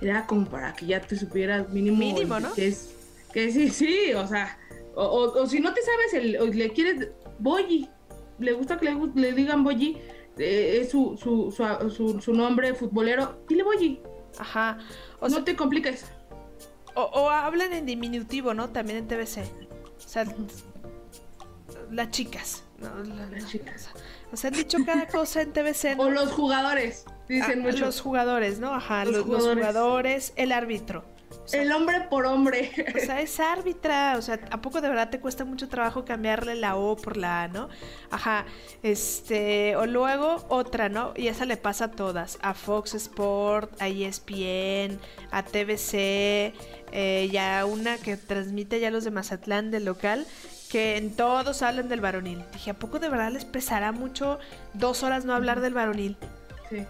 Era 0.00 0.26
como 0.26 0.46
para 0.46 0.74
que 0.74 0.86
ya 0.86 1.00
te 1.00 1.16
supieras 1.16 1.68
mínimo. 1.70 1.96
Mínimo, 1.96 2.40
¿no? 2.40 2.52
Que 2.54 2.68
es, 2.68 2.94
que 3.32 3.50
sí, 3.50 3.70
sí, 3.70 4.12
o 4.14 4.26
sea, 4.26 4.58
o, 4.94 5.46
si 5.46 5.60
no 5.60 5.72
te 5.72 5.80
sabes, 5.82 6.14
el, 6.14 6.58
le 6.58 6.70
quieres, 6.70 7.08
Boyi, 7.38 7.88
le 8.38 8.52
gusta 8.52 8.78
que 8.78 8.86
le, 8.86 8.96
le 9.14 9.32
digan 9.32 9.64
Boyi, 9.64 9.96
eh, 10.38 10.80
es 10.82 10.90
su, 10.90 11.16
su, 11.16 11.50
su, 11.90 12.20
su, 12.20 12.32
nombre 12.34 12.74
futbolero, 12.74 13.44
dile 13.48 13.62
Boyi. 13.62 14.00
Ajá. 14.38 14.78
O 15.20 15.28
no 15.28 15.44
te 15.44 15.54
compliques. 15.56 16.06
O, 16.94 17.02
o 17.02 17.30
hablan 17.30 17.72
en 17.72 17.86
diminutivo, 17.86 18.54
¿no? 18.54 18.70
También 18.70 18.98
en 18.98 19.08
TBC. 19.08 19.38
O 19.38 20.08
sea, 20.08 20.26
las 21.90 22.10
chicas. 22.10 22.64
las 22.80 23.48
chicas. 23.48 23.90
O 24.32 24.36
sea, 24.36 24.48
han 24.48 24.56
dicho 24.56 24.78
cada 24.84 25.06
cosa 25.06 25.42
en 25.42 25.52
TVC. 25.52 25.98
O 25.98 26.10
los 26.10 26.32
jugadores, 26.32 27.04
dicen 27.28 27.64
ah, 27.66 27.72
Los 27.72 28.00
jugadores, 28.00 28.58
¿no? 28.58 28.74
Ajá, 28.74 29.04
los, 29.04 29.24
jugadores. 29.24 30.32
el 30.36 30.52
árbitro. 30.52 31.04
El 31.52 31.72
hombre 31.72 32.02
por 32.08 32.26
hombre. 32.26 32.70
O 32.94 32.98
sea, 33.04 33.20
es 33.20 33.38
árbitra. 33.40 34.16
O 34.18 34.22
sea, 34.22 34.40
¿a 34.50 34.60
poco 34.60 34.80
de 34.80 34.88
verdad 34.88 35.10
te 35.10 35.20
cuesta 35.20 35.44
mucho 35.44 35.68
trabajo 35.68 36.04
cambiarle 36.04 36.54
la 36.54 36.76
O 36.76 36.96
por 36.96 37.16
la 37.16 37.44
A, 37.44 37.48
no? 37.48 37.68
Ajá. 38.10 38.44
Este. 38.82 39.76
O 39.76 39.86
luego 39.86 40.44
otra, 40.48 40.88
¿no? 40.88 41.12
Y 41.16 41.28
esa 41.28 41.44
le 41.44 41.56
pasa 41.56 41.86
a 41.86 41.90
todas. 41.90 42.38
A 42.42 42.54
Fox 42.54 42.94
Sport, 42.94 43.80
a 43.80 43.88
ESPN, 43.88 44.98
a 45.30 45.42
TVC, 45.42 46.52
eh, 46.92 47.28
ya 47.32 47.64
una 47.64 47.98
que 47.98 48.16
transmite 48.16 48.80
ya 48.80 48.90
los 48.90 49.04
de 49.04 49.10
Mazatlán 49.10 49.70
del 49.70 49.84
local, 49.84 50.26
que 50.70 50.96
en 50.96 51.14
todos 51.14 51.62
hablan 51.62 51.88
del 51.88 52.00
varonil. 52.00 52.44
Dije, 52.52 52.70
¿a 52.70 52.74
poco 52.74 52.98
de 52.98 53.08
verdad 53.08 53.30
les 53.30 53.44
pesará 53.44 53.92
mucho 53.92 54.38
dos 54.74 55.02
horas 55.02 55.24
no 55.24 55.34
hablar 55.34 55.60
del 55.60 55.74
varonil? 55.74 56.16
Sí. 56.70 56.86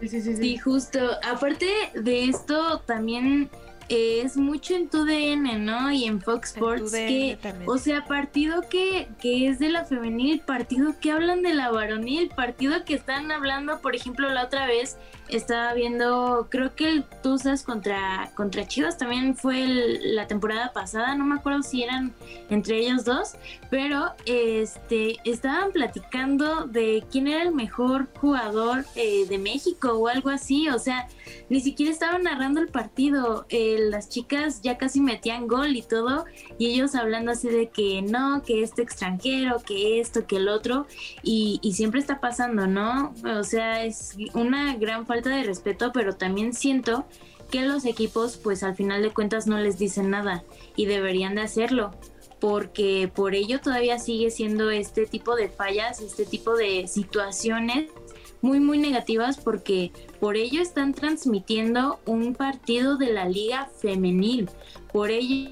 Sí, 0.00 0.08
sí, 0.08 0.20
sí, 0.20 0.36
sí. 0.36 0.58
justo. 0.58 0.98
Aparte 1.22 1.66
de 1.94 2.24
esto, 2.24 2.80
también 2.80 3.50
es 3.88 4.36
mucho 4.36 4.74
en 4.74 4.88
tu 4.88 5.04
DN, 5.04 5.58
¿no? 5.58 5.92
Y 5.92 6.04
en 6.04 6.20
Fox 6.20 6.54
Sports, 6.54 6.92
que, 6.92 7.38
o 7.66 7.78
sea, 7.78 8.04
partido 8.04 8.62
que, 8.68 9.08
que 9.20 9.48
es 9.48 9.58
de 9.58 9.68
la 9.68 9.84
femenil, 9.84 10.40
partido 10.40 10.94
que 11.00 11.10
hablan 11.10 11.42
de 11.42 11.54
la 11.54 11.70
varonil, 11.70 12.30
partido 12.30 12.84
que 12.84 12.94
están 12.94 13.30
hablando, 13.30 13.80
por 13.80 13.94
ejemplo, 13.94 14.28
la 14.30 14.44
otra 14.44 14.66
vez 14.66 14.96
estaba 15.28 15.72
viendo, 15.74 16.48
creo 16.50 16.74
que 16.74 16.88
el 16.88 17.04
Tuzas 17.22 17.62
contra, 17.62 18.30
contra 18.34 18.66
Chivas 18.66 18.98
también 18.98 19.36
fue 19.36 19.66
la 20.00 20.26
temporada 20.26 20.72
pasada, 20.72 21.14
no 21.14 21.24
me 21.24 21.36
acuerdo 21.36 21.62
si 21.62 21.82
eran 21.82 22.12
entre 22.50 22.78
ellos 22.78 23.04
dos, 23.04 23.34
pero 23.70 24.12
este 24.26 25.16
estaban 25.24 25.72
platicando 25.72 26.66
de 26.66 27.04
quién 27.10 27.28
era 27.28 27.42
el 27.42 27.52
mejor 27.52 28.08
jugador 28.20 28.84
eh, 28.94 29.26
de 29.28 29.38
México 29.38 29.92
o 29.92 30.08
algo 30.08 30.30
así, 30.30 30.68
o 30.68 30.78
sea, 30.78 31.08
ni 31.48 31.60
siquiera 31.60 31.92
estaban 31.92 32.22
narrando 32.22 32.60
el 32.60 32.68
partido, 32.68 33.46
eh, 33.48 33.76
las 33.78 34.08
chicas 34.08 34.60
ya 34.62 34.78
casi 34.78 35.00
metían 35.00 35.46
gol 35.46 35.76
y 35.76 35.82
todo, 35.82 36.24
y 36.58 36.70
ellos 36.70 36.94
hablando 36.94 37.32
así 37.32 37.48
de 37.48 37.68
que 37.68 38.02
no, 38.02 38.42
que 38.42 38.62
este 38.62 38.82
extranjero, 38.82 39.60
que 39.60 40.00
esto, 40.00 40.26
que 40.26 40.36
el 40.36 40.48
otro, 40.48 40.86
y, 41.22 41.60
y 41.62 41.74
siempre 41.74 42.00
está 42.00 42.20
pasando, 42.20 42.66
¿no? 42.66 43.14
O 43.38 43.44
sea, 43.44 43.84
es 43.84 44.16
una 44.34 44.76
gran 44.76 45.06
falta 45.06 45.30
de 45.30 45.44
respeto, 45.44 45.92
pero 45.92 46.14
también 46.16 46.52
siento 46.52 47.06
que 47.50 47.62
los 47.62 47.84
equipos 47.84 48.36
pues 48.36 48.62
al 48.62 48.74
final 48.74 49.02
de 49.02 49.10
cuentas 49.10 49.46
no 49.46 49.58
les 49.58 49.78
dicen 49.78 50.10
nada 50.10 50.42
y 50.76 50.86
deberían 50.86 51.34
de 51.36 51.42
hacerlo 51.42 51.92
porque 52.40 53.10
por 53.14 53.34
ello 53.34 53.60
todavía 53.60 53.98
sigue 53.98 54.30
siendo 54.30 54.70
este 54.70 55.06
tipo 55.06 55.34
de 55.34 55.48
fallas, 55.48 56.00
este 56.00 56.26
tipo 56.26 56.54
de 56.56 56.86
situaciones 56.88 57.90
muy 58.44 58.60
muy 58.60 58.76
negativas 58.76 59.38
porque 59.38 59.90
por 60.20 60.36
ello 60.36 60.60
están 60.60 60.92
transmitiendo 60.92 61.98
un 62.04 62.34
partido 62.34 62.98
de 62.98 63.10
la 63.10 63.26
liga 63.26 63.70
femenil, 63.80 64.50
por 64.92 65.10
ello 65.10 65.50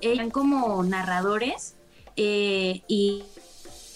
están 0.00 0.30
como 0.30 0.82
narradores 0.82 1.76
eh, 2.16 2.80
y 2.88 3.24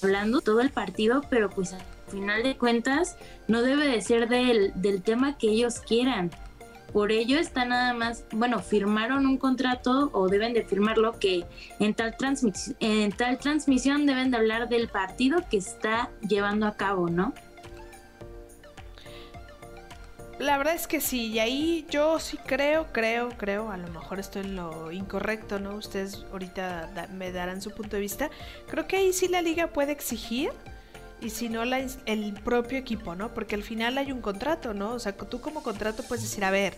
hablando 0.03 0.43
todo 0.43 0.61
el 0.61 0.71
partido, 0.71 1.23
pero 1.31 1.49
pues 1.49 1.75
final 2.09 2.43
de 2.43 2.59
cuentas 2.59 3.17
no 3.49 3.63
debe 3.63 3.87
de 3.87 4.03
ser 4.03 4.29
del, 4.29 4.73
del 4.75 5.03
tema 5.03 5.39
que 5.39 5.49
ellos 5.49 5.81
quieran. 5.81 6.31
Por 6.93 7.11
ello 7.11 7.39
está 7.39 7.65
nada 7.65 7.95
más, 7.95 8.27
bueno, 8.33 8.59
firmaron 8.59 9.25
un 9.25 9.39
contrato 9.39 10.11
o 10.13 10.29
deben 10.29 10.53
de 10.53 10.63
firmarlo 10.63 11.19
que 11.19 11.47
en 11.79 11.95
tal, 11.95 12.15
en 12.81 13.13
tal 13.13 13.39
transmisión 13.39 14.05
deben 14.05 14.31
de 14.31 14.37
hablar 14.37 14.69
del 14.69 14.89
partido 14.89 15.43
que 15.51 15.57
está 15.57 16.11
llevando 16.29 16.67
a 16.67 16.77
cabo, 16.77 17.09
¿no? 17.09 17.33
La 20.43 20.59
verdad 20.59 20.75
es 20.75 20.89
que 20.89 21.01
sí, 21.01 21.29
y 21.29 21.39
ahí 21.39 21.87
yo 21.89 22.19
sí 22.19 22.37
creo, 22.37 22.89
creo, 22.93 23.29
creo, 23.39 23.71
a 23.71 23.77
lo 23.77 23.87
mejor 23.87 24.19
estoy 24.19 24.43
en 24.43 24.57
lo 24.57 24.91
incorrecto, 24.91 25.61
¿no? 25.61 25.77
Ustedes 25.77 26.27
ahorita 26.33 27.09
me 27.15 27.31
darán 27.31 27.63
su 27.63 27.71
punto 27.71 27.95
de 27.95 28.01
vista. 28.01 28.29
Creo 28.67 28.89
que 28.89 28.97
ahí 28.97 29.13
sí 29.13 29.29
la 29.29 29.41
liga 29.41 29.69
puede 29.69 29.93
exigir 29.93 30.51
y 31.21 31.31
si 31.31 31.49
no 31.49 31.65
la, 31.65 31.87
el 32.07 32.35
propio 32.43 32.77
equipo, 32.77 33.15
¿no? 33.15 33.33
Porque 33.33 33.55
al 33.55 33.63
final 33.63 33.97
hay 33.99 34.11
un 34.11 34.21
contrato, 34.21 34.75
¿no? 34.75 34.95
O 34.95 34.99
sea, 34.99 35.17
tú 35.17 35.41
como 35.41 35.63
contrato 35.63 36.03
puedes 36.03 36.25
decir, 36.25 36.43
a 36.43 36.51
ver, 36.51 36.77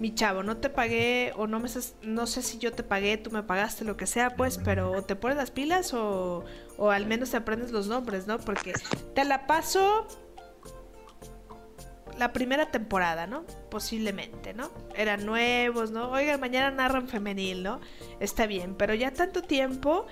mi 0.00 0.12
chavo, 0.16 0.42
no 0.42 0.56
te 0.56 0.68
pagué 0.68 1.32
o 1.36 1.46
no 1.46 1.60
me 1.60 1.68
no 2.02 2.26
sé 2.26 2.42
si 2.42 2.58
yo 2.58 2.72
te 2.72 2.82
pagué, 2.82 3.18
tú 3.18 3.30
me 3.30 3.44
pagaste, 3.44 3.84
lo 3.84 3.96
que 3.96 4.08
sea, 4.08 4.34
pues, 4.34 4.58
pero 4.58 4.90
o 4.90 5.02
te 5.02 5.14
pones 5.14 5.36
las 5.36 5.52
pilas 5.52 5.94
o, 5.94 6.44
o 6.76 6.90
al 6.90 7.06
menos 7.06 7.30
te 7.30 7.36
aprendes 7.36 7.70
los 7.70 7.86
nombres, 7.86 8.26
¿no? 8.26 8.40
Porque 8.40 8.72
te 9.14 9.24
la 9.24 9.46
paso 9.46 10.08
la 12.18 12.32
primera 12.32 12.70
temporada, 12.70 13.26
¿no? 13.26 13.44
Posiblemente, 13.70 14.54
¿no? 14.54 14.70
Eran 14.94 15.24
nuevos, 15.24 15.90
¿no? 15.90 16.10
Oigan, 16.10 16.40
mañana 16.40 16.70
narran 16.70 17.08
femenil, 17.08 17.62
¿no? 17.62 17.80
Está 18.20 18.46
bien, 18.46 18.74
pero 18.74 18.94
ya 18.94 19.12
tanto 19.12 19.42
tiempo, 19.42 20.06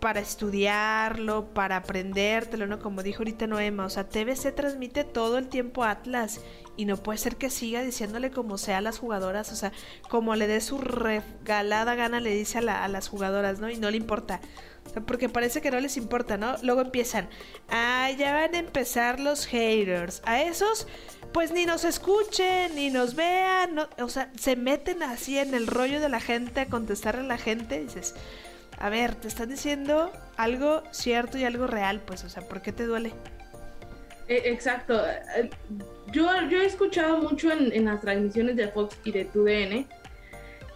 para 0.00 0.20
estudiarlo, 0.20 1.52
para 1.52 1.76
aprendértelo, 1.76 2.66
¿no? 2.66 2.78
Como 2.78 3.02
dijo 3.02 3.20
ahorita 3.20 3.46
Noema, 3.46 3.84
o 3.84 3.90
sea, 3.90 4.08
TVC 4.08 4.54
transmite 4.54 5.04
todo 5.04 5.38
el 5.38 5.48
tiempo 5.48 5.84
Atlas 5.84 6.40
y 6.76 6.84
no 6.84 6.96
puede 6.96 7.18
ser 7.18 7.36
que 7.36 7.50
siga 7.50 7.82
diciéndole 7.82 8.30
como 8.30 8.58
sea 8.58 8.78
a 8.78 8.80
las 8.80 8.98
jugadoras, 8.98 9.52
o 9.52 9.56
sea, 9.56 9.72
como 10.08 10.36
le 10.36 10.46
dé 10.46 10.60
su 10.60 10.78
regalada 10.78 11.94
gana 11.94 12.20
le 12.20 12.30
dice 12.34 12.58
a, 12.58 12.84
a 12.84 12.88
las 12.88 13.08
jugadoras, 13.08 13.58
¿no? 13.58 13.70
Y 13.70 13.76
no 13.76 13.90
le 13.90 13.96
importa. 13.96 14.40
Porque 15.06 15.28
parece 15.28 15.60
que 15.60 15.70
no 15.70 15.80
les 15.80 15.96
importa, 15.96 16.38
¿no? 16.38 16.56
Luego 16.62 16.80
empiezan, 16.80 17.28
ah, 17.68 18.10
ya 18.16 18.32
van 18.32 18.54
a 18.54 18.58
empezar 18.58 19.20
los 19.20 19.46
haters. 19.46 20.22
A 20.24 20.40
esos, 20.42 20.86
pues 21.32 21.52
ni 21.52 21.66
nos 21.66 21.84
escuchen, 21.84 22.74
ni 22.74 22.90
nos 22.90 23.14
vean, 23.14 23.78
o 23.98 24.08
sea, 24.08 24.30
se 24.38 24.56
meten 24.56 25.02
así 25.02 25.38
en 25.38 25.54
el 25.54 25.66
rollo 25.66 26.00
de 26.00 26.08
la 26.08 26.20
gente 26.20 26.60
a 26.60 26.66
contestarle 26.66 27.20
a 27.20 27.24
la 27.24 27.38
gente. 27.38 27.80
Dices, 27.80 28.14
a 28.78 28.88
ver, 28.88 29.14
te 29.14 29.28
están 29.28 29.48
diciendo 29.50 30.12
algo 30.36 30.82
cierto 30.90 31.38
y 31.38 31.44
algo 31.44 31.66
real, 31.66 32.00
pues, 32.04 32.24
o 32.24 32.28
sea, 32.28 32.42
¿por 32.42 32.62
qué 32.62 32.72
te 32.72 32.84
duele? 32.84 33.12
E, 34.28 34.50
exacto. 34.50 35.00
Eh, 35.36 35.50
yo, 36.12 36.28
yo 36.48 36.60
he 36.60 36.66
escuchado 36.66 37.18
mucho 37.18 37.50
en, 37.50 37.84
las 37.84 38.00
transmisiones 38.00 38.56
de 38.56 38.68
Fox 38.68 38.96
y 39.04 39.12
de 39.12 39.24
TUDN 39.24 39.86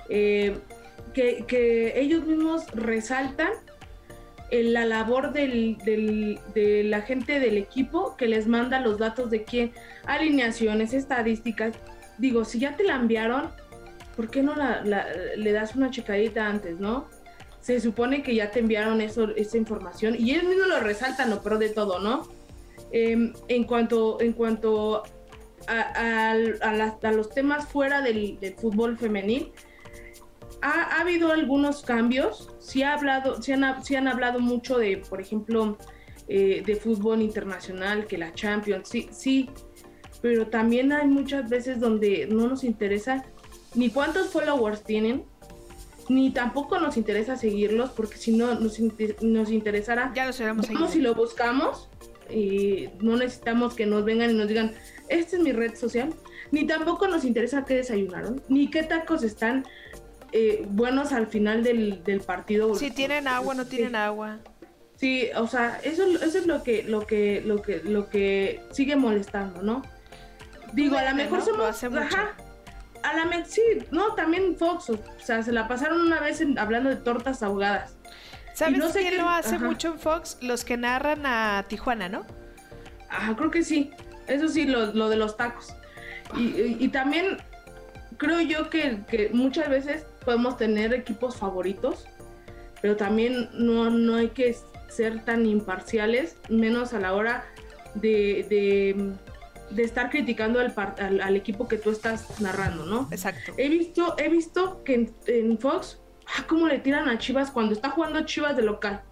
eh, 0.08 0.58
que, 1.14 1.44
que, 1.46 1.98
ellos 2.00 2.24
mismos 2.24 2.66
resaltan 2.72 3.52
la 4.52 4.84
labor 4.84 5.32
del, 5.32 5.78
de 6.54 6.84
la 6.84 7.02
gente 7.02 7.40
del 7.40 7.56
equipo 7.56 8.16
que 8.16 8.28
les 8.28 8.46
manda 8.46 8.80
los 8.80 8.98
datos 8.98 9.30
de 9.30 9.44
quién, 9.44 9.72
alineaciones, 10.04 10.92
estadísticas. 10.92 11.74
Digo, 12.18 12.44
si 12.44 12.58
ya 12.58 12.76
te 12.76 12.84
la 12.84 12.96
enviaron, 12.96 13.50
¿por 14.14 14.30
qué 14.30 14.42
no 14.42 14.54
la, 14.54 14.82
le 14.82 15.52
das 15.52 15.74
una 15.74 15.90
checadita 15.90 16.46
antes, 16.46 16.78
no? 16.78 17.08
se 17.62 17.80
supone 17.80 18.22
que 18.24 18.34
ya 18.34 18.50
te 18.50 18.58
enviaron 18.58 19.00
eso, 19.00 19.30
esa 19.36 19.56
información 19.56 20.16
y 20.18 20.32
ellos 20.32 20.44
mismos 20.44 20.66
lo 20.66 20.80
resaltan, 20.80 21.30
lo 21.30 21.42
peor 21.42 21.58
de 21.58 21.68
todo, 21.68 22.00
¿no? 22.00 22.28
Em, 22.90 23.32
en 23.48 23.64
cuanto, 23.64 24.20
en 24.20 24.32
cuanto 24.32 25.04
a, 25.68 26.34
los 27.12 27.30
temas 27.30 27.66
fuera 27.68 28.02
del, 28.02 28.36
fútbol 28.60 28.98
femenil, 28.98 29.52
ha, 30.62 31.00
habido 31.00 31.32
algunos 31.32 31.82
cambios, 31.82 32.48
sí, 32.60 32.82
ha 32.82 32.94
hablado, 32.94 33.42
sí 33.42 33.52
han, 33.52 33.64
han 33.64 34.08
hablado 34.08 34.38
mucho 34.38 34.78
de, 34.78 34.98
por 34.98 35.20
ejemplo, 35.20 35.76
eh, 36.28 36.62
de 36.64 36.76
fútbol 36.76 37.20
internacional, 37.20 38.06
que 38.06 38.16
la 38.16 38.32
Champions, 38.32 38.88
sí, 38.88 39.08
sí, 39.12 39.50
pero 40.22 40.46
también 40.46 40.92
hay 40.92 41.08
muchas 41.08 41.50
veces 41.50 41.80
donde 41.80 42.28
no 42.30 42.46
nos 42.46 42.62
interesa 42.62 43.24
ni 43.74 43.90
cuántos 43.90 44.28
followers 44.28 44.84
tienen, 44.84 45.24
ni 46.08 46.30
tampoco 46.30 46.78
nos 46.78 46.96
interesa 46.96 47.36
seguirlos, 47.36 47.90
porque 47.90 48.16
si 48.16 48.32
no 48.32 48.54
nos, 48.54 48.78
nos 49.20 49.50
interesara, 49.50 50.12
ya 50.14 50.30
vamos 50.46 50.66
si 50.92 51.00
lo 51.00 51.14
buscamos 51.14 51.88
y 52.30 52.88
no 53.00 53.16
necesitamos 53.16 53.74
que 53.74 53.86
nos 53.86 54.04
vengan 54.04 54.30
y 54.30 54.34
nos 54.34 54.48
digan, 54.48 54.74
esta 55.08 55.36
es 55.36 55.42
mi 55.42 55.52
red 55.52 55.74
social, 55.74 56.14
ni 56.50 56.66
tampoco 56.66 57.08
nos 57.08 57.24
interesa 57.24 57.64
qué 57.64 57.74
desayunaron, 57.74 58.42
ni 58.48 58.70
qué 58.70 58.84
tacos 58.84 59.22
están 59.22 59.64
eh, 60.32 60.64
buenos 60.68 61.12
al 61.12 61.26
final 61.26 61.62
del, 61.62 62.22
partido. 62.26 62.74
Si 62.74 62.90
tienen 62.90 63.28
agua, 63.28 63.54
no 63.54 63.66
tienen 63.66 63.96
agua. 63.96 64.38
Sí, 64.96 65.28
o 65.36 65.46
sea, 65.46 65.80
eso, 65.82 66.04
eso 66.06 66.38
es 66.38 66.46
lo 66.46 66.62
que, 66.62 66.84
lo 66.84 67.06
que, 67.06 67.42
lo 67.44 67.60
que, 67.60 67.82
lo 67.84 68.08
que 68.08 68.60
sigue 68.70 68.94
molestando, 68.96 69.62
¿no? 69.62 69.82
Digo, 70.72 70.96
a 70.96 71.10
lo 71.10 71.16
mejor 71.16 71.42
somos, 71.42 71.82
ajá, 71.82 72.36
a 73.02 73.14
la 73.14 73.44
sí, 73.44 73.60
no, 73.90 74.14
también 74.14 74.56
Fox, 74.56 74.90
o 74.90 74.98
sea, 75.18 75.42
se 75.42 75.52
la 75.52 75.68
pasaron 75.68 76.00
una 76.00 76.20
vez 76.20 76.42
hablando 76.56 76.88
de 76.90 76.96
tortas 76.96 77.42
ahogadas. 77.42 77.96
¿Sabes 78.54 78.78
no 78.78 78.90
quién 78.90 79.18
lo 79.18 79.28
hace 79.28 79.58
mucho 79.58 79.88
en 79.88 79.98
Fox? 79.98 80.38
Los 80.40 80.64
que 80.64 80.76
narran 80.76 81.24
a 81.26 81.64
Tijuana, 81.68 82.08
¿no? 82.08 82.26
Ajá, 83.08 83.34
creo 83.36 83.50
que 83.50 83.64
sí. 83.64 83.90
Eso 84.26 84.48
sí, 84.48 84.66
lo, 84.66 85.08
de 85.08 85.16
los 85.16 85.36
tacos. 85.36 85.74
Y, 86.36 86.88
también 86.88 87.38
creo 88.16 88.40
yo 88.40 88.70
que, 88.70 89.30
muchas 89.32 89.68
veces 89.68 90.06
podemos 90.24 90.56
tener 90.56 90.92
equipos 90.94 91.36
favoritos, 91.36 92.06
pero 92.80 92.96
también 92.96 93.48
no, 93.52 93.90
no 93.90 94.16
hay 94.16 94.28
que 94.28 94.56
ser 94.88 95.24
tan 95.24 95.46
imparciales, 95.46 96.36
menos 96.48 96.92
a 96.92 97.00
la 97.00 97.14
hora 97.14 97.44
de 97.94 99.14
de 99.74 99.82
estar 99.82 100.10
criticando 100.10 100.60
al, 100.60 101.20
al, 101.20 101.36
equipo 101.36 101.66
que 101.66 101.78
tú 101.78 101.90
estás 101.90 102.40
narrando, 102.40 102.84
¿no? 102.84 103.08
Exacto. 103.10 103.52
He 103.56 103.68
visto, 103.68 104.14
he 104.18 104.28
visto 104.28 104.82
que 104.84 105.10
en, 105.26 105.58
Fox, 105.58 106.00
ah, 106.26 106.44
cómo 106.46 106.66
le 106.66 106.78
tiran 106.78 107.08
a 107.08 107.18
Chivas 107.18 107.50
cuando 107.50 107.72
está 107.72 107.90
jugando 107.90 108.24
Chivas 108.24 108.56
de 108.56 108.62
local. 108.62 109.02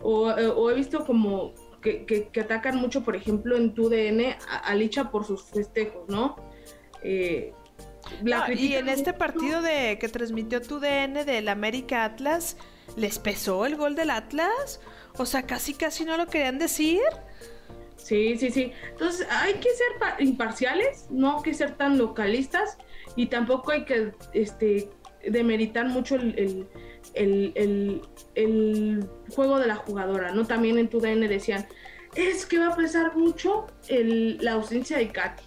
O, 0.00 0.30
eh, 0.30 0.72
he 0.72 0.74
visto 0.74 1.04
como 1.04 1.52
que, 1.82 2.06
que, 2.06 2.40
atacan 2.40 2.76
mucho, 2.76 3.04
por 3.04 3.14
ejemplo, 3.14 3.56
en 3.56 3.74
tu 3.74 3.88
DN 3.88 4.36
a, 4.48 4.74
Licha 4.74 5.10
por 5.10 5.24
sus 5.24 5.44
festejos, 5.44 6.08
¿no? 6.08 6.36
Eh, 7.02 7.52
y 8.56 8.74
en 8.74 8.88
este 8.88 9.12
partido 9.12 9.62
de 9.62 9.98
que 9.98 10.08
transmitió 10.08 10.60
tu 10.62 10.80
DN 10.80 11.24
del 11.24 11.48
América 11.48 12.04
Atlas, 12.04 12.56
¿les 12.96 13.18
pesó 13.18 13.66
el 13.66 13.76
gol 13.76 13.94
del 13.94 14.10
Atlas? 14.10 14.80
O 15.16 15.26
sea, 15.26 15.42
casi 15.42 15.74
casi 15.74 16.04
no 16.04 16.16
lo 16.16 16.26
querían 16.26 16.58
decir. 16.58 17.00
Sí, 17.96 18.36
sí, 18.36 18.50
sí. 18.50 18.72
Entonces 18.90 19.26
hay 19.30 19.54
que 19.54 19.68
ser 19.70 20.20
imparciales, 20.20 21.06
no 21.10 21.38
hay 21.38 21.42
que 21.42 21.54
ser 21.54 21.74
tan 21.76 21.96
localistas 21.96 22.76
y 23.16 23.26
tampoco 23.26 23.70
hay 23.70 23.84
que 23.84 24.12
este, 24.32 24.90
demeritar 25.26 25.86
mucho 25.86 26.16
el, 26.16 26.66
juego 29.34 29.58
de 29.58 29.66
la 29.66 29.76
jugadora, 29.76 30.32
¿no? 30.32 30.46
También 30.46 30.78
en 30.78 30.88
tu 30.88 31.00
DN 31.00 31.28
decían, 31.28 31.66
es 32.14 32.46
que 32.46 32.58
va 32.58 32.68
a 32.68 32.76
pesar 32.76 33.16
mucho 33.16 33.66
la 33.88 34.52
ausencia 34.52 34.98
de 34.98 35.08
Katy, 35.08 35.43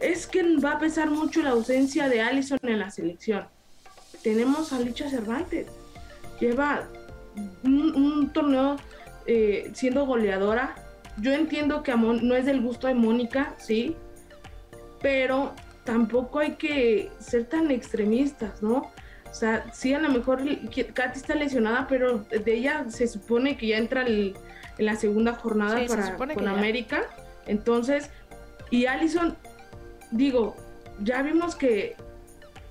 es 0.00 0.26
que 0.26 0.42
va 0.58 0.72
a 0.72 0.78
pesar 0.78 1.10
mucho 1.10 1.42
la 1.42 1.50
ausencia 1.50 2.08
de 2.08 2.20
Allison 2.20 2.58
en 2.62 2.78
la 2.78 2.90
selección. 2.90 3.44
Tenemos 4.22 4.72
a 4.72 4.80
Licha 4.80 5.08
Cervantes, 5.08 5.66
lleva 6.40 6.88
un, 7.62 8.30
torneo 8.32 8.76
eh, 9.26 9.70
siendo 9.74 10.06
goleadora 10.06 10.74
yo 11.18 11.32
entiendo 11.32 11.82
que 11.82 11.94
no 11.96 12.34
es 12.34 12.46
del 12.46 12.60
gusto 12.60 12.86
de 12.86 12.94
Mónica, 12.94 13.54
sí, 13.58 13.96
pero 15.00 15.54
tampoco 15.84 16.40
hay 16.40 16.52
que 16.52 17.10
ser 17.18 17.46
tan 17.46 17.70
extremistas, 17.70 18.62
¿no? 18.62 18.92
O 19.30 19.34
sea, 19.34 19.72
sí, 19.72 19.92
a 19.94 19.98
lo 19.98 20.10
mejor 20.10 20.42
Katy 20.94 21.18
está 21.18 21.34
lesionada, 21.34 21.86
pero 21.88 22.18
de 22.18 22.54
ella 22.54 22.84
se 22.88 23.06
supone 23.06 23.56
que 23.56 23.68
ya 23.68 23.78
entra 23.78 24.06
en 24.06 24.34
la 24.78 24.96
segunda 24.96 25.34
jornada 25.34 25.80
para 25.86 26.16
con 26.16 26.48
América. 26.48 27.02
Entonces, 27.46 28.10
y 28.70 28.86
Allison, 28.86 29.36
digo, 30.10 30.56
ya 31.02 31.22
vimos 31.22 31.56
que 31.56 31.96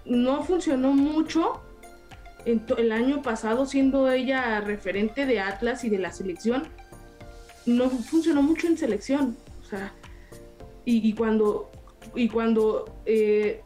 no 0.05 0.43
funcionó 0.43 0.91
mucho 0.91 1.61
el 2.45 2.91
año 2.91 3.21
pasado 3.23 3.65
siendo 3.65 4.11
ella 4.11 4.61
referente 4.61 5.25
de 5.25 5.39
Atlas 5.39 5.83
y 5.83 5.89
de 5.89 5.97
la 5.97 6.11
selección 6.11 6.67
no 7.65 7.89
funcionó 7.89 8.41
mucho 8.41 8.67
en 8.67 8.77
selección. 8.77 9.36
O 9.61 9.65
sea, 9.65 9.93
y, 10.86 11.13
cuando, 11.13 11.71
y 12.13 12.29
cuando 12.29 12.86
eh, 13.05 13.63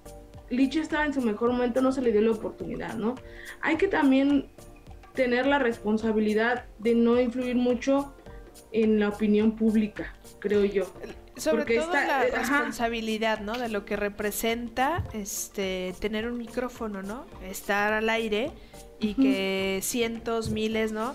estaba 0.50 1.06
en 1.06 1.14
su 1.14 1.22
mejor 1.22 1.52
momento 1.52 1.82
no 1.82 1.92
se 1.92 2.02
le 2.02 2.12
dio 2.12 2.22
la 2.22 2.32
oportunidad, 2.32 2.96
¿no? 2.96 3.16
Hay 3.62 3.76
que 3.76 3.88
también 3.88 4.48
tener 5.14 5.46
la 5.46 5.60
responsabilidad 5.60 6.66
de 6.78 6.96
no 6.96 7.20
influir 7.20 7.56
mucho 7.56 8.14
en 8.72 9.00
la 9.00 9.10
opinión 9.10 9.56
pública, 9.56 10.16
creo 10.40 10.64
yo. 10.64 10.86
Sobre 11.40 11.78
todo 11.78 11.92
la 11.92 12.26
eh, 12.26 12.32
responsabilidad, 12.32 13.40
¿no? 13.40 13.58
De 13.58 13.70
lo 13.70 13.86
que 13.86 13.96
representa 13.96 15.04
este 15.14 15.96
tener 16.00 16.28
un 16.28 16.38
micrófono, 16.38 17.02
¿no? 17.02 17.26
Estar 17.44 17.94
al 17.94 18.10
aire 18.10 18.52
y 19.00 19.14
que 19.14 19.80
cientos, 19.82 20.50
miles, 20.50 20.92
¿no? 20.92 21.14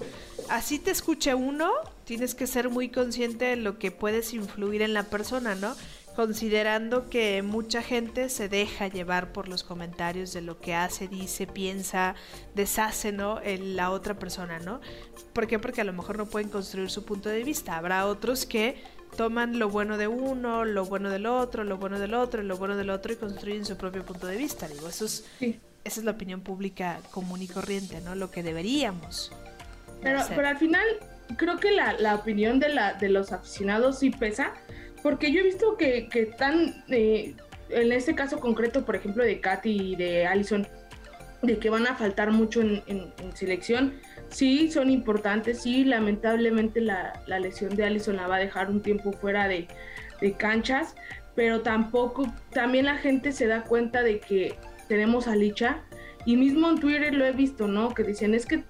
Así 0.48 0.78
te 0.78 0.90
escuche 0.90 1.34
uno, 1.34 1.70
tienes 2.04 2.34
que 2.34 2.46
ser 2.46 2.70
muy 2.70 2.88
consciente 2.88 3.44
de 3.46 3.56
lo 3.56 3.78
que 3.78 3.90
puedes 3.90 4.32
influir 4.32 4.82
en 4.82 4.94
la 4.94 5.04
persona, 5.04 5.54
¿no? 5.54 5.74
Considerando 6.16 7.10
que 7.10 7.42
mucha 7.42 7.82
gente 7.82 8.28
se 8.28 8.48
deja 8.48 8.88
llevar 8.88 9.32
por 9.32 9.48
los 9.48 9.64
comentarios 9.64 10.32
de 10.32 10.42
lo 10.42 10.60
que 10.60 10.74
hace, 10.74 11.08
dice, 11.08 11.46
piensa, 11.46 12.14
deshace, 12.54 13.10
¿no? 13.12 13.40
En 13.42 13.76
la 13.76 13.90
otra 13.90 14.14
persona, 14.18 14.60
¿no? 14.60 14.80
¿Por 15.32 15.46
qué? 15.46 15.58
Porque 15.58 15.80
a 15.80 15.84
lo 15.84 15.92
mejor 15.92 16.16
no 16.16 16.26
pueden 16.26 16.48
construir 16.48 16.90
su 16.90 17.04
punto 17.04 17.28
de 17.28 17.42
vista. 17.42 17.76
Habrá 17.76 18.06
otros 18.06 18.46
que 18.46 18.80
toman 19.16 19.58
lo 19.58 19.68
bueno 19.68 19.96
de 19.96 20.08
uno, 20.08 20.64
lo 20.64 20.84
bueno 20.84 21.10
del 21.10 21.26
otro, 21.26 21.64
lo 21.64 21.78
bueno 21.78 21.98
del 21.98 22.14
otro, 22.14 22.42
lo 22.42 22.56
bueno 22.56 22.76
del 22.76 22.90
otro 22.90 23.12
y 23.12 23.16
construyen 23.16 23.64
su 23.64 23.76
propio 23.76 24.04
punto 24.04 24.26
de 24.26 24.36
vista. 24.36 24.68
Digo, 24.68 24.88
eso 24.88 25.04
es, 25.06 25.24
esa 25.40 26.00
es 26.00 26.04
la 26.04 26.12
opinión 26.12 26.40
pública 26.40 27.00
común 27.10 27.42
y 27.42 27.48
corriente, 27.48 28.00
¿no? 28.00 28.14
Lo 28.14 28.30
que 28.30 28.42
deberíamos. 28.42 29.32
Pero, 30.02 30.20
pero 30.28 30.48
al 30.48 30.58
final 30.58 30.84
creo 31.36 31.58
que 31.58 31.72
la, 31.72 31.94
la, 31.94 32.14
opinión 32.14 32.58
de, 32.60 32.68
la, 32.68 32.94
de 32.94 33.08
los 33.08 33.32
aficionados 33.32 33.98
sí 33.98 34.10
pesa, 34.10 34.52
porque 35.02 35.32
yo 35.32 35.40
he 35.40 35.44
visto 35.44 35.76
que, 35.76 36.08
están, 36.12 36.84
eh, 36.88 37.34
en 37.70 37.92
este 37.92 38.14
caso 38.14 38.40
concreto, 38.40 38.84
por 38.84 38.96
ejemplo, 38.96 39.24
de 39.24 39.40
Katy 39.40 39.92
y 39.92 39.96
de 39.96 40.26
Allison, 40.26 40.66
de 41.42 41.58
que 41.58 41.70
van 41.70 41.86
a 41.86 41.94
faltar 41.94 42.30
mucho 42.30 42.60
en, 42.62 43.12
selección. 43.34 43.94
Sí, 44.34 44.68
son 44.68 44.90
importantes, 44.90 45.62
sí, 45.62 45.84
lamentablemente 45.84 46.80
la, 46.80 47.22
lesión 47.28 47.76
de 47.76 47.84
Allison 47.84 48.16
la 48.16 48.26
va 48.26 48.34
a 48.34 48.40
dejar 48.40 48.68
un 48.68 48.82
tiempo 48.82 49.12
fuera 49.12 49.46
de, 49.46 49.68
canchas, 50.38 50.96
pero 51.36 51.60
tampoco, 51.60 52.26
también 52.50 52.86
la 52.86 52.96
gente 52.96 53.30
se 53.30 53.46
da 53.46 53.62
cuenta 53.62 54.02
de 54.02 54.18
que 54.18 54.56
tenemos 54.88 55.28
a 55.28 55.36
Licha, 55.36 55.82
y 56.24 56.36
mismo 56.36 56.68
en 56.68 56.80
Twitter 56.80 57.14
lo 57.14 57.24
he 57.24 57.30
visto, 57.30 57.68
¿no? 57.68 57.94
Que 57.94 58.02
dicen, 58.02 58.34
es 58.34 58.46
que, 58.46 58.64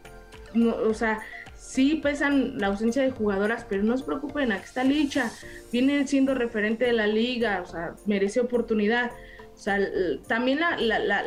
no, 0.53 0.75
o 0.75 0.93
sea, 0.93 1.21
sí 1.57 1.95
pesan 1.95 2.59
la 2.59 2.67
ausencia 2.67 3.03
de 3.03 3.12
jugadoras, 3.12 3.65
pero 3.67 3.85
no 3.85 3.97
se 3.97 4.05
preocupen, 4.05 4.53
aquí 4.53 4.65
está 4.65 4.85
Licha, 4.85 5.31
viene 5.73 6.07
siendo 6.07 6.35
referente 6.35 6.85
de 6.85 6.93
la 6.93 7.07
liga, 7.07 7.62
o 7.62 7.67
sea, 7.67 7.95
merece 8.05 8.41
oportunidad. 8.41 9.12
O 9.55 9.57
sea, 9.57 9.79
también 10.27 10.61
la, 10.61 10.77
la, 10.77 11.25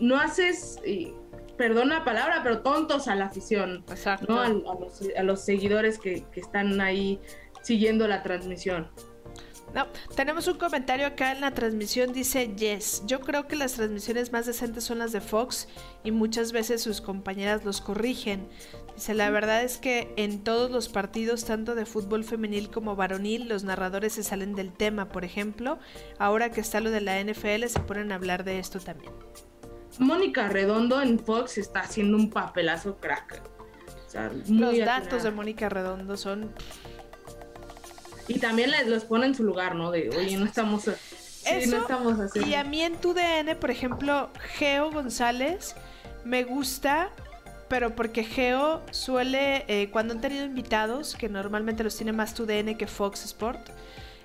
no 0.00 0.18
haces, 0.18 0.80
perdón 1.62 1.90
la 1.90 2.02
palabra, 2.02 2.40
pero 2.42 2.60
tontos 2.60 3.06
a 3.06 3.14
la 3.14 3.26
afición, 3.26 3.84
¿no? 4.26 4.40
A, 4.40 5.22
los, 5.22 5.44
seguidores 5.44 5.96
que, 5.96 6.24
que 6.32 6.40
están 6.40 6.80
ahí 6.80 7.20
siguiendo 7.62 8.08
la 8.08 8.24
transmisión. 8.24 8.90
No, 9.72 9.86
tenemos 10.16 10.48
un 10.48 10.58
comentario 10.58 11.06
acá 11.06 11.30
en 11.30 11.40
la 11.40 11.54
transmisión, 11.54 12.12
dice 12.12 12.52
Yes, 12.56 13.04
yo 13.06 13.20
creo 13.20 13.46
que 13.46 13.54
las 13.54 13.74
transmisiones 13.74 14.32
más 14.32 14.46
decentes 14.46 14.82
son 14.82 14.98
las 14.98 15.12
de 15.12 15.20
Fox 15.20 15.68
y 16.02 16.10
muchas 16.10 16.50
veces 16.50 16.82
sus 16.82 17.00
compañeras 17.00 17.64
los 17.64 17.80
corrigen. 17.80 18.48
Dice, 18.96 19.14
la 19.14 19.30
verdad 19.30 19.62
es 19.62 19.78
que 19.78 20.12
en 20.16 20.42
todos 20.42 20.68
los 20.68 20.88
partidos, 20.88 21.44
tanto 21.44 21.76
de 21.76 21.86
fútbol 21.86 22.24
femenil 22.24 22.70
como 22.72 22.96
varonil, 22.96 23.48
los 23.48 23.62
narradores 23.62 24.14
se 24.14 24.24
salen 24.24 24.56
del 24.56 24.72
tema, 24.72 25.10
por 25.10 25.24
ejemplo, 25.24 25.78
ahora 26.18 26.50
que 26.50 26.60
está 26.60 26.80
lo 26.80 26.90
de 26.90 27.02
la 27.02 27.22
NFL 27.22 27.66
se 27.68 27.78
ponen 27.78 28.10
a 28.10 28.16
hablar 28.16 28.42
de 28.42 28.58
esto 28.58 28.80
también. 28.80 29.12
Mónica 29.98 30.48
Redondo 30.48 31.00
en 31.00 31.18
Fox 31.18 31.58
está 31.58 31.80
haciendo 31.80 32.16
un 32.16 32.30
papelazo 32.30 32.98
crack. 32.98 33.42
los 34.48 34.78
datos 34.78 35.22
de 35.22 35.30
Mónica 35.30 35.68
Redondo 35.68 36.16
son 36.16 36.52
y 38.28 38.38
también 38.38 38.70
les, 38.70 38.86
los 38.86 39.04
pone 39.04 39.26
en 39.26 39.34
su 39.34 39.42
lugar, 39.42 39.74
¿no? 39.74 39.90
De, 39.90 40.10
oye, 40.10 40.36
no 40.36 40.46
estamos, 40.46 40.86
Eso, 40.86 41.76
estamos 41.76 42.18
haciendo. 42.18 42.48
Y 42.48 42.54
a 42.54 42.64
mí 42.64 42.82
en 42.82 42.96
tu 42.96 43.14
DN, 43.14 43.56
por 43.56 43.70
ejemplo, 43.70 44.30
Geo 44.58 44.90
González 44.90 45.74
me 46.24 46.44
gusta, 46.44 47.10
pero 47.68 47.94
porque 47.94 48.24
Geo 48.24 48.82
suele, 48.90 49.64
eh, 49.68 49.90
cuando 49.90 50.14
han 50.14 50.20
tenido 50.20 50.44
invitados, 50.44 51.16
que 51.16 51.28
normalmente 51.28 51.82
los 51.82 51.96
tiene 51.96 52.12
más 52.12 52.34
tu 52.34 52.46
DN 52.46 52.76
que 52.76 52.86
Fox 52.86 53.24
Sport, 53.24 53.70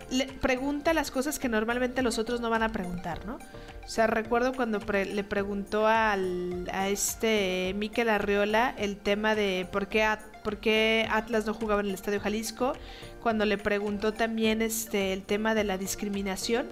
le 0.09 0.25
pregunta 0.25 0.93
las 0.93 1.11
cosas 1.11 1.39
que 1.39 1.49
normalmente 1.49 2.01
los 2.01 2.17
otros 2.17 2.41
no 2.41 2.49
van 2.49 2.63
a 2.63 2.69
preguntar, 2.71 3.25
¿no? 3.25 3.35
O 3.35 3.89
sea, 3.89 4.05
recuerdo 4.05 4.53
cuando 4.53 4.79
le 4.79 5.23
preguntó 5.23 5.87
al, 5.87 6.69
a 6.73 6.89
este 6.89 7.73
Miquel 7.77 8.09
Arriola 8.09 8.75
el 8.77 8.97
tema 8.97 9.33
de 9.33 9.65
por 9.71 9.87
qué, 9.87 10.05
por 10.43 10.57
qué 10.57 11.07
Atlas 11.09 11.45
no 11.45 11.53
jugaba 11.53 11.79
en 11.79 11.87
el 11.87 11.93
Estadio 11.93 12.19
Jalisco, 12.19 12.73
cuando 13.21 13.45
le 13.45 13.57
preguntó 13.57 14.13
también 14.13 14.61
este, 14.61 15.13
el 15.13 15.23
tema 15.23 15.55
de 15.55 15.63
la 15.63 15.77
discriminación. 15.77 16.67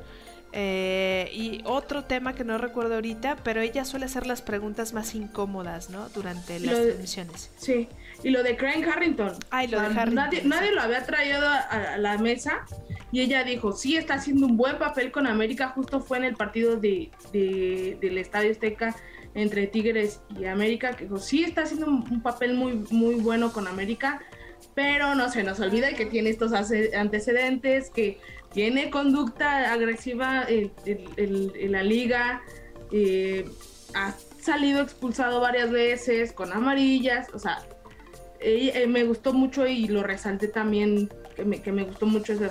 Eh, 0.58 1.30
y 1.34 1.62
otro 1.66 2.06
tema 2.06 2.34
que 2.34 2.46
no 2.46 2.58
recuerdo 2.58 2.96
ahorita, 2.96 3.38
pero 3.44 3.60
ella 3.60 3.84
suele 3.84 4.06
hacer 4.06 4.26
las 4.26 4.42
preguntas 4.42 4.94
más 4.94 5.14
incómodas, 5.14 5.90
¿no? 5.90 6.08
Durante 6.10 6.60
las 6.62 6.82
transmisiones. 6.82 7.50
Sí, 7.58 7.90
y 8.26 8.32
lo 8.32 8.42
de 8.42 8.58
Crane 8.58 8.84
Harrington. 8.84 9.34
Ay, 9.52 9.68
lo 9.68 9.80
de 9.80 9.86
Harrington. 9.86 10.50
Nadie, 10.50 10.72
lo 10.72 10.82
había 10.82 11.06
traído 11.06 11.48
a, 11.48 11.96
la 12.00 12.18
mesa 12.18 12.66
y 13.12 13.22
ella 13.22 13.44
dijo, 13.44 13.72
sí, 13.72 13.98
está 13.98 14.16
haciendo 14.16 14.48
un 14.48 14.58
buen 14.58 14.80
papel 14.80 15.12
con 15.12 15.28
América, 15.28 15.70
justo 15.76 16.02
fue 16.02 16.18
en 16.18 16.24
el 16.24 16.36
partido 16.36 16.76
de, 16.76 17.12
del 17.32 18.18
Estadio 18.18 18.50
Azteca 18.50 18.96
entre 19.36 19.68
Tigres 19.68 20.22
y 20.40 20.46
América, 20.46 20.94
que 20.94 21.04
dijo, 21.04 21.20
sí, 21.20 21.44
está 21.44 21.62
haciendo 21.62 21.86
un, 21.86 22.24
papel 22.24 22.56
muy, 22.56 22.84
muy 22.90 23.14
bueno 23.14 23.54
con 23.54 23.68
América, 23.68 24.20
pero 24.74 25.14
no 25.14 25.30
se 25.30 25.44
nos 25.44 25.60
olvida 25.60 25.94
que 25.94 26.08
tiene 26.08 26.32
estos 26.32 26.52
antecedentes, 26.52 27.92
que 27.92 28.18
tiene 28.52 28.90
conducta 28.90 29.72
agresiva 29.72 30.48
en, 30.48 31.72
la 31.72 31.84
liga, 31.84 32.42
eh, 32.92 33.48
ha 33.94 34.16
salido 34.40 34.82
expulsado 34.82 35.42
varias 35.42 35.70
veces 35.70 36.34
con 36.34 36.52
amarillas, 36.54 37.28
o 37.32 37.38
sea, 37.38 37.60
eh, 38.40 38.88
me 38.88 39.04
gustó 39.04 39.34
mucho 39.34 39.68
y 39.68 39.88
lo 39.88 40.04
resalté 40.04 40.48
también, 40.48 41.10
que 41.36 41.46
me, 41.46 41.62
que 41.62 41.72
me 41.72 41.84
gustó 41.84 42.06
mucho 42.06 42.34
eso, 42.34 42.50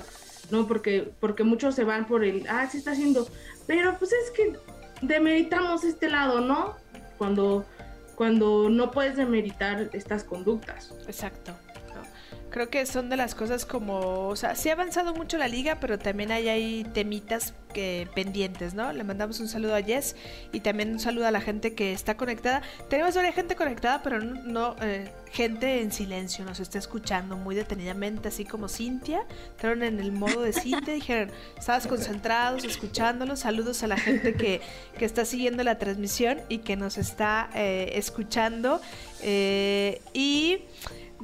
¿no? 0.50 0.66
Porque, 0.66 1.10
porque 1.20 1.44
muchos 1.44 1.74
se 1.74 1.84
van 1.84 2.06
por 2.06 2.24
el, 2.24 2.46
ah, 2.48 2.68
sí 2.70 2.78
está 2.78 2.92
haciendo, 2.92 3.28
pero 3.66 3.96
pues 3.98 4.12
es 4.12 4.30
que 4.30 4.56
demeritamos 5.02 5.84
este 5.84 6.08
lado, 6.08 6.40
¿no? 6.40 6.74
Cuando, 7.18 7.64
cuando 8.14 8.68
no 8.68 8.90
puedes 8.90 9.16
demeritar 9.16 9.90
estas 9.92 10.24
conductas. 10.24 10.94
Exacto. 11.06 11.52
Creo 12.54 12.70
que 12.70 12.86
son 12.86 13.10
de 13.10 13.16
las 13.16 13.34
cosas 13.34 13.66
como, 13.66 14.28
o 14.28 14.36
sea, 14.36 14.54
sí 14.54 14.68
ha 14.68 14.74
avanzado 14.74 15.12
mucho 15.12 15.38
la 15.38 15.48
liga, 15.48 15.78
pero 15.80 15.98
también 15.98 16.30
hay 16.30 16.48
ahí 16.48 16.86
temitas 16.94 17.52
que, 17.72 18.06
pendientes, 18.14 18.74
¿no? 18.74 18.92
Le 18.92 19.02
mandamos 19.02 19.40
un 19.40 19.48
saludo 19.48 19.74
a 19.74 19.82
Jess 19.82 20.14
y 20.52 20.60
también 20.60 20.92
un 20.92 21.00
saludo 21.00 21.26
a 21.26 21.32
la 21.32 21.40
gente 21.40 21.74
que 21.74 21.92
está 21.92 22.16
conectada. 22.16 22.62
Tenemos 22.88 23.16
varias 23.16 23.34
gente 23.34 23.56
conectada, 23.56 24.04
pero 24.04 24.20
no, 24.20 24.76
eh, 24.82 25.10
gente 25.32 25.82
en 25.82 25.90
silencio, 25.90 26.44
nos 26.44 26.60
está 26.60 26.78
escuchando 26.78 27.36
muy 27.36 27.56
detenidamente, 27.56 28.28
así 28.28 28.44
como 28.44 28.68
Cintia. 28.68 29.26
Entraron 29.50 29.82
en 29.82 29.98
el 29.98 30.12
modo 30.12 30.42
de 30.42 30.52
Cintia, 30.52 30.94
dijeron, 30.94 31.32
estabas 31.58 31.88
concentrados, 31.88 32.62
escuchándolos. 32.62 33.40
Saludos 33.40 33.82
a 33.82 33.88
la 33.88 33.96
gente 33.96 34.34
que, 34.34 34.60
que 34.96 35.04
está 35.04 35.24
siguiendo 35.24 35.64
la 35.64 35.76
transmisión 35.78 36.40
y 36.48 36.58
que 36.58 36.76
nos 36.76 36.98
está 36.98 37.50
eh, 37.56 37.94
escuchando. 37.94 38.80
Eh, 39.22 40.00
y 40.12 40.60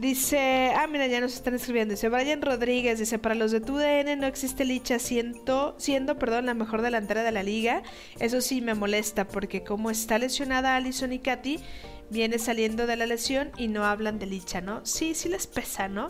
Dice, 0.01 0.73
ah, 0.75 0.87
mira, 0.87 1.07
ya 1.09 1.21
nos 1.21 1.35
están 1.35 1.55
escribiendo. 1.55 1.93
Dice 1.93 2.09
Brian 2.09 2.41
Rodríguez, 2.41 2.99
dice, 2.99 3.19
para 3.19 3.35
los 3.35 3.51
de 3.51 3.61
TUDN 3.61 4.19
no 4.19 4.27
existe 4.27 4.65
Licha 4.65 4.99
siendo, 4.99 5.75
siendo, 5.77 6.19
perdón, 6.19 6.47
la 6.47 6.55
mejor 6.55 6.81
delantera 6.81 7.23
de 7.23 7.31
la 7.33 7.43
liga. 7.43 7.83
Eso 8.19 8.41
sí 8.41 8.63
me 8.63 8.73
molesta 8.73 9.29
porque 9.29 9.63
como 9.63 9.91
está 9.91 10.17
lesionada 10.17 10.75
Alison 10.75 11.13
y 11.13 11.19
Katy, 11.19 11.59
viene 12.09 12.39
saliendo 12.39 12.87
de 12.87 12.97
la 12.97 13.05
lesión 13.05 13.53
y 13.59 13.69
no 13.69 13.85
hablan 13.85 14.19
de 14.19 14.25
Licha, 14.25 14.63
¿no? 14.63 14.87
Sí, 14.87 15.15
sí 15.15 15.29
les 15.29 15.47
pesa, 15.47 15.87
¿no? 15.87 16.09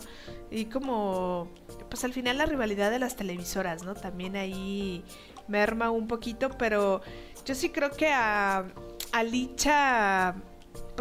Y 0.49 0.65
como, 0.65 1.51
pues 1.89 2.05
al 2.05 2.13
final 2.13 2.37
la 2.37 2.45
rivalidad 2.45 2.91
de 2.91 2.99
las 2.99 3.17
televisoras, 3.17 3.83
¿no? 3.83 3.93
También 3.93 4.37
ahí 4.37 5.03
merma 5.49 5.91
un 5.91 6.07
poquito, 6.07 6.49
pero 6.57 7.01
yo 7.45 7.55
sí 7.55 7.71
creo 7.71 7.91
que 7.91 8.07
a, 8.07 8.63
a 9.11 9.23
Licha 9.23 10.33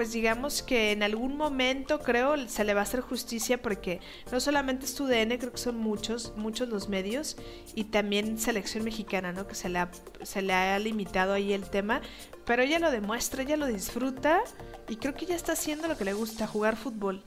pues 0.01 0.12
digamos 0.12 0.62
que 0.62 0.92
en 0.92 1.03
algún 1.03 1.36
momento 1.36 2.01
creo 2.01 2.48
se 2.48 2.64
le 2.64 2.72
va 2.72 2.80
a 2.80 2.84
hacer 2.84 3.03
justicia 3.03 3.61
porque 3.61 4.01
no 4.32 4.40
solamente 4.40 4.86
es 4.86 4.94
tu 4.94 5.05
DN, 5.05 5.38
creo 5.38 5.53
que 5.53 5.59
son 5.59 5.76
muchos, 5.76 6.32
muchos 6.38 6.70
los 6.70 6.88
medios 6.88 7.36
y 7.74 7.84
también 7.84 8.38
selección 8.38 8.82
mexicana, 8.82 9.32
¿no? 9.32 9.46
Que 9.46 9.55
se 9.55 9.68
le 9.68 9.78
ha, 9.78 9.90
se 10.22 10.40
le 10.40 10.55
ha 10.55 10.78
limitado 10.78 11.34
ahí 11.34 11.53
el 11.53 11.68
tema, 11.68 12.01
pero 12.46 12.62
ella 12.62 12.78
lo 12.78 12.90
demuestra, 12.90 13.42
ella 13.42 13.59
lo 13.59 13.66
disfruta 13.66 14.40
y 14.88 14.96
creo 14.96 15.12
que 15.12 15.26
ella 15.26 15.36
está 15.36 15.53
haciendo 15.53 15.86
lo 15.86 15.98
que 15.98 16.07
le 16.07 16.14
gusta, 16.14 16.46
jugar 16.46 16.76
fútbol. 16.76 17.22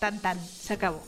Tan 0.00 0.20
tan, 0.20 0.38
se 0.38 0.74
acabó. 0.74 1.02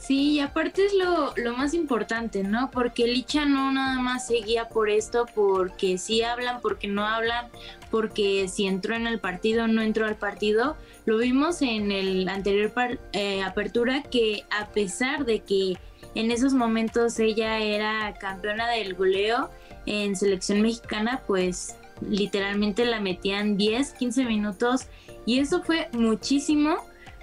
Sí, 0.00 0.32
y 0.32 0.40
aparte 0.40 0.86
es 0.86 0.94
lo, 0.94 1.34
lo, 1.36 1.54
más 1.54 1.74
importante, 1.74 2.42
¿no? 2.42 2.70
Porque 2.70 3.06
Licha 3.06 3.44
no 3.44 3.70
nada 3.70 4.00
más 4.00 4.26
seguía 4.26 4.66
por 4.70 4.88
esto, 4.88 5.26
porque 5.34 5.98
sí 5.98 6.22
hablan, 6.22 6.62
porque 6.62 6.88
no 6.88 7.06
hablan, 7.06 7.48
porque 7.90 8.48
si 8.48 8.66
entró 8.66 8.96
en 8.96 9.06
el 9.06 9.20
partido 9.20 9.68
no 9.68 9.82
entró 9.82 10.06
al 10.06 10.16
partido. 10.16 10.78
Lo 11.04 11.18
vimos 11.18 11.60
en 11.60 11.92
el 11.92 12.26
anterior 12.30 12.72
eh, 13.12 13.42
apertura 13.42 14.02
que 14.02 14.44
a 14.50 14.68
pesar 14.68 15.26
de 15.26 15.40
que 15.40 15.76
en 16.14 16.30
esos 16.30 16.54
momentos 16.54 17.18
ella 17.18 17.58
era 17.58 18.14
campeona 18.18 18.70
del 18.70 18.94
goleo 18.94 19.50
en 19.84 20.16
selección 20.16 20.62
mexicana, 20.62 21.20
pues 21.26 21.76
literalmente 22.00 22.86
la 22.86 23.00
metían 23.00 23.58
10, 23.58 23.92
15 23.92 24.24
minutos 24.24 24.86
y 25.26 25.40
eso 25.40 25.62
fue 25.62 25.90
muchísimo 25.92 26.78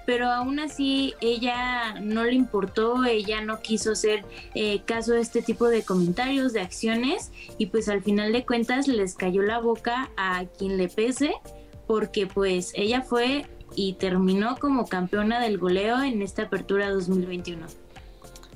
pero 0.08 0.30
aún 0.32 0.58
así 0.58 1.12
ella 1.20 2.00
no 2.00 2.24
le 2.24 2.32
importó, 2.32 3.04
ella 3.04 3.42
no 3.42 3.60
quiso 3.60 3.92
hacer 3.92 4.24
eh, 4.54 4.80
caso 4.86 5.12
de 5.12 5.20
este 5.20 5.42
tipo 5.42 5.68
de 5.68 5.82
comentarios, 5.82 6.54
de 6.54 6.62
acciones, 6.62 7.30
y 7.58 7.66
pues 7.66 7.90
al 7.90 8.02
final 8.02 8.32
de 8.32 8.46
cuentas 8.46 8.88
les 8.88 9.14
cayó 9.14 9.42
la 9.42 9.58
boca 9.58 10.10
a 10.16 10.46
quien 10.46 10.78
le 10.78 10.88
pese, 10.88 11.34
porque 11.86 12.26
pues 12.26 12.72
ella 12.74 13.02
fue 13.02 13.44
y 13.76 13.92
terminó 13.98 14.56
como 14.56 14.86
campeona 14.86 15.40
del 15.40 15.58
goleo 15.58 16.02
en 16.02 16.22
esta 16.22 16.44
apertura 16.44 16.88
2021. 16.88 17.66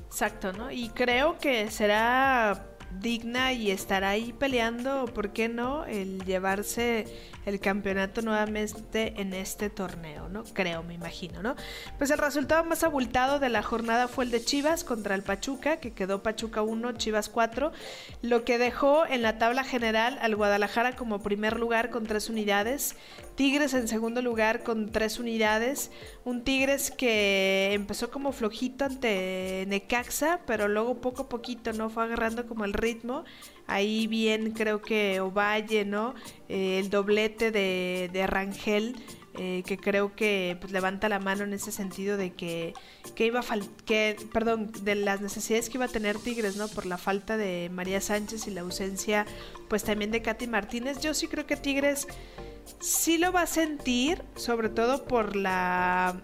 Exacto, 0.07 0.53
¿no? 0.53 0.71
Y 0.71 0.89
creo 0.89 1.37
que 1.37 1.69
será 1.69 2.65
digna 2.99 3.53
y 3.53 3.69
estará 3.69 4.09
ahí 4.09 4.33
peleando, 4.33 5.05
¿por 5.05 5.33
qué 5.33 5.49
no? 5.49 5.85
El 5.85 6.25
llevarse 6.25 7.05
el 7.45 7.59
campeonato 7.59 8.21
nuevamente 8.21 9.13
en 9.17 9.33
este 9.33 9.69
torneo, 9.69 10.29
¿no? 10.29 10.43
Creo, 10.43 10.83
me 10.83 10.93
imagino, 10.93 11.41
¿no? 11.41 11.55
Pues 11.97 12.11
el 12.11 12.17
resultado 12.17 12.63
más 12.63 12.83
abultado 12.83 13.39
de 13.39 13.49
la 13.49 13.63
jornada 13.63 14.07
fue 14.07 14.25
el 14.25 14.31
de 14.31 14.43
Chivas 14.43 14.83
contra 14.83 15.15
el 15.15 15.23
Pachuca, 15.23 15.77
que 15.77 15.93
quedó 15.93 16.23
Pachuca 16.23 16.61
1, 16.61 16.93
Chivas 16.93 17.29
4, 17.29 17.71
lo 18.21 18.43
que 18.45 18.57
dejó 18.57 19.05
en 19.05 19.21
la 19.21 19.37
tabla 19.37 19.63
general 19.63 20.17
al 20.21 20.35
Guadalajara 20.35 20.95
como 20.95 21.21
primer 21.21 21.59
lugar 21.59 21.89
con 21.89 22.05
tres 22.05 22.29
unidades, 22.29 22.95
Tigres 23.35 23.73
en 23.73 23.87
segundo 23.87 24.21
lugar 24.21 24.63
con 24.63 24.91
tres 24.91 25.19
unidades, 25.19 25.91
un 26.23 26.43
Tigres 26.43 26.91
que 26.91 27.73
empezó 27.73 28.11
como 28.11 28.31
flojito 28.31 28.85
ante 28.85 29.65
Necaxa, 29.67 30.41
pero 30.45 30.67
luego 30.67 31.01
poco 31.01 31.23
a 31.23 31.29
poquito 31.29 31.73
no 31.73 31.89
fue 31.89 32.03
agarrando 32.03 32.45
como 32.47 32.63
el 32.65 32.73
ritmo 32.73 33.23
Ahí 33.67 34.07
bien 34.07 34.51
creo 34.51 34.81
que 34.81 35.21
Ovalle, 35.21 35.85
¿no? 35.85 36.13
Eh, 36.49 36.79
el 36.79 36.89
doblete 36.89 37.51
de, 37.51 38.09
de 38.11 38.27
Rangel, 38.27 38.95
eh, 39.35 39.63
que 39.65 39.77
creo 39.77 40.15
que 40.15 40.57
pues, 40.61 40.71
levanta 40.71 41.09
la 41.09 41.17
mano 41.17 41.43
en 41.43 41.53
ese 41.53 41.71
sentido 41.71 42.17
de 42.17 42.33
que, 42.33 42.75
que 43.15 43.25
iba 43.25 43.39
a 43.39 43.43
que, 43.83 44.15
perdón, 44.31 44.71
de 44.83 44.93
las 44.93 45.21
necesidades 45.21 45.69
que 45.69 45.77
iba 45.77 45.85
a 45.85 45.89
tener 45.89 46.19
Tigres, 46.19 46.55
¿no? 46.55 46.67
Por 46.67 46.85
la 46.85 46.99
falta 46.99 47.35
de 47.35 47.69
María 47.73 47.99
Sánchez 47.99 48.45
y 48.45 48.51
la 48.51 48.61
ausencia, 48.61 49.25
pues 49.69 49.83
también 49.83 50.11
de 50.11 50.21
Katy 50.21 50.45
Martínez. 50.45 50.99
Yo 50.99 51.15
sí 51.15 51.27
creo 51.27 51.47
que 51.47 51.55
Tigres 51.55 52.07
sí 52.79 53.17
lo 53.17 53.31
va 53.31 53.41
a 53.41 53.47
sentir, 53.47 54.21
sobre 54.35 54.69
todo 54.69 55.05
por 55.05 55.35
la... 55.35 56.21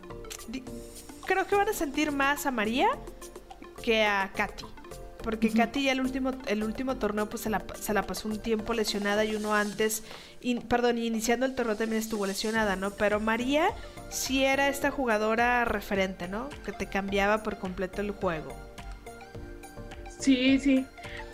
Creo 1.25 1.47
que 1.47 1.55
van 1.55 1.69
a 1.69 1.73
sentir 1.73 2.11
más 2.11 2.45
a 2.45 2.51
María 2.51 2.89
que 3.81 4.03
a 4.03 4.31
Katy. 4.35 4.65
Porque 5.23 5.49
Katy 5.49 5.83
ya 5.83 5.91
el 5.91 5.99
último, 5.99 6.31
el 6.47 6.63
último 6.63 6.95
torneo 6.95 7.27
pues 7.27 7.41
se 7.41 7.49
la, 7.49 7.61
se 7.79 7.93
la 7.93 8.03
pasó 8.03 8.29
un 8.29 8.39
tiempo 8.39 8.73
lesionada 8.73 9.25
y 9.25 9.35
uno 9.35 9.53
antes, 9.53 10.03
perdón, 10.69 10.97
iniciando 10.97 11.45
el 11.45 11.55
torneo 11.55 11.75
también 11.75 12.01
estuvo 12.01 12.25
lesionada, 12.25 12.77
¿no? 12.77 12.91
Pero 12.91 13.19
María 13.19 13.71
sí 14.09 14.45
era 14.45 14.69
esta 14.69 14.91
jugadora 14.91 15.65
referente, 15.65 16.29
¿no? 16.29 16.47
Que 16.65 16.71
te 16.71 16.87
cambiaba 16.87 17.43
por 17.43 17.59
completo 17.59 18.01
el 18.01 18.11
juego. 18.11 18.55
Sí, 20.19 20.57
sí. 20.57 20.85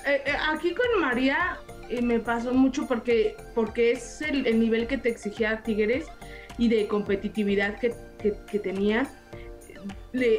Eh, 0.08 0.22
eh, 0.26 0.34
aquí 0.50 0.74
con 0.74 1.02
María 1.02 1.60
eh, 1.90 2.02
me 2.02 2.20
pasó 2.20 2.54
mucho 2.54 2.88
porque, 2.88 3.38
porque 3.54 3.92
es 3.92 4.22
el, 4.22 4.60
nivel 4.60 4.88
que 4.88 4.98
te 4.98 5.10
exigía 5.10 5.62
Tigres 5.62 6.06
y 6.58 6.70
de 6.70 6.88
competitividad 6.88 7.78
que, 7.80 7.94
que 8.50 8.60
tenía 8.60 9.08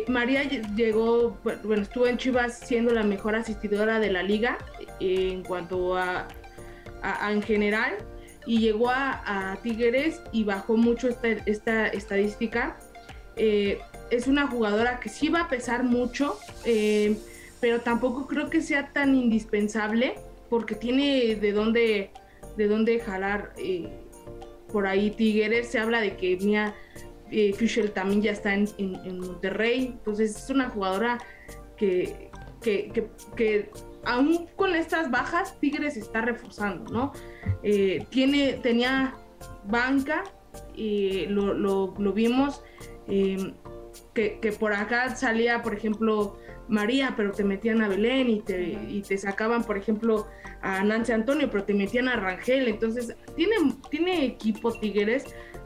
María 0.09 0.45
llegó, 0.45 1.39
bueno, 1.43 1.83
estuvo 1.83 2.07
en 2.07 2.19
Chivas 2.19 2.61
siendo 2.61 2.93
la 2.93 3.03
mejor 3.03 3.35
asistidora 3.35 4.01
de 4.01 4.11
la 4.11 4.23
liga 4.23 4.59
eh, 5.01 5.31
en 5.33 5.43
cuanto 5.43 5.97
a, 5.97 6.29
en 7.31 7.43
general 7.43 7.95
y 8.47 8.59
llegó 8.59 8.91
a, 8.91 9.59
Tigres 9.63 10.21
y 10.33 10.45
bajó 10.45 10.77
mucho 10.77 11.09
esta, 11.09 11.29
esta 11.29 11.89
estadística. 11.89 12.77
Eh, 13.37 13.81
es 14.11 14.29
una 14.29 14.47
jugadora 14.47 15.01
que 15.01 15.09
sí 15.09 15.29
va 15.29 15.43
a 15.43 15.49
pesar 15.49 15.83
mucho, 15.83 16.39
eh, 16.65 17.17
pero 17.61 17.81
tampoco 17.81 18.27
creo 18.27 18.49
que 18.51 18.63
sea 18.63 18.93
tan 18.93 19.15
indispensable 19.15 20.15
porque 20.49 20.77
tiene 20.77 21.35
de 21.35 21.53
dónde, 21.53 22.11
de 22.57 22.69
dónde 22.69 23.01
jalar 23.01 23.53
por 24.73 24.87
ahí 24.87 25.11
Tigres. 25.11 25.69
Se 25.69 25.79
habla 25.81 26.01
de 26.01 26.17
que 26.17 26.37
Mía 26.37 26.75
eh, 27.31 27.91
también 27.95 28.23
ya 28.23 28.33
está 28.33 28.55
en, 28.55 29.21
Monterrey, 29.21 29.87
entonces 29.87 30.37
es 30.37 30.51
una 30.51 30.71
jugadora 30.71 31.19
que, 31.77 32.31
que, 32.63 33.71
aún 34.05 34.47
con 34.57 34.75
estas 34.75 35.11
bajas, 35.11 35.59
Tigres 35.61 35.97
está 35.97 36.21
reforzando, 36.23 36.93
¿no? 36.93 37.13
Eh, 37.63 38.07
tiene, 38.11 38.55
tenía 38.55 39.15
banca, 39.65 40.25
y 40.75 41.27
lo, 41.27 41.55
lo, 41.55 42.13
vimos, 42.13 42.63
em, 43.09 43.55
que, 44.15 44.57
por 44.59 44.73
acá 44.73 45.15
salía, 45.17 45.63
por 45.63 45.75
ejemplo, 45.75 46.39
María, 46.69 47.15
pero 47.17 47.33
te 47.33 47.45
metían 47.45 47.83
a 47.83 47.89
Belén 47.89 48.29
y 48.29 48.41
te, 48.41 48.73
y 48.89 49.03
te 49.03 49.19
sacaban, 49.19 49.65
por 49.65 49.77
ejemplo, 49.77 50.27
a 50.63 50.83
Nancy 50.83 51.13
Antonio, 51.13 51.49
pero 51.51 51.65
te 51.65 51.75
metían 51.75 52.09
a 52.09 52.17
Rangel. 52.17 52.69
Entonces, 52.69 53.15
tiene, 53.37 53.57
tiene 53.91 54.25
equipo 54.25 54.73
Tigres 54.73 55.25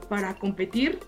para 0.08 0.34
competir 0.34 0.98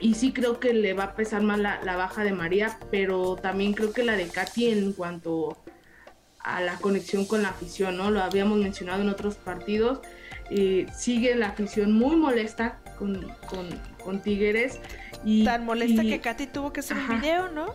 y 0.00 0.14
sí 0.14 0.32
creo 0.32 0.60
que 0.60 0.72
le 0.72 0.94
va 0.94 1.04
a 1.04 1.14
pesar 1.14 1.42
más 1.42 1.58
la, 1.58 1.96
baja 1.96 2.24
de 2.24 2.32
María, 2.32 2.78
pero 2.90 3.36
también 3.36 3.72
creo 3.72 3.92
que 3.92 4.04
la 4.04 4.16
de 4.16 4.28
Katy 4.28 4.70
en 4.70 4.92
cuanto 4.92 5.56
a 6.40 6.60
la 6.60 6.76
conexión 6.76 7.26
con 7.26 7.42
la 7.42 7.50
afición, 7.50 7.96
¿no? 7.96 8.10
Lo 8.10 8.22
habíamos 8.22 8.58
mencionado 8.58 9.02
en 9.02 9.08
otros 9.08 9.34
partidos. 9.34 10.00
Eh, 10.50 10.86
sigue 10.96 11.34
la 11.34 11.48
afición 11.48 11.92
muy 11.92 12.16
molesta 12.16 12.78
con, 12.98 13.28
con, 14.02 14.22
Tigres. 14.22 14.80
Y, 15.24 15.44
Tan 15.44 15.66
molesta 15.66 16.02
que 16.02 16.20
Katy 16.20 16.46
tuvo 16.46 16.72
que 16.72 16.80
hacer 16.80 16.96
un 16.96 17.20
video, 17.20 17.48
¿no? 17.48 17.74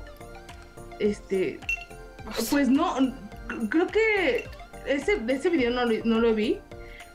Este, 1.00 1.60
pues 2.50 2.70
no, 2.70 2.96
creo 3.70 3.88
que 3.88 4.46
ese, 4.88 5.22
ese 5.28 5.50
video 5.50 5.72
no, 5.72 5.86
no 5.86 6.20
lo 6.20 6.34
vi, 6.34 6.60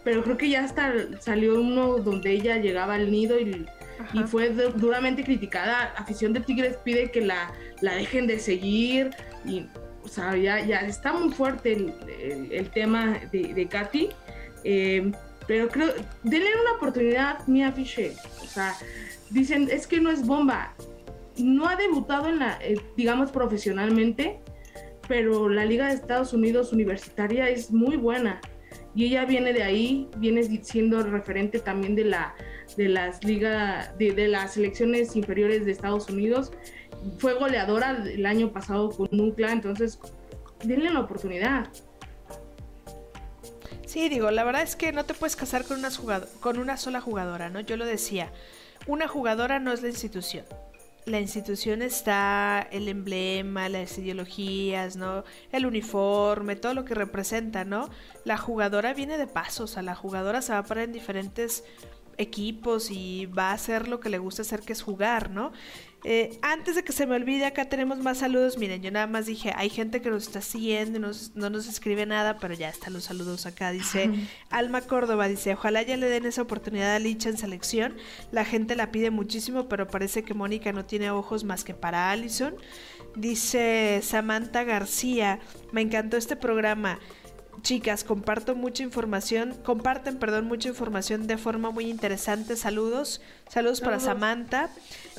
pero 0.04 0.22
creo 0.22 0.36
que 0.36 0.50
ya 0.50 0.64
hasta 0.64 0.92
salió 1.20 1.60
uno 1.60 1.98
donde 1.98 2.30
ella 2.30 2.58
llegaba 2.58 2.94
al 2.94 3.10
nido 3.10 3.40
y 3.40 3.66
y 4.12 4.18
fue 4.24 4.50
duramente 4.50 5.24
criticada. 5.24 5.94
Afición 5.96 6.32
de 6.32 6.40
Tigres 6.40 6.76
pide 6.84 7.10
que 7.10 7.20
la, 7.20 7.52
la 7.80 7.94
dejen 7.94 8.26
de 8.26 8.38
seguir 8.38 9.10
y, 9.44 9.66
o 10.02 10.08
sea, 10.08 10.36
ya, 10.36 10.64
ya 10.64 10.80
está 10.80 11.12
muy 11.12 11.32
fuerte 11.32 11.72
el, 11.72 12.48
el, 12.50 12.70
tema 12.70 13.20
de, 13.32 13.54
de 13.54 13.68
Katy. 13.68 14.08
Eh, 14.64 15.12
pero 15.46 15.68
creo, 15.68 15.94
denle 16.22 16.50
una 16.60 16.72
oportunidad, 16.72 17.46
Mia 17.46 17.72
Fisher. 17.72 18.12
O 18.42 18.46
sea, 18.46 18.74
dicen, 19.30 19.68
es 19.70 19.86
que 19.86 20.00
no 20.00 20.10
es 20.10 20.24
bomba. 20.24 20.74
No 21.38 21.66
ha 21.66 21.76
debutado 21.76 22.28
en 22.28 22.38
la, 22.38 22.58
eh, 22.60 22.78
digamos, 22.96 23.30
profesionalmente, 23.30 24.40
pero 25.08 25.48
la 25.48 25.64
Liga 25.64 25.88
de 25.88 25.94
Estados 25.94 26.34
Unidos 26.34 26.72
universitaria 26.72 27.48
es 27.48 27.70
muy 27.70 27.96
buena. 27.96 28.40
Y 28.94 29.06
ella 29.06 29.24
viene 29.24 29.52
de 29.52 29.62
ahí, 29.62 30.10
viene 30.18 30.42
siendo 30.62 31.02
referente 31.02 31.60
también 31.60 31.94
de 31.94 32.04
la 32.04 32.34
de 32.76 32.88
las 32.88 33.24
ligas, 33.24 33.96
de, 33.98 34.28
las 34.28 34.54
selecciones 34.54 35.16
inferiores 35.16 35.64
de 35.64 35.72
Estados 35.72 36.08
Unidos. 36.08 36.52
Fue 37.18 37.34
goleadora 37.34 38.02
el 38.04 38.26
año 38.26 38.52
pasado 38.52 38.90
con 38.90 39.08
Nucla, 39.12 39.52
entonces 39.52 39.98
denle 40.64 40.90
la 40.90 41.00
oportunidad. 41.00 41.68
Sí, 43.86 44.08
digo, 44.08 44.30
la 44.30 44.44
verdad 44.44 44.62
es 44.62 44.76
que 44.76 44.92
no 44.92 45.04
te 45.04 45.14
puedes 45.14 45.34
casar 45.34 45.64
con 45.64 45.78
una, 45.78 45.90
con 46.40 46.58
una 46.58 46.76
sola 46.76 47.00
jugadora, 47.00 47.48
¿no? 47.48 47.60
Yo 47.60 47.76
lo 47.76 47.86
decía, 47.86 48.30
una 48.86 49.08
jugadora 49.08 49.60
no 49.60 49.72
es 49.72 49.82
la 49.82 49.88
institución. 49.88 50.44
La 51.06 51.20
institución 51.20 51.80
está 51.80 52.68
el 52.70 52.86
emblema, 52.86 53.70
las 53.70 53.96
ideologías, 53.96 54.96
¿no? 54.96 55.24
El 55.52 55.64
uniforme, 55.64 56.54
todo 56.54 56.74
lo 56.74 56.84
que 56.84 56.94
representa, 56.94 57.64
¿no? 57.64 57.88
La 58.24 58.36
jugadora 58.36 58.92
viene 58.92 59.16
de 59.16 59.26
paso, 59.26 59.64
o 59.64 59.66
sea, 59.66 59.82
la 59.82 59.94
jugadora 59.94 60.42
se 60.42 60.52
va 60.52 60.58
a 60.58 60.64
parar 60.64 60.84
en 60.84 60.92
diferentes 60.92 61.64
equipos 62.18 62.90
y 62.90 63.26
va 63.26 63.50
a 63.50 63.54
hacer 63.54 63.88
lo 63.88 64.00
que 64.00 64.10
le 64.10 64.18
gusta 64.18 64.42
hacer, 64.42 64.60
que 64.60 64.72
es 64.72 64.82
jugar, 64.82 65.30
¿no? 65.30 65.52
Eh, 66.04 66.38
antes 66.42 66.76
de 66.76 66.84
que 66.84 66.92
se 66.92 67.06
me 67.06 67.16
olvide, 67.16 67.44
acá 67.44 67.64
tenemos 67.64 67.98
más 67.98 68.18
saludos. 68.18 68.56
Miren, 68.56 68.82
yo 68.82 68.90
nada 68.90 69.08
más 69.08 69.26
dije, 69.26 69.52
hay 69.56 69.68
gente 69.68 70.00
que 70.00 70.10
nos 70.10 70.24
está 70.24 70.40
siguiendo 70.40 70.98
y 70.98 71.02
no 71.34 71.50
nos 71.50 71.66
escribe 71.66 72.06
nada, 72.06 72.38
pero 72.38 72.54
ya 72.54 72.68
están 72.68 72.92
los 72.92 73.04
saludos 73.04 73.46
acá. 73.46 73.72
Dice 73.72 74.10
Alma 74.48 74.82
Córdoba, 74.82 75.26
dice, 75.26 75.54
ojalá 75.54 75.82
ya 75.82 75.96
le 75.96 76.08
den 76.08 76.24
esa 76.26 76.42
oportunidad 76.42 76.94
a 76.94 76.98
Licha 77.00 77.28
en 77.28 77.36
selección. 77.36 77.96
La 78.30 78.44
gente 78.44 78.76
la 78.76 78.92
pide 78.92 79.10
muchísimo, 79.10 79.68
pero 79.68 79.88
parece 79.88 80.22
que 80.22 80.34
Mónica 80.34 80.72
no 80.72 80.84
tiene 80.84 81.10
ojos 81.10 81.42
más 81.42 81.64
que 81.64 81.74
para 81.74 82.10
Allison. 82.10 82.54
Dice 83.16 84.00
Samantha 84.02 84.62
García, 84.62 85.40
me 85.72 85.80
encantó 85.80 86.16
este 86.16 86.36
programa. 86.36 87.00
Chicas, 87.62 88.04
comparto 88.04 88.54
mucha 88.54 88.82
información, 88.82 89.54
comparten, 89.64 90.18
perdón, 90.18 90.46
mucha 90.46 90.68
información 90.68 91.26
de 91.26 91.36
forma 91.38 91.70
muy 91.70 91.88
interesante. 91.90 92.56
Saludos, 92.56 93.20
saludos, 93.48 93.80
para 93.80 94.00
Samantha. 94.00 94.70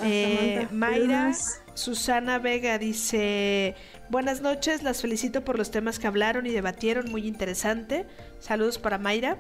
Eh, 0.02 0.68
Mayra, 0.72 1.32
Susana 1.74 2.40
Vega 2.40 2.78
dice, 2.78 3.76
buenas 4.10 4.42
noches, 4.42 4.84
las 4.84 5.02
felicito 5.02 5.44
por 5.44 5.58
los 5.58 5.72
temas 5.72 6.00
que 6.00 6.08
hablaron 6.08 6.46
y 6.46 6.52
debatieron, 6.52 7.10
muy 7.10 7.28
interesante. 7.28 8.06
Saludos 8.40 8.78
para 8.78 8.98
Mayra. 8.98 9.38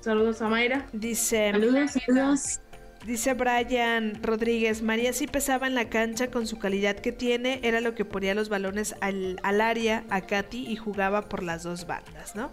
Saludos 0.00 0.42
a 0.42 0.48
Mayra. 0.48 0.86
Dice, 0.92 1.50
saludos, 1.52 1.92
saludos. 1.92 2.60
Dice 3.06 3.34
Brian 3.34 4.22
Rodríguez, 4.22 4.80
María 4.80 5.12
sí 5.12 5.26
pesaba 5.26 5.66
en 5.66 5.74
la 5.74 5.88
cancha 5.88 6.30
con 6.30 6.46
su 6.46 6.58
calidad 6.58 6.94
que 6.96 7.10
tiene, 7.10 7.58
era 7.64 7.80
lo 7.80 7.96
que 7.96 8.04
ponía 8.04 8.34
los 8.34 8.48
balones 8.48 8.94
al, 9.00 9.38
área 9.42 10.04
a 10.08 10.20
Katy 10.20 10.68
y 10.68 10.76
jugaba 10.76 11.22
por 11.22 11.42
las 11.42 11.64
dos 11.64 11.86
bandas, 11.86 12.36
¿no? 12.36 12.52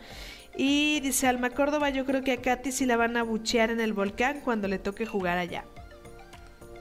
Y 0.58 1.02
dice 1.02 1.28
Alma 1.28 1.52
Córdoba, 1.52 1.92
yo 1.92 2.04
creo 2.04 2.24
que 2.24 2.32
a 2.32 2.42
Katy 2.42 2.72
sí 2.72 2.88
la 2.88 2.98
van 2.98 3.16
a 3.16 3.24
buchear 3.24 3.70
en 3.70 3.80
el 3.80 3.94
volcán 3.94 4.42
cuando 4.42 4.68
le 4.68 4.80
toque 4.80 5.06
jugar 5.06 5.38
allá. 5.38 5.66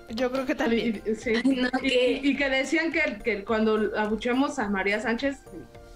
Yo 0.09 0.33
creo 0.33 0.47
que 0.47 0.55
también. 0.55 1.03
y, 1.83 2.37
que 2.37 2.49
decían 2.49 2.91
que, 2.91 3.19
que, 3.23 3.45
cuando 3.45 3.93
abucheamos 3.99 4.59
a 4.59 4.71
María 4.71 4.99
Sánchez, 5.01 5.43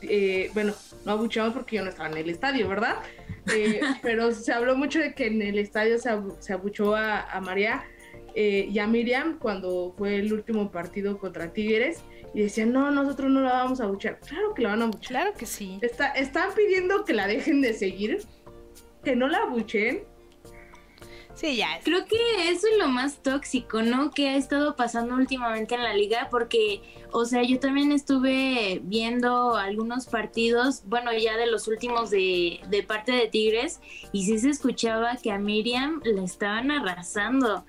eh, 0.03 0.51
bueno, 0.53 0.75
no 1.05 1.13
abucheamos 1.13 1.53
porque 1.53 1.77
yo 1.77 1.85
no 1.85 1.91
estaba 1.91 2.09
en 2.11 2.19
el 2.19 2.31
estadio, 2.31 2.69
¿verdad? 2.69 2.97
Eh, 3.55 3.81
pero 4.03 4.33
se 4.33 4.53
habló 4.53 4.77
mucho 4.77 4.99
de 4.99 5.15
que 5.15 5.27
en 5.27 5.43
el 5.43 5.59
estadio 5.59 5.99
se, 5.99 6.11
se 6.41 6.53
abuchó 6.53 6.95
a, 6.97 7.41
María 7.41 7.85
eh, 8.35 8.69
y 8.71 8.79
a 8.79 8.87
Miriam 8.87 9.39
cuando 9.39 9.95
fue 9.97 10.17
el 10.17 10.33
último 10.33 10.71
partido 10.71 11.19
contra 11.19 11.53
Tigres 11.53 12.03
y 12.35 12.43
decían, 12.43 12.73
no, 12.73 12.91
nosotros 12.91 13.31
no 13.31 13.43
la 13.43 13.53
vamos 13.53 13.81
a 13.81 13.85
abuchear. 13.85 14.19
Claro 14.21 14.55
que 14.55 14.63
la 14.63 14.71
van 14.71 14.83
a 14.83 14.85
abuchear. 14.85 15.23
Claro 15.23 15.37
que 15.37 15.47
sí. 15.47 15.79
Está, 15.83 16.09
están 16.09 16.51
pidiendo 16.55 17.05
que 17.05 17.13
la 17.13 17.27
dejen 17.27 17.61
de 17.61 17.75
seguir, 17.75 18.23
que 19.05 19.17
no 19.17 19.29
la 19.29 19.39
abucheen 19.39 20.05
Sí, 21.35 21.57
ya. 21.57 21.80
Creo 21.83 22.05
que 22.05 22.51
eso 22.51 22.66
es 22.70 22.78
lo 22.78 22.89
más 22.89 23.22
tóxico, 23.22 23.83
¿no? 23.83 24.11
Que 24.11 24.28
ha 24.28 24.37
estado 24.37 24.76
pasando 24.76 25.14
últimamente 25.14 25.74
en 25.74 25.83
la 25.83 25.95
liga, 25.95 26.28
porque, 26.30 26.83
o 27.11 27.24
sea, 27.24 27.43
yo 27.43 27.59
también 27.59 27.91
estuve 27.91 28.80
viendo 28.85 29.57
algunos 29.57 30.07
partidos, 30.07 30.83
bueno, 30.87 31.11
ya 31.12 31.37
de 31.37 31.47
los 31.47 31.68
últimos 31.68 32.11
de, 32.11 32.61
de 32.68 32.83
parte 32.83 33.12
de 33.12 33.28
Tigres, 33.28 33.80
y 34.12 34.24
sí 34.24 34.39
se 34.39 34.51
escuchaba 34.51 35.16
que 35.16 35.33
a 35.33 35.39
Miriam 35.39 36.01
la 36.05 36.22
estaban 36.22 36.70
arrasando. 36.70 37.64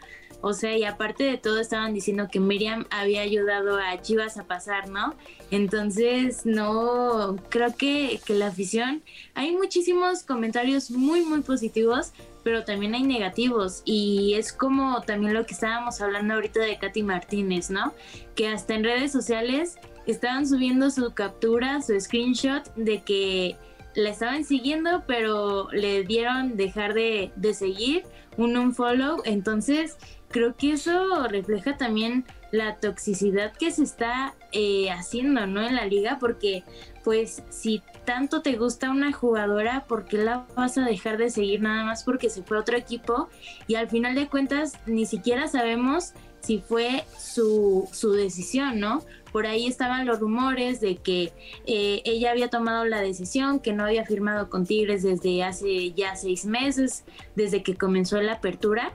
O 0.46 0.54
sea, 0.54 0.78
y 0.78 0.84
aparte 0.84 1.24
de 1.24 1.38
todo 1.38 1.62
estaban 1.62 1.94
diciendo 1.94 2.28
que 2.30 2.42
Miriam 2.42 2.86
había 2.90 3.22
ayudado 3.22 3.78
a 3.78 4.02
Chivas 4.02 4.38
a 4.38 4.44
pasar, 4.44 4.90
¿no? 4.90 5.16
Entonces, 5.52 6.46
no, 6.46 7.38
creo 7.48 7.74
que, 7.78 8.20
que 8.26 8.34
la 8.34 8.48
afición, 8.48 9.04
hay 9.36 9.56
muchísimos 9.56 10.24
comentarios 10.24 10.92
muy, 10.92 11.22
muy 11.22 11.44
positivos, 11.44 12.12
pero 12.44 12.64
también 12.64 12.94
hay 12.94 13.04
negativos 13.04 13.82
y 13.86 14.34
es 14.36 14.54
como 14.54 15.02
también 15.02 15.34
lo 15.34 15.46
que 15.46 15.54
estábamos 15.54 16.02
hablando 16.02 16.36
ahorita 16.36 16.60
de 16.60 16.78
Katy 16.78 17.04
Martínez, 17.04 17.70
¿no? 17.70 17.94
Que 18.36 18.48
hasta 18.50 18.76
en 18.76 18.84
redes 18.84 19.12
sociales 19.12 19.78
estaban 20.06 20.48
subiendo 20.48 20.90
su 20.90 21.14
captura, 21.14 21.82
su 21.82 22.00
screenshot 22.00 22.74
de 22.76 23.02
que 23.04 23.56
la 23.96 24.10
estaban 24.10 24.44
siguiendo, 24.44 25.04
pero 25.08 25.70
le 25.72 26.04
dieron 26.04 26.58
dejar 26.58 26.94
de, 26.94 27.32
de 27.36 27.54
seguir, 27.54 28.04
un 28.38 28.58
unfollow, 28.58 29.22
entonces 29.26 29.98
creo 30.30 30.56
que 30.58 30.74
eso 30.74 31.28
refleja 31.28 31.78
también 31.78 32.26
la 32.52 32.78
toxicidad 32.78 33.54
que 33.54 33.72
se 33.72 33.84
está 33.84 34.36
eh, 34.52 34.90
haciendo, 34.92 35.48
¿no? 35.48 35.66
En 35.66 35.76
la 35.76 35.86
liga, 35.86 36.18
porque 36.20 36.64
pues 37.04 37.44
si 37.50 37.82
tanto 38.06 38.42
te 38.42 38.56
gusta 38.56 38.90
una 38.90 39.12
jugadora, 39.12 39.86
¿por 39.88 40.06
qué 40.06 40.18
la 40.18 40.46
vas 40.56 40.78
a 40.78 40.86
dejar 40.86 41.18
de 41.18 41.30
seguir 41.30 41.62
nada 41.62 41.84
más 41.84 42.04
porque 42.04 42.30
se 42.30 42.44
fue 42.44 42.58
a 42.58 42.62
otro 42.62 42.78
equipo? 42.78 43.30
Y 43.68 43.76
al 43.76 43.90
final 43.90 44.16
de 44.16 44.28
cuentas 44.28 44.74
ni 44.86 45.06
siquiera 45.06 45.48
sabemos 45.48 46.14
si 46.42 46.60
fue 46.60 47.06
su, 47.18 47.88
su 47.92 48.12
decisión, 48.12 48.80
¿no? 48.80 49.02
Por 49.32 49.48
ahí 49.48 49.66
estaban 49.66 50.06
los 50.06 50.20
rumores 50.20 50.82
de 50.82 50.98
que 50.98 51.34
eh, 51.66 52.02
ella 52.06 52.32
había 52.32 52.50
tomado 52.50 52.86
la 52.86 53.02
decisión, 53.02 53.60
que 53.60 53.74
no 53.74 53.86
había 53.86 54.06
firmado 54.06 54.50
con 54.50 54.66
Tigres 54.66 55.04
desde 55.04 55.44
hace 55.44 55.94
ya 55.94 56.16
seis 56.16 56.46
meses, 56.46 57.06
desde 57.36 57.64
que 57.64 57.76
comenzó 57.76 58.22
la 58.22 58.34
apertura, 58.34 58.94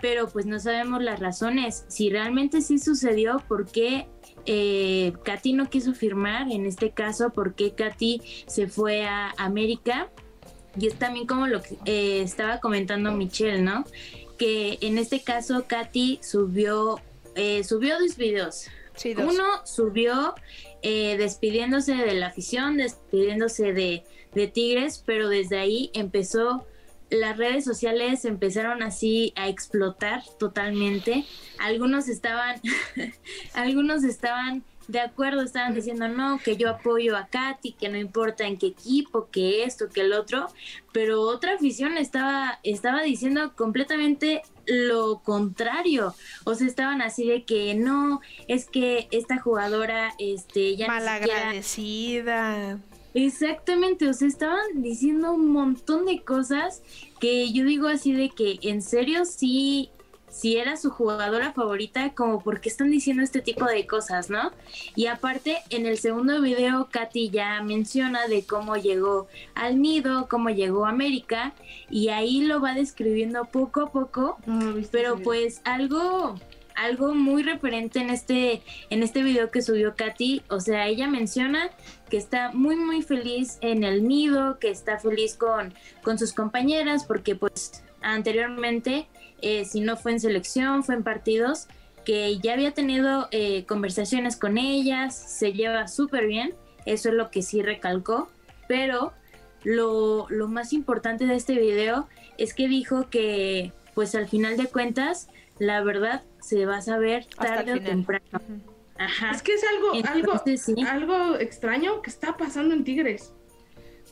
pero 0.00 0.26
pues 0.28 0.46
no 0.46 0.58
sabemos 0.58 1.02
las 1.02 1.20
razones. 1.20 1.84
Si 1.88 2.10
realmente 2.10 2.62
sí 2.62 2.78
sucedió, 2.78 3.42
¿por 3.46 3.70
qué 3.70 4.08
eh, 4.46 5.12
Katy 5.24 5.52
no 5.52 5.68
quiso 5.68 5.92
firmar, 5.94 6.50
en 6.50 6.66
este 6.66 6.90
caso, 6.90 7.30
porque 7.30 7.72
Katy 7.72 8.22
se 8.46 8.68
fue 8.68 9.04
a 9.04 9.30
América. 9.38 10.08
Y 10.78 10.88
es 10.88 10.94
también 10.96 11.26
como 11.26 11.46
lo 11.46 11.62
que 11.62 11.78
eh, 11.86 12.22
estaba 12.22 12.60
comentando 12.60 13.12
Michelle, 13.12 13.62
¿no? 13.62 13.84
Que 14.38 14.78
en 14.82 14.98
este 14.98 15.22
caso 15.22 15.64
Katy 15.66 16.20
subió, 16.22 17.00
eh, 17.34 17.64
subió 17.64 17.98
dos 17.98 18.16
videos. 18.16 18.66
Uno 19.18 19.44
subió 19.64 20.34
eh, 20.82 21.16
despidiéndose 21.18 21.94
de 21.94 22.14
la 22.14 22.28
afición, 22.28 22.76
despidiéndose 22.76 23.72
de, 23.72 24.04
de 24.34 24.46
Tigres, 24.46 25.02
pero 25.04 25.28
desde 25.28 25.58
ahí 25.58 25.90
empezó 25.94 26.66
las 27.10 27.36
redes 27.36 27.64
sociales 27.64 28.24
empezaron 28.24 28.82
así 28.82 29.32
a 29.36 29.48
explotar 29.48 30.22
totalmente. 30.38 31.24
Algunos 31.58 32.08
estaban, 32.08 32.60
algunos 33.54 34.04
estaban 34.04 34.64
de 34.88 35.00
acuerdo, 35.00 35.42
estaban 35.42 35.74
diciendo 35.74 36.08
no, 36.08 36.38
que 36.38 36.56
yo 36.56 36.70
apoyo 36.70 37.16
a 37.16 37.26
Katy, 37.26 37.72
que 37.72 37.88
no 37.88 37.96
importa 37.98 38.46
en 38.46 38.56
qué 38.56 38.68
equipo, 38.68 39.28
que 39.30 39.64
esto, 39.64 39.88
que 39.88 40.02
el 40.02 40.12
otro, 40.12 40.46
pero 40.92 41.22
otra 41.22 41.54
afición 41.54 41.96
estaba, 41.96 42.60
estaba 42.62 43.02
diciendo 43.02 43.54
completamente 43.56 44.42
lo 44.66 45.20
contrario. 45.24 46.14
O 46.44 46.54
sea, 46.54 46.66
estaban 46.66 47.02
así 47.02 47.26
de 47.28 47.44
que 47.44 47.74
no, 47.74 48.20
es 48.46 48.66
que 48.66 49.08
esta 49.10 49.40
jugadora, 49.40 50.14
este, 50.18 50.76
ya 50.76 50.86
malagradecida. 50.86 52.78
Exactamente, 53.16 54.06
o 54.10 54.12
sea, 54.12 54.28
estaban 54.28 54.82
diciendo 54.82 55.32
un 55.32 55.48
montón 55.50 56.04
de 56.04 56.20
cosas 56.20 56.82
que 57.18 57.50
yo 57.50 57.64
digo 57.64 57.88
así 57.88 58.12
de 58.12 58.28
que 58.28 58.58
en 58.60 58.82
serio 58.82 59.24
sí, 59.24 59.88
sí 60.28 60.58
era 60.58 60.76
su 60.76 60.90
jugadora 60.90 61.54
favorita, 61.54 62.12
como 62.12 62.42
porque 62.42 62.68
están 62.68 62.90
diciendo 62.90 63.22
este 63.22 63.40
tipo 63.40 63.64
de 63.64 63.86
cosas, 63.86 64.28
¿no? 64.28 64.52
Y 64.96 65.06
aparte, 65.06 65.56
en 65.70 65.86
el 65.86 65.96
segundo 65.96 66.42
video, 66.42 66.90
Katy 66.90 67.30
ya 67.30 67.62
menciona 67.62 68.28
de 68.28 68.44
cómo 68.44 68.76
llegó 68.76 69.28
al 69.54 69.80
nido, 69.80 70.28
cómo 70.28 70.50
llegó 70.50 70.84
a 70.84 70.90
América, 70.90 71.54
y 71.88 72.08
ahí 72.08 72.42
lo 72.42 72.60
va 72.60 72.74
describiendo 72.74 73.46
poco 73.46 73.80
a 73.80 73.92
poco, 73.92 74.36
pero 74.92 75.18
pues 75.20 75.62
algo 75.64 76.34
algo 76.76 77.14
muy 77.14 77.42
referente 77.42 77.98
en 78.00 78.10
este, 78.10 78.62
en 78.90 79.02
este 79.02 79.22
video 79.22 79.50
que 79.50 79.62
subió 79.62 79.96
Katy. 79.96 80.42
O 80.48 80.60
sea, 80.60 80.86
ella 80.86 81.08
menciona 81.08 81.70
que 82.08 82.16
está 82.16 82.52
muy, 82.52 82.76
muy 82.76 83.02
feliz 83.02 83.58
en 83.60 83.84
el 83.84 84.06
nido, 84.06 84.58
que 84.58 84.70
está 84.70 84.98
feliz 84.98 85.34
con, 85.34 85.74
con 86.02 86.18
sus 86.18 86.32
compañeras, 86.32 87.04
porque 87.04 87.34
pues 87.34 87.82
anteriormente, 88.00 89.06
eh, 89.42 89.64
si 89.64 89.80
no 89.80 89.96
fue 89.96 90.12
en 90.12 90.20
selección, 90.20 90.84
fue 90.84 90.94
en 90.94 91.02
partidos, 91.02 91.66
que 92.04 92.38
ya 92.38 92.52
había 92.52 92.72
tenido 92.72 93.28
eh, 93.32 93.64
conversaciones 93.64 94.36
con 94.36 94.58
ellas, 94.58 95.14
se 95.14 95.52
lleva 95.52 95.88
súper 95.88 96.26
bien, 96.26 96.54
eso 96.84 97.08
es 97.08 97.14
lo 97.16 97.30
que 97.30 97.42
sí 97.42 97.62
recalcó, 97.62 98.28
pero 98.68 99.12
lo, 99.64 100.26
lo 100.28 100.46
más 100.46 100.72
importante 100.72 101.26
de 101.26 101.34
este 101.34 101.54
video 101.58 102.06
es 102.38 102.54
que 102.54 102.68
dijo 102.68 103.08
que 103.10 103.72
pues 103.94 104.14
al 104.14 104.28
final 104.28 104.56
de 104.56 104.66
cuentas 104.66 105.28
la 105.58 105.82
verdad 105.82 106.22
se 106.40 106.66
va 106.66 106.76
a 106.76 106.82
saber 106.82 107.24
tarde 107.24 107.74
o 107.74 107.80
temprano. 107.80 108.75
Ajá. 108.98 109.30
Es 109.30 109.42
que 109.42 109.54
es 109.54 109.64
algo, 109.64 109.92
algo, 110.08 110.32
algo 110.88 111.38
extraño 111.38 112.02
que 112.02 112.10
está 112.10 112.36
pasando 112.36 112.74
en 112.74 112.84
Tigres. 112.84 113.32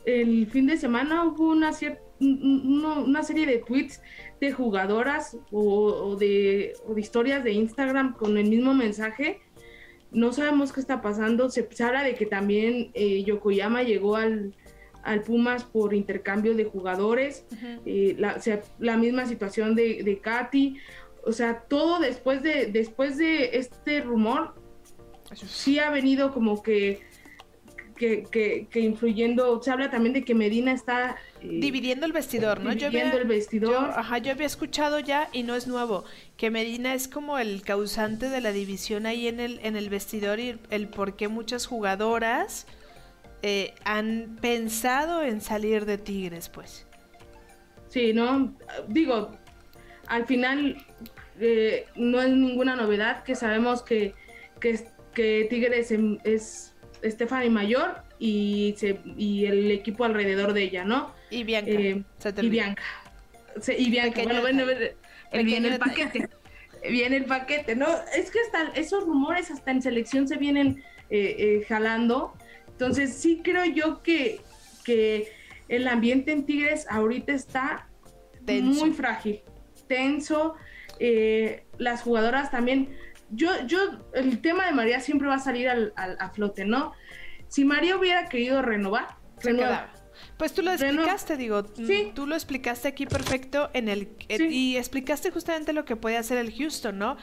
El 0.05 0.47
fin 0.47 0.67
de 0.67 0.77
semana 0.77 1.23
hubo 1.23 1.49
una, 1.49 1.71
una 2.19 3.23
serie 3.23 3.47
de 3.47 3.57
tweets 3.57 4.01
de 4.39 4.51
jugadoras 4.51 5.37
o, 5.51 6.15
de, 6.15 6.73
de, 6.87 7.01
historias 7.01 7.43
de 7.43 7.53
Instagram 7.53 8.13
con 8.13 8.37
el 8.37 8.49
mismo 8.49 8.73
mensaje. 8.73 9.41
No 10.11 10.31
sabemos 10.31 10.71
qué 10.71 10.79
está 10.79 11.01
pasando. 11.01 11.49
Se, 11.49 11.67
habla 11.83 12.03
de 12.03 12.13
que 12.13 12.27
también 12.27 12.91
eh, 12.93 13.23
Yokoyama 13.23 13.81
llegó 13.81 14.15
al, 14.15 14.55
al 15.03 15.21
Pumas 15.21 15.63
por 15.63 15.95
intercambio 15.95 16.53
de 16.53 16.65
jugadores. 16.65 17.45
Eh, 17.85 18.15
la, 18.19 18.39
la, 18.77 18.97
misma 18.97 19.25
situación 19.25 19.73
de, 19.73 20.03
de 20.03 20.19
Katy 20.19 20.77
o 21.25 21.31
sea, 21.31 21.61
todo 21.67 21.99
después 21.99 22.43
de, 22.43 22.67
después 22.67 23.17
de 23.17 23.57
este 23.57 24.01
rumor, 24.01 24.53
sí 25.33 25.79
ha 25.79 25.89
venido 25.89 26.33
como 26.33 26.61
que, 26.61 27.01
que, 27.95 28.67
influyendo, 28.75 29.61
se 29.61 29.71
habla 29.71 29.89
también 29.89 30.13
de 30.13 30.23
que 30.23 30.35
Medina 30.35 30.71
está... 30.71 31.15
Eh, 31.41 31.59
dividiendo 31.59 32.05
el 32.05 32.11
vestidor, 32.11 32.59
¿no? 32.59 32.71
Dividiendo 32.71 33.17
el 33.17 33.27
vestidor. 33.27 33.91
ajá, 33.95 34.17
yo 34.17 34.31
había 34.31 34.45
escuchado 34.45 34.99
ya, 34.99 35.29
y 35.31 35.43
no 35.43 35.55
es 35.55 35.67
nuevo, 35.67 36.03
que 36.37 36.49
Medina 36.51 36.93
es 36.93 37.07
como 37.07 37.39
el 37.39 37.61
causante 37.61 38.29
de 38.29 38.41
la 38.41 38.51
división 38.51 39.05
ahí 39.05 39.27
en 39.27 39.39
el, 39.39 39.59
en 39.63 39.75
el 39.75 39.89
vestidor 39.89 40.39
y 40.39 40.57
el, 40.69 40.87
por 40.89 41.15
qué 41.15 41.27
muchas 41.27 41.65
jugadoras 41.65 42.67
eh, 43.41 43.73
han 43.83 44.37
pensado 44.41 45.23
en 45.23 45.41
salir 45.41 45.85
de 45.85 45.97
Tigres, 45.97 46.49
pues. 46.49 46.85
Sí, 47.87 48.11
¿no? 48.11 48.53
Digo, 48.87 49.31
al 50.07 50.25
final 50.25 50.85
eh, 51.39 51.87
no 51.95 52.21
es 52.21 52.29
ninguna 52.29 52.75
novedad 52.75 53.23
que 53.23 53.35
sabemos 53.35 53.83
que, 53.83 54.13
que, 54.59 54.87
que 55.15 55.47
Tigres 55.49 55.91
es 56.23 56.75
Stephanie 57.03 57.49
Mayor 57.49 58.03
y, 58.19 58.75
se, 58.77 58.99
y 59.17 59.45
el 59.45 59.71
equipo 59.71 60.03
alrededor 60.05 60.53
de 60.53 60.63
ella, 60.63 60.85
¿no? 60.85 61.13
Y 61.31 61.43
Bianca. 61.43 61.71
Eh, 61.71 62.03
y 62.41 62.49
Bianca. 62.49 62.83
y 63.77 63.89
Bianca. 63.89 64.21
bueno, 64.23 64.41
bueno, 64.41 64.75
viene 65.43 65.69
el 65.69 65.79
paquete. 65.79 66.29
viene 66.89 67.17
el 67.17 67.25
paquete, 67.25 67.75
¿no? 67.75 67.87
Es 68.15 68.29
que 68.29 68.39
hasta 68.39 68.79
esos 68.79 69.05
rumores 69.05 69.49
hasta 69.49 69.71
en 69.71 69.81
selección 69.81 70.27
se 70.27 70.37
vienen 70.37 70.83
eh, 71.09 71.65
jalando. 71.67 72.33
Entonces 72.67 73.13
sí 73.13 73.41
creo 73.43 73.65
yo 73.65 74.03
que, 74.03 74.41
que 74.83 75.31
el 75.69 75.87
ambiente 75.87 76.31
en 76.31 76.45
Tigres 76.45 76.85
ahorita 76.89 77.33
está 77.33 77.87
muy 78.45 78.91
frágil, 78.91 79.41
tenso. 79.87 80.55
Eh, 80.99 81.63
las 81.77 82.01
jugadoras 82.01 82.51
también. 82.51 82.95
Yo, 83.29 83.65
yo, 83.65 83.79
el 84.13 84.41
tema 84.41 84.65
de 84.65 84.71
María 84.71 84.99
siempre 84.99 85.27
va 85.27 85.35
a 85.35 85.39
salir 85.39 85.69
al, 85.69 85.93
a 85.95 86.29
flote, 86.29 86.65
¿no? 86.65 86.93
Si 87.47 87.65
María 87.65 87.97
hubiera 87.97 88.27
querido 88.27 88.61
renovar, 88.61 89.17
quedaba. 89.41 89.91
Pues 90.37 90.53
tú 90.53 90.61
lo 90.61 90.71
explicaste, 90.71 91.37
digo, 91.37 91.63
mm, 91.63 92.13
tú 92.13 92.27
lo 92.27 92.35
explicaste 92.35 92.87
aquí 92.87 93.05
perfecto 93.05 93.69
en 93.73 93.89
el 93.89 94.09
y 94.29 94.77
explicaste 94.77 95.31
justamente 95.31 95.73
lo 95.73 95.85
que 95.85 95.95
puede 95.95 96.17
hacer 96.17 96.37
el 96.37 96.53
Houston, 96.53 96.97
¿no? 96.97 97.17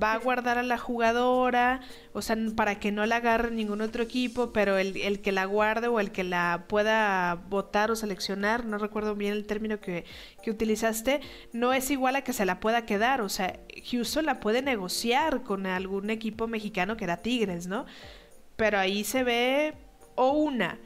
Va 0.00 0.12
a 0.12 0.18
guardar 0.18 0.58
a 0.58 0.62
la 0.62 0.76
jugadora, 0.76 1.80
o 2.12 2.20
sea, 2.20 2.36
para 2.54 2.78
que 2.78 2.92
no 2.92 3.06
la 3.06 3.16
agarre 3.16 3.50
ningún 3.50 3.80
otro 3.80 4.02
equipo, 4.02 4.52
pero 4.52 4.76
el, 4.76 4.96
el 4.98 5.20
que 5.20 5.32
la 5.32 5.46
guarde 5.46 5.88
o 5.88 5.98
el 5.98 6.12
que 6.12 6.24
la 6.24 6.66
pueda 6.68 7.36
votar 7.48 7.90
o 7.90 7.96
seleccionar, 7.96 8.66
no 8.66 8.76
recuerdo 8.76 9.14
bien 9.14 9.32
el 9.32 9.46
término 9.46 9.80
que, 9.80 10.04
que 10.42 10.50
utilizaste, 10.50 11.20
no 11.52 11.72
es 11.72 11.90
igual 11.90 12.16
a 12.16 12.22
que 12.22 12.34
se 12.34 12.44
la 12.44 12.60
pueda 12.60 12.84
quedar, 12.84 13.22
o 13.22 13.28
sea, 13.28 13.58
Houston 13.90 14.26
la 14.26 14.40
puede 14.40 14.60
negociar 14.60 15.42
con 15.42 15.66
algún 15.66 16.10
equipo 16.10 16.48
mexicano 16.48 16.96
que 16.96 17.04
era 17.04 17.18
Tigres, 17.18 17.66
¿no? 17.66 17.86
Pero 18.56 18.78
ahí 18.78 19.04
se 19.04 19.22
ve 19.24 19.74
o 20.16 20.32
una 20.32 20.78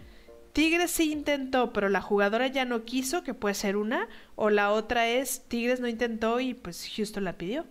Tigres 0.53 0.91
sí 0.91 1.13
intentó, 1.13 1.73
pero 1.73 1.89
la 1.89 2.01
jugadora 2.03 2.47
ya 2.47 2.65
no 2.65 2.85
quiso, 2.85 3.23
que 3.25 3.35
puede 3.35 3.55
ser 3.55 3.77
una, 3.77 4.09
o 4.35 4.51
la 4.51 4.71
otra 4.71 5.09
es 5.09 5.47
Tigres 5.49 5.81
no 5.81 5.89
intentó 5.89 6.41
y 6.41 6.55
pues 6.55 6.89
Houston 6.97 7.25
la 7.25 7.39
pidió. 7.39 7.67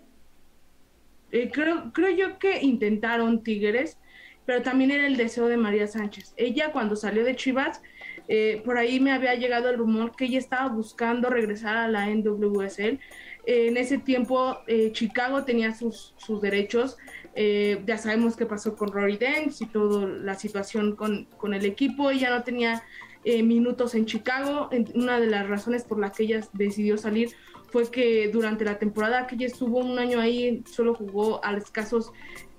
Eh, 1.32 1.50
creo, 1.52 1.92
creo 1.94 2.10
yo 2.12 2.40
que 2.40 2.62
intentaron 2.62 3.44
Tigres, 3.44 3.98
pero 4.46 4.62
también 4.64 4.92
era 4.92 5.08
el 5.08 5.18
deseo 5.18 5.48
de 5.48 5.58
María 5.58 5.88
Sánchez. 5.88 6.34
Ella 6.38 6.72
cuando 6.72 6.96
salió 6.96 7.24
de 7.24 7.36
Chivas, 7.36 7.82
eh, 8.28 8.62
por 8.66 8.78
ahí 8.78 9.00
me 9.00 9.12
había 9.12 9.36
llegado 9.36 9.70
el 9.70 9.78
rumor 9.78 10.16
que 10.16 10.26
ella 10.26 10.40
estaba 10.40 10.68
buscando 10.70 11.30
regresar 11.30 11.78
a 11.78 11.88
la 11.88 12.08
NWSL. 12.10 13.00
Eh, 13.46 13.68
en 13.68 13.78
ese 13.78 13.98
tiempo 13.98 14.60
Chicago 14.92 15.44
tenía 15.44 15.74
sus, 15.74 16.14
sus 16.18 16.42
derechos 16.42 16.98
eh, 17.34 17.82
ya 17.86 17.98
sabemos 17.98 18.36
qué 18.36 18.46
pasó 18.46 18.76
con 18.76 18.92
Rory 18.92 19.18
Dance 19.18 19.64
y 19.64 19.68
toda 19.68 20.06
la 20.08 20.36
situación 20.36 20.96
con, 20.96 21.26
con 21.38 21.54
el 21.54 21.66
equipo. 21.66 22.12
Ella 22.12 22.30
no 22.30 22.44
tenía 22.44 22.84
eh, 23.24 23.44
minutos 23.44 23.96
en 23.96 24.06
Chicago. 24.06 24.70
Una 24.96 25.20
de 25.20 25.28
las 25.28 25.48
razones 25.48 25.84
por 25.84 26.00
las 26.00 26.12
que 26.12 26.24
ella 26.24 26.42
decidió 26.54 26.98
salir 26.98 27.30
fue 27.72 27.90
que 27.90 28.30
durante 28.30 28.66
la 28.66 28.80
temporada 28.80 29.28
que 29.28 29.36
ella 29.36 29.48
estuvo 29.48 29.80
un 29.80 29.98
año 29.98 30.20
ahí, 30.20 30.64
solo 30.70 30.94
jugó 30.94 31.44
a 31.44 31.56
escasos 31.56 32.12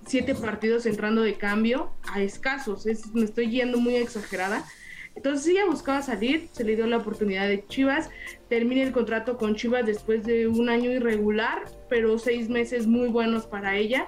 siete 0.05 0.33
partidos 0.33 0.85
entrando 0.85 1.21
de 1.21 1.35
cambio, 1.35 1.93
a 2.11 2.21
escasos, 2.21 2.87
es, 2.87 3.13
me 3.13 3.23
estoy 3.23 3.49
yendo 3.49 3.77
muy 3.77 3.95
exagerada. 3.95 4.65
Entonces 5.15 5.47
ella 5.47 5.65
buscaba 5.65 6.01
salir, 6.01 6.49
se 6.51 6.63
le 6.63 6.75
dio 6.75 6.87
la 6.87 6.97
oportunidad 6.97 7.47
de 7.47 7.63
Chivas, 7.67 8.09
termina 8.53 8.83
el 8.83 8.91
contrato 8.91 9.35
con 9.35 9.55
Chivas 9.55 9.83
después 9.83 10.23
de 10.25 10.47
un 10.47 10.69
año 10.69 10.91
irregular, 10.91 11.63
pero 11.89 12.19
seis 12.19 12.49
meses 12.49 12.85
muy 12.85 13.07
buenos 13.07 13.47
para 13.47 13.77
ella 13.77 14.07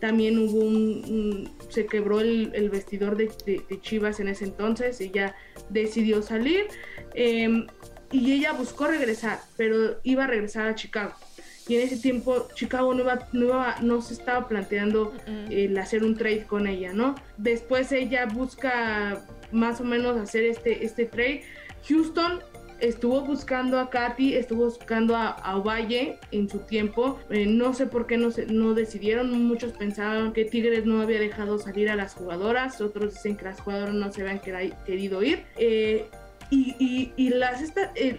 también 0.00 0.36
hubo 0.36 0.58
un, 0.58 1.56
se 1.68 1.86
quebró 1.86 2.18
el, 2.18 2.70
vestidor 2.70 3.16
de, 3.16 3.30
Chivas 3.82 4.18
en 4.18 4.26
ese 4.26 4.46
entonces, 4.46 5.00
ella 5.00 5.36
decidió 5.70 6.22
salir 6.22 6.66
em, 7.14 7.68
y 8.10 8.32
ella 8.32 8.52
buscó 8.52 8.88
regresar, 8.88 9.38
pero 9.56 10.00
iba 10.02 10.24
a 10.24 10.26
regresar 10.26 10.66
a 10.66 10.74
Chicago. 10.74 11.14
Y 11.68 11.76
en 11.76 11.82
ese 11.82 11.96
tiempo 11.96 12.48
Chicago 12.56 12.94
no, 12.94 13.04
iba, 13.04 13.76
no, 13.80 14.02
se 14.02 14.14
estaba 14.14 14.48
planteando 14.48 15.14
el 15.50 15.78
hacer 15.78 16.02
un 16.02 16.16
trade 16.16 16.46
con 16.46 16.66
ella, 16.66 16.92
¿no? 16.92 17.14
Después 17.36 17.92
ella 17.92 18.26
busca 18.26 19.24
más 19.52 19.80
o 19.80 19.84
menos 19.84 20.16
hacer 20.18 20.42
este, 20.42 20.84
este 20.84 21.04
trade. 21.04 21.44
Houston 21.88 22.40
estuvo 22.88 23.22
buscando 23.22 23.78
a 23.78 23.90
Katy, 23.90 24.34
estuvo 24.34 24.64
buscando 24.64 25.16
a, 25.16 25.56
Ovalle 25.56 26.18
en 26.30 26.48
su 26.48 26.60
tiempo. 26.60 27.18
Eh, 27.30 27.46
no 27.46 27.74
sé 27.74 27.86
por 27.86 28.06
qué 28.06 28.16
no, 28.16 28.30
se, 28.30 28.46
no 28.46 28.74
decidieron. 28.74 29.30
Muchos 29.44 29.72
pensaban 29.72 30.32
que 30.32 30.44
Tigres 30.44 30.84
no 30.84 31.00
había 31.00 31.18
dejado 31.18 31.58
salir 31.58 31.90
a 31.90 31.96
las 31.96 32.14
jugadoras. 32.14 32.80
Otros 32.80 33.14
dicen 33.14 33.36
que 33.36 33.44
las 33.44 33.60
jugadoras 33.60 33.94
no 33.94 34.12
se 34.12 34.22
habían 34.22 34.40
querido 34.40 35.22
ir. 35.22 35.44
Eh, 35.56 36.06
y, 36.50 37.12
y, 37.16 37.28
las, 37.30 37.62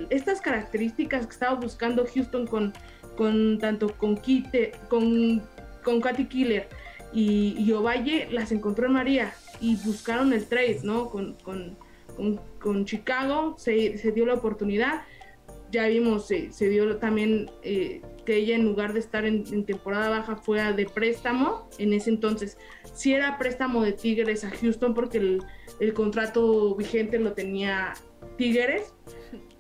estas 0.10 0.42
características 0.42 1.26
que 1.26 1.32
estaba 1.32 1.56
buscando 1.56 2.06
Houston 2.06 2.48
con, 2.48 2.74
con 3.16 3.60
tanto 3.60 3.96
con, 3.96 4.18
Kite, 4.18 4.74
con, 4.90 5.42
con 5.84 6.02
Katy 6.02 6.26
Killer 6.26 6.68
y, 7.14 7.56
y, 7.58 7.72
Ovalle, 7.72 8.28
las 8.32 8.52
encontró 8.52 8.88
en 8.88 8.94
María 8.94 9.34
y 9.62 9.78
buscaron 9.78 10.34
el 10.34 10.46
trade, 10.46 10.80
¿no? 10.84 11.10
Con, 11.10 11.78
con, 12.60 12.86
Chicago 12.86 13.56
se, 13.58 13.98
se, 13.98 14.12
dio 14.12 14.26
la 14.26 14.36
oportunidad. 14.36 15.04
Ya 15.72 15.88
vimos, 15.88 16.28
se 16.28 16.70
dio 16.70 16.98
también 16.98 17.50
eh, 17.64 18.02
que 18.26 18.38
ella 18.38 18.56
en 18.56 18.66
lugar 18.66 18.94
de 18.94 19.00
estar 19.00 19.26
en, 19.26 19.66
temporada 19.66 20.10
baja 20.10 20.36
fue 20.38 20.62
de 20.74 20.86
préstamo. 20.86 21.70
En 21.78 21.94
ese 21.94 22.10
entonces, 22.10 22.58
si 22.94 23.14
era 23.14 23.38
préstamo 23.38 23.84
de 23.84 23.94
Tigres 23.94 24.44
a 24.44 24.52
Houston 24.52 24.94
porque 24.94 25.40
el, 25.80 25.94
contrato 25.94 26.76
vigente 26.76 27.20
lo 27.20 27.34
tenía 27.34 27.94
Tigres. 28.38 28.94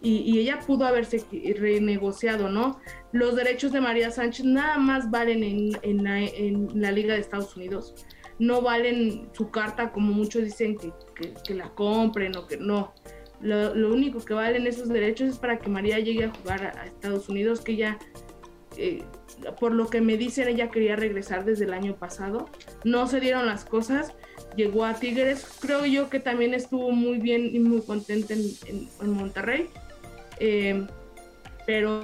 Y, 0.01 0.37
ella 0.39 0.59
pudo 0.59 0.85
haberse 0.85 1.23
renegociado, 1.57 2.47
¿no? 2.49 2.79
Los 3.11 3.35
derechos 3.35 3.71
de 3.71 3.81
María 3.81 4.11
Sánchez 4.11 4.45
nada 4.45 4.77
más 4.77 5.09
valen 5.09 5.43
en 5.43 6.81
la 6.81 6.91
Liga 6.91 7.15
de 7.15 7.21
Estados 7.21 7.57
Unidos 7.57 7.95
no 8.39 8.61
valen 8.61 9.29
su 9.33 9.49
carta 9.49 9.91
como 9.91 10.13
muchos 10.13 10.43
dicen 10.43 10.77
que, 10.77 10.91
que, 11.43 11.53
la 11.53 11.69
compren 11.69 12.35
o 12.35 12.47
que 12.47 12.57
no. 12.57 12.93
Lo, 13.41 13.71
único 13.89 14.23
que 14.23 14.33
valen 14.33 14.67
esos 14.67 14.89
derechos 14.89 15.29
es 15.29 15.37
para 15.37 15.59
que 15.59 15.69
María 15.69 15.99
llegue 15.99 16.25
a 16.25 16.31
jugar 16.31 16.77
a, 16.77 16.85
Estados 16.85 17.29
Unidos, 17.29 17.61
que 17.61 17.73
ella, 17.73 17.99
eh, 18.77 19.03
por 19.59 19.71
lo 19.73 19.87
que 19.87 20.01
me 20.01 20.17
dicen, 20.17 20.47
ella 20.47 20.69
quería 20.69 20.95
regresar 20.95 21.45
desde 21.45 21.65
el 21.65 21.73
año 21.73 21.95
pasado. 21.95 22.49
No 22.83 23.07
se 23.07 23.19
dieron 23.19 23.45
las 23.45 23.63
cosas, 23.63 24.13
llegó 24.55 24.85
a 24.85 24.95
Tigres, 24.95 25.47
creo 25.59 25.85
yo 25.85 26.09
que 26.09 26.19
también 26.19 26.53
estuvo 26.53 26.91
muy 26.91 27.19
bien 27.19 27.55
y 27.55 27.59
muy 27.59 27.81
contenta 27.81 28.33
en, 28.33 28.89
en, 29.01 29.09
Monterrey, 29.11 29.69
eh, 30.39 30.85
pero, 31.65 32.03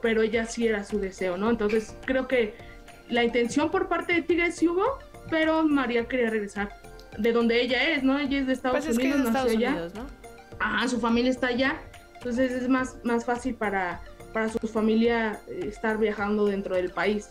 pero 0.00 0.22
ella 0.22 0.46
sí 0.46 0.66
era 0.66 0.84
su 0.84 0.98
deseo, 0.98 1.36
¿no? 1.36 1.50
Entonces 1.50 1.94
creo 2.06 2.28
que 2.28 2.69
la 3.10 3.24
intención 3.24 3.70
por 3.70 3.88
parte 3.88 4.12
de 4.14 4.22
Tigres 4.22 4.56
sí 4.56 4.68
hubo, 4.68 4.98
pero 5.28 5.64
María 5.64 6.06
quería 6.06 6.30
regresar 6.30 6.70
de 7.18 7.32
donde 7.32 7.60
ella 7.60 7.90
es, 7.90 8.02
¿no? 8.02 8.18
Ella 8.18 8.38
es 8.38 8.46
de 8.46 8.52
Estados 8.52 8.84
pues 8.84 8.96
Unidos, 8.96 9.26
Estados 9.26 9.54
Unidos, 9.54 9.94
¿no? 9.94 10.06
Ajá, 10.58 10.88
su 10.88 11.00
familia 11.00 11.30
está 11.30 11.48
allá, 11.48 11.80
entonces 12.14 12.52
es 12.52 12.68
más, 12.68 12.96
más 13.02 13.24
fácil 13.24 13.54
para, 13.54 14.00
para 14.32 14.48
su 14.48 14.66
familia 14.68 15.40
estar 15.48 15.98
viajando 15.98 16.46
dentro 16.46 16.76
del 16.76 16.90
país. 16.90 17.28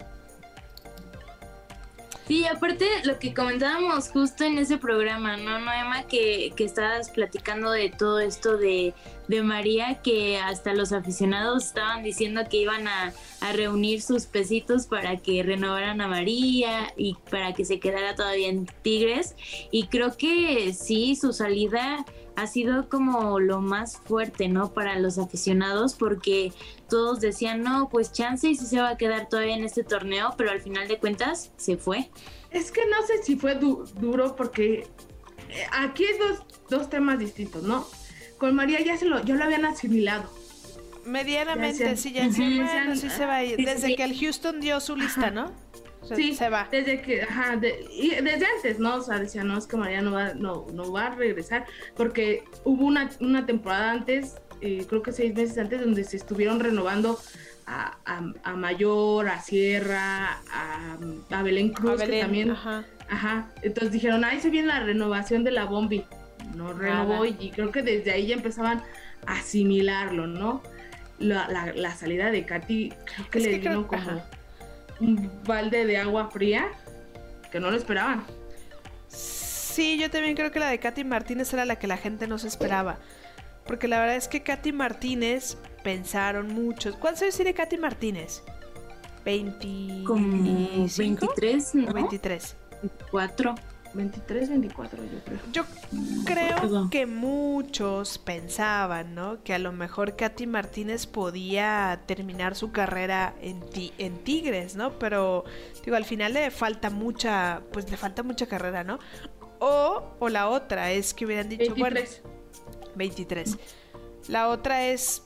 Sí, 2.30 2.46
aparte 2.46 2.86
lo 3.06 3.18
que 3.18 3.34
comentábamos 3.34 4.10
justo 4.10 4.44
en 4.44 4.60
ese 4.60 4.78
programa, 4.78 5.36
¿no, 5.36 5.58
Noema? 5.58 6.04
Que, 6.04 6.54
que 6.56 6.64
estabas 6.64 7.10
platicando 7.10 7.72
de 7.72 7.90
todo 7.90 8.20
esto 8.20 8.56
de, 8.56 8.94
de, 9.28 9.42
María, 9.42 10.00
que 10.04 10.38
hasta 10.38 10.76
los 10.76 10.92
aficionados 10.92 11.66
estaban 11.66 12.04
diciendo 12.04 12.44
que 12.48 12.58
iban 12.58 12.88
a, 12.88 13.14
a, 13.42 13.54
reunir 13.54 14.04
sus 14.04 14.28
pesitos 14.28 14.86
para 14.86 15.18
que 15.18 15.42
renovaran 15.42 16.02
a 16.02 16.08
María 16.08 16.94
y 16.96 17.18
para 17.32 17.56
que 17.56 17.66
se 17.66 17.80
quedara 17.80 18.14
todavía 18.14 18.50
en 18.50 18.68
Tigres. 18.84 19.36
Y 19.72 19.88
creo 19.88 20.16
que 20.16 20.72
sí, 20.74 21.16
su 21.16 21.34
salida 21.34 22.06
ha 22.36 22.48
sido 22.48 22.90
como 22.90 23.40
lo 23.40 23.62
más 23.62 23.98
fuerte, 23.98 24.48
¿no? 24.48 24.74
Para 24.74 24.98
los 24.98 25.18
aficionados, 25.18 25.96
porque 25.96 26.54
todos 26.90 27.20
decían, 27.20 27.62
no, 27.62 27.90
pues 27.90 28.12
chance 28.12 28.48
y 28.48 28.56
si 28.56 28.66
se 28.66 28.80
va 28.80 28.90
a 28.90 28.98
quedar 28.98 29.30
todavía 29.30 29.56
en 29.56 29.64
este 29.64 29.84
torneo, 29.84 30.34
pero 30.38 30.52
al 30.52 30.62
final 30.62 30.88
de 30.88 30.98
cuentas 30.98 31.52
se 31.58 31.78
fue. 31.78 32.10
Es 32.52 32.72
que 32.72 32.82
no 32.88 33.06
sé 33.06 33.24
si 33.24 33.36
fue 33.36 33.56
duro, 33.56 34.36
porque 34.36 34.88
eh, 35.50 35.68
aquí 35.72 36.06
hay 36.06 36.18
dos, 36.18 36.40
dos, 36.70 36.90
temas 36.90 37.20
distintos, 37.20 37.64
¿no? 37.64 37.88
Con 38.38 38.56
María 38.56 38.82
ya 38.82 38.98
se 38.98 39.06
lo, 39.06 39.24
yo 39.24 39.36
lo 39.36 39.44
habían 39.44 39.66
asimilado. 39.66 40.30
Medianamente, 41.06 41.98
sí, 41.98 42.12
ya 42.14 42.32
sí 42.32 42.62
se 43.10 43.26
va 43.26 43.38
a 43.38 43.44
ir. 43.44 43.58
Desde 43.58 43.96
que 43.96 44.04
el 44.04 44.18
Houston 44.18 44.60
dio 44.60 44.80
su 44.80 44.96
lista, 44.96 45.32
¿no? 45.32 45.52
Sí, 46.16 46.36
se 46.36 46.50
va. 46.50 46.68
Desde 46.72 47.02
que, 47.02 47.24
ajá, 47.24 47.58
desde 47.58 48.46
antes, 48.46 48.80
¿no? 48.80 48.96
O 48.96 49.02
sea, 49.02 49.20
decía, 49.20 49.44
no, 49.44 49.58
es 49.58 49.68
que 49.68 49.78
María 49.78 50.02
no 50.02 50.12
va, 50.12 50.34
no, 50.34 50.66
no 50.74 50.92
va 50.92 51.08
a 51.08 51.16
regresar, 51.16 51.66
porque 51.96 52.44
hubo 52.64 52.86
una, 52.86 53.10
una 53.20 53.46
temporada 53.46 53.92
antes, 53.92 54.36
eh, 54.62 54.86
creo 54.88 55.02
que 55.02 55.12
seis 55.12 55.34
meses 55.36 55.58
antes, 55.58 55.80
donde 55.80 56.04
se 56.04 56.18
estuvieron 56.18 56.60
renovando 56.60 57.18
a, 57.66 57.98
a, 58.44 58.56
Mayor, 58.56 59.30
a 59.30 59.42
Sierra, 59.42 60.42
a, 60.52 60.98
a 61.30 61.44
Belén 61.44 61.72
Cruz, 61.72 62.02
que 62.02 62.20
también. 62.20 62.52
Ajá. 62.52 62.84
ajá. 63.10 63.50
Entonces 63.62 63.92
dijeron, 63.92 64.24
ahí 64.26 64.40
se 64.40 64.50
viene 64.50 64.68
la 64.70 64.80
renovación 64.80 65.44
de 65.44 65.52
la 65.52 65.66
Bombi. 65.66 66.04
No 66.56 66.74
renovó 66.74 67.26
y 67.26 67.52
creo 67.52 67.72
que 67.72 67.84
desde 67.84 68.12
ahí 68.12 68.28
ya 68.28 68.36
empezaban 68.36 68.82
a 69.28 69.34
asimilarlo, 69.34 70.26
¿no? 70.26 70.64
La, 71.20 71.48
la, 71.48 71.74
la 71.74 71.94
salida 71.94 72.32
de 72.32 72.46
Katy, 72.46 72.94
creo 73.06 73.30
que 73.30 73.40
le 73.40 73.60
vino 73.60 73.86
como 73.86 74.24
un 75.00 75.32
balde 75.46 75.86
de 75.86 75.98
agua 75.98 76.30
fría 76.30 76.68
que 77.52 77.60
no 77.60 77.72
lo 77.72 77.78
esperaban. 77.78 78.24
Sí, 79.08 79.98
yo 79.98 80.10
también 80.10 80.36
creo 80.36 80.52
que 80.52 80.60
la 80.60 80.70
de 80.70 80.80
Katy 80.80 81.04
Martínez 81.04 81.54
era 81.54 81.66
la 81.66 81.78
que 81.78 81.88
la 81.88 81.98
gente 81.98 82.28
no 82.28 82.38
se 82.38 82.48
esperaba. 82.48 82.98
Porque 83.66 83.88
la 83.88 84.00
verdad 84.00 84.16
es 84.16 84.28
que 84.28 84.42
Katy 84.42 84.72
Martínez 84.72 85.58
pensaron 85.84 86.54
muchos. 86.54 86.96
¿Cuántos 86.96 87.24
años 87.24 87.36
tiene 87.36 87.54
Katy 87.54 87.78
Martínez? 87.78 88.44
20... 89.26 89.68
23, 90.98 91.76
¿no? 91.76 91.94
23. 91.94 92.56
4. 93.12 93.56
23, 93.94 94.50
24, 94.50 95.04
yo 95.04 95.20
creo. 95.26 95.40
Yo 95.52 95.66
creo 96.26 96.90
que 96.90 97.06
muchos 97.06 98.18
pensaban, 98.18 99.16
¿no? 99.16 99.44
Que 99.44 99.54
a 99.54 99.60
lo 99.60 99.72
mejor 99.72 100.16
Katy 100.16 100.48
Martínez 100.48 101.08
podía 101.08 102.02
terminar 102.06 102.56
su 102.56 102.72
carrera 102.72 103.34
en, 103.42 103.64
en 103.98 104.18
Tigres, 104.24 104.76
¿no? 104.76 104.98
Pero, 105.00 105.46
digo, 105.84 105.98
al 105.98 106.06
final 106.06 106.34
le 106.34 106.52
falta 106.52 106.90
mucha, 106.90 107.62
pues 107.72 107.90
le 107.90 107.98
falta 107.98 108.24
mucha 108.24 108.48
carrera, 108.48 108.84
¿no? 108.84 109.00
O, 109.60 110.16
o 110.20 110.30
la 110.30 110.48
otra 110.50 110.92
es 110.92 111.14
que 111.14 111.26
hubieran 111.26 111.50
dicho, 111.50 111.74
23. 111.74 112.22
bueno, 112.24 112.96
23. 112.96 113.58
La 114.28 114.50
otra 114.50 114.88
es, 114.88 115.24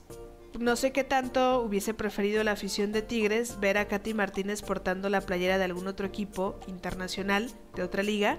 no 0.60 0.76
sé 0.76 0.92
qué 0.92 1.04
tanto 1.04 1.62
hubiese 1.62 1.94
preferido 1.94 2.44
la 2.44 2.52
afición 2.52 2.92
de 2.92 3.02
Tigres 3.02 3.60
ver 3.60 3.78
a 3.78 3.88
Katy 3.88 4.14
Martínez 4.14 4.62
portando 4.62 5.10
la 5.10 5.22
playera 5.22 5.58
de 5.58 5.66
algún 5.66 5.88
otro 5.88 6.06
equipo 6.06 6.60
internacional 6.68 7.50
de 7.76 7.84
otra 7.84 8.04
liga 8.04 8.38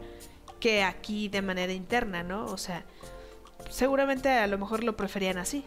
que 0.61 0.83
aquí 0.83 1.29
de 1.29 1.43
manera 1.43 1.73
interna, 1.73 2.23
¿no? 2.23 2.47
O 2.47 2.57
sea, 2.57 2.85
seguramente 3.71 4.29
a 4.29 4.47
lo 4.47 4.59
mejor 4.59 4.85
lo 4.85 4.97
preferían 4.97 5.39
así. 5.39 5.65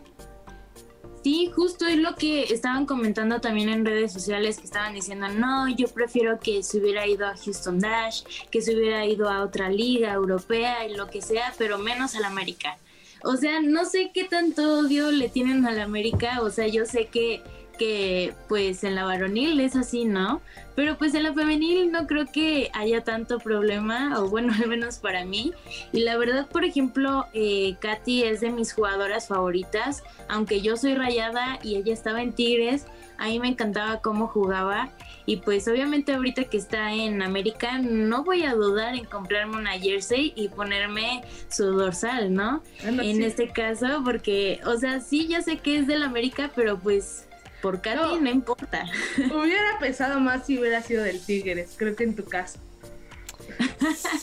Sí, 1.24 1.52
justo 1.54 1.86
es 1.86 1.98
lo 1.98 2.16
que 2.16 2.44
estaban 2.44 2.86
comentando 2.86 3.42
también 3.42 3.68
en 3.70 3.86
redes 3.86 4.14
sociales 4.14 4.60
que 4.60 4.66
estaban 4.66 4.94
diciendo, 4.94 5.28
no, 5.28 5.68
yo 5.68 5.88
prefiero 5.90 6.40
que 6.40 6.64
se 6.64 6.78
hubiera 6.78 7.06
ido 7.06 7.28
a 7.28 7.36
Houston 7.36 7.80
Dash, 7.80 8.24
que 8.50 8.62
se 8.62 8.74
hubiera 8.74 9.06
ido 9.06 9.30
a 9.30 9.44
otra 9.44 9.70
liga 9.70 10.14
europea 10.14 10.88
y 10.88 10.96
lo 10.96 11.08
que 11.08 11.22
sea, 11.22 11.54
pero 11.58 11.78
menos 11.78 12.16
al 12.16 12.24
América. 12.24 12.78
O 13.24 13.36
sea, 13.36 13.62
no 13.62 13.86
sé 13.86 14.12
qué 14.14 14.26
tanto 14.26 14.80
odio 14.80 15.12
le 15.12 15.30
tienen 15.30 15.66
al 15.66 15.80
América, 15.80 16.42
o 16.42 16.50
sea, 16.50 16.68
yo 16.68 16.86
sé 16.86 17.08
que 17.08 17.42
que 17.78 18.34
pues 18.48 18.84
en 18.84 18.96
la 18.96 19.06
varonil 19.06 19.60
es 19.60 19.76
así, 19.76 20.06
¿no? 20.06 20.42
Pero 20.76 20.98
pues 20.98 21.14
en 21.14 21.24
la 21.24 21.34
femenil 21.34 21.92
no 21.92 22.08
creo 22.08 22.26
que 22.26 22.70
haya 22.74 23.04
tanto 23.04 23.40
problema, 23.40 24.20
o 24.20 24.30
bueno, 24.30 24.54
al 24.62 24.68
menos 24.68 24.98
para 24.98 25.24
mí. 25.26 25.54
Y 25.94 26.02
la 26.02 26.18
verdad, 26.18 26.48
por 26.48 26.66
ejemplo, 26.66 27.26
eh, 27.34 27.76
Katy 27.80 28.24
es 28.24 28.42
de 28.42 28.52
mis 28.52 28.74
jugadoras 28.74 29.28
favoritas, 29.28 30.04
aunque 30.28 30.62
yo 30.62 30.76
soy 30.76 30.96
rayada 30.96 31.60
y 31.64 31.76
ella 31.76 31.94
estaba 31.94 32.22
en 32.22 32.34
Tigres, 32.34 32.86
a 33.18 33.28
mí 33.28 33.40
me 33.40 33.48
encantaba 33.48 34.02
cómo 34.02 34.28
jugaba. 34.28 34.90
Y 35.28 35.38
pues 35.38 35.68
obviamente 35.68 36.14
ahorita 36.14 36.46
que 36.46 36.56
está 36.56 36.94
en 36.94 37.22
América, 37.22 37.80
no 37.80 38.24
voy 38.24 38.46
a 38.46 38.54
dudar 38.54 38.96
en 38.96 39.04
comprarme 39.04 39.58
una 39.58 39.78
jersey 39.78 40.32
y 40.38 40.48
ponerme 40.48 41.22
su 41.50 41.66
dorsal, 41.66 42.34
¿no? 42.34 42.64
en 42.82 43.22
este 43.22 43.50
caso, 43.50 44.02
porque, 44.06 44.62
o 44.66 44.78
sea, 44.78 45.02
sí, 45.02 45.28
ya 45.28 45.42
sé 45.42 45.58
que 45.58 45.80
es 45.80 45.88
del 45.88 46.04
América, 46.04 46.50
pero 46.56 46.80
pues 46.80 47.28
por 47.62 47.82
Katy 47.82 48.22
no, 48.22 48.30
importa. 48.30 48.86
Hubiera 49.18 49.78
pesado 49.82 50.22
más 50.22 50.46
si 50.46 50.58
hubiera 50.58 50.82
sido 50.82 51.04
del 51.04 51.20
Tigres, 51.20 51.76
creo 51.76 51.94
que 51.94 52.06
en 52.06 52.16
tu 52.16 52.24
caso. 52.24 52.60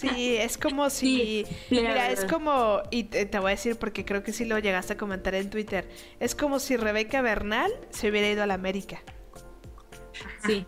Sí, 0.00 0.36
es 0.36 0.56
como 0.56 0.88
si. 0.90 1.44
mira, 1.70 2.10
es 2.10 2.24
como. 2.24 2.82
Y 2.90 3.04
te, 3.04 3.26
voy 3.38 3.48
a 3.48 3.50
decir 3.50 3.76
porque 3.76 4.06
creo 4.06 4.22
que 4.22 4.32
sí 4.32 4.46
lo 4.46 4.58
llegaste 4.58 4.94
a 4.94 4.96
comentar 4.96 5.34
en 5.34 5.50
Twitter. 5.50 5.86
Es 6.18 6.34
como 6.34 6.60
si 6.60 6.76
Rebeca 6.76 7.20
Bernal 7.20 7.70
se 7.90 8.08
hubiera 8.08 8.30
ido 8.30 8.42
a 8.42 8.46
la 8.46 8.54
América. 8.54 9.02
Sí. 10.46 10.66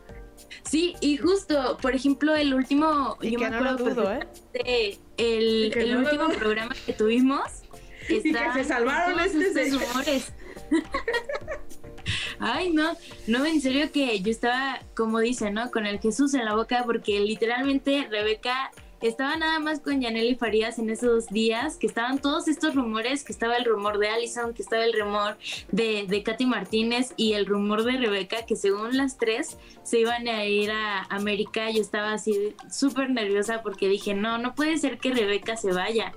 Sí, 0.69 0.97
y 1.01 1.17
justo, 1.17 1.79
por 1.81 1.95
ejemplo, 1.95 2.35
el 2.35 2.53
último. 2.53 3.17
Y 3.21 3.37
que 3.37 3.51
no 3.51 3.61
lo 3.61 3.77
dudo, 3.77 4.13
¿eh? 4.13 4.99
el, 5.17 5.73
el 5.77 5.97
último 5.97 6.29
programa 6.31 6.75
que 6.85 6.93
tuvimos. 6.93 7.63
y 8.09 8.33
que 8.33 8.53
se 8.55 8.65
salvaron 8.65 9.21
estos 9.21 9.73
rumores. 9.73 10.33
Ay, 12.39 12.71
no, 12.71 12.97
no, 13.27 13.47
en 13.47 13.61
serio 13.61 13.91
que 13.93 14.21
yo 14.21 14.31
estaba, 14.31 14.81
como 14.95 15.21
dice, 15.21 15.51
¿no? 15.51 15.71
Con 15.71 15.87
el 15.87 16.01
Jesús 16.01 16.35
en 16.35 16.45
la 16.45 16.55
boca, 16.55 16.83
porque 16.85 17.19
literalmente 17.21 18.07
Rebeca 18.11 18.71
estaba 19.01 19.37
nada 19.37 19.59
más 19.59 19.81
con 19.81 20.01
Yaneli 20.01 20.35
Farías 20.35 20.79
en 20.79 20.91
esos 20.91 21.29
días, 21.29 21.77
que 21.77 21.87
estaban 21.87 22.19
todos 22.19 22.49
estos 22.49 22.75
rumores, 22.75 23.25
que 23.25 23.33
estaba 23.33 23.57
el 23.57 23.65
rumor 23.65 23.99
de 23.99 24.09
Allison, 24.09 24.55
que 24.55 24.63
estaba 24.63 24.85
el 24.85 24.99
rumor 24.99 25.37
de, 25.71 26.07
de 26.09 26.23
Katy 26.23 26.47
Martínez 26.47 27.13
y 27.17 27.35
el 27.35 27.47
rumor 27.47 27.85
de 27.85 27.99
Rebeca, 27.99 28.47
que 28.47 28.57
según 28.57 28.97
las 28.97 29.19
tres 29.19 29.59
se 29.83 30.01
iban 30.01 30.29
a 30.29 30.45
ir 30.47 30.71
a 30.71 31.03
América. 31.05 31.71
Yo 31.71 31.81
estaba 31.81 32.13
así 32.13 32.55
súper 32.71 33.11
nerviosa 33.11 33.63
porque 33.63 33.89
dije, 33.89 34.15
no, 34.15 34.39
no 34.39 34.55
puede 34.55 34.79
ser 34.79 34.99
que 34.99 35.13
Rebeca 35.13 35.57
se 35.57 35.73
vaya 35.73 36.13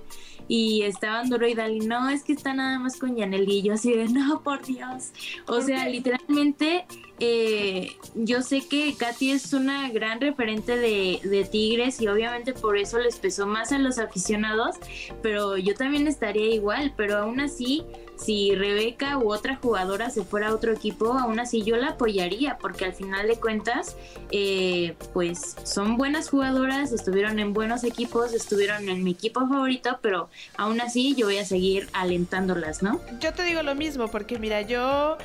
y 0.49 0.81
estaban 0.81 1.29
Duro 1.29 1.47
y 1.47 1.53
Dali, 1.53 1.79
no, 1.81 2.09
es 2.09 2.23
que 2.23 2.33
está 2.33 2.55
nada 2.55 2.79
más 2.79 2.97
con 2.97 3.15
Yaneli, 3.15 3.59
y 3.59 3.61
yo 3.61 3.73
así 3.75 3.93
de, 3.93 4.09
no, 4.09 4.41
por 4.41 4.65
Dios. 4.65 5.11
O 5.45 5.61
sea, 5.61 5.87
literalmente, 5.87 6.85
eh, 7.19 7.91
yo 8.15 8.41
sé 8.41 8.67
que 8.67 8.95
Katy 8.97 9.31
es 9.31 9.53
una 9.53 9.89
gran 9.91 10.19
referente 10.19 10.75
de, 10.75 11.21
de, 11.23 11.45
Tigres 11.45 12.01
y 12.01 12.07
obviamente 12.07 12.53
por 12.53 12.77
eso 12.77 12.97
les 12.97 13.17
pesó 13.17 13.45
más 13.45 13.71
a 13.71 13.77
los 13.77 13.99
aficionados, 13.99 14.77
pero 15.21 15.55
yo 15.57 15.75
también 15.75 16.07
estaría 16.07 16.51
igual, 16.51 16.93
pero 16.97 17.17
aún 17.17 17.39
así 17.41 17.85
si 18.19 18.53
Rebeca 18.53 19.17
u 19.17 19.31
otra 19.31 19.55
jugadora 19.55 20.09
se 20.09 20.23
fuera 20.23 20.49
a 20.49 20.53
otro 20.53 20.73
equipo, 20.73 21.13
aún 21.13 21.39
así 21.39 21.63
yo 21.63 21.77
la 21.77 21.89
apoyaría, 21.89 22.57
porque 22.57 22.85
al 22.85 22.93
final 22.93 23.27
de 23.27 23.37
cuentas, 23.37 23.95
eh, 24.31 24.95
pues 25.13 25.55
son 25.63 25.97
buenas 25.97 26.29
jugadoras, 26.29 26.91
estuvieron 26.91 27.39
en 27.39 27.53
buenos 27.53 27.83
equipos, 27.83 28.33
estuvieron 28.33 28.89
en 28.89 29.03
mi 29.03 29.11
equipo 29.11 29.47
favorito, 29.47 29.99
pero 30.01 30.29
aún 30.57 30.81
así 30.81 31.15
yo 31.15 31.27
voy 31.27 31.37
a 31.37 31.45
seguir 31.45 31.87
alentándolas, 31.93 32.83
¿no? 32.83 32.99
Yo 33.19 33.33
te 33.33 33.43
digo 33.43 33.63
lo 33.63 33.75
mismo, 33.75 34.09
porque 34.09 34.37
mira, 34.37 34.61
yo 34.61 35.17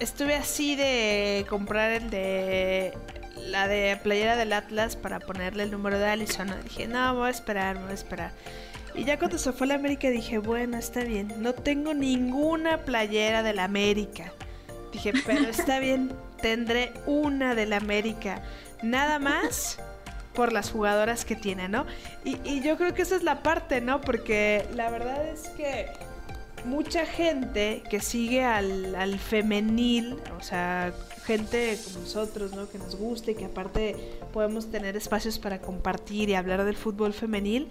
estuve 0.00 0.34
así 0.34 0.76
de 0.76 1.44
comprar 1.48 1.90
el 1.90 2.10
de 2.10 2.94
la 3.36 3.68
de 3.68 3.98
playera 4.02 4.36
del 4.36 4.52
Atlas 4.52 4.96
para 4.96 5.20
ponerle 5.20 5.64
el 5.64 5.70
número 5.70 5.98
de 5.98 6.06
Allison. 6.06 6.48
Dije, 6.64 6.86
no, 6.86 7.14
voy 7.14 7.28
a 7.28 7.30
esperar, 7.30 7.78
voy 7.78 7.90
a 7.90 7.94
esperar. 7.94 8.32
Y 8.94 9.04
ya 9.04 9.18
cuando 9.18 9.38
se 9.38 9.52
fue 9.52 9.66
a 9.66 9.68
la 9.68 9.74
América 9.74 10.10
dije, 10.10 10.38
bueno, 10.38 10.76
está 10.76 11.04
bien, 11.04 11.32
no 11.38 11.52
tengo 11.52 11.94
ninguna 11.94 12.78
playera 12.78 13.42
de 13.42 13.54
la 13.54 13.64
América. 13.64 14.32
Dije, 14.92 15.12
pero 15.24 15.48
está 15.48 15.78
bien, 15.80 16.12
tendré 16.40 16.92
una 17.06 17.54
de 17.54 17.66
la 17.66 17.76
América. 17.76 18.42
Nada 18.82 19.18
más 19.18 19.78
por 20.34 20.52
las 20.52 20.70
jugadoras 20.70 21.24
que 21.24 21.36
tiene, 21.36 21.68
¿no? 21.68 21.86
Y, 22.24 22.60
yo 22.62 22.76
creo 22.76 22.94
que 22.94 23.02
esa 23.02 23.16
es 23.16 23.22
la 23.22 23.42
parte, 23.42 23.80
¿no? 23.80 24.00
Porque 24.00 24.66
la 24.74 24.90
verdad 24.90 25.26
es 25.26 25.48
que 25.50 25.86
mucha 26.64 27.06
gente 27.06 27.82
que 27.90 28.00
sigue 28.00 28.44
al, 28.44 28.94
al 28.94 29.18
femenil, 29.18 30.18
o 30.38 30.42
sea, 30.42 30.92
gente 31.24 31.78
como 31.84 32.00
nosotros, 32.00 32.54
¿no? 32.54 32.68
Que 32.68 32.78
nos 32.78 32.96
guste 32.96 33.32
y 33.32 33.34
que 33.34 33.46
aparte 33.46 33.96
podemos 34.32 34.70
tener 34.70 34.96
espacios 34.96 35.38
para 35.38 35.60
compartir 35.60 36.28
y 36.28 36.34
hablar 36.34 36.64
del 36.64 36.76
fútbol 36.76 37.12
femenil 37.12 37.68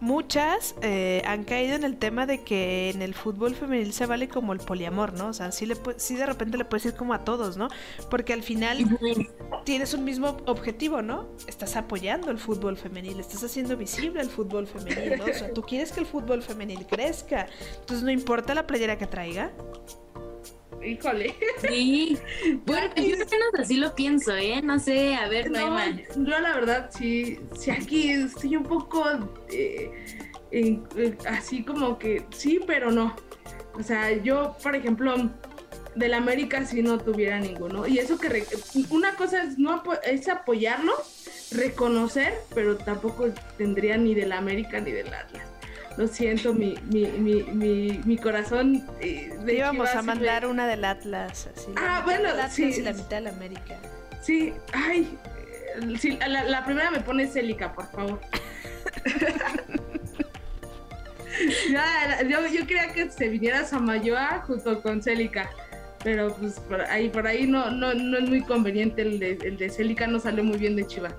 muchas 0.00 0.74
eh, 0.82 1.22
han 1.26 1.44
caído 1.44 1.76
en 1.76 1.84
el 1.84 1.96
tema 1.96 2.26
de 2.26 2.42
que 2.42 2.90
en 2.90 3.02
el 3.02 3.14
fútbol 3.14 3.54
femenil 3.54 3.92
se 3.92 4.06
vale 4.06 4.28
como 4.28 4.52
el 4.52 4.58
poliamor, 4.58 5.12
¿no? 5.12 5.28
O 5.28 5.32
sea, 5.32 5.52
sí, 5.52 5.66
le 5.66 5.76
sí 5.96 6.16
de 6.16 6.26
repente 6.26 6.56
le 6.56 6.64
puedes 6.64 6.86
ir 6.86 6.94
como 6.94 7.14
a 7.14 7.24
todos, 7.24 7.56
¿no? 7.56 7.68
Porque 8.10 8.32
al 8.32 8.42
final 8.42 8.98
tienes 9.64 9.94
un 9.94 10.04
mismo 10.04 10.38
objetivo, 10.46 11.02
¿no? 11.02 11.28
Estás 11.46 11.76
apoyando 11.76 12.30
el 12.30 12.38
fútbol 12.38 12.76
femenil, 12.76 13.20
estás 13.20 13.44
haciendo 13.44 13.76
visible 13.76 14.20
el 14.20 14.30
fútbol 14.30 14.66
femenil, 14.66 15.18
¿no? 15.18 15.24
O 15.24 15.34
sea, 15.34 15.52
tú 15.52 15.62
quieres 15.62 15.92
que 15.92 16.00
el 16.00 16.06
fútbol 16.06 16.42
femenil 16.42 16.86
crezca, 16.86 17.46
entonces 17.80 18.02
no 18.02 18.10
importa 18.10 18.54
la 18.54 18.66
playera 18.66 18.96
que 18.96 19.06
traiga. 19.06 19.52
Híjole. 20.84 21.34
Sí. 21.60 22.18
Bueno, 22.64 22.94
yo 22.96 23.16
menos 23.16 23.54
así 23.58 23.76
lo 23.76 23.94
pienso, 23.94 24.34
¿eh? 24.36 24.60
No 24.62 24.78
sé, 24.78 25.14
a 25.14 25.28
ver, 25.28 25.50
no, 25.50 25.78
Yo 26.16 26.38
la 26.38 26.54
verdad 26.54 26.90
sí, 26.90 27.38
sí 27.58 27.70
aquí 27.70 28.10
estoy 28.10 28.56
un 28.56 28.64
poco 28.64 29.04
eh, 29.50 29.90
así 31.28 31.62
como 31.64 31.98
que 31.98 32.24
sí, 32.30 32.60
pero 32.66 32.90
no. 32.90 33.14
O 33.74 33.82
sea, 33.82 34.12
yo, 34.12 34.56
por 34.62 34.74
ejemplo, 34.74 35.30
del 35.94 36.14
América 36.14 36.64
sí 36.64 36.82
no 36.82 36.98
tuviera 36.98 37.38
ninguno. 37.38 37.86
Y 37.86 37.98
eso 37.98 38.18
que 38.18 38.44
una 38.90 39.14
cosa 39.16 39.42
es 39.42 39.58
no 39.58 39.82
es 40.04 40.28
apoyarlo, 40.28 40.94
reconocer, 41.52 42.34
pero 42.54 42.76
tampoco 42.76 43.26
tendría 43.58 43.96
ni 43.96 44.14
del 44.14 44.32
América 44.32 44.80
ni 44.80 44.92
del 44.92 45.12
Atlas 45.12 45.59
lo 45.96 46.06
siento, 46.06 46.54
mi, 46.54 46.76
mi, 46.90 47.06
mi, 47.06 47.42
mi, 47.42 48.00
mi 48.04 48.16
corazón. 48.16 48.84
Eh, 49.00 49.36
íbamos 49.48 49.88
a 49.90 50.02
mandar 50.02 50.46
una 50.46 50.66
del 50.66 50.84
Atlas. 50.84 51.48
Así, 51.54 51.72
ah, 51.76 52.02
bueno, 52.04 52.30
sí. 52.50 52.64
Y 52.64 52.82
la 52.82 52.92
mitad 52.92 53.16
de 53.16 53.20
la 53.22 53.30
América. 53.30 53.76
Sí, 54.22 54.52
ay. 54.72 55.18
Sí, 55.98 56.18
la, 56.26 56.64
primera 56.64 56.90
me 56.90 57.00
pone 57.00 57.26
Célica, 57.26 57.72
por 57.72 57.90
favor. 57.90 58.20
ya, 61.70 62.22
yo, 62.22 62.46
yo 62.46 62.66
quería 62.66 62.92
que 62.92 63.10
se 63.10 63.28
viniera 63.28 63.64
Samayoa 63.64 64.42
junto 64.46 64.82
con 64.82 65.02
Célica. 65.02 65.50
Pero 66.02 66.34
pues 66.34 66.58
por 66.60 66.80
ahí, 66.80 67.10
por 67.10 67.26
ahí 67.26 67.46
no, 67.46 67.70
no, 67.70 67.92
no 67.92 68.18
es 68.18 68.28
muy 68.28 68.42
conveniente. 68.42 69.02
El 69.02 69.18
de, 69.18 69.38
el 69.42 69.58
de 69.58 69.68
Célica 69.68 70.06
no 70.06 70.18
salió 70.18 70.42
muy 70.42 70.58
bien 70.58 70.76
de 70.76 70.86
Chiva. 70.86 71.10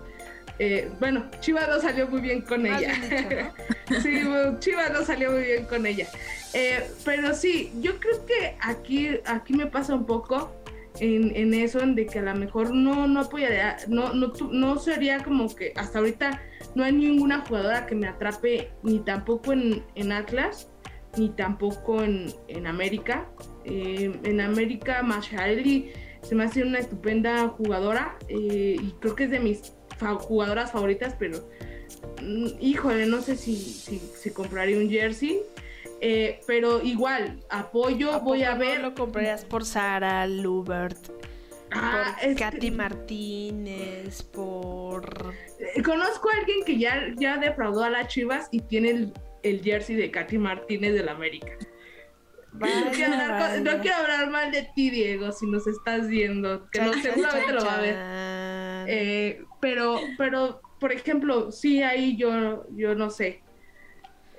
Eh, 0.63 0.91
bueno, 0.99 1.25
Chivas 1.39 1.67
no 1.67 1.79
salió 1.81 2.07
muy 2.07 2.21
bien 2.21 2.41
con 2.41 2.67
ella. 2.67 2.93
sí, 4.03 4.21
Chivas 4.59 4.93
no 4.93 5.03
salió 5.03 5.31
muy 5.31 5.41
bien 5.41 5.65
con 5.65 5.87
ella. 5.87 6.07
Eh, 6.53 6.87
pero 7.03 7.33
sí, 7.33 7.71
yo 7.81 7.99
creo 7.99 8.23
que 8.27 8.55
aquí, 8.61 9.09
aquí 9.25 9.53
me 9.53 9.65
pasa 9.65 9.95
un 9.95 10.05
poco 10.05 10.51
en, 10.99 11.35
en 11.35 11.55
eso, 11.55 11.79
en 11.79 11.95
de 11.95 12.05
que 12.05 12.19
a 12.19 12.21
lo 12.21 12.35
mejor 12.35 12.75
no, 12.75 13.07
no 13.07 13.21
apoyaría, 13.21 13.77
no, 13.87 14.13
no, 14.13 14.33
no 14.51 14.77
sería 14.77 15.23
como 15.23 15.53
que 15.55 15.73
hasta 15.75 15.97
ahorita 15.97 16.39
no 16.75 16.83
hay 16.83 16.91
ninguna 16.91 17.39
jugadora 17.39 17.87
que 17.87 17.95
me 17.95 18.07
atrape 18.07 18.69
ni 18.83 18.99
tampoco 18.99 19.53
en, 19.53 19.83
en 19.95 20.11
Atlas 20.11 20.69
ni 21.17 21.29
tampoco 21.29 22.03
en, 22.03 22.31
en 22.49 22.67
América. 22.67 23.27
Eh, 23.65 24.11
en 24.25 24.39
América, 24.39 25.01
Masharelli 25.01 25.91
se 26.21 26.35
me 26.35 26.43
hace 26.43 26.61
una 26.61 26.77
estupenda 26.77 27.47
jugadora 27.47 28.15
eh, 28.27 28.75
y 28.79 28.91
creo 28.99 29.15
que 29.15 29.23
es 29.23 29.31
de 29.31 29.39
mis 29.39 29.73
jugadoras 30.19 30.71
favoritas, 30.71 31.15
pero 31.17 31.49
mm, 32.21 32.47
híjole, 32.59 33.05
no 33.05 33.21
sé 33.21 33.35
si, 33.35 33.55
si, 33.55 34.31
compraría 34.31 34.77
un 34.77 34.89
jersey. 34.89 35.41
Eh, 36.03 36.39
pero 36.47 36.81
igual, 36.81 37.39
apoyo, 37.49 38.19
voy 38.21 38.43
a 38.43 38.55
ver. 38.55 38.81
lo 38.81 38.95
comprarías 38.95 39.45
por 39.45 39.63
Sara 39.63 40.25
Lubert? 40.25 40.97
Ah, 41.71 42.17
por 42.21 42.35
Katy 42.35 42.71
Martínez, 42.71 44.23
por... 44.23 45.33
Conozco 45.85 46.29
a 46.29 46.39
alguien 46.39 46.65
que 46.65 46.77
ya, 46.77 47.13
ya 47.17 47.37
defraudó 47.37 47.83
a 47.83 47.89
las 47.89 48.07
Chivas 48.07 48.49
y 48.51 48.61
tiene 48.61 48.89
el, 48.89 49.13
el 49.43 49.61
jersey 49.61 49.95
de 49.95 50.11
Katy 50.11 50.37
Martínez 50.37 50.93
del 50.93 51.07
América. 51.07 51.53
no, 52.53 53.79
quiero 53.81 53.95
hablar, 53.95 54.29
mal 54.29 54.51
de 54.51 54.69
ti, 54.75 54.89
Diego, 54.89 55.31
si 55.31 55.47
nos 55.47 55.65
estás 55.67 56.07
viendo, 56.07 56.69
que 56.69 56.81
no, 56.81 56.93
seguramente 56.93 57.53
lo 57.53 57.65
va 57.65 57.75
a 57.75 57.81
ver. 57.81 57.95
Eh, 58.87 59.45
pero, 59.61 59.99
pero, 60.17 60.61
por 60.79 60.91
ejemplo, 60.91 61.51
sí, 61.51 61.81
ahí 61.83 62.17
yo, 62.17 62.65
yo 62.75 62.95
no 62.95 63.09
sé. 63.09 63.41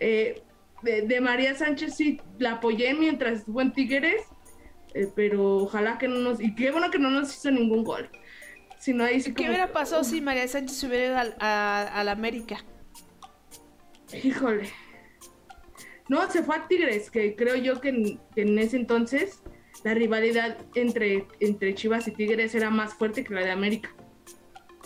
Eh, 0.00 0.42
de, 0.82 1.20
María 1.20 1.54
Sánchez 1.54 1.94
sí 1.94 2.20
la 2.38 2.54
apoyé 2.54 2.92
mientras 2.94 3.38
estuvo 3.38 3.60
en 3.60 3.72
Tigres, 3.72 4.22
eh, 4.94 5.08
pero 5.14 5.56
ojalá 5.58 5.96
que 5.98 6.08
no 6.08 6.16
nos... 6.16 6.40
Y 6.40 6.54
qué 6.54 6.70
bueno 6.70 6.90
que 6.90 6.98
no 6.98 7.10
nos 7.10 7.34
hizo 7.34 7.50
ningún 7.50 7.84
gol. 7.84 8.10
Si 8.78 8.92
no, 8.92 9.04
ahí 9.04 9.22
¿Qué 9.22 9.46
hubiera 9.46 9.72
pasado 9.72 10.02
si 10.02 10.20
María 10.20 10.48
Sánchez 10.48 10.82
hubiera 10.82 11.06
ido 11.06 11.18
al, 11.18 11.36
a, 11.38 12.02
la 12.04 12.10
América? 12.10 12.64
Híjole. 14.12 14.68
No, 16.08 16.28
se 16.28 16.42
fue 16.42 16.56
a 16.56 16.66
Tigres, 16.66 17.08
que 17.10 17.36
creo 17.36 17.54
yo 17.54 17.80
que 17.80 18.18
en, 18.34 18.58
ese 18.58 18.76
entonces 18.76 19.40
la 19.84 19.94
rivalidad 19.94 20.58
entre, 20.74 21.26
entre 21.38 21.74
Chivas 21.74 22.08
y 22.08 22.10
Tigres 22.10 22.56
era 22.56 22.70
más 22.70 22.94
fuerte 22.94 23.22
que 23.22 23.32
la 23.32 23.42
de 23.42 23.52
América, 23.52 23.94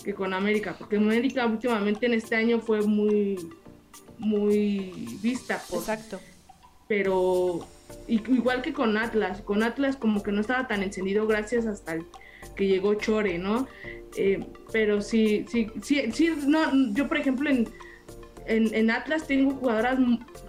que 0.06 0.14
con 0.14 0.32
América, 0.32 0.76
porque 0.78 0.96
América 0.96 1.44
últimamente 1.46 2.06
en 2.06 2.14
este 2.14 2.36
año 2.36 2.60
fue 2.60 2.80
muy, 2.80 3.50
muy 4.18 5.18
vista. 5.20 5.60
Exacto. 5.72 6.20
Pero 6.86 7.66
igual 8.06 8.62
que 8.62 8.72
con 8.72 8.96
Atlas, 8.96 9.42
con 9.42 9.64
Atlas 9.64 9.96
como 9.96 10.22
que 10.22 10.30
no 10.30 10.42
estaba 10.42 10.68
tan 10.68 10.84
encendido 10.84 11.26
gracias 11.26 11.66
hasta 11.66 11.98
que 12.54 12.68
llegó 12.68 12.94
Chore, 12.94 13.36
¿no? 13.38 13.66
Eh, 14.16 14.46
pero 14.70 15.02
sí, 15.02 15.44
sí, 15.50 15.66
sí, 15.82 16.12
sí, 16.12 16.32
no, 16.46 16.92
yo 16.94 17.08
por 17.08 17.16
ejemplo 17.18 17.50
en 17.50 17.68
en, 18.46 18.90
Atlas 18.92 19.26
tengo 19.26 19.54
jugadoras 19.54 19.98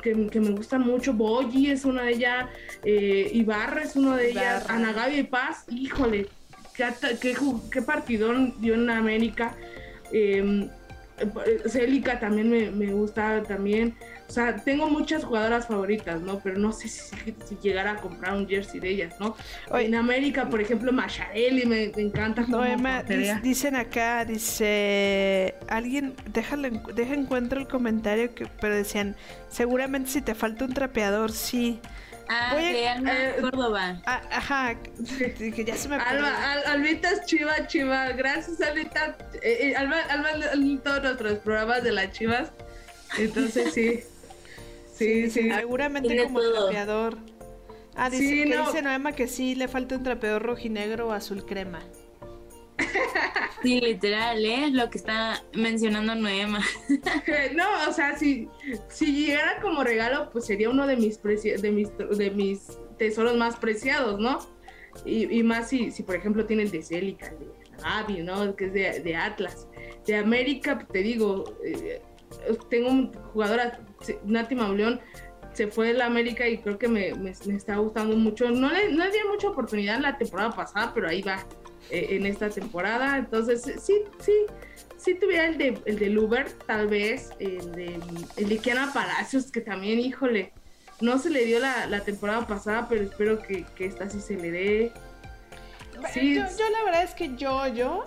que, 0.04 0.14
me 0.14 0.52
gustan 0.52 0.82
mucho. 0.82 1.14
Boyi 1.14 1.72
es 1.72 1.84
una 1.84 2.04
de 2.04 2.12
ellas, 2.12 2.46
eh, 2.84 3.32
Ibarra 3.34 3.82
es 3.82 3.96
una 3.96 4.16
de 4.16 4.30
ellas, 4.30 4.70
Ana 4.70 4.94
Gaby 4.94 5.24
Paz, 5.24 5.66
híjole, 5.70 6.28
qué, 6.78 7.18
qué, 7.20 7.36
qué 7.72 7.82
partidón 7.82 8.54
dio 8.60 8.76
en 8.76 8.90
América. 8.90 9.56
Eh, 10.12 10.70
Célica 11.66 12.20
también 12.20 12.50
me, 12.50 12.70
me, 12.70 12.94
gusta 12.94 13.42
también. 13.44 13.96
O 14.28 14.32
sea, 14.32 14.56
tengo 14.58 14.90
muchas 14.90 15.24
jugadoras 15.24 15.68
favoritas, 15.68 16.22
¿no? 16.22 16.40
Pero 16.40 16.60
no 16.60 16.72
sé 16.72 16.90
si, 16.90 17.16
si 17.46 17.58
llegara 17.62 17.94
a 17.94 17.96
comprar 17.96 18.36
un 18.36 18.48
jersey 18.48 18.80
de 18.80 18.90
ellas, 18.90 19.16
¿no? 19.20 19.36
en 19.74 19.96
América, 19.96 20.50
por 20.50 20.62
ejemplo, 20.62 20.92
Macharelli 20.92 21.66
me, 21.66 21.92
me 21.96 22.02
encanta. 22.04 22.46
No, 22.48 22.64
Emma, 22.64 23.04
dicen 23.42 23.76
acá, 23.76 24.26
dice, 24.26 25.56
alguien, 25.70 26.14
déjalo, 26.32 26.70
deja 26.94 27.14
encuentro 27.14 27.60
el 27.60 27.68
comentario, 27.68 28.36
que, 28.36 28.46
pero 28.62 28.76
decían, 28.76 29.16
seguramente 29.50 30.12
si 30.12 30.22
te 30.22 30.36
falta 30.36 30.66
un 30.66 30.74
trapeador, 30.74 31.32
sí. 31.32 31.80
Ah, 32.30 32.56
de 32.56 32.88
Alma 32.88 33.14
eh, 33.14 33.36
Córdoba. 33.42 34.02
Ah, 34.06 34.22
ajá, 34.32 34.76
que 34.76 35.66
ya 35.66 35.76
se 35.76 35.88
me 35.88 35.96
Alba, 35.96 36.52
Al, 36.52 36.66
Albita 36.66 37.12
es 37.12 37.26
chiva, 37.26 37.68
chiva. 37.68 38.10
Gracias, 38.10 38.62
Albita. 38.62 39.18
Eh, 39.42 39.70
eh, 39.70 39.76
Alba, 39.76 40.02
Alba, 40.10 40.30
todos 40.84 41.04
nuestros 41.04 41.40
programas 41.40 41.84
de 41.84 41.92
las 41.92 42.12
chivas. 42.12 42.52
Entonces 43.18 43.74
sí. 43.74 44.02
Sí, 44.98 45.30
sí. 45.30 45.52
Seguramente 45.52 46.24
como 46.24 46.42
trapeador. 46.42 47.20
Ah, 47.96 48.10
dice, 48.10 48.46
que 48.46 48.58
dice 48.58 48.82
Noema 48.82 49.12
que 49.12 49.28
sí 49.28 49.54
le 49.54 49.68
falta 49.68 49.96
un 49.96 50.02
trapeador 50.02 50.42
rojinegro 50.42 51.10
o 51.10 51.12
azul 51.12 51.46
crema. 51.46 51.82
Sí, 53.64 53.82
literal, 53.82 54.46
¿eh? 54.46 54.70
Lo 54.72 54.90
que 54.90 55.00
está 55.00 55.44
mencionando 55.54 56.14
Noema. 56.14 56.60
no, 57.56 57.90
o 57.90 57.92
sea, 57.92 58.16
si, 58.16 58.48
si 58.88 59.26
llegara 59.26 59.60
como 59.62 59.84
regalo, 59.84 60.30
pues 60.30 60.46
sería 60.46 60.70
uno 60.70 60.86
de 60.86 60.96
mis, 60.96 61.22
de 61.22 61.72
mis, 61.72 61.90
de 61.98 62.32
mis 62.32 62.68
tesoros 62.98 63.36
más 63.36 63.58
preciados, 63.58 64.20
¿no? 64.20 64.40
Y, 65.06 65.44
más 65.44 65.70
si, 65.70 65.92
si, 65.92 66.04
por 66.04 66.16
ejemplo, 66.16 66.46
tiene 66.46 66.64
el 66.64 66.72
de 66.72 66.82
Celica, 66.82 67.30
de 67.30 67.52
Avi, 67.84 68.24
¿no? 68.24 68.56
Que 68.56 68.66
es 68.66 69.04
de, 69.04 69.16
Atlas. 69.16 69.68
De 70.06 70.16
América, 70.16 70.88
te 70.92 71.00
digo, 71.00 71.44
eh, 71.64 72.02
tengo 72.70 72.90
un 72.90 73.14
jugadora, 73.14 73.80
Nati 74.24 74.56
Mauleón, 74.56 75.00
se 75.54 75.68
fue 75.68 75.88
de 75.88 75.94
la 75.94 76.06
América 76.06 76.48
y 76.48 76.60
creo 76.60 76.78
que 76.78 76.88
me, 76.88 77.14
me, 77.16 77.32
está 77.32 77.78
gustando 77.78 78.16
mucho. 78.16 78.50
No 78.50 78.72
le, 78.72 78.92
no 78.92 79.06
le 79.06 79.12
di 79.12 79.18
mucha 79.30 79.50
oportunidad 79.50 79.98
en 79.98 80.04
la 80.04 80.18
temporada 80.18 80.52
pasada, 80.52 80.92
pero 80.94 81.10
ahí 81.10 81.22
va 81.22 81.36
eh, 81.36 81.67
en 81.90 82.26
esta 82.26 82.50
temporada. 82.50 83.18
Entonces, 83.18 83.64
sí, 83.82 83.94
sí, 84.20 84.34
sí 84.98 85.16
tuviera 85.16 85.48
el 85.48 85.58
de, 85.58 85.80
el 85.86 86.00
de 86.00 86.10
Luber, 86.10 86.52
tal 86.66 86.88
vez, 86.88 87.30
el 87.40 87.72
de, 87.72 88.00
el 88.38 88.50
de 88.50 88.58
Kiana 88.58 88.92
Palacios, 88.94 89.52
que 89.52 89.62
también, 89.62 90.00
híjole, 90.00 90.54
no 91.00 91.20
se 91.20 91.30
le 91.30 91.46
dio 91.46 91.60
la, 91.60 91.86
la 91.88 92.02
temporada 92.02 92.48
pasada, 92.48 92.88
pero 92.90 93.04
espero 93.04 93.40
que, 93.42 93.66
que, 93.76 93.86
esta 93.86 94.10
sí 94.10 94.20
se 94.20 94.36
le 94.36 94.52
dé. 94.52 94.92
Sí. 96.14 96.36
Yo, 96.36 96.42
yo, 96.42 96.70
la 96.70 96.84
verdad 96.84 97.04
es 97.04 97.14
que 97.14 97.36
yo, 97.36 97.68
yo, 97.68 98.04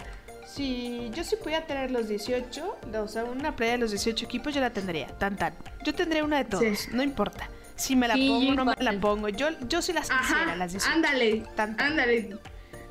si 0.47 1.11
yo 1.15 1.25
sí 1.25 1.37
pudiera 1.37 1.67
tener 1.67 1.91
los 1.91 2.09
18, 2.09 2.79
o 3.01 3.09
sea, 3.09 3.25
una 3.25 3.55
playa 3.55 3.73
de 3.73 3.79
los 3.79 3.91
18 3.91 4.25
equipos, 4.25 4.55
yo 4.55 4.61
la 4.61 4.71
tendría, 4.71 5.07
tan 5.19 5.37
tan. 5.37 5.55
Yo 5.85 5.95
tendría 5.95 6.25
una 6.25 6.39
de 6.39 6.45
todos, 6.45 6.89
no 6.93 7.03
importa. 7.03 7.49
Si 7.77 7.97
me 7.97 8.09
la 8.09 8.15
pongo 8.15 8.51
o 8.51 8.55
no 8.55 8.65
me 8.67 8.75
la 8.79 8.93
pongo. 9.01 9.29
Yo, 9.31 9.49
yo 9.67 9.81
sí 9.81 9.93
las 9.93 10.11
quisiera, 10.11 10.55
las 10.55 10.73
18. 10.73 10.95
Ándale, 10.95 11.43
ándale. 11.57 12.39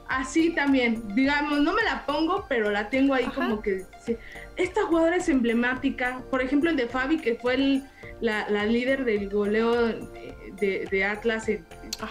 Así 0.09 0.55
también, 0.55 1.03
digamos, 1.13 1.61
no 1.61 1.71
me 1.71 1.83
la 1.83 2.03
pongo, 2.07 2.45
pero 2.49 2.71
la 2.71 2.89
tengo 2.89 3.13
ahí 3.13 3.25
como 3.25 3.61
que... 3.61 3.85
Esta 4.55 4.83
jugadora 4.85 5.17
es 5.17 5.29
emblemática. 5.29 6.23
Por 6.31 6.41
ejemplo, 6.41 6.71
el 6.71 6.77
de 6.77 6.87
Fabi, 6.87 7.19
que 7.19 7.35
fue 7.35 7.83
la, 8.19 8.65
líder 8.65 9.05
del 9.05 9.29
goleo 9.29 9.75
de, 9.75 10.87
de 10.89 11.05
Atlas, 11.05 11.45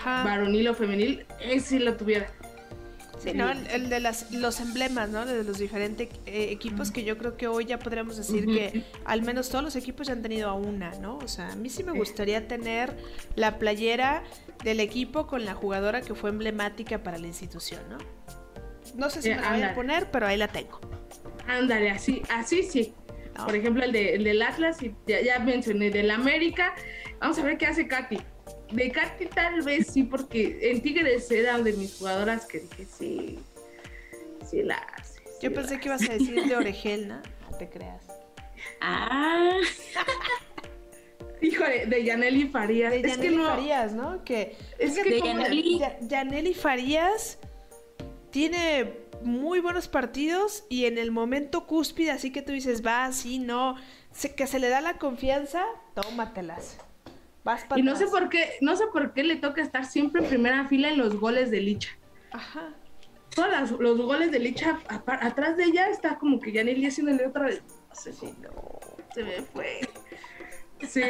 varonil 0.05 0.69
o 0.69 0.75
femenil, 0.75 1.27
ese 1.41 1.81
lo 1.81 1.97
tuviera. 1.97 2.29
Sí, 3.19 3.33
¿no? 3.35 3.51
El, 3.51 3.89
de 3.89 4.01
las, 4.01 4.31
los 4.31 4.61
emblemas, 4.61 5.09
¿no? 5.09 5.27
De 5.27 5.43
los 5.43 5.59
diferentes 5.59 6.09
eh, 6.27 6.49
equipos 6.51 6.91
que 6.93 7.03
yo 7.03 7.19
creo 7.19 7.37
que 7.37 7.49
hoy 7.49 7.65
ya 7.65 7.79
podríamos 7.79 8.17
decir 8.17 8.47
que 8.47 8.85
al 9.05 9.23
menos 9.23 9.49
todos 9.49 9.65
los 9.65 9.77
equipos 9.77 10.07
ya 10.07 10.13
han 10.13 10.23
tenido 10.23 10.49
a 10.49 10.55
una, 10.55 10.93
¿no? 11.01 11.19
O 11.19 11.29
sea, 11.29 11.49
a 11.49 11.57
mí 11.57 11.69
sí 11.69 11.83
me 11.83 11.93
gustaría 11.93 12.47
tener 12.47 12.97
la 13.35 13.59
playera 13.59 14.23
del 14.63 14.81
equipo 14.81 15.27
con 15.27 15.45
la 15.45 15.55
jugadora 15.55 16.01
que 16.01 16.15
fue 16.15 16.31
emblemática 16.31 17.03
para 17.03 17.19
la 17.19 17.27
institución, 17.27 17.81
¿no? 17.91 17.99
No 18.95 19.11
sé 19.11 19.23
si 19.23 19.31
me 19.31 19.37
la 19.37 19.53
voy 19.53 19.63
a 19.63 19.75
poner, 19.75 20.11
pero 20.11 20.27
ahí 20.27 20.37
la 20.37 20.49
tengo. 20.49 20.81
Ándale, 21.47 21.91
así, 21.91 22.23
así 22.31 22.63
sí. 22.63 22.95
Por 23.45 23.55
ejemplo, 23.55 23.85
el, 23.85 23.93
de, 23.93 24.15
el 24.15 24.25
del 24.25 24.43
Atlas, 24.43 24.79
ya, 25.07 25.21
ya 25.21 25.39
mencioné, 25.39 25.91
del 25.91 26.11
América. 26.11 26.75
Vamos 27.21 27.39
a 27.39 27.43
ver 27.43 27.59
qué 27.59 27.67
hace 27.67 27.87
Katy 27.87 28.19
de 28.71 28.91
Katy 28.91 29.27
tal 29.27 29.63
vez 29.63 29.89
sí, 29.89 30.03
porque 30.03 30.59
en 30.71 30.83
Tigres 30.83 31.31
era 31.31 31.59
de 31.59 31.73
mis 31.73 31.97
jugadoras 31.97 32.47
que 32.47 32.61
dije, 32.61 32.87
sí, 32.87 33.39
sí 34.49 34.63
la 34.63 34.77
hace. 34.77 35.23
Yo 35.41 35.53
pensé 35.53 35.79
que 35.79 35.89
ibas 35.89 36.09
a 36.09 36.13
decir 36.13 36.45
de 36.45 36.57
Oregel, 36.57 37.09
¿no? 37.09 37.23
te 37.59 37.69
creas. 37.69 38.05
Ah. 38.81 39.57
Híjole, 41.41 41.87
de 41.87 42.05
Yaneli 42.05 42.49
Farías. 42.49 42.93
De 42.93 43.03
Yaneli 43.03 43.39
Farías, 43.39 43.93
¿no? 43.93 44.25
Que, 44.25 44.57
es, 44.79 44.99
que, 44.99 45.11
de 45.11 45.21
Yaneli... 45.21 45.81
Yaneli 46.03 46.55
Farías 46.55 47.39
tiene 48.31 48.97
muy 49.23 49.61
buenos 49.61 49.89
partidos 49.89 50.65
y 50.69 50.85
en 50.85 50.99
el 50.99 51.11
momento 51.11 51.67
cúspide, 51.67 52.11
así 52.11 52.31
que 52.31 52.43
tú 52.43 52.53
dices, 52.53 52.85
va, 52.85 53.11
sí, 53.13 53.39
no, 53.39 53.77
que 54.37 54.47
se 54.47 54.59
le 54.59 54.69
da 54.69 54.81
la 54.81 54.99
confianza, 54.99 55.65
tómatelas 55.95 56.79
y 57.77 57.83
no 57.83 57.97
sé 57.97 58.07
por 58.07 58.29
qué, 58.29 58.51
no 58.61 58.77
sé 58.77 58.85
por 58.93 59.13
qué 59.13 59.25
le 59.25 59.37
toca 59.37 59.63
estar 59.63 59.85
siempre 59.85 60.23
en 60.23 60.29
primera 60.29 60.69
fila 60.69 60.89
en 60.89 60.99
los 60.99 61.19
goles 61.19 61.51
de 61.51 61.61
Licha. 61.61 61.91
Ajá. 62.33 62.75
Todos 63.35 63.71
los, 63.79 63.99
goles 63.99 64.31
de 64.31 64.39
Licha, 64.39 64.81
atrás 64.89 65.57
de 65.57 65.65
ella 65.65 65.89
está 65.89 66.19
como 66.19 66.41
que 66.41 66.53
ya 66.53 66.65
ni 66.65 66.85
haciéndole 66.85 67.27
otra 67.27 67.47
vez. 67.47 67.63
No 67.89 67.95
sé 67.95 68.13
si 68.13 68.27
no, 68.27 68.81
se 69.15 69.23
me 69.23 69.43
fue. 69.43 69.81
Sí. 70.89 71.03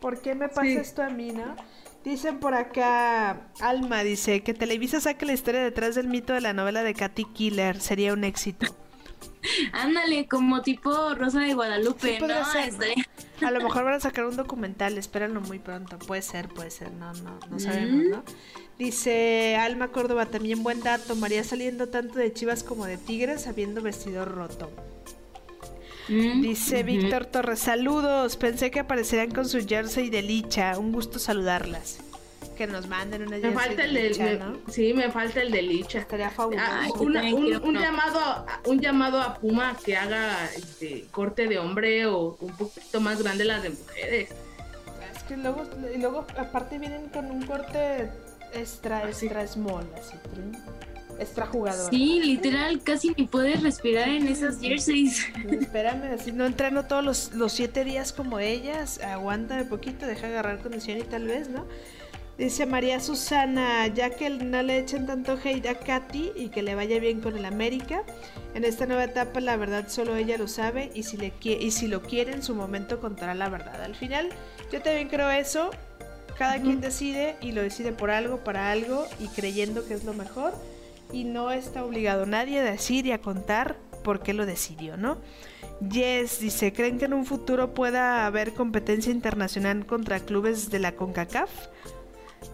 ¿Por 0.00 0.20
qué 0.20 0.34
me 0.34 0.48
pasa 0.48 0.66
esto 0.66 1.02
a 1.02 1.08
mí, 1.08 1.30
no? 1.30 1.56
Dicen 2.04 2.40
por 2.40 2.54
acá, 2.54 3.48
Alma 3.60 4.02
dice 4.02 4.42
que 4.42 4.54
Televisa 4.54 5.00
saque 5.00 5.24
la 5.24 5.34
historia 5.34 5.62
detrás 5.62 5.94
del 5.94 6.08
mito 6.08 6.32
de 6.32 6.40
la 6.40 6.52
novela 6.52 6.82
de 6.82 6.94
Katy 6.94 7.26
Killer, 7.26 7.80
sería 7.80 8.12
un 8.12 8.24
éxito. 8.24 8.74
Ándale, 9.72 10.26
como 10.26 10.62
tipo 10.62 11.14
Rosa 11.14 11.40
de 11.40 11.54
Guadalupe, 11.54 12.18
¿no? 12.20 12.26
A 13.46 13.50
lo 13.50 13.60
mejor 13.60 13.84
van 13.84 13.94
a 13.94 14.00
sacar 14.00 14.24
un 14.24 14.36
documental, 14.36 14.98
espérenlo 14.98 15.40
muy 15.40 15.58
pronto. 15.58 15.98
Puede 15.98 16.22
ser, 16.22 16.48
puede 16.48 16.70
ser, 16.70 16.92
no, 16.92 17.12
no, 17.14 17.38
no 17.50 17.58
sabemos, 17.58 18.04
¿no? 18.04 18.24
Dice 18.78 19.56
Alma 19.56 19.88
Córdoba, 19.88 20.26
también 20.26 20.62
buen 20.62 20.80
dato, 20.82 21.14
María 21.16 21.44
saliendo 21.44 21.88
tanto 21.88 22.18
de 22.18 22.32
Chivas 22.32 22.64
como 22.64 22.86
de 22.86 22.96
Tigres, 22.96 23.46
habiendo 23.46 23.82
vestido 23.82 24.24
roto. 24.24 24.70
Mm, 26.08 26.42
Dice 26.42 26.82
Víctor 26.82 27.26
Torres, 27.26 27.60
saludos, 27.60 28.36
pensé 28.36 28.70
que 28.70 28.80
aparecerían 28.80 29.30
con 29.30 29.48
su 29.48 29.64
jersey 29.66 30.10
de 30.10 30.22
licha, 30.22 30.76
un 30.78 30.92
gusto 30.92 31.18
saludarlas. 31.18 32.00
Que 32.62 32.68
nos 32.68 32.86
manden 32.86 33.22
una 33.22 33.38
me 33.38 33.50
falta 33.50 33.82
el 33.82 33.92
de 33.92 34.08
licha, 34.10 34.34
¿no? 34.34 34.56
Sí, 34.70 34.94
me 34.94 35.10
falta 35.10 35.42
el 35.42 35.50
de 35.50 35.62
licha. 35.62 35.98
Estaría 35.98 36.30
fabuloso. 36.30 36.64
Ah, 36.64 36.86
un, 36.96 37.12
llamado, 37.74 38.46
un 38.66 38.78
llamado 38.78 39.20
a 39.20 39.34
Puma 39.34 39.76
que 39.84 39.96
haga 39.96 40.48
este 40.54 41.06
corte 41.10 41.48
de 41.48 41.58
hombre 41.58 42.06
o 42.06 42.36
un 42.40 42.52
poquito 42.52 43.00
más 43.00 43.20
grande 43.20 43.44
las 43.44 43.64
de 43.64 43.70
mujeres. 43.70 44.30
Es 45.12 45.22
que 45.24 45.36
luego, 45.38 45.64
luego 45.98 46.24
aparte 46.38 46.78
vienen 46.78 47.08
con 47.08 47.32
un 47.32 47.44
corte 47.44 48.12
extra, 48.54 49.08
extra 49.08 49.44
small, 49.48 49.84
así, 49.98 50.14
extra 51.18 51.46
jugador. 51.46 51.90
Sí, 51.90 52.20
literal, 52.22 52.80
casi 52.84 53.12
ni 53.16 53.26
puedes 53.26 53.60
respirar 53.60 54.08
en 54.08 54.28
esas 54.28 54.60
jerseys. 54.60 55.26
Espérame, 55.50 56.14
así 56.14 56.30
no 56.30 56.46
entreno 56.46 56.84
todos 56.84 57.04
los, 57.04 57.32
los 57.32 57.52
siete 57.52 57.82
días 57.82 58.12
como 58.12 58.38
ellas, 58.38 59.00
aguántame 59.00 59.64
poquito, 59.64 60.06
deja 60.06 60.28
agarrar 60.28 60.60
condición 60.60 60.98
y 60.98 61.02
tal 61.02 61.26
vez, 61.26 61.48
¿no? 61.48 61.66
Dice 62.42 62.66
María 62.66 62.98
Susana, 62.98 63.86
ya 63.86 64.10
que 64.10 64.28
no 64.28 64.64
le 64.64 64.78
echen 64.78 65.06
tanto 65.06 65.38
hate 65.44 65.64
a 65.68 65.76
Katy 65.76 66.32
y 66.34 66.48
que 66.48 66.60
le 66.60 66.74
vaya 66.74 66.98
bien 66.98 67.20
con 67.20 67.36
el 67.36 67.44
América, 67.44 68.02
en 68.54 68.64
esta 68.64 68.84
nueva 68.84 69.04
etapa 69.04 69.38
la 69.40 69.56
verdad 69.56 69.84
solo 69.86 70.16
ella 70.16 70.36
lo 70.36 70.48
sabe 70.48 70.90
y 70.92 71.04
si, 71.04 71.16
le, 71.16 71.32
y 71.40 71.70
si 71.70 71.86
lo 71.86 72.02
quiere 72.02 72.32
en 72.32 72.42
su 72.42 72.56
momento 72.56 72.98
contará 73.00 73.36
la 73.36 73.48
verdad. 73.48 73.80
Al 73.84 73.94
final 73.94 74.30
yo 74.72 74.82
también 74.82 75.08
creo 75.08 75.30
eso, 75.30 75.70
cada 76.36 76.60
quien 76.60 76.80
decide 76.80 77.36
y 77.40 77.52
lo 77.52 77.62
decide 77.62 77.92
por 77.92 78.10
algo, 78.10 78.42
para 78.42 78.72
algo 78.72 79.06
y 79.20 79.28
creyendo 79.28 79.86
que 79.86 79.94
es 79.94 80.02
lo 80.02 80.12
mejor 80.12 80.52
y 81.12 81.22
no 81.22 81.52
está 81.52 81.84
obligado 81.84 82.26
nadie 82.26 82.58
a 82.58 82.64
decir 82.64 83.06
y 83.06 83.12
a 83.12 83.20
contar 83.20 83.76
por 84.02 84.20
qué 84.20 84.32
lo 84.32 84.46
decidió, 84.46 84.96
¿no? 84.96 85.18
Yes 85.88 86.40
dice, 86.40 86.72
¿creen 86.72 86.98
que 86.98 87.04
en 87.04 87.14
un 87.14 87.24
futuro 87.24 87.72
pueda 87.72 88.26
haber 88.26 88.52
competencia 88.52 89.12
internacional 89.12 89.86
contra 89.86 90.18
clubes 90.18 90.70
de 90.70 90.80
la 90.80 90.96
CONCACAF? 90.96 91.50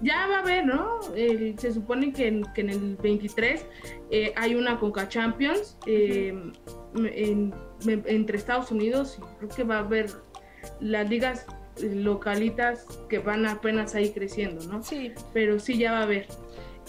Ya 0.00 0.26
va 0.26 0.36
a 0.36 0.40
haber, 0.40 0.64
¿no? 0.66 1.00
se 1.02 1.72
supone 1.72 2.12
que 2.12 2.28
en, 2.28 2.70
el 2.70 2.96
23 2.96 3.66
eh, 4.10 4.32
hay 4.36 4.54
una 4.54 4.78
CONCA 4.78 5.08
Champions 5.08 5.76
eh, 5.86 6.34
entre 6.94 8.36
Estados 8.36 8.70
Unidos 8.70 9.18
y 9.18 9.38
creo 9.38 9.48
que 9.48 9.64
va 9.64 9.76
a 9.76 9.80
haber 9.80 10.10
las 10.80 11.08
ligas 11.08 11.46
localitas 11.82 12.86
que 13.08 13.18
van 13.18 13.46
apenas 13.46 13.94
ahí 13.94 14.10
creciendo, 14.10 14.64
¿no? 14.66 14.82
Sí. 14.82 15.12
Pero 15.32 15.58
sí 15.58 15.78
ya 15.78 15.92
va 15.92 16.00
a 16.00 16.02
haber. 16.02 16.26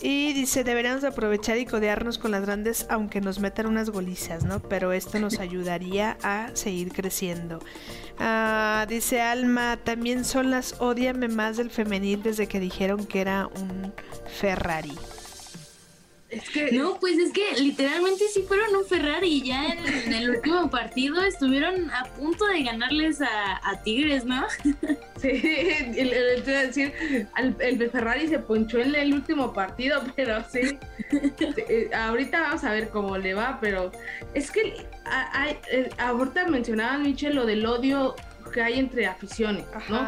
Y 0.02 0.34
dice, 0.34 0.64
deberíamos 0.64 1.04
aprovechar 1.04 1.58
y 1.58 1.66
codearnos 1.66 2.18
con 2.18 2.32
las 2.32 2.44
grandes 2.44 2.86
aunque 2.90 3.20
nos 3.20 3.40
metan 3.40 3.66
unas 3.66 3.90
golizas, 3.90 4.46
¿no? 4.46 4.62
Pero 4.62 4.94
esto 4.94 5.20
nos 5.20 5.40
ayudaría 5.40 6.18
a 6.24 6.52
seguir 6.54 6.94
creciendo. 6.94 7.60
Ah, 8.18 8.86
dice 8.88 9.22
Alma, 9.22 9.78
también 9.84 10.24
son 10.24 10.52
las 10.52 10.76
odiame 10.80 11.28
más 11.28 11.58
del 11.58 11.70
femenil 11.70 12.24
desde 12.24 12.48
que 12.48 12.60
dijeron 12.60 13.06
que 13.06 13.22
era 13.22 13.48
un 13.48 13.94
Ferrari. 14.40 14.96
Es 16.30 16.50
que... 16.50 16.72
No, 16.72 17.00
pues 17.00 17.18
es 17.18 17.32
que 17.32 17.60
literalmente 17.60 18.26
sí 18.32 18.44
fueron 18.48 18.76
un 18.76 18.86
Ferrari. 18.86 19.42
Ya 19.42 19.68
en, 19.68 20.14
el 20.14 20.30
último 20.30 20.70
partido 20.70 21.24
estuvieron 21.24 21.90
a 21.90 22.04
punto 22.06 22.46
de 22.46 22.64
ganarles 22.64 23.22
a, 23.22 23.82
Tigres, 23.84 24.26
¿no? 24.26 24.46
Sí, 25.20 25.28
el, 25.98 26.46
decir, 26.46 26.94
el, 27.36 27.90
Ferrari 27.90 28.30
se 28.30 28.40
ponchó 28.40 28.80
en 28.80 28.96
el 28.96 29.14
último 29.14 29.52
partido, 29.52 30.02
pero 30.16 30.42
sí. 30.50 30.80
Eh, 31.12 31.90
ahorita 31.94 32.42
vamos 32.42 32.64
a 32.64 32.72
ver 32.72 32.88
cómo 32.88 33.18
le 33.18 33.34
va, 33.34 33.58
pero 33.60 33.92
es 34.34 34.50
que 34.50 34.88
hay, 35.04 35.58
eh, 35.72 35.90
ahorita 35.98 36.48
mencionaba 36.48 36.98
Michelle 37.00 37.34
lo 37.34 37.46
del 37.46 37.66
odio 37.66 38.16
que 38.54 38.62
hay 38.62 38.80
entre 38.80 39.08
aficiones, 39.08 39.66
¿no? 39.90 40.08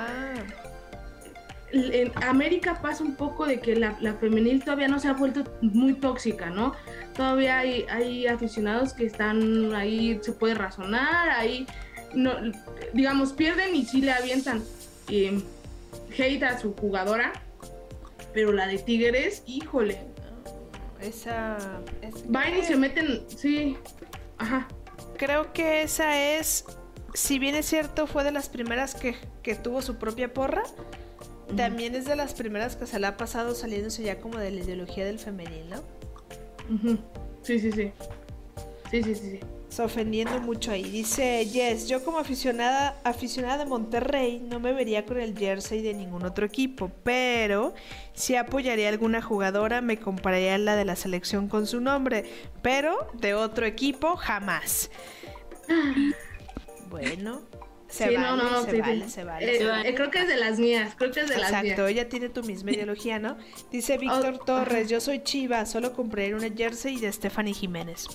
En 1.73 2.11
América 2.23 2.81
pasa 2.81 3.03
un 3.03 3.15
poco 3.15 3.45
de 3.45 3.59
que 3.59 3.75
la, 3.75 3.93
femenil 4.19 4.63
todavía 4.63 4.87
no 4.87 4.99
se 4.99 5.07
ha 5.07 5.13
vuelto 5.13 5.43
muy 5.61 5.93
tóxica, 5.93 6.49
¿no? 6.49 6.73
Todavía 7.15 7.59
hay, 7.59 7.85
hay 7.89 8.27
aficionados 8.27 8.93
que 8.93 9.05
están 9.05 9.73
ahí, 9.73 10.19
se 10.21 10.33
puede 10.33 10.55
razonar, 10.55 11.29
ahí, 11.29 11.65
no, 12.13 12.33
digamos, 12.93 13.33
pierden 13.33 13.75
y 13.75 13.85
sí 13.85 14.01
le 14.01 14.11
avientan 14.11 14.63
eh, 15.09 15.41
hate 16.17 16.43
a 16.43 16.59
su 16.59 16.73
jugadora, 16.75 17.31
pero 18.33 18.51
la 18.51 18.67
de 18.67 18.77
Tigres, 18.77 19.43
híjole. 19.45 19.99
Esa... 20.99 21.57
Van 22.27 22.57
y 22.57 22.63
se 22.63 22.75
meten, 22.75 23.23
sí, 23.27 23.77
ajá. 24.37 24.67
Creo 25.17 25.51
que 25.53 25.83
esa 25.83 26.19
es, 26.37 26.65
si 27.13 27.39
bien 27.39 27.55
es 27.55 27.65
cierto, 27.65 28.07
fue 28.07 28.23
de 28.23 28.31
las 28.31 28.49
primeras 28.49 28.93
que, 28.95 29.15
que 29.41 29.55
tuvo 29.55 29.81
su 29.81 29.97
propia 29.97 30.33
porra 30.33 30.63
también 31.55 31.95
es 31.95 32.05
de 32.05 32.15
las 32.15 32.33
primeras 32.33 32.75
que 32.75 32.85
se 32.87 32.99
le 32.99 33.07
ha 33.07 33.17
pasado 33.17 33.55
saliéndose 33.55 34.03
ya 34.03 34.19
como 34.19 34.37
de 34.37 34.51
la 34.51 34.61
ideología 34.61 35.05
del 35.05 35.19
femenil, 35.19 35.69
¿no? 35.69 35.81
Sí, 37.43 37.59
sí, 37.59 37.71
sí. 37.71 37.91
Sí, 38.91 39.03
sí, 39.03 39.15
sí, 39.15 39.39
Se 39.69 39.81
ofendiendo 39.83 40.41
mucho 40.41 40.71
ahí. 40.71 40.83
Dice 40.83 41.45
Yes, 41.45 41.87
yo 41.87 42.03
como 42.03 42.17
aficionada, 42.19 42.99
aficionada 43.05 43.59
de 43.59 43.65
Monterrey 43.65 44.41
no 44.45 44.59
me 44.59 44.73
vería 44.73 45.05
con 45.05 45.17
el 45.17 45.37
jersey 45.37 45.81
de 45.81 45.93
ningún 45.93 46.25
otro 46.25 46.45
equipo, 46.45 46.91
pero 47.03 47.73
si 48.13 48.35
apoyaría 48.35 48.87
a 48.87 48.89
alguna 48.89 49.21
jugadora 49.21 49.79
me 49.79 49.97
compraría 49.97 50.57
la 50.57 50.75
de 50.75 50.83
la 50.83 50.97
selección 50.97 51.47
con 51.47 51.67
su 51.67 51.79
nombre, 51.79 52.25
pero 52.61 53.07
de 53.13 53.33
otro 53.33 53.65
equipo 53.65 54.17
jamás. 54.17 54.91
Bueno, 56.89 57.41
se 57.91 58.05
vale, 58.05 58.19
no, 58.19 58.35
no, 58.37 58.63
se, 58.63 58.81
vale, 58.81 59.09
se, 59.09 59.23
vale, 59.25 59.57
eh, 59.57 59.93
creo 59.93 60.09
que 60.09 60.19
es 60.19 60.27
de 60.27 60.37
las 60.37 60.57
mías, 60.57 60.93
creo 60.97 61.11
que 61.11 61.19
es 61.19 61.29
de 61.29 61.37
las 61.37 61.51
mías. 61.51 61.63
Exacto, 61.63 61.87
ella 61.87 62.07
tiene 62.07 62.29
tu 62.29 62.41
misma 62.41 62.71
ideología, 62.71 63.19
¿no? 63.19 63.37
Dice 63.69 63.97
Víctor 63.97 64.39
oh, 64.41 64.45
Torres, 64.45 64.89
yo 64.89 65.01
soy 65.01 65.23
chiva, 65.23 65.65
solo 65.65 65.93
compré 65.93 66.33
una 66.33 66.49
jersey 66.49 66.97
de 66.97 67.11
Stephanie 67.11 67.53
Jiménez. 67.53 68.07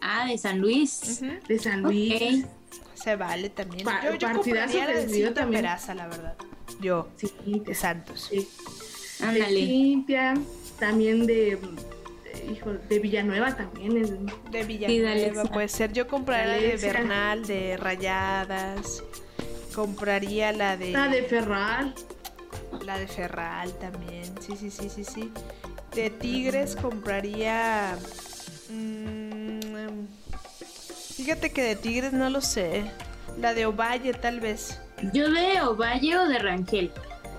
Ah, 0.00 0.26
de 0.26 0.36
San 0.38 0.58
Luis. 0.58 1.20
De 1.46 1.58
San 1.58 1.82
Luis. 1.82 2.46
Se 2.94 3.14
vale 3.14 3.50
también. 3.50 3.86
yo, 4.04 4.14
yo 4.14 4.32
compraría 4.32 4.86
la 4.86 4.92
de 4.92 5.06
Cintia 5.06 5.34
también. 5.34 5.62
Peraza, 5.62 5.94
la 5.94 6.08
verdad. 6.08 6.34
Yo, 6.80 7.08
sí, 7.16 7.32
de 7.46 7.74
Santos. 7.74 8.28
Sí. 8.30 8.48
Ándale. 9.20 9.60
De 9.60 9.66
Cintia, 9.66 10.34
también 10.78 11.26
de 11.26 11.58
hijo, 12.50 12.72
de 12.72 12.98
Villanueva 12.98 13.56
también 13.56 13.96
es. 13.96 14.10
De 14.50 14.64
Villanueva 14.64 15.44
puede 15.44 15.68
ser. 15.68 15.92
Yo 15.92 16.06
compraría 16.06 16.56
la 16.56 16.60
de 16.60 16.76
Bernal, 16.76 17.46
de 17.46 17.76
Rayadas. 17.76 19.02
Compraría 19.74 20.52
la 20.52 20.76
de. 20.76 20.92
La 20.92 21.08
de 21.08 21.22
Ferral. 21.22 21.94
La 22.84 22.98
de 22.98 23.06
Ferral 23.06 23.72
también. 23.78 24.24
Sí, 24.40 24.56
sí, 24.56 24.70
sí, 24.70 24.88
sí, 24.88 25.04
sí. 25.04 25.32
De 25.94 26.10
Tigres 26.10 26.76
compraría. 26.76 27.96
Mmm, 28.70 30.06
fíjate 31.16 31.50
que 31.50 31.62
de 31.62 31.76
Tigres 31.76 32.12
no 32.12 32.30
lo 32.30 32.40
sé. 32.40 32.84
La 33.38 33.54
de 33.54 33.66
Ovalle, 33.66 34.12
tal 34.14 34.40
vez. 34.40 34.80
Yo 35.12 35.30
de 35.30 35.60
Ovalle 35.62 36.16
o 36.16 36.28
de 36.28 36.38
Rangel. 36.38 36.90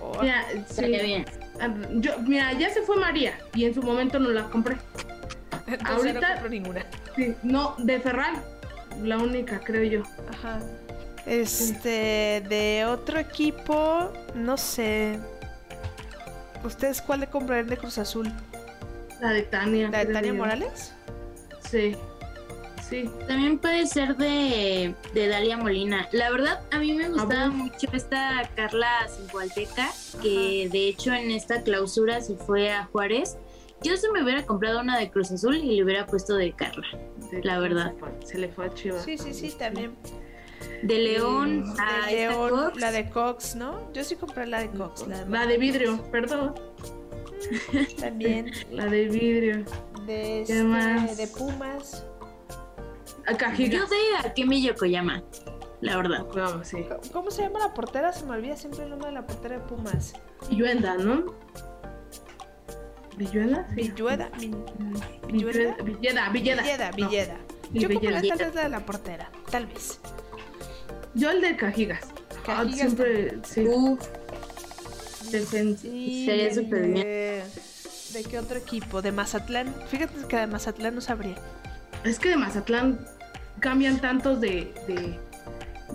Oh, 0.02 0.22
sí. 0.68 0.86
bien. 0.86 1.26
Yo, 1.94 2.20
mira, 2.20 2.54
ya 2.54 2.70
se 2.70 2.82
fue 2.82 2.98
María 2.98 3.38
y 3.54 3.66
en 3.66 3.74
su 3.74 3.82
momento 3.82 4.20
no 4.20 4.30
la 4.30 4.46
compré. 4.46 4.78
Ahorita 5.86 6.42
no 6.42 6.50
ninguna. 6.50 6.86
Sí, 7.16 7.36
no, 7.44 7.76
de 7.78 8.00
Ferral, 8.00 8.36
la 9.04 9.18
única, 9.18 9.60
creo 9.60 9.84
yo. 9.84 10.04
Ajá. 10.30 10.60
Este, 11.26 12.44
de 12.50 12.86
otro 12.88 13.20
equipo, 13.20 14.12
no 14.36 14.58
sé. 14.58 15.20
¿Ustedes 16.64 17.02
cuál 17.02 17.22
le 17.22 17.28
comprarían 17.28 17.68
de 17.68 17.78
Cruz 17.78 17.98
Azul? 17.98 18.32
La 19.22 19.32
de 19.32 19.44
Tania. 19.44 19.90
¿La 19.90 20.06
de 20.06 20.14
Tania 20.14 20.34
Morales? 20.34 20.94
Sí. 21.70 21.96
También 23.28 23.60
puede 23.60 23.86
ser 23.86 24.16
de, 24.18 24.96
de 25.14 25.28
Dalia 25.28 25.58
Molina. 25.58 26.08
La 26.12 26.32
verdad, 26.32 26.62
a 26.72 26.80
mí 26.80 26.94
me 26.94 27.10
gustaba 27.10 27.50
mucho 27.50 27.88
esta 27.94 28.50
Carla 28.56 29.08
Cincualteca, 29.08 29.90
que 30.22 30.70
de 30.72 30.88
hecho 30.88 31.14
en 31.14 31.32
esta 31.32 31.62
clausura 31.62 32.22
se 32.22 32.36
fue 32.36 32.72
a 32.72 32.86
Juárez. 32.86 33.38
Yo 33.82 33.96
se 33.96 34.12
me 34.12 34.24
hubiera 34.24 34.46
comprado 34.46 34.82
una 34.82 34.98
de 34.98 35.10
Cruz 35.10 35.32
Azul 35.32 35.58
y 35.58 35.76
le 35.76 35.84
hubiera 35.84 36.06
puesto 36.06 36.36
de 36.36 36.52
Carla, 36.52 36.86
la 37.44 37.60
verdad. 37.60 37.94
Se, 38.26 38.38
le 38.38 38.50
fue 38.50 38.66
a 38.66 38.74
Chivas. 38.74 39.04
Sí, 39.04 39.18
sí, 39.18 39.34
sí, 39.34 39.54
también. 39.58 39.96
De 40.84 41.00
León 41.00 41.64
a 41.78 42.10
León, 42.12 42.74
la 42.76 42.92
de 42.92 43.10
Cox, 43.10 43.56
¿no? 43.56 43.94
Yo 43.94 44.04
sí 44.04 44.16
compré 44.16 44.48
la 44.48 44.60
de 44.60 44.70
Cox. 44.70 45.08
La 45.08 45.46
de, 45.46 45.58
vidrio, 45.58 46.02
perdón. 46.12 46.56
También. 48.00 48.52
la 48.72 48.88
de 48.88 49.08
vidrio. 49.08 49.64
De, 50.06 50.42
este, 50.42 50.56
de 50.56 51.28
Pumas. 51.28 52.06
A 53.30 53.38
Cajigas. 53.38 53.82
Yo 53.82 53.88
de 53.88 54.28
Akemi 54.30 54.62
Yokoyama, 54.62 55.24
la 55.82 55.98
verdad. 55.98 56.26
No, 56.36 56.64
sí. 56.64 56.86
¿Cómo 57.14 57.30
se 57.32 57.44
llama 57.44 57.60
la 57.60 57.74
portera? 57.74 58.12
Se 58.12 58.26
me 58.26 58.32
olvida 58.32 58.56
siempre 58.58 58.84
el 58.84 58.90
nombre 58.90 59.10
de 59.10 59.14
la 59.16 59.26
portera 59.28 59.58
de 59.60 59.62
Pumas. 59.66 60.14
Villuenda, 60.50 60.96
¿no? 60.98 61.36
¿Villuenda? 63.18 63.68
Sí. 63.70 63.76
Villueda. 63.76 64.30
Villuenda. 64.40 65.08
Villeda. 65.28 65.76
Villeda, 65.84 66.30
Villeda. 66.32 66.92
Villeda, 66.92 67.38
No. 67.72 67.80
Yo 67.82 67.88
como 67.88 68.00
Villeda. 68.00 68.22
tal 68.22 68.38
vez 68.40 68.56
la 68.56 68.64
de 68.64 68.70
la 68.70 68.80
portera, 68.86 69.32
tal 69.52 69.66
vez. 69.68 70.00
Yo 71.14 71.30
el 71.32 71.42
de 71.42 71.56
Cajigas. 71.56 72.02
Ah, 72.32 72.42
Cajigas 72.46 72.78
siempre, 72.80 73.38
sí. 73.44 73.66
Uf, 73.68 74.00
Sí, 75.30 76.26
Sería 76.26 76.52
súper 76.54 76.88
bien. 76.88 77.06
¿De 78.14 78.24
qué 78.28 78.40
otro 78.40 78.58
equipo? 78.58 79.04
¿De 79.04 79.12
Mazatlán? 79.12 79.76
Fíjate 79.88 80.28
que 80.28 80.38
de 80.38 80.48
Mazatlán 80.48 80.96
no 80.96 81.02
sabría. 81.02 81.36
Es 82.04 82.18
que 82.18 82.30
de 82.30 82.38
Mazatlán 82.38 83.06
cambian 83.60 84.00
tantos 84.00 84.40
de. 84.42 84.74
de, 84.88 85.20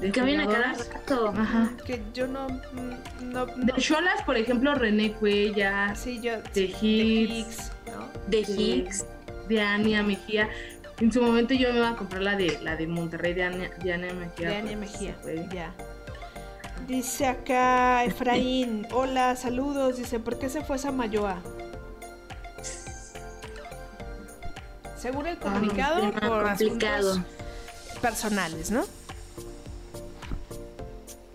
de 0.00 0.10
cambian 0.12 0.40
a 0.42 0.46
cada 0.46 0.72
rato. 0.74 1.28
Ajá. 1.36 1.70
Que 1.86 2.02
yo 2.12 2.26
no... 2.26 2.48
mm, 2.48 3.30
no, 3.32 3.46
no- 3.46 3.64
De 3.64 3.72
Cholas, 3.80 4.22
por 4.22 4.36
ejemplo, 4.36 4.74
René 4.74 5.12
Cuellas, 5.12 5.98
sí, 5.98 6.20
yo... 6.20 6.32
de 6.38 6.50
sí, 6.52 6.74
Higgs. 6.80 7.30
Higgs, 7.30 7.72
¿no? 7.86 8.08
De. 8.28 8.40
Higgs. 8.40 9.04
de 9.48 9.60
Ania 9.60 10.02
Mejía. 10.02 10.48
En 11.00 11.10
su 11.12 11.20
momento 11.20 11.54
yo 11.54 11.70
me 11.72 11.78
iba 11.78 11.88
a 11.90 11.96
comprar 11.96 12.22
la 12.22 12.36
de 12.36 12.58
la 12.62 12.76
de 12.76 12.86
Monterrey 12.86 13.34
de 13.34 13.42
Ania, 13.44 13.70
de 13.82 13.92
Ania 13.92 14.14
Mejía. 14.14 14.48
De 14.48 14.56
Ania 14.56 14.78
pero 14.78 14.80
Mejía, 14.80 15.16
ya. 15.52 15.74
Dice 16.86 17.26
acá 17.26 18.04
Efraín, 18.04 18.86
hola, 18.92 19.34
saludos. 19.36 19.96
Dice, 19.96 20.20
¿por 20.20 20.38
qué 20.38 20.48
se 20.48 20.62
fue 20.62 20.78
Samayoa? 20.78 21.38
Según 24.96 25.26
el 25.26 25.36
Ah, 25.36 25.40
comunicado, 25.40 26.00
por 26.12 26.44
complicado. 26.44 27.10
asuntos 27.12 27.20
personales, 28.08 28.70
¿no? 28.70 28.84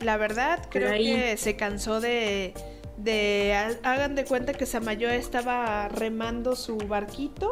La 0.02 0.18
verdad, 0.18 0.68
creo 0.70 0.92
ahí- 0.92 1.14
que 1.16 1.38
se 1.38 1.56
cansó 1.56 2.00
de, 2.00 2.54
de... 2.98 3.54
ha- 3.56 3.92
Hagan 3.92 4.14
de 4.16 4.24
cuenta 4.24 4.54
que 4.54 4.66
Samayoa 4.68 5.16
estaba 5.16 5.88
remando 5.90 6.56
su 6.56 6.78
barquito 6.78 7.52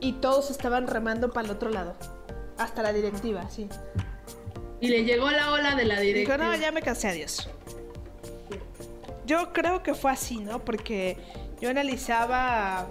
y 0.00 0.12
todos 0.14 0.50
estaban 0.52 0.86
remando 0.86 1.32
para 1.32 1.46
el 1.48 1.52
otro 1.54 1.68
lado. 1.70 1.94
Hasta 2.58 2.82
la 2.82 2.92
directiva, 2.92 3.50
sí. 3.50 3.68
Y 4.80 4.88
le 4.88 5.04
llegó 5.04 5.30
la 5.30 5.50
ola 5.52 5.74
de 5.74 5.84
la 5.84 5.94
Dijo, 6.00 6.06
directiva. 6.14 6.36
no, 6.38 6.54
ya 6.56 6.70
me 6.70 6.80
cansé, 6.80 7.08
adiós. 7.08 7.48
Yo 9.26 9.52
creo 9.52 9.82
que 9.82 9.94
fue 9.94 10.12
así, 10.12 10.36
¿no? 10.38 10.64
Porque 10.64 11.16
yo 11.60 11.70
analizaba 11.70 12.86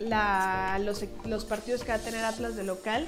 la, 0.00 0.78
los, 0.82 1.04
los 1.26 1.44
partidos 1.44 1.82
que 1.84 1.88
va 1.88 1.94
a 1.94 1.98
tener 1.98 2.24
Atlas 2.24 2.56
de 2.56 2.64
local. 2.64 3.06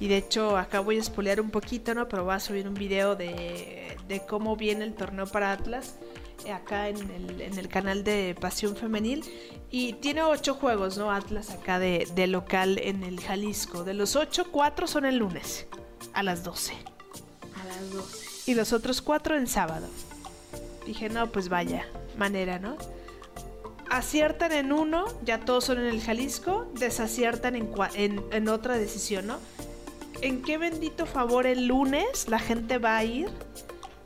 Y 0.00 0.08
de 0.08 0.16
hecho, 0.18 0.56
acá 0.56 0.80
voy 0.80 0.96
a 0.96 1.00
espolear 1.00 1.40
un 1.40 1.50
poquito, 1.50 1.94
¿no? 1.94 2.08
Pero 2.08 2.24
voy 2.24 2.34
a 2.34 2.40
subir 2.40 2.66
un 2.68 2.74
video 2.74 3.14
de, 3.16 3.96
de 4.08 4.20
cómo 4.26 4.56
viene 4.56 4.84
el 4.84 4.94
torneo 4.94 5.26
para 5.26 5.52
Atlas. 5.52 5.94
eh, 6.44 6.52
Acá 6.52 6.88
en 6.88 6.96
el, 7.10 7.40
en 7.40 7.58
el 7.58 7.68
canal 7.68 8.02
de 8.04 8.36
Pasión 8.40 8.76
Femenil. 8.76 9.24
Y 9.70 9.94
tiene 9.94 10.22
ocho 10.22 10.54
juegos, 10.54 10.98
¿no? 10.98 11.10
Atlas 11.10 11.50
acá 11.50 11.78
de, 11.78 12.08
de 12.14 12.26
local 12.26 12.78
en 12.82 13.02
el 13.04 13.20
Jalisco. 13.20 13.84
De 13.84 13.94
los 13.94 14.16
ocho, 14.16 14.46
cuatro 14.50 14.86
son 14.86 15.04
el 15.04 15.16
lunes. 15.18 15.66
A 16.12 16.22
las 16.22 16.44
12 16.44 16.74
A 16.74 17.64
las 17.66 17.90
12. 17.92 18.50
y 18.50 18.54
los 18.54 18.72
otros 18.72 19.00
cuatro 19.00 19.36
el 19.36 19.48
sábado. 19.48 19.86
Dije, 20.86 21.08
no, 21.08 21.30
pues 21.32 21.48
vaya, 21.48 21.86
manera, 22.18 22.58
¿no? 22.58 22.76
Aciertan 23.90 24.52
en 24.52 24.72
uno, 24.72 25.04
ya 25.24 25.40
todos 25.40 25.64
son 25.64 25.78
en 25.78 25.86
el 25.86 26.00
Jalisco, 26.02 26.66
desaciertan 26.74 27.54
en, 27.54 27.70
en, 27.94 28.22
en 28.32 28.48
otra 28.48 28.76
decisión, 28.76 29.26
¿no? 29.26 29.38
¿En 30.20 30.42
qué 30.42 30.58
bendito 30.58 31.06
favor 31.06 31.46
el 31.46 31.66
lunes 31.66 32.28
la 32.28 32.38
gente 32.38 32.78
va 32.78 32.96
a 32.96 33.04
ir? 33.04 33.28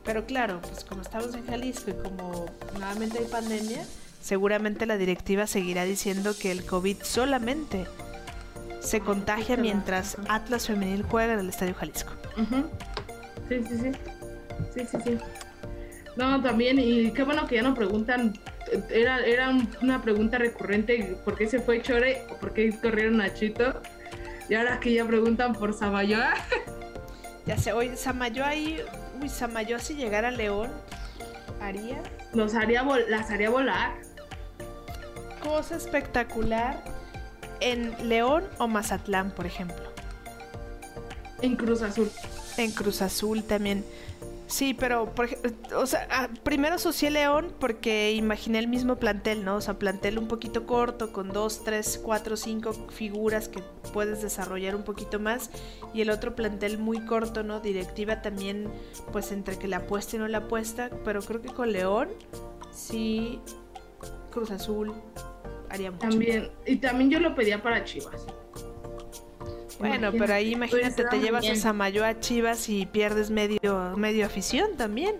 Pero 0.05 0.25
claro, 0.25 0.59
pues 0.61 0.83
como 0.83 1.01
estamos 1.01 1.33
en 1.35 1.45
Jalisco 1.45 1.91
y 1.91 1.93
como 1.93 2.45
nuevamente 2.77 3.19
hay 3.19 3.25
pandemia, 3.25 3.83
seguramente 4.21 4.85
la 4.85 4.97
directiva 4.97 5.45
seguirá 5.47 5.83
diciendo 5.85 6.35
que 6.37 6.51
el 6.51 6.65
COVID 6.65 6.97
solamente 7.03 7.85
se 8.81 9.01
contagia 9.01 9.57
mientras 9.57 10.17
Atlas 10.29 10.67
Femenil 10.67 11.03
juega 11.03 11.33
en 11.33 11.39
el 11.39 11.49
Estadio 11.49 11.75
Jalisco. 11.75 12.13
Ujú. 12.37 12.69
Sí, 13.49 13.61
sí, 13.67 13.77
sí. 13.77 13.91
Sí, 14.73 14.81
sí, 14.91 14.97
sí. 15.03 15.17
No, 16.15 16.41
también, 16.41 16.79
y 16.79 17.11
qué 17.11 17.23
bueno 17.23 17.45
que 17.47 17.55
ya 17.55 17.61
no 17.61 17.73
preguntan. 17.73 18.33
Era, 18.89 19.25
era 19.25 19.49
un- 19.49 19.69
una 19.81 20.01
pregunta 20.01 20.37
recurrente: 20.37 21.17
¿por 21.25 21.35
qué 21.37 21.47
se 21.47 21.59
fue 21.59 21.81
Chore 21.81 22.23
o 22.29 22.37
por 22.37 22.53
qué 22.53 22.69
corrieron 22.79 23.19
a 23.21 23.33
Chito? 23.33 23.81
Y 24.49 24.55
ahora 24.55 24.79
que 24.79 24.93
ya 24.93 25.05
preguntan 25.05 25.53
por 25.53 25.73
Samayoa, 25.73 26.33
Ya 27.45 27.57
sé, 27.57 27.73
oye, 27.73 27.95
Samayo 27.97 28.45
ahí, 28.45 28.79
uy, 29.21 29.27
Samayo 29.29 29.79
si 29.79 29.95
llegara 29.95 30.27
a 30.27 30.31
León, 30.31 30.69
haría 31.61 32.01
los 32.33 32.53
haría 32.53 32.83
vol- 32.83 33.07
las 33.07 33.31
haría 33.31 33.49
volar. 33.49 33.93
cosa 35.41 35.75
espectacular 35.75 36.83
en 37.59 38.07
León 38.07 38.43
o 38.59 38.67
Mazatlán, 38.67 39.31
por 39.31 39.45
ejemplo. 39.47 39.91
En 41.41 41.55
Cruz 41.55 41.81
Azul. 41.81 42.11
En 42.57 42.71
Cruz 42.71 43.01
Azul 43.01 43.43
también. 43.43 43.83
Sí, 44.49 44.73
pero, 44.73 45.13
por 45.13 45.29
o 45.75 45.85
sea, 45.85 46.07
ah, 46.09 46.27
primero 46.41 46.75
asocié 46.75 47.11
León 47.11 47.53
porque 47.59 48.13
imaginé 48.13 48.57
el 48.57 48.67
mismo 48.67 48.95
plantel, 48.95 49.45
¿no? 49.45 49.57
O 49.57 49.61
sea, 49.61 49.77
plantel 49.77 50.17
un 50.17 50.27
poquito 50.27 50.65
corto, 50.65 51.13
con 51.13 51.29
dos, 51.29 51.63
tres, 51.63 52.01
cuatro, 52.03 52.35
cinco 52.35 52.73
figuras 52.89 53.47
que 53.47 53.61
puedes 53.93 54.23
desarrollar 54.23 54.75
un 54.75 54.81
poquito 54.81 55.19
más. 55.19 55.51
Y 55.93 56.01
el 56.01 56.09
otro 56.09 56.35
plantel 56.35 56.79
muy 56.79 57.05
corto, 57.05 57.43
¿no? 57.43 57.59
Directiva 57.59 58.23
también, 58.23 58.67
pues 59.11 59.31
entre 59.31 59.59
que 59.59 59.67
la 59.67 59.77
apuesta 59.77 60.15
y 60.15 60.19
no 60.19 60.27
la 60.27 60.39
apuesta. 60.39 60.89
Pero 61.05 61.21
creo 61.21 61.43
que 61.43 61.49
con 61.49 61.71
León, 61.71 62.09
sí, 62.71 63.39
Cruz 64.31 64.49
Azul 64.49 64.95
haría 65.69 65.91
mucho. 65.91 66.09
También, 66.09 66.49
y 66.65 66.77
también 66.77 67.11
yo 67.11 67.19
lo 67.19 67.35
pedía 67.35 67.61
para 67.61 67.83
Chivas. 67.83 68.25
Bueno, 69.79 70.11
pero 70.11 70.33
ahí 70.33 70.51
imagínate, 70.53 71.03
Pues, 71.03 71.09
te 71.09 71.19
llevas 71.19 71.43
a 71.45 71.51
bien. 71.51 71.57
Samayo 71.57 72.05
a 72.05 72.19
Chivas 72.19 72.67
y 72.69 72.85
pierdes 72.85 73.31
medio, 73.31 73.93
medio 73.95 74.25
afición 74.25 74.75
también. 74.77 75.15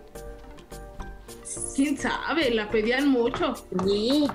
Quién 1.76 1.98
sabe, 1.98 2.52
la 2.52 2.70
pedían 2.70 3.08
mucho. 3.08 3.56
Sí. 3.86 4.28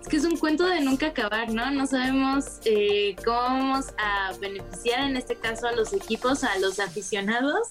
Es 0.00 0.08
que 0.08 0.16
es 0.16 0.24
un 0.24 0.38
cuento 0.38 0.64
de 0.66 0.80
nunca 0.80 1.08
acabar, 1.08 1.52
¿no? 1.52 1.70
No 1.70 1.86
sabemos 1.86 2.60
eh, 2.64 3.14
cómo 3.24 3.36
vamos 3.36 3.86
a 3.98 4.32
beneficiar 4.40 5.00
en 5.10 5.16
este 5.16 5.36
caso 5.36 5.66
a 5.66 5.72
los 5.72 5.92
equipos, 5.92 6.44
a 6.44 6.58
los 6.58 6.80
aficionados. 6.80 7.68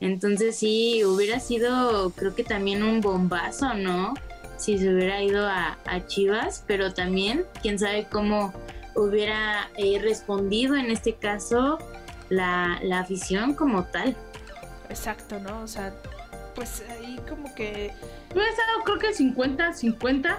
Entonces 0.00 0.56
sí, 0.56 1.04
hubiera 1.04 1.40
sido 1.40 2.10
creo 2.10 2.34
que 2.34 2.44
también 2.44 2.82
un 2.82 3.00
bombazo, 3.00 3.72
¿no? 3.74 4.14
Si 4.58 4.78
se 4.78 4.92
hubiera 4.92 5.22
ido 5.22 5.46
a, 5.46 5.78
a 5.86 6.06
Chivas, 6.06 6.64
pero 6.66 6.92
también 6.92 7.46
quién 7.62 7.78
sabe 7.78 8.06
cómo 8.10 8.52
hubiera 8.94 9.70
eh, 9.76 9.98
respondido 10.00 10.76
en 10.76 10.90
este 10.90 11.14
caso 11.14 11.78
la, 12.28 12.78
la 12.82 13.00
afición 13.00 13.54
como 13.54 13.84
tal. 13.84 14.16
Exacto, 14.88 15.38
¿no? 15.38 15.62
O 15.62 15.68
sea, 15.68 15.92
pues 16.54 16.84
ahí 16.90 17.18
como 17.28 17.54
que... 17.54 17.92
Hubiera 18.32 18.50
estado 18.50 18.80
creo 18.84 18.98
que 18.98 19.10
50-50. 19.10 20.36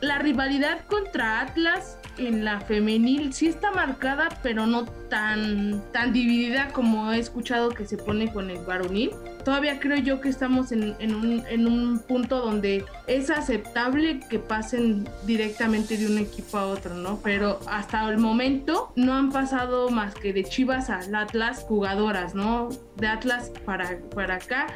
La 0.00 0.18
rivalidad 0.18 0.84
contra 0.86 1.40
Atlas 1.40 1.98
en 2.18 2.44
la 2.44 2.60
femenil 2.60 3.32
sí 3.32 3.46
está 3.46 3.70
marcada, 3.70 4.28
pero 4.42 4.66
no 4.66 4.84
tan, 4.84 5.82
tan 5.92 6.12
dividida 6.12 6.68
como 6.68 7.12
he 7.12 7.18
escuchado 7.18 7.70
que 7.70 7.86
se 7.86 7.96
pone 7.96 8.32
con 8.32 8.50
el 8.50 8.58
varonil. 8.64 9.10
Todavía 9.44 9.78
creo 9.78 9.98
yo 9.98 10.20
que 10.20 10.30
estamos 10.30 10.72
en, 10.72 10.96
en 10.98 11.14
un, 11.14 11.44
en 11.48 11.66
un 11.66 11.98
punto 11.98 12.40
donde 12.40 12.84
es 13.06 13.28
aceptable 13.30 14.20
que 14.30 14.38
pasen 14.38 15.06
directamente 15.26 15.98
de 15.98 16.06
un 16.06 16.18
equipo 16.18 16.56
a 16.56 16.66
otro, 16.66 16.94
¿no? 16.94 17.20
Pero 17.22 17.60
hasta 17.66 18.08
el 18.08 18.18
momento 18.18 18.92
no 18.96 19.14
han 19.14 19.30
pasado 19.30 19.90
más 19.90 20.14
que 20.14 20.32
de 20.32 20.44
Chivas 20.44 20.88
al 20.88 21.14
Atlas 21.14 21.60
jugadoras, 21.68 22.34
¿no? 22.34 22.70
De 22.96 23.06
Atlas 23.06 23.50
para, 23.66 23.98
para 24.14 24.36
acá. 24.36 24.66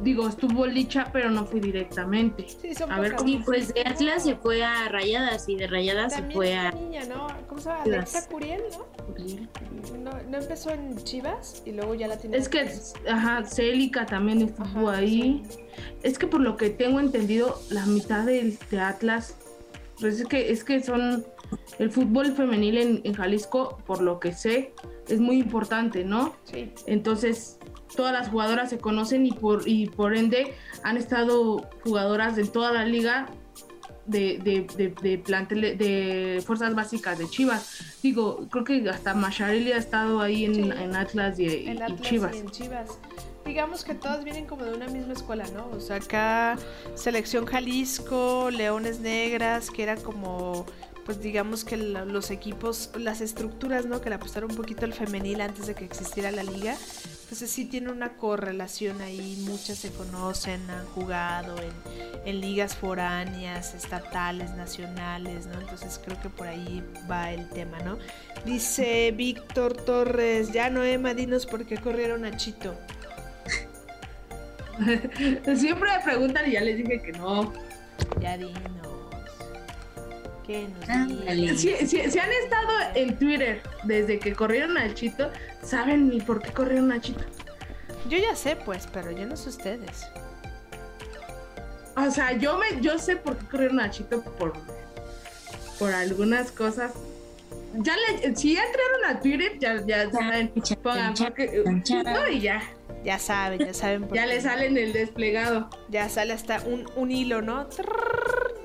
Digo, 0.00 0.26
estuvo 0.26 0.66
Licha, 0.66 1.08
pero 1.12 1.30
no 1.30 1.44
fue 1.44 1.60
directamente. 1.60 2.46
Sí, 2.48 2.74
son 2.74 2.90
A 2.90 2.98
ver. 2.98 3.14
¿cómo 3.14 3.28
Y 3.28 3.38
pues 3.38 3.72
de 3.72 3.82
Atlas 3.82 4.24
se 4.24 4.34
fue 4.34 4.64
a 4.64 4.88
Rayadas 4.88 5.48
y 5.48 5.56
de 5.56 5.66
Rayadas 5.66 6.14
se 6.14 6.22
fue 6.22 6.54
a... 6.54 6.72
niña, 6.72 7.04
¿no? 7.04 7.28
¿Cómo 7.46 7.60
se 7.60 7.68
llama? 7.68 7.82
Alexa 7.82 8.26
Curiel, 8.28 8.62
¿no? 8.72 9.98
¿no? 9.98 10.10
no 10.28 10.38
empezó 10.38 10.70
en 10.70 10.96
Chivas 11.04 11.62
y 11.64 11.72
luego 11.72 11.94
ya 11.94 12.08
la 12.08 12.16
tiene. 12.16 12.36
Es 12.36 12.48
que, 12.48 12.68
ajá, 13.08 13.44
Célica 13.44 14.06
también 14.06 14.42
estuvo 14.42 14.88
Ajá, 14.88 14.98
ahí. 14.98 15.42
Es 16.02 16.18
que 16.18 16.26
por 16.26 16.40
lo 16.40 16.56
que 16.56 16.70
tengo 16.70 16.98
entendido, 16.98 17.60
la 17.70 17.86
mitad 17.86 18.24
del 18.24 18.58
de 18.70 18.80
Atlas, 18.80 19.36
pues 20.00 20.20
es 20.20 20.26
que, 20.26 20.50
es 20.50 20.64
que 20.64 20.82
son 20.82 21.24
el 21.78 21.90
fútbol 21.90 22.32
femenil 22.32 22.78
en, 22.78 23.00
en 23.04 23.14
Jalisco, 23.14 23.78
por 23.86 24.02
lo 24.02 24.18
que 24.18 24.32
sé, 24.32 24.74
es 25.08 25.20
muy 25.20 25.38
importante, 25.38 26.04
¿no? 26.04 26.34
Sí. 26.44 26.72
Entonces, 26.86 27.58
todas 27.96 28.12
las 28.12 28.28
jugadoras 28.28 28.70
se 28.70 28.78
conocen 28.78 29.26
y 29.26 29.32
por, 29.32 29.66
y 29.66 29.86
por 29.86 30.16
ende 30.16 30.54
han 30.82 30.96
estado 30.96 31.68
jugadoras 31.84 32.36
de 32.36 32.44
toda 32.44 32.72
la 32.72 32.84
liga 32.84 33.28
de, 34.06 34.38
de, 34.42 34.94
de, 35.00 35.18
plantel 35.18 35.78
de 35.78 36.42
fuerzas 36.44 36.74
básicas 36.74 37.18
de 37.18 37.28
Chivas. 37.28 37.98
Digo, 38.02 38.48
creo 38.50 38.64
que 38.64 38.90
hasta 38.90 39.14
Macharelli 39.14 39.72
ha 39.72 39.76
estado 39.76 40.20
ahí 40.20 40.44
en, 40.44 40.96
Atlas 40.96 41.38
y, 41.38 41.46
en 41.68 42.00
Chivas. 42.00 42.34
en 42.36 42.50
Chivas. 42.50 42.98
Digamos 43.44 43.84
que 43.84 43.94
todas 43.94 44.24
vienen 44.24 44.46
como 44.46 44.64
de 44.64 44.72
una 44.72 44.86
misma 44.86 45.14
escuela, 45.14 45.44
¿no? 45.52 45.68
O 45.76 45.80
sea, 45.80 45.96
acá 45.96 46.56
Selección 46.94 47.44
Jalisco, 47.44 48.50
Leones 48.50 49.00
Negras, 49.00 49.70
que 49.70 49.82
era 49.82 49.96
como 49.96 50.66
pues 51.04 51.20
digamos 51.20 51.64
que 51.64 51.76
los 51.76 52.30
equipos, 52.30 52.90
las 52.96 53.20
estructuras, 53.20 53.86
¿no? 53.86 54.00
Que 54.00 54.08
le 54.08 54.16
apostaron 54.16 54.50
un 54.50 54.56
poquito 54.56 54.84
el 54.84 54.92
femenil 54.92 55.40
antes 55.40 55.66
de 55.66 55.74
que 55.74 55.84
existiera 55.84 56.30
la 56.30 56.44
liga. 56.44 56.76
Entonces 57.32 57.50
sí 57.50 57.64
tiene 57.64 57.90
una 57.90 58.18
correlación 58.18 59.00
ahí, 59.00 59.42
muchas 59.48 59.78
se 59.78 59.90
conocen, 59.90 60.68
han 60.68 60.84
jugado 60.88 61.56
en, 62.26 62.40
ligas 62.42 62.76
foráneas, 62.76 63.74
estatales, 63.74 64.50
nacionales, 64.50 65.46
¿no? 65.46 65.58
Entonces 65.58 65.98
creo 66.04 66.20
que 66.20 66.28
por 66.28 66.46
ahí 66.46 66.84
va 67.10 67.32
el 67.32 67.48
tema, 67.48 67.78
¿no? 67.78 67.96
Dice 68.44 69.14
Víctor 69.16 69.82
Torres, 69.82 70.52
ya 70.52 70.68
no 70.68 70.84
Emma, 70.84 71.14
dinos 71.14 71.46
por 71.46 71.64
qué 71.64 71.78
corrieron 71.78 72.26
a 72.26 72.36
Chito. 72.36 72.74
Siempre 75.56 75.90
me 75.90 76.04
preguntan 76.04 76.50
y 76.50 76.52
ya 76.52 76.60
les 76.60 76.76
dije 76.76 77.00
que 77.00 77.12
no. 77.12 77.50
Ya 78.20 78.36
Si, 80.46 82.18
han 82.18 82.32
estado 82.32 82.68
en 82.94 83.16
Twitter 83.18 83.62
desde 83.84 84.18
que 84.18 84.32
corrieron 84.32 84.76
al 84.76 84.94
Chito, 84.94 85.30
saben 85.62 86.08
ni 86.08 86.20
por 86.20 86.42
qué 86.42 86.50
corrieron 86.52 86.90
al 86.92 87.00
Chito. 87.00 87.24
Yo 88.08 88.18
ya 88.18 88.34
sé, 88.34 88.56
pues, 88.56 88.88
pero 88.92 89.10
yo 89.12 89.26
no 89.26 89.36
sé 89.36 89.50
ustedes. 89.50 90.06
O 91.96 92.10
sea, 92.10 92.32
yo 92.32 92.58
me, 92.58 92.80
yo 92.80 92.98
sé 92.98 93.16
por 93.16 93.36
qué 93.36 93.46
corrieron 93.46 93.80
al 93.80 93.90
Chito 93.90 94.22
por, 94.22 94.54
por 95.78 95.92
algunas 95.92 96.50
cosas. 96.50 96.92
Ya 97.74 97.94
le, 97.96 98.34
si 98.36 98.54
ya 98.54 98.64
entraron 98.64 99.16
a 99.16 99.20
Twitter, 99.20 99.58
ya, 99.58 99.86
ya 99.86 100.10
saben, 100.10 100.52
pongan 100.82 101.14
porque, 101.14 101.64
y 102.32 102.40
ya. 102.40 102.62
Ya 103.04 103.18
saben, 103.18 103.60
ya 103.60 103.74
saben. 103.74 104.08
ya 104.12 104.26
le 104.26 104.40
salen 104.40 104.76
el 104.76 104.92
desplegado. 104.92 105.70
Ya 105.88 106.08
sale 106.08 106.32
hasta 106.32 106.60
un, 106.62 106.88
un 106.96 107.10
hilo, 107.10 107.40
¿no? 107.40 107.68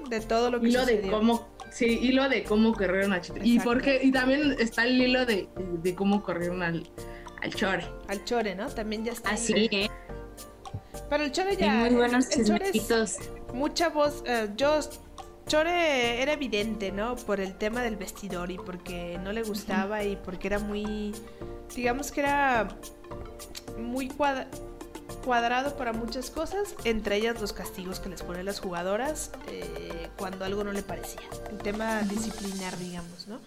De 0.10 0.20
todo 0.22 0.52
lo 0.52 0.60
que 0.60 0.70
hilo 0.70 0.86
de 0.86 1.02
cómo 1.10 1.57
Sí, 1.72 2.00
hilo 2.02 2.28
de 2.30 2.44
cómo 2.44 2.74
corrieron 2.74 3.14
a 3.14 3.22
Chito. 3.22 3.40
Y 3.44 3.60
porque, 3.60 4.00
y 4.02 4.12
también 4.12 4.56
está 4.60 4.86
el 4.86 5.02
hilo 5.02 5.26
de, 5.26 5.48
de 5.84 5.96
cómo 5.96 6.24
corrieron 6.24 6.64
al, 6.64 6.90
al 7.42 7.54
Chore. 7.54 7.86
Al 8.08 8.24
Chore, 8.26 8.56
¿no? 8.56 8.68
También 8.68 9.06
ya 9.06 9.12
está. 9.14 9.32
Así, 9.32 9.68
¿eh? 9.72 9.90
Pero 11.10 11.24
el 11.24 11.32
Chore 11.32 11.56
ya. 11.56 11.74
muy 11.74 11.96
buenos 11.96 12.30
el 12.32 12.46
Chore 12.46 12.72
mucha 13.54 13.90
voz. 13.90 14.24
Uh, 14.28 14.56
yo. 14.56 14.80
Chore 15.48 16.22
era 16.22 16.34
evidente, 16.34 16.92
¿no? 16.92 17.16
Por 17.16 17.40
el 17.40 17.56
tema 17.56 17.82
del 17.82 17.96
vestidor 17.96 18.52
y 18.52 18.58
porque 18.58 19.18
no 19.24 19.32
le 19.32 19.44
gustaba 19.44 20.04
y 20.04 20.18
porque 20.18 20.48
era 20.48 20.60
muy. 20.60 21.14
Digamos 21.74 22.12
que 22.12 22.20
era 22.20 22.68
muy 23.78 24.10
cuadrado 24.10 24.50
cuadrado 25.18 25.76
para 25.76 25.94
muchas 25.94 26.30
cosas, 26.30 26.76
entre 26.84 27.18
ellas 27.18 27.40
los 27.42 27.54
castigos 27.54 28.00
que 28.00 28.10
les 28.10 28.22
ponen 28.24 28.46
las 28.46 28.60
jugadoras 28.60 29.32
eh, 29.48 30.08
cuando 30.18 30.46
algo 30.46 30.64
no 30.64 30.72
le 30.72 30.84
parecía. 30.84 31.22
El 31.50 31.58
tema 31.58 32.02
disciplinar, 32.02 32.78
digamos, 32.78 33.28
¿no? 33.28 33.40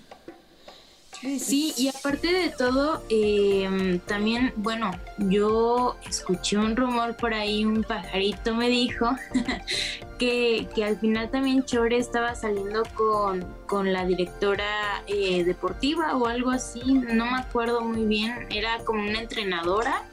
Sí, 1.20 1.74
y 1.76 1.88
aparte 1.88 2.32
de 2.32 2.48
todo, 2.48 3.02
em, 3.10 3.98
también, 4.00 4.54
bueno, 4.56 4.90
yo 5.18 5.96
escuché 6.08 6.56
un 6.56 6.74
rumor 6.74 7.14
por 7.14 7.34
ahí, 7.34 7.62
un 7.66 7.84
pajarito 7.84 8.54
me 8.54 8.70
dijo 8.70 9.10
que, 10.18 10.66
que 10.74 10.82
al 10.82 10.98
final 10.98 11.30
también 11.30 11.62
Chore 11.66 11.98
estaba 11.98 12.34
saliendo 12.34 12.84
con, 12.94 13.44
con 13.66 13.92
la 13.92 14.06
directora 14.06 15.02
eh, 15.08 15.44
deportiva 15.44 16.16
o 16.16 16.26
algo 16.26 16.52
así, 16.52 16.80
no 16.94 17.26
me 17.26 17.38
acuerdo 17.38 17.82
muy 17.82 18.06
bien, 18.06 18.46
era 18.48 18.78
como 18.78 19.02
una 19.02 19.20
entrenadora 19.20 20.04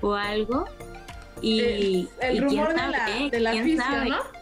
o 0.00 0.14
algo. 0.14 0.66
Y, 1.40 2.08
el, 2.20 2.42
rumor 2.42 2.74
de 2.74 2.74
la, 2.74 3.28
de 3.30 3.40
la 3.40 3.54
¿no? 4.04 4.38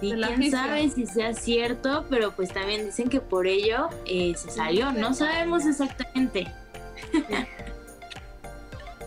Y 0.00 0.12
quién 0.12 0.50
sabe 0.50 0.88
si 0.88 1.06
sea 1.06 1.34
cierto, 1.34 2.06
pero 2.08 2.32
pues 2.32 2.52
también 2.52 2.86
dicen 2.86 3.08
que 3.08 3.20
por 3.20 3.46
ello 3.46 3.90
eh, 4.06 4.34
se 4.36 4.50
salió. 4.50 4.92
No 4.92 5.12
sabemos 5.12 5.66
exactamente. 5.66 6.46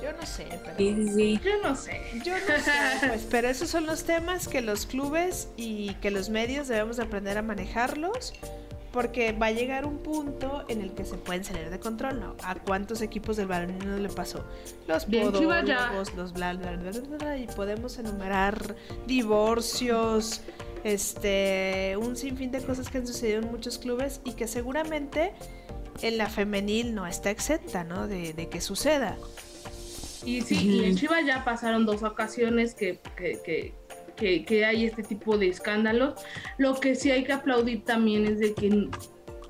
Yo 0.03 0.11
no 0.11 0.25
sé, 0.25 0.45
pero. 0.63 0.77
Sí, 0.77 1.39
Yo 1.43 1.61
no 1.63 1.75
sé. 1.75 2.01
Yo 2.23 2.33
no 2.33 2.63
sé, 2.63 3.07
pues, 3.07 3.25
pero 3.31 3.47
esos 3.47 3.69
son 3.69 3.85
los 3.85 4.03
temas 4.03 4.47
que 4.47 4.61
los 4.61 4.85
clubes 4.85 5.47
y 5.55 5.93
que 5.95 6.11
los 6.11 6.29
medios 6.29 6.67
debemos 6.67 6.99
aprender 6.99 7.37
a 7.37 7.41
manejarlos 7.41 8.33
porque 8.93 9.31
va 9.31 9.47
a 9.47 9.51
llegar 9.51 9.85
un 9.87 9.97
punto 9.97 10.63
en 10.69 10.81
el 10.81 10.93
que 10.93 11.03
se 11.03 11.17
pueden 11.17 11.43
salir 11.43 11.71
de 11.71 11.79
control, 11.79 12.19
¿no? 12.19 12.35
¿A 12.43 12.53
cuántos 12.55 13.01
equipos 13.01 13.35
del 13.37 13.47
no 13.49 13.97
le 13.97 14.07
pasó? 14.07 14.45
Los 14.87 15.05
podólogos, 15.05 16.13
los 16.15 16.31
bla, 16.31 16.53
bla, 16.53 16.75
bla, 16.75 16.91
bla, 17.17 17.37
y 17.37 17.47
podemos 17.47 17.97
enumerar 17.97 18.75
divorcios, 19.07 20.41
este, 20.83 21.97
un 21.99 22.15
sinfín 22.15 22.51
de 22.51 22.61
cosas 22.61 22.87
que 22.87 22.99
han 22.99 23.07
sucedido 23.07 23.41
en 23.41 23.51
muchos 23.51 23.79
clubes 23.79 24.21
y 24.23 24.33
que 24.33 24.47
seguramente 24.47 25.33
en 26.03 26.19
la 26.19 26.29
femenil 26.29 26.93
no 26.93 27.07
está 27.07 27.31
exenta, 27.31 27.83
¿no? 27.83 28.07
De, 28.07 28.33
de 28.33 28.47
que 28.47 28.61
suceda. 28.61 29.17
Y 30.23 30.41
sí, 30.41 30.69
y 30.69 30.85
en 30.85 30.95
Chivas 30.95 31.25
ya 31.25 31.43
pasaron 31.43 31.87
dos 31.87 32.03
ocasiones 32.03 32.75
que, 32.75 32.99
que, 33.17 33.41
que 33.43 33.73
que, 34.15 34.65
hay 34.65 34.85
este 34.85 35.03
tipo 35.03 35.37
de 35.37 35.49
escándalos. 35.49 36.15
Lo 36.57 36.79
que 36.79 36.95
sí 36.95 37.11
hay 37.11 37.23
que 37.23 37.33
aplaudir 37.33 37.83
también 37.83 38.25
es 38.25 38.39
de 38.39 38.53
que 38.53 38.89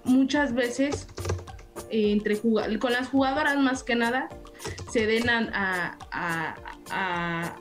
muchas 0.04 0.54
veces 0.54 1.08
eh, 1.90 2.12
entre 2.12 2.40
con 2.40 2.92
las 2.92 3.10
jugadoras 3.10 3.58
más 3.58 3.84
que 3.84 3.96
nada 3.96 4.30
se 4.92 5.08
den 5.08 5.30
a, 5.30 5.98
a, 6.12 7.56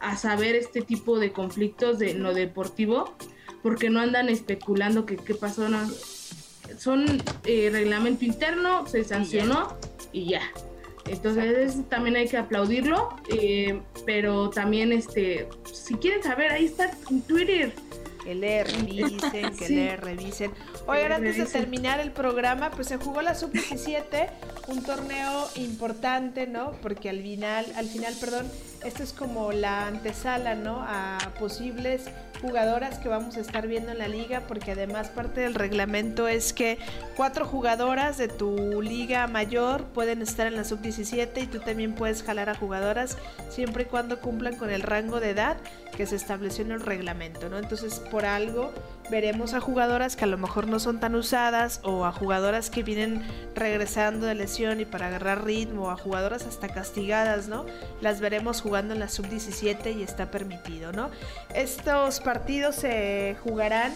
a, 0.00 0.16
saber 0.16 0.54
este 0.54 0.82
tipo 0.82 1.18
de 1.18 1.32
conflictos 1.32 1.98
de 1.98 2.14
lo 2.14 2.34
deportivo 2.34 3.14
porque 3.62 3.88
no 3.88 4.00
andan 4.00 4.28
especulando 4.28 5.06
que 5.06 5.16
qué 5.16 5.34
pasó. 5.34 5.68
No. 5.68 5.80
Son 6.78 7.22
eh, 7.44 7.70
reglamento 7.72 8.24
interno, 8.24 8.86
se 8.86 9.04
sancionó 9.04 9.76
y 10.12 10.26
ya. 10.30 10.42
Entonces 11.06 11.76
también 11.88 12.16
hay 12.16 12.28
que 12.28 12.36
aplaudirlo, 12.36 13.16
eh, 13.28 13.80
pero 14.06 14.50
también 14.50 14.92
este, 14.92 15.48
si 15.70 15.94
quieren 15.94 16.22
saber, 16.22 16.50
ahí 16.52 16.64
está 16.66 16.90
en 17.10 17.22
Twitter. 17.22 17.72
Que 18.22 18.34
le 18.34 18.64
revisen, 18.64 19.54
que 19.54 19.68
le 19.68 19.96
revisen. 19.96 20.50
Oigan, 20.86 21.12
antes 21.12 21.36
de 21.36 21.44
terminar 21.44 22.00
el 22.00 22.10
programa, 22.10 22.70
pues 22.70 22.88
se 22.88 22.96
jugó 22.96 23.20
la 23.20 23.34
Sub-17, 23.34 24.30
un 24.68 24.82
torneo 24.82 25.46
importante, 25.56 26.46
¿no? 26.46 26.72
Porque 26.80 27.10
al 27.10 27.20
final, 27.20 27.66
al 27.76 27.86
final, 27.86 28.14
perdón, 28.18 28.50
esto 28.84 29.02
es 29.02 29.12
como 29.12 29.52
la 29.52 29.86
antesala, 29.86 30.54
¿no? 30.54 30.84
A 30.86 31.18
posibles 31.38 32.04
jugadoras 32.40 32.98
que 32.98 33.08
vamos 33.08 33.36
a 33.36 33.40
estar 33.40 33.66
viendo 33.66 33.90
en 33.90 33.98
la 33.98 34.08
liga, 34.08 34.42
porque 34.46 34.72
además 34.72 35.08
parte 35.08 35.40
del 35.40 35.54
reglamento 35.54 36.28
es 36.28 36.52
que 36.52 36.78
cuatro 37.16 37.46
jugadoras 37.46 38.18
de 38.18 38.28
tu 38.28 38.82
liga 38.82 39.26
mayor 39.26 39.84
pueden 39.84 40.20
estar 40.20 40.46
en 40.46 40.56
la 40.56 40.64
sub-17 40.64 41.42
y 41.42 41.46
tú 41.46 41.60
también 41.60 41.94
puedes 41.94 42.22
jalar 42.22 42.50
a 42.50 42.54
jugadoras 42.54 43.16
siempre 43.48 43.84
y 43.84 43.86
cuando 43.86 44.20
cumplan 44.20 44.56
con 44.56 44.70
el 44.70 44.82
rango 44.82 45.20
de 45.20 45.30
edad 45.30 45.56
que 45.96 46.06
se 46.06 46.16
estableció 46.16 46.64
en 46.64 46.72
el 46.72 46.80
reglamento, 46.80 47.48
¿no? 47.48 47.58
Entonces, 47.58 48.00
por 48.10 48.26
algo 48.26 48.72
veremos 49.10 49.54
a 49.54 49.60
jugadoras 49.60 50.16
que 50.16 50.24
a 50.24 50.26
lo 50.26 50.38
mejor 50.38 50.66
no 50.66 50.78
son 50.78 51.00
tan 51.00 51.14
usadas 51.14 51.80
o 51.82 52.04
a 52.04 52.12
jugadoras 52.12 52.70
que 52.70 52.82
vienen 52.82 53.22
regresando 53.54 54.26
de 54.26 54.34
lesión 54.34 54.80
y 54.80 54.84
para 54.84 55.08
agarrar 55.08 55.44
ritmo, 55.44 55.90
a 55.90 55.96
jugadoras 55.96 56.46
hasta 56.46 56.68
castigadas, 56.68 57.48
¿no? 57.48 57.66
Las 58.00 58.20
veremos 58.20 58.60
jugando 58.60 58.94
en 58.94 59.00
la 59.00 59.08
sub-17 59.08 59.96
y 59.96 60.02
está 60.02 60.30
permitido, 60.30 60.92
¿no? 60.92 61.10
Estos 61.54 62.20
partidos 62.20 62.76
se 62.76 63.36
jugarán 63.42 63.92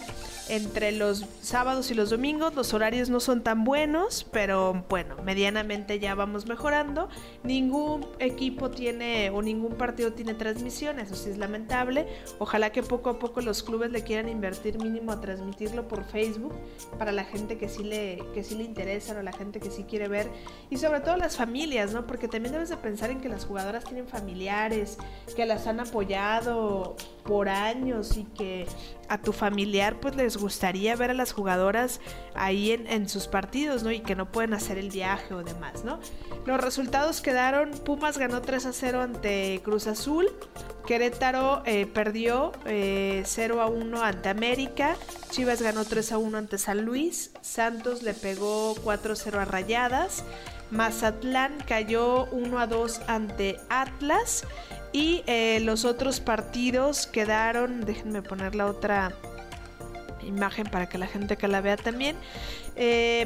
entre 0.48 0.92
los 0.92 1.24
sábados 1.42 1.90
y 1.90 1.94
los 1.94 2.10
domingos. 2.10 2.54
Los 2.54 2.72
horarios 2.74 3.10
no 3.10 3.20
son 3.20 3.42
tan 3.42 3.64
buenos, 3.64 4.26
pero 4.32 4.84
bueno, 4.88 5.16
medianamente 5.24 5.98
ya 5.98 6.14
vamos 6.14 6.46
mejorando. 6.46 7.08
Ningún 7.44 8.06
equipo 8.18 8.70
tiene 8.70 9.30
o 9.30 9.42
ningún 9.42 9.74
partido 9.74 10.12
tiene 10.12 10.34
transmisión, 10.34 10.98
eso 10.98 11.14
sí 11.14 11.30
es 11.30 11.38
lamentable. 11.38 12.06
Ojalá 12.38 12.70
que 12.70 12.82
poco 12.82 13.10
a 13.10 13.18
poco 13.18 13.40
los 13.40 13.62
clubes 13.62 13.90
le 13.90 14.02
quieran 14.02 14.28
invertir 14.28 14.78
mínimo 14.78 14.97
a 15.06 15.20
transmitirlo 15.20 15.88
por 15.88 16.04
Facebook 16.04 16.54
para 16.98 17.12
la 17.12 17.24
gente 17.24 17.58
que 17.58 17.68
sí 17.68 17.82
le, 17.82 18.22
que 18.34 18.44
sí 18.44 18.56
le 18.56 18.64
interesa 18.64 19.18
o 19.18 19.22
la 19.22 19.32
gente 19.32 19.60
que 19.60 19.70
sí 19.70 19.84
quiere 19.84 20.08
ver. 20.08 20.28
Y 20.70 20.76
sobre 20.76 21.00
todo 21.00 21.16
las 21.16 21.36
familias, 21.36 21.92
¿no? 21.92 22.06
Porque 22.06 22.28
también 22.28 22.52
debes 22.52 22.68
de 22.68 22.76
pensar 22.76 23.10
en 23.10 23.20
que 23.20 23.28
las 23.28 23.44
jugadoras 23.44 23.84
tienen 23.84 24.06
familiares, 24.06 24.98
que 25.34 25.46
las 25.46 25.66
han 25.66 25.80
apoyado 25.80 26.96
por 27.24 27.48
años 27.48 28.16
y 28.16 28.24
que 28.24 28.66
a 29.08 29.20
tu 29.20 29.32
familiar 29.32 30.00
pues 30.00 30.16
les 30.16 30.36
gustaría 30.36 30.96
ver 30.96 31.10
a 31.10 31.14
las 31.14 31.32
jugadoras 31.32 32.00
ahí 32.34 32.72
en, 32.72 33.08
sus 33.08 33.26
partidos, 33.26 33.82
¿no? 33.82 33.90
Y 33.90 34.00
que 34.00 34.14
no 34.14 34.30
pueden 34.30 34.54
hacer 34.54 34.78
el 34.78 34.90
viaje 34.90 35.34
o 35.34 35.42
demás, 35.42 35.84
¿no? 35.84 36.00
Los 36.46 36.60
resultados 36.60 37.20
quedaron, 37.20 37.70
Pumas 37.84 38.18
ganó 38.18 38.40
3 38.40 38.66
a 38.66 38.72
0 38.72 39.02
ante 39.02 39.60
Cruz 39.62 39.86
Azul, 39.86 40.26
Querétaro 40.88 41.60
eh, 41.66 41.84
perdió 41.84 42.52
0 42.64 42.64
eh, 42.66 43.22
a 43.60 43.66
1 43.66 44.02
ante 44.02 44.30
América, 44.30 44.96
Chivas 45.28 45.60
ganó 45.60 45.84
3 45.84 46.12
a 46.12 46.16
1 46.16 46.38
ante 46.38 46.56
San 46.56 46.86
Luis, 46.86 47.30
Santos 47.42 48.02
le 48.02 48.14
pegó 48.14 48.74
4 48.84 49.12
a 49.12 49.16
0 49.16 49.40
a 49.40 49.44
Rayadas, 49.44 50.24
Mazatlán 50.70 51.58
cayó 51.66 52.24
1 52.30 52.58
a 52.58 52.66
2 52.66 53.02
ante 53.06 53.60
Atlas 53.68 54.46
y 54.90 55.24
eh, 55.26 55.60
los 55.60 55.84
otros 55.84 56.20
partidos 56.20 57.06
quedaron, 57.06 57.84
déjenme 57.84 58.22
poner 58.22 58.54
la 58.54 58.64
otra 58.64 59.12
imagen 60.28 60.66
para 60.66 60.88
que 60.88 60.98
la 60.98 61.06
gente 61.06 61.36
que 61.36 61.48
la 61.48 61.60
vea 61.60 61.76
también. 61.76 62.16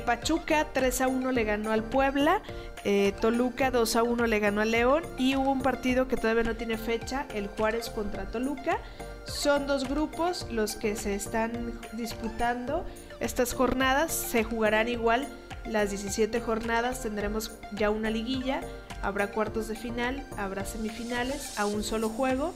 Pachuca 0.06 0.68
3 0.72 1.00
a 1.02 1.08
1 1.08 1.32
le 1.32 1.44
ganó 1.44 1.72
al 1.72 1.82
Puebla, 1.82 2.40
eh, 2.84 3.12
Toluca 3.20 3.70
2 3.70 3.96
a 3.96 4.02
1 4.02 4.26
le 4.26 4.38
ganó 4.40 4.60
a 4.60 4.64
León. 4.64 5.04
Y 5.18 5.36
hubo 5.36 5.50
un 5.50 5.62
partido 5.62 6.08
que 6.08 6.16
todavía 6.16 6.42
no 6.42 6.56
tiene 6.56 6.78
fecha, 6.78 7.26
el 7.34 7.48
Juárez 7.48 7.90
contra 7.90 8.24
Toluca. 8.24 8.78
Son 9.24 9.66
dos 9.66 9.88
grupos 9.88 10.46
los 10.50 10.74
que 10.74 10.96
se 10.96 11.14
están 11.14 11.78
disputando. 11.92 12.84
Estas 13.20 13.54
jornadas, 13.54 14.12
se 14.12 14.42
jugarán 14.42 14.88
igual. 14.88 15.28
Las 15.64 15.90
17 15.90 16.40
jornadas, 16.40 17.02
tendremos 17.02 17.52
ya 17.72 17.90
una 17.90 18.10
liguilla, 18.10 18.62
habrá 19.00 19.28
cuartos 19.28 19.68
de 19.68 19.76
final, 19.76 20.26
habrá 20.36 20.64
semifinales 20.64 21.56
a 21.56 21.66
un 21.66 21.84
solo 21.84 22.08
juego 22.08 22.52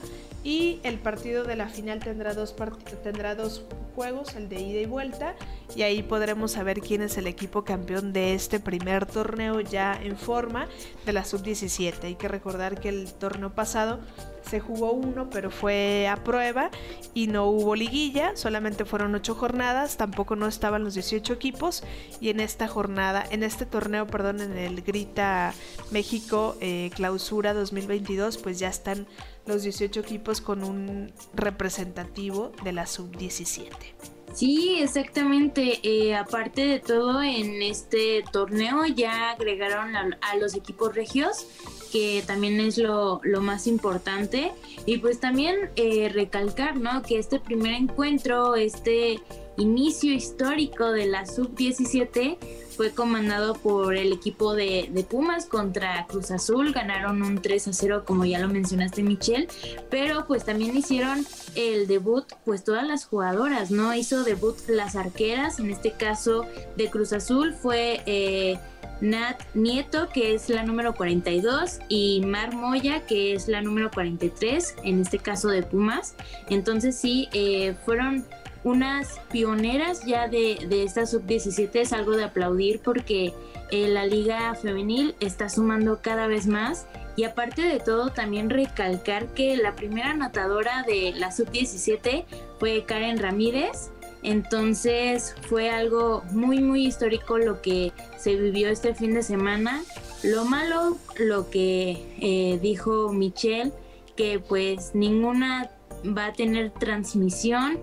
y 0.47 0.79
el 0.83 0.97
partido 0.97 1.43
de 1.43 1.57
la 1.57 1.67
final 1.67 1.99
tendrá 1.99 2.33
dos, 2.33 2.55
tendrá 3.03 3.35
dos 3.35 3.65
juegos, 3.95 4.33
el 4.37 4.47
de 4.47 4.61
ida 4.61 4.79
y 4.79 4.85
vuelta, 4.85 5.35
y 5.75 5.81
ahí 5.81 6.01
podremos 6.03 6.53
saber 6.53 6.79
quién 6.79 7.01
es 7.01 7.17
el 7.17 7.27
equipo 7.27 7.65
campeón 7.65 8.13
de 8.13 8.33
este 8.33 8.61
primer 8.61 9.05
torneo 9.05 9.59
ya 9.59 9.99
en 10.01 10.15
forma 10.15 10.69
de 11.05 11.11
la 11.11 11.25
sub-17. 11.25 12.01
Hay 12.03 12.15
que 12.15 12.29
recordar 12.29 12.79
que 12.79 12.87
el 12.87 13.11
torneo 13.11 13.53
pasado 13.55 13.99
se 14.49 14.61
jugó 14.61 14.93
uno, 14.93 15.29
pero 15.29 15.51
fue 15.51 16.07
a 16.07 16.23
prueba 16.23 16.71
y 17.13 17.27
no 17.27 17.47
hubo 17.47 17.75
liguilla, 17.75 18.37
solamente 18.37 18.85
fueron 18.85 19.13
ocho 19.15 19.35
jornadas, 19.35 19.97
tampoco 19.97 20.37
no 20.37 20.47
estaban 20.47 20.85
los 20.85 20.93
18 20.93 21.33
equipos 21.33 21.83
y 22.21 22.29
en 22.29 22.39
esta 22.39 22.69
jornada, 22.69 23.25
en 23.29 23.43
este 23.43 23.65
torneo, 23.65 24.07
perdón, 24.07 24.39
en 24.39 24.57
el 24.57 24.81
Grita 24.81 25.53
México 25.91 26.55
eh, 26.61 26.89
Clausura 26.95 27.53
2022, 27.53 28.37
pues 28.37 28.59
ya 28.59 28.69
están 28.69 29.07
los 29.47 29.63
18 29.63 29.99
equipos 30.01 30.41
con 30.41 30.63
un 30.63 31.11
representativo 31.33 32.51
de 32.63 32.73
la 32.73 32.85
sub-17. 32.85 33.67
Sí, 34.33 34.77
exactamente. 34.79 35.79
Eh, 35.81 36.15
aparte 36.15 36.67
de 36.67 36.79
todo, 36.79 37.23
en 37.23 37.61
este 37.61 38.23
torneo 38.31 38.85
ya 38.85 39.31
agregaron 39.31 39.95
a 39.95 40.35
los 40.37 40.53
equipos 40.53 40.93
regios 40.93 41.47
que 41.91 42.23
también 42.25 42.59
es 42.59 42.77
lo, 42.77 43.21
más 43.41 43.67
importante. 43.67 44.51
Y 44.85 44.97
pues 44.97 45.19
también 45.19 45.71
eh, 45.75 46.09
recalcar, 46.09 46.77
¿no? 46.77 47.01
Que 47.01 47.19
este 47.19 47.39
primer 47.39 47.73
encuentro, 47.73 48.55
este 48.55 49.19
inicio 49.57 50.13
histórico 50.13 50.91
de 50.91 51.07
la 51.07 51.25
sub-17 51.25 52.37
fue 52.77 52.91
comandado 52.91 53.55
por 53.55 53.95
el 53.95 54.13
equipo 54.13 54.53
de, 54.53 55.05
Pumas 55.09 55.47
contra 55.47 56.05
Cruz 56.07 56.29
Azul. 56.29 56.71
Ganaron 56.73 57.23
un 57.23 57.41
3 57.41 57.69
a 57.69 57.73
0, 57.73 58.03
como 58.05 58.23
ya 58.23 58.37
lo 58.39 58.47
mencionaste, 58.47 59.01
Michelle. 59.01 59.47
Pero 59.89 60.27
pues 60.27 60.45
también 60.45 60.77
hicieron 60.77 61.25
el 61.55 61.87
debut, 61.87 62.25
pues 62.45 62.63
todas 62.63 62.85
las 62.85 63.05
jugadoras, 63.05 63.71
¿no? 63.71 63.95
Hizo 63.95 64.23
debut 64.23 64.55
las 64.67 64.95
arqueras. 64.95 65.59
En 65.59 65.71
este 65.71 65.91
caso 65.91 66.45
de 66.75 66.89
Cruz 66.89 67.13
Azul 67.13 67.53
fue. 67.53 68.03
Eh, 68.05 68.59
Nat 68.99 69.39
Nieto, 69.53 70.09
que 70.09 70.33
es 70.33 70.49
la 70.49 70.63
número 70.63 70.95
42, 70.95 71.79
y 71.87 72.21
Mar 72.25 72.55
Moya, 72.55 73.05
que 73.05 73.33
es 73.33 73.47
la 73.47 73.61
número 73.61 73.91
43, 73.91 74.75
en 74.83 75.01
este 75.01 75.19
caso 75.19 75.49
de 75.49 75.61
Pumas. 75.61 76.15
Entonces 76.49 76.95
sí, 76.95 77.29
eh, 77.31 77.75
fueron 77.85 78.25
unas 78.67 79.19
pioneras 79.31 80.05
ya 80.05 80.27
de, 80.27 80.57
esta 80.69 81.05
sub-17, 81.05 81.69
es 81.73 81.93
algo 81.93 82.11
de 82.11 82.25
aplaudir 82.25 82.81
porque 82.81 83.33
eh, 83.71 83.87
la 83.87 84.05
liga 84.05 84.53
femenil 84.55 85.15
está 85.19 85.49
sumando 85.49 86.01
cada 86.01 86.27
vez 86.27 86.47
más. 86.47 86.85
Y 87.15 87.23
aparte 87.23 87.63
de 87.63 87.79
todo, 87.79 88.11
también 88.11 88.49
recalcar 88.49 89.33
que 89.33 89.57
la 89.57 89.75
primera 89.75 90.11
anotadora 90.11 90.83
de 90.83 91.13
la 91.15 91.31
sub-17 91.31 92.25
fue 92.59 92.83
Karen 92.85 93.17
Ramírez, 93.17 93.89
entonces 94.21 95.35
fue 95.47 95.69
algo 95.69 96.23
muy 96.31 96.61
muy 96.61 96.85
histórico 96.85 97.37
lo 97.37 97.61
que 97.61 97.93
se 98.17 98.35
vivió 98.35 98.69
este 98.69 98.93
fin 98.93 99.13
de 99.13 99.23
semana. 99.23 99.83
Lo 100.23 100.45
malo, 100.45 100.97
lo 101.17 101.49
que 101.49 102.15
eh, 102.19 102.59
dijo 102.61 103.13
Michelle, 103.13 103.71
que 104.15 104.39
pues 104.39 104.91
ninguna 104.93 105.71
va 106.05 106.27
a 106.27 106.33
tener 106.33 106.71
transmisión. 106.71 107.79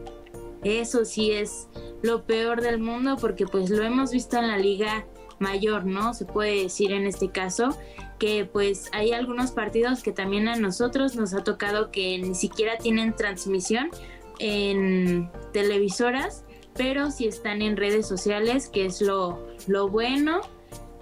Eso 0.65 1.05
sí 1.05 1.31
es 1.31 1.69
lo 2.03 2.25
peor 2.25 2.63
del 2.63 2.81
mundo 2.81 3.17
porque 3.21 3.47
pues 3.47 3.71
lo 3.71 3.83
hemos 3.83 4.11
visto 4.11 4.39
en 4.39 4.49
la 4.49 4.59
liga 4.59 5.07
mayor, 5.39 5.85
¿no? 5.85 6.15
Se 6.15 6.25
puede 6.25 6.63
decir 6.63 6.93
en 6.93 7.07
este 7.07 7.31
caso 7.31 7.77
que 8.19 8.45
pues 8.45 8.89
hay 8.93 9.13
algunos 9.13 9.51
partidos 9.51 10.03
que 10.03 10.13
también 10.13 10.49
a 10.49 10.57
nosotros 10.57 11.17
nos 11.17 11.35
ha 11.35 11.45
tocado 11.45 11.91
que 11.91 12.19
ni 12.19 12.35
siquiera 12.35 12.79
tienen 12.79 13.15
transmisión 13.15 13.91
en 14.39 15.31
televisoras, 15.53 16.45
pero 16.75 17.11
si 17.11 17.27
están 17.27 17.63
en 17.63 17.77
redes 17.77 18.07
sociales, 18.07 18.69
que 18.69 18.87
es 18.87 19.01
lo, 19.01 19.47
lo 19.67 19.89
bueno. 19.89 20.41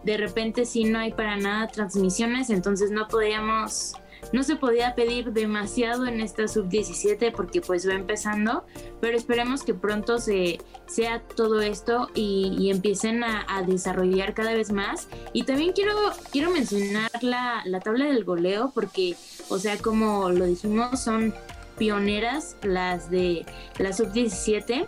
De 0.02 0.16
repente 0.16 0.64
si 0.64 0.84
no 0.84 0.98
hay 0.98 1.12
para 1.12 1.36
nada 1.36 1.68
transmisiones, 1.68 2.50
entonces 2.50 2.90
no 2.90 3.06
podíamos, 3.08 3.94
no 4.32 4.42
se 4.42 4.56
podía 4.56 4.94
pedir 4.94 5.32
demasiado 5.32 6.06
en 6.06 6.20
esta 6.20 6.48
sub-17 6.48 7.32
porque 7.32 7.60
pues 7.60 7.88
va 7.88 7.94
empezando, 7.94 8.64
pero 9.00 9.16
esperemos 9.16 9.62
que 9.62 9.74
pronto 9.74 10.18
se 10.18 10.58
sea 10.86 11.20
todo 11.20 11.60
esto 11.60 12.08
y, 12.14 12.70
empiecen 12.70 13.24
a, 13.24 13.62
desarrollar 13.66 14.34
cada 14.34 14.54
vez 14.54 14.72
más. 14.72 15.08
Y 15.32 15.44
también 15.44 15.72
quiero, 15.72 15.94
quiero 16.30 16.50
mencionar 16.50 17.10
la, 17.22 17.62
la 17.64 17.80
tabla 17.80 18.06
del 18.06 18.24
goleo 18.24 18.72
porque, 18.74 19.16
o 19.48 19.58
sea, 19.58 19.78
como 19.78 20.30
lo 20.30 20.44
dijimos, 20.44 21.00
son 21.00 21.34
pioneras, 21.78 22.56
las 22.62 23.10
de 23.10 23.44
la 23.78 23.92
sub-17. 23.92 24.86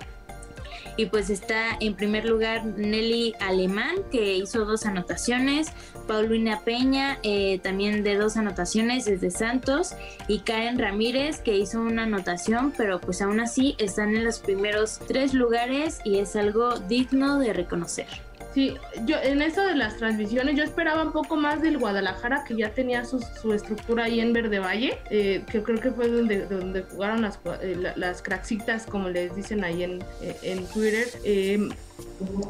Y 0.97 1.07
pues 1.07 1.29
está 1.29 1.77
en 1.81 1.95
primer 1.95 2.25
lugar 2.25 2.65
Nelly 2.65 3.35
Alemán, 3.41 3.97
que 4.13 4.37
hizo 4.37 4.65
dos 4.65 4.87
anotaciones, 4.87 5.73
Paulina 6.07 6.61
Peña, 6.61 7.19
eh, 7.23 7.59
también 7.63 8.03
de 8.03 8.17
dos 8.17 8.37
anotaciones 8.37 9.05
desde 9.05 9.31
Santos, 9.31 9.95
y 10.29 10.41
Karen 10.41 10.79
Ramírez, 10.79 11.41
que 11.41 11.57
hizo 11.57 11.81
una 11.81 12.05
anotación, 12.05 12.73
pero 12.77 13.01
pues 13.01 13.23
aún 13.23 13.41
así 13.41 13.75
están 13.79 14.15
en 14.15 14.25
los 14.25 14.39
primeros 14.39 15.01
tres 15.07 15.35
lugares 15.35 16.01
y 16.05 16.19
es 16.19 16.37
algo 16.37 16.79
digno 16.79 17.39
de 17.39 17.53
reconocer. 17.53 18.24
Sí, 18.55 18.77
yo 19.05 19.17
en 19.21 19.43
eso 19.43 19.67
de 19.67 19.75
las 19.75 19.97
transmisiones, 19.97 20.55
yo 20.55 20.63
esperaba 20.63 21.03
un 21.03 21.11
poco 21.11 21.35
más 21.35 21.61
del 21.61 21.77
Guadalajara, 21.77 22.45
que 22.45 22.55
ya 22.55 22.71
tenía 22.71 23.05
su, 23.05 23.19
estructura 23.53 24.05
ahí 24.05 24.21
en 24.21 24.33
Verde 24.33 24.61
Valle, 24.61 24.97
eh, 25.11 25.43
que 25.51 25.61
creo 25.61 25.81
que 25.81 25.91
fue 25.91 26.07
donde, 26.07 26.47
donde 26.47 26.83
jugaron 26.83 27.23
las, 27.23 27.41
eh, 27.61 27.77
las 27.97 28.23
craxitas, 28.23 28.87
como 28.87 29.09
les 29.09 29.35
dicen 29.35 29.65
ahí 29.65 29.83
en, 29.83 30.05
eh, 30.23 30.37
en 30.43 30.65
Twitter. 30.67 31.09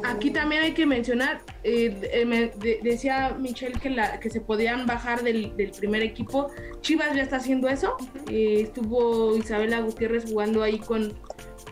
aquí 0.03 0.29
también 0.29 0.61
hay 0.61 0.73
que 0.73 0.85
mencionar, 0.85 1.41
me 1.63 2.51
decía 2.83 3.35
Michelle 3.39 3.79
que, 3.79 3.89
la, 3.89 4.19
que 4.19 4.29
se 4.29 4.41
podían 4.41 4.85
bajar 4.85 5.23
del, 5.23 5.57
del 5.57 5.71
primer 5.71 6.03
equipo. 6.03 6.51
Chivas 6.81 7.15
ya 7.15 7.23
está 7.23 7.37
haciendo 7.37 7.67
eso. 7.67 7.97
estuvo 8.29 9.35
Isabela 9.35 9.79
Gutiérrez 9.79 10.25
jugando 10.25 10.61
ahí 10.61 10.77
con 10.77 11.15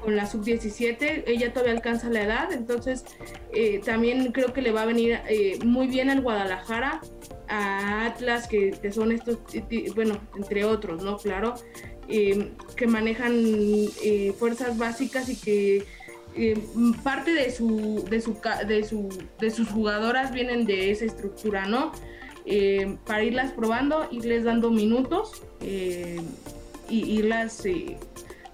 con 0.04 0.16
la 0.18 0.26
sub-17, 0.26 1.24
ella 1.26 1.54
todavía 1.54 1.74
alcanza 1.74 2.10
la 2.10 2.24
edad, 2.24 2.52
entonces 2.52 3.06
eh, 3.54 3.80
también 3.84 4.32
creo 4.34 4.52
que 4.52 4.62
le 4.62 4.72
va 4.72 4.82
a 4.82 4.86
venir 4.86 5.20
eh, 5.30 5.58
muy 5.66 5.88
bien 5.88 6.10
al 6.10 6.22
Guadalajara, 6.22 7.02
a 7.48 8.06
Atlas, 8.06 8.48
que, 8.48 8.78
son 8.92 9.14
estos, 9.14 9.40
bueno, 9.96 10.20
entre 10.36 10.66
otros, 10.66 11.04
¿no? 11.04 11.18
Claro, 11.18 11.56
eh, 12.10 12.52
que 12.76 12.86
manejan 12.86 13.34
fuerzas 14.38 14.78
básicas 14.78 15.30
y 15.30 15.36
que 15.38 15.86
parte 17.04 17.32
de 17.32 17.52
su, 17.52 18.04
de, 18.10 18.20
su, 18.20 18.38
de, 18.68 18.84
su, 18.84 19.10
de 19.40 19.52
sus 19.52 19.70
jugadoras 19.70 20.34
vienen 20.34 20.66
de 20.66 20.92
esa 20.92 21.06
estructura, 21.06 21.66
¿no? 21.66 21.92
para 23.06 23.24
irlas 23.24 23.54
probando, 23.54 24.06
irles 24.12 24.44
dando 24.44 24.70
minutos 24.70 25.44
y 25.62 26.20
irlas 26.90 27.64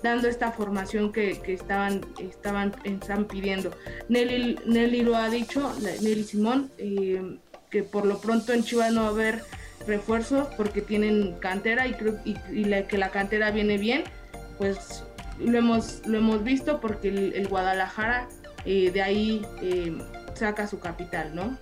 dando 0.01 0.27
esta 0.27 0.51
formación 0.51 1.11
que, 1.11 1.41
estaban, 1.47 2.01
estaban, 2.19 2.73
están 2.83 3.25
pidiendo. 3.25 3.71
Nelly, 4.07 4.59
Nelly 4.65 5.01
lo 5.01 5.15
ha 5.15 5.29
dicho, 5.29 5.73
Nelly 6.01 6.23
Simón, 6.23 6.71
eh, 6.77 7.37
que 7.69 7.83
por 7.83 8.05
lo 8.05 8.19
pronto 8.19 8.53
en 8.53 8.63
Chivas 8.63 8.91
no 8.91 9.01
va 9.01 9.07
a 9.07 9.11
haber 9.11 9.43
refuerzos 9.87 10.47
porque 10.55 10.81
tienen 10.81 11.35
cantera 11.39 11.87
y, 11.87 11.93
creo, 11.93 12.19
y, 12.25 12.35
que 12.85 12.97
la 12.97 13.09
cantera 13.09 13.51
viene 13.51 13.77
bien, 13.77 14.03
pues 14.57 15.03
lo 15.39 15.57
hemos, 15.57 16.01
lo 16.05 16.17
hemos 16.17 16.43
visto 16.43 16.79
porque 16.81 17.09
el, 17.09 17.47
Guadalajara 17.47 18.27
eh, 18.65 18.91
de 18.91 19.01
ahí 19.01 19.45
eh, 19.61 19.97
saca 20.33 20.67
su 20.67 20.79
capital, 20.79 21.33
¿no? 21.33 21.57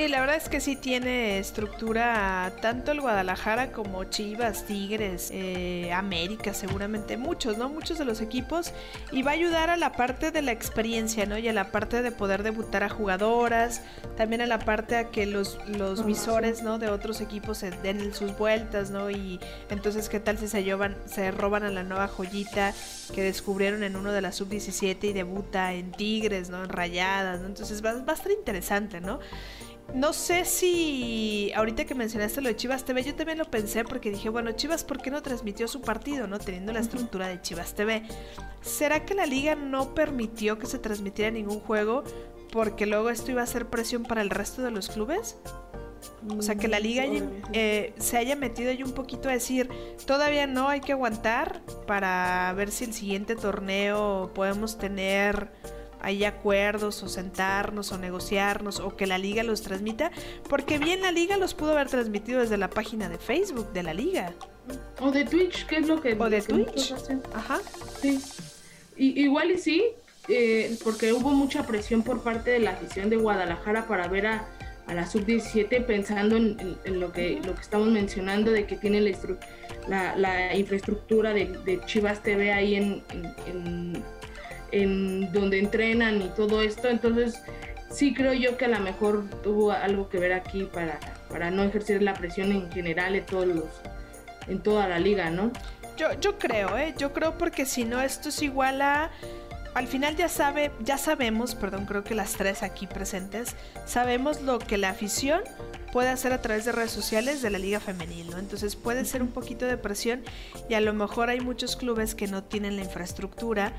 Sí, 0.00 0.08
la 0.08 0.20
verdad 0.20 0.36
es 0.36 0.48
que 0.48 0.60
sí 0.60 0.76
tiene 0.76 1.38
estructura 1.38 2.54
tanto 2.62 2.90
el 2.90 3.02
Guadalajara 3.02 3.70
como 3.70 4.04
Chivas, 4.04 4.64
Tigres, 4.64 5.28
eh, 5.30 5.92
América, 5.92 6.54
seguramente 6.54 7.18
muchos, 7.18 7.58
¿no? 7.58 7.68
Muchos 7.68 7.98
de 7.98 8.06
los 8.06 8.22
equipos 8.22 8.72
y 9.12 9.20
va 9.20 9.32
a 9.32 9.34
ayudar 9.34 9.68
a 9.68 9.76
la 9.76 9.92
parte 9.92 10.30
de 10.30 10.40
la 10.40 10.52
experiencia, 10.52 11.26
¿no? 11.26 11.36
Y 11.36 11.48
a 11.48 11.52
la 11.52 11.70
parte 11.70 12.00
de 12.00 12.12
poder 12.12 12.42
debutar 12.42 12.82
a 12.82 12.88
jugadoras, 12.88 13.82
también 14.16 14.40
a 14.40 14.46
la 14.46 14.60
parte 14.60 14.96
a 14.96 15.10
que 15.10 15.26
los, 15.26 15.58
los 15.66 16.06
visores, 16.06 16.62
¿no? 16.62 16.78
De 16.78 16.88
otros 16.88 17.20
equipos 17.20 17.58
se 17.58 17.70
den 17.70 18.14
sus 18.14 18.38
vueltas, 18.38 18.90
¿no? 18.90 19.10
Y 19.10 19.38
entonces, 19.68 20.08
¿qué 20.08 20.18
tal 20.18 20.38
si 20.38 20.48
se, 20.48 20.64
llevan, 20.64 20.96
se 21.04 21.30
roban 21.30 21.62
a 21.62 21.68
la 21.68 21.82
nueva 21.82 22.08
joyita 22.08 22.72
que 23.14 23.22
descubrieron 23.22 23.82
en 23.82 23.96
uno 23.96 24.12
de 24.12 24.22
la 24.22 24.32
sub-17 24.32 25.10
y 25.10 25.12
debuta 25.12 25.74
en 25.74 25.92
Tigres, 25.92 26.48
¿no? 26.48 26.64
En 26.64 26.70
Rayadas, 26.70 27.40
¿no? 27.40 27.48
Entonces 27.48 27.84
va, 27.84 27.92
va 27.92 28.14
a 28.14 28.16
estar 28.16 28.32
interesante, 28.32 29.02
¿no? 29.02 29.20
No 29.94 30.12
sé 30.12 30.44
si 30.44 31.52
ahorita 31.54 31.84
que 31.84 31.94
mencionaste 31.94 32.40
lo 32.40 32.48
de 32.48 32.56
Chivas 32.56 32.84
TV, 32.84 33.02
yo 33.02 33.14
también 33.14 33.38
lo 33.38 33.50
pensé 33.50 33.84
porque 33.84 34.10
dije, 34.10 34.28
bueno, 34.28 34.52
Chivas, 34.52 34.84
¿por 34.84 35.02
qué 35.02 35.10
no 35.10 35.22
transmitió 35.22 35.66
su 35.66 35.80
partido, 35.80 36.26
no? 36.26 36.38
Teniendo 36.38 36.72
la 36.72 36.80
estructura 36.80 37.26
de 37.26 37.40
Chivas 37.40 37.74
TV. 37.74 38.02
¿Será 38.62 39.04
que 39.04 39.14
la 39.14 39.26
liga 39.26 39.56
no 39.56 39.94
permitió 39.94 40.58
que 40.58 40.66
se 40.66 40.78
transmitiera 40.78 41.30
ningún 41.30 41.60
juego 41.60 42.04
porque 42.52 42.86
luego 42.86 43.10
esto 43.10 43.30
iba 43.30 43.42
a 43.42 43.46
ser 43.46 43.66
presión 43.66 44.04
para 44.04 44.22
el 44.22 44.30
resto 44.30 44.62
de 44.62 44.70
los 44.70 44.88
clubes? 44.88 45.36
O 46.36 46.42
sea, 46.42 46.54
que 46.54 46.68
la 46.68 46.78
liga 46.78 47.04
eh, 47.52 47.94
se 47.98 48.16
haya 48.16 48.36
metido 48.36 48.70
ahí 48.70 48.82
un 48.82 48.92
poquito 48.92 49.28
a 49.28 49.32
decir, 49.32 49.68
todavía 50.06 50.46
no 50.46 50.68
hay 50.68 50.80
que 50.80 50.92
aguantar 50.92 51.62
para 51.86 52.52
ver 52.56 52.70
si 52.70 52.84
el 52.84 52.92
siguiente 52.92 53.36
torneo 53.36 54.30
podemos 54.34 54.78
tener 54.78 55.50
hay 56.02 56.24
acuerdos 56.24 57.02
o 57.02 57.08
sentarnos 57.08 57.92
o 57.92 57.98
negociarnos 57.98 58.80
o 58.80 58.96
que 58.96 59.06
la 59.06 59.18
liga 59.18 59.42
los 59.42 59.62
transmita, 59.62 60.10
porque 60.48 60.78
bien 60.78 61.02
la 61.02 61.12
liga 61.12 61.36
los 61.36 61.54
pudo 61.54 61.72
haber 61.72 61.88
transmitido 61.88 62.40
desde 62.40 62.56
la 62.56 62.70
página 62.70 63.08
de 63.08 63.18
Facebook 63.18 63.72
de 63.72 63.82
la 63.82 63.94
liga. 63.94 64.32
O 65.00 65.10
de 65.10 65.24
Twitch, 65.24 65.66
que 65.66 65.76
es 65.76 65.88
lo 65.88 66.00
que... 66.00 66.16
O 66.18 66.30
de 66.30 66.42
Twitch. 66.42 66.94
Ajá. 67.34 67.60
Sí. 68.00 68.20
Y, 68.96 69.20
igual 69.22 69.50
y 69.50 69.58
sí, 69.58 69.84
eh, 70.28 70.76
porque 70.84 71.12
hubo 71.12 71.30
mucha 71.30 71.66
presión 71.66 72.02
por 72.02 72.22
parte 72.22 72.50
de 72.50 72.60
la 72.60 72.72
afición 72.72 73.10
de 73.10 73.16
Guadalajara 73.16 73.86
para 73.86 74.08
ver 74.08 74.26
a, 74.26 74.48
la 74.88 75.06
sub-17 75.06 75.86
pensando 75.86 76.36
en, 76.36 76.76
lo, 76.98 77.12
que, 77.12 77.40
lo 77.44 77.54
que 77.54 77.60
estamos 77.60 77.86
mencionando 77.88 78.50
de 78.50 78.66
que 78.66 78.74
tiene 78.74 79.00
la, 79.86 80.16
la, 80.16 80.56
infraestructura 80.56 81.32
de, 81.32 81.80
Chivas 81.86 82.24
TV 82.24 82.52
ahí 82.52 82.74
en 82.74 83.02
en 83.46 84.02
donde 84.72 85.58
entrenan 85.58 86.22
y 86.22 86.28
todo 86.28 86.62
esto. 86.62 86.88
Entonces, 86.88 87.42
sí 87.90 88.14
creo 88.14 88.32
yo 88.32 88.56
que 88.56 88.66
a 88.66 88.68
lo 88.68 88.80
mejor 88.80 89.28
tuvo 89.42 89.72
algo 89.72 90.08
que 90.08 90.18
ver 90.18 90.32
aquí 90.32 90.64
para, 90.64 90.98
para 91.28 91.50
no 91.50 91.62
ejercer 91.62 92.02
la 92.02 92.14
presión 92.14 92.52
en 92.52 92.70
general 92.70 93.14
en 93.16 93.26
todos 93.26 93.46
los, 93.46 93.64
en 94.46 94.62
toda 94.62 94.88
la 94.88 94.98
liga, 94.98 95.30
¿no? 95.30 95.50
Yo, 95.96 96.08
yo 96.20 96.38
creo, 96.38 96.78
¿eh? 96.78 96.94
Yo 96.96 97.12
creo 97.12 97.36
porque 97.36 97.66
si 97.66 97.84
no, 97.84 98.00
esto 98.00 98.30
es 98.30 98.42
igual 98.42 98.80
a. 98.80 99.10
Al 99.74 99.86
final 99.86 100.16
ya 100.16 100.28
sabe, 100.28 100.72
ya 100.80 100.98
sabemos, 100.98 101.54
perdón, 101.54 101.86
creo 101.86 102.02
que 102.02 102.14
las 102.14 102.32
tres 102.32 102.62
aquí 102.62 102.86
presentes, 102.86 103.54
sabemos 103.86 104.42
lo 104.42 104.58
que 104.58 104.78
la 104.78 104.90
afición 104.90 105.42
puede 105.92 106.08
hacer 106.08 106.32
a 106.32 106.42
través 106.42 106.64
de 106.64 106.72
redes 106.72 106.90
sociales 106.90 107.40
de 107.42 107.50
la 107.50 107.58
liga 107.58 107.80
femenil, 107.80 108.30
¿no? 108.30 108.38
Entonces 108.38 108.76
puede 108.76 109.04
ser 109.04 109.22
un 109.22 109.28
poquito 109.28 109.66
de 109.66 109.76
presión 109.76 110.22
y 110.68 110.74
a 110.74 110.80
lo 110.80 110.92
mejor 110.92 111.30
hay 111.30 111.40
muchos 111.40 111.76
clubes 111.76 112.14
que 112.14 112.26
no 112.26 112.44
tienen 112.44 112.76
la 112.76 112.82
infraestructura 112.82 113.72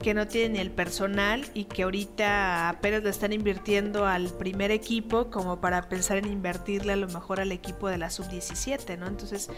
que 0.00 0.14
no 0.14 0.28
tienen 0.28 0.56
el 0.56 0.70
personal 0.70 1.44
y 1.54 1.64
que 1.64 1.82
ahorita 1.82 2.68
apenas 2.68 3.02
le 3.02 3.10
están 3.10 3.32
invirtiendo 3.32 4.06
al 4.06 4.28
primer 4.28 4.70
equipo 4.70 5.30
como 5.30 5.60
para 5.60 5.88
pensar 5.88 6.18
en 6.18 6.26
invertirle 6.26 6.92
a 6.92 6.96
lo 6.96 7.08
mejor 7.08 7.40
al 7.40 7.50
equipo 7.52 7.88
de 7.88 7.98
la 7.98 8.10
sub-17, 8.10 8.96
¿no? 8.96 9.06
Entonces 9.06 9.50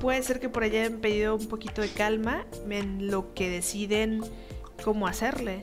puede 0.00 0.22
ser 0.22 0.40
que 0.40 0.48
por 0.48 0.62
allá 0.62 0.80
hayan 0.80 1.00
pedido 1.00 1.36
un 1.36 1.46
poquito 1.46 1.82
de 1.82 1.90
calma 1.90 2.46
en 2.70 3.10
lo 3.10 3.34
que 3.34 3.50
deciden 3.50 4.22
cómo 4.82 5.06
hacerle. 5.06 5.62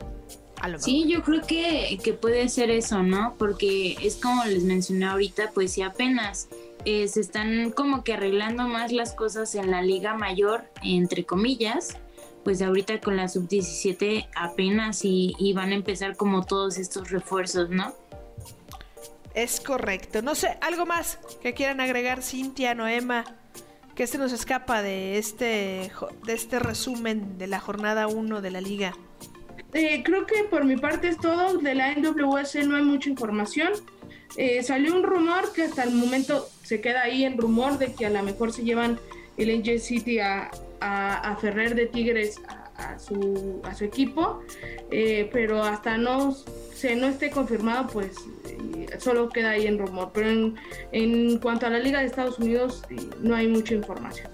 sí, 0.80 1.06
yo 1.08 1.24
creo 1.24 1.42
que, 1.42 2.00
que, 2.04 2.14
puede 2.14 2.50
ser 2.50 2.70
eso, 2.70 3.04
¿no? 3.04 3.36
Porque 3.38 3.98
es 4.02 4.16
como 4.18 4.44
les 4.46 4.64
mencioné 4.64 5.06
ahorita, 5.06 5.52
pues 5.54 5.74
si 5.74 5.82
apenas 5.82 6.48
eh, 6.86 7.08
se 7.08 7.22
están 7.22 7.72
como 7.72 8.04
que 8.04 8.14
arreglando 8.14 8.68
más 8.68 8.92
las 8.92 9.14
cosas 9.14 9.56
en 9.56 9.72
la 9.72 9.82
liga 9.82 10.16
mayor, 10.16 10.66
entre 10.82 11.24
comillas, 11.24 11.98
pues 12.44 12.62
ahorita 12.62 13.00
con 13.00 13.16
la 13.16 13.30
sub-17 13.30 14.28
apenas 14.36 15.02
y, 15.04 15.54
van 15.56 15.72
a 15.72 15.76
empezar 15.76 16.18
como 16.18 16.46
todos 16.46 16.78
estos 16.78 17.10
refuerzos, 17.10 17.70
¿no? 17.70 17.94
Es 19.34 19.62
correcto. 19.62 20.22
No 20.22 20.36
sé, 20.36 20.58
algo 20.62 20.86
más 20.86 21.20
que 21.42 21.54
quieran 21.54 21.80
agregar 21.80 22.22
Cintia, 22.22 22.76
Noema, 22.76 23.24
que 23.96 24.08
se 24.08 24.18
nos 24.18 24.34
escapa 24.34 24.82
de 24.82 25.18
este, 25.18 25.92
de 26.26 26.34
este 26.34 26.60
resumen 26.60 27.38
de 27.38 27.48
la 27.48 27.60
jornada 27.60 28.08
1 28.08 28.42
de 28.42 28.52
la 28.52 28.62
liga. 28.62 28.94
Eh, 29.74 30.04
creo 30.04 30.26
que 30.26 30.44
por 30.44 30.66
mi 30.66 30.78
parte 30.78 31.08
es 31.08 31.18
todo. 31.18 31.58
De 31.58 31.76
la 31.76 31.94
NWS 31.94 32.68
no 32.68 32.76
hay 32.76 32.84
mucha 32.84 33.10
información. 33.10 33.74
Eh, 34.36 34.64
salió 34.64 34.96
un 34.96 35.04
rumor 35.04 35.54
que 35.54 35.64
hasta 35.64 35.84
el 35.84 35.92
momento 35.92 36.48
se 36.64 36.82
queda 36.82 37.04
ahí 37.04 37.24
en 37.24 37.38
rumor 37.38 37.78
de 37.78 37.94
que 37.94 38.06
a 38.06 38.10
lo 38.10 38.24
mejor 38.24 38.52
se 38.52 38.64
llevan 38.64 39.00
el 39.38 39.50
Angel 39.50 39.80
City 39.80 40.20
a, 40.20 40.50
a, 40.80 41.36
Ferrer 41.40 41.76
de 41.76 41.86
Tigres 41.86 42.40
a, 42.48 42.63
a 42.92 43.00
su 43.00 43.84
equipo, 43.84 44.42
eh, 44.92 45.30
pero 45.32 45.64
hasta 45.64 45.98
no 45.98 46.36
se 46.84 46.96
no 46.96 47.08
esté 47.08 47.30
confirmado, 47.30 47.88
pues 47.88 48.16
eh, 48.46 48.88
solo 49.00 49.30
queda 49.30 49.52
ahí 49.52 49.68
en 49.68 49.80
rumor. 49.80 50.12
Pero 50.14 50.30
en, 50.30 50.56
en 50.92 51.38
cuanto 51.40 51.66
a 51.66 51.70
la 51.70 51.80
Liga 51.80 52.00
de 52.00 52.08
Estados 52.08 52.40
Unidos, 52.40 52.84
eh, 52.90 52.98
no 53.22 53.36
hay 53.36 53.48
mucha 53.48 53.74
información. 53.74 54.30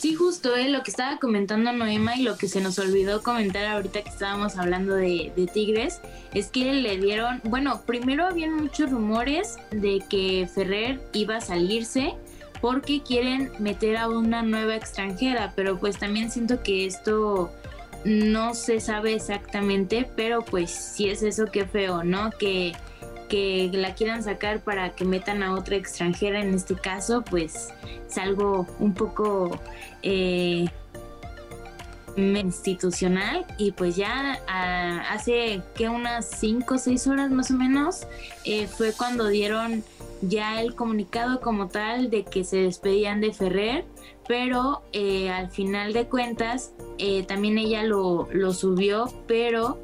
Sí, 0.00 0.14
justo 0.14 0.56
eh, 0.56 0.70
lo 0.70 0.82
que 0.82 0.90
estaba 0.90 1.18
comentando 1.18 1.72
Noema 1.72 2.16
y 2.16 2.22
lo 2.22 2.38
que 2.38 2.48
se 2.48 2.62
nos 2.62 2.78
olvidó 2.78 3.22
comentar 3.22 3.66
ahorita 3.66 4.02
que 4.02 4.08
estábamos 4.08 4.56
hablando 4.56 4.94
de, 4.94 5.30
de, 5.36 5.46
Tigres 5.46 6.00
es 6.32 6.46
que 6.46 6.72
le 6.72 6.96
dieron, 6.96 7.42
bueno, 7.44 7.82
primero 7.84 8.24
habían 8.24 8.54
muchos 8.56 8.90
rumores 8.90 9.58
de 9.70 10.02
que 10.08 10.48
Ferrer 10.54 11.02
iba 11.12 11.36
a 11.36 11.40
salirse 11.42 12.14
porque 12.60 13.02
quieren 13.02 13.50
meter 13.58 13.96
a 13.96 14.08
una 14.08 14.42
nueva 14.42 14.76
extranjera, 14.76 15.52
pero 15.56 15.78
pues 15.78 15.98
también 15.98 16.30
siento 16.30 16.62
que 16.62 16.86
esto 16.86 17.50
no 18.04 18.54
se 18.54 18.80
sabe 18.80 19.14
exactamente, 19.14 20.08
pero 20.16 20.42
pues 20.42 20.70
si 20.70 21.08
es 21.08 21.22
eso, 21.22 21.46
qué 21.46 21.64
feo, 21.66 22.02
¿no? 22.04 22.30
Que, 22.30 22.72
que 23.28 23.70
la 23.72 23.94
quieran 23.94 24.22
sacar 24.22 24.60
para 24.60 24.90
que 24.92 25.04
metan 25.04 25.42
a 25.42 25.54
otra 25.54 25.76
extranjera 25.76 26.40
en 26.40 26.54
este 26.54 26.74
caso, 26.74 27.22
pues 27.22 27.68
es 28.08 28.18
algo 28.18 28.66
un 28.78 28.94
poco 28.94 29.58
eh, 30.02 30.66
institucional 32.16 33.46
y 33.58 33.72
pues 33.72 33.96
ya 33.96 34.40
hace 35.10 35.62
que 35.74 35.88
unas 35.88 36.28
5 36.38 36.74
o 36.74 36.78
6 36.78 37.06
horas 37.06 37.30
más 37.30 37.50
o 37.50 37.54
menos 37.54 38.06
eh, 38.44 38.66
fue 38.66 38.92
cuando 38.92 39.28
dieron 39.28 39.84
ya 40.22 40.60
el 40.60 40.74
comunicado 40.74 41.40
como 41.40 41.68
tal 41.68 42.10
de 42.10 42.24
que 42.24 42.44
se 42.44 42.58
despedían 42.58 43.20
de 43.20 43.32
Ferrer, 43.32 43.84
pero 44.28 44.82
eh, 44.92 45.30
al 45.30 45.50
final 45.50 45.92
de 45.92 46.06
cuentas 46.06 46.72
eh, 46.98 47.24
también 47.24 47.58
ella 47.58 47.82
lo, 47.82 48.28
lo 48.32 48.52
subió, 48.52 49.12
pero 49.26 49.78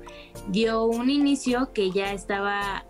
dio 0.49 0.85
un 0.85 1.11
inicio 1.11 1.73
que 1.73 1.91
ya 1.91 2.13
estaba 2.13 2.85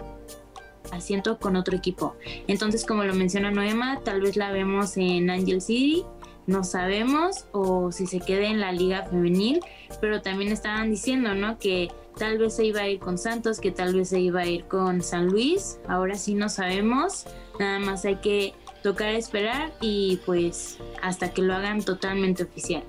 haciendo 0.93 1.39
con 1.39 1.57
otro 1.57 1.77
equipo. 1.77 2.15
Entonces, 2.47 2.85
como 2.85 3.05
lo 3.05 3.15
menciona 3.15 3.51
Noema, 3.51 4.01
tal 4.05 4.21
vez 4.21 4.37
la 4.37 4.51
vemos 4.53 4.97
en 4.97 5.31
Angel 5.31 5.61
City, 5.61 6.05
no 6.47 6.63
sabemos, 6.63 7.47
o 7.53 7.91
si 7.91 8.07
se 8.07 8.21
quede 8.21 8.47
en 8.47 8.61
la 8.61 8.73
liga 8.73 9.05
femenil, 9.07 9.61
pero 10.01 10.23
también 10.23 10.53
estaban 10.53 10.91
diciendo, 10.91 11.35
¿no? 11.35 11.59
Que 11.59 11.91
tal 12.17 12.39
vez 12.39 12.57
se 12.57 12.65
iba 12.65 12.81
a 12.81 12.89
ir 12.89 12.99
con 12.99 13.19
Santos, 13.19 13.61
que 13.61 13.71
tal 13.71 13.95
vez 13.95 14.09
se 14.09 14.21
iba 14.21 14.41
a 14.41 14.47
ir 14.47 14.65
con 14.65 15.03
San 15.03 15.27
Luis, 15.27 15.79
ahora 15.89 16.17
sí 16.17 16.35
no 16.35 16.49
sabemos, 16.49 17.27
nada 17.61 17.79
más 17.79 18.05
hay 18.05 18.17
que 18.17 18.55
tocar 18.83 19.11
esperar 19.11 19.73
y 19.81 20.21
pues 20.27 20.79
hasta 21.03 21.33
que 21.33 21.43
lo 21.43 21.55
hagan 21.55 21.83
totalmente 21.83 22.45
oficial. 22.45 22.83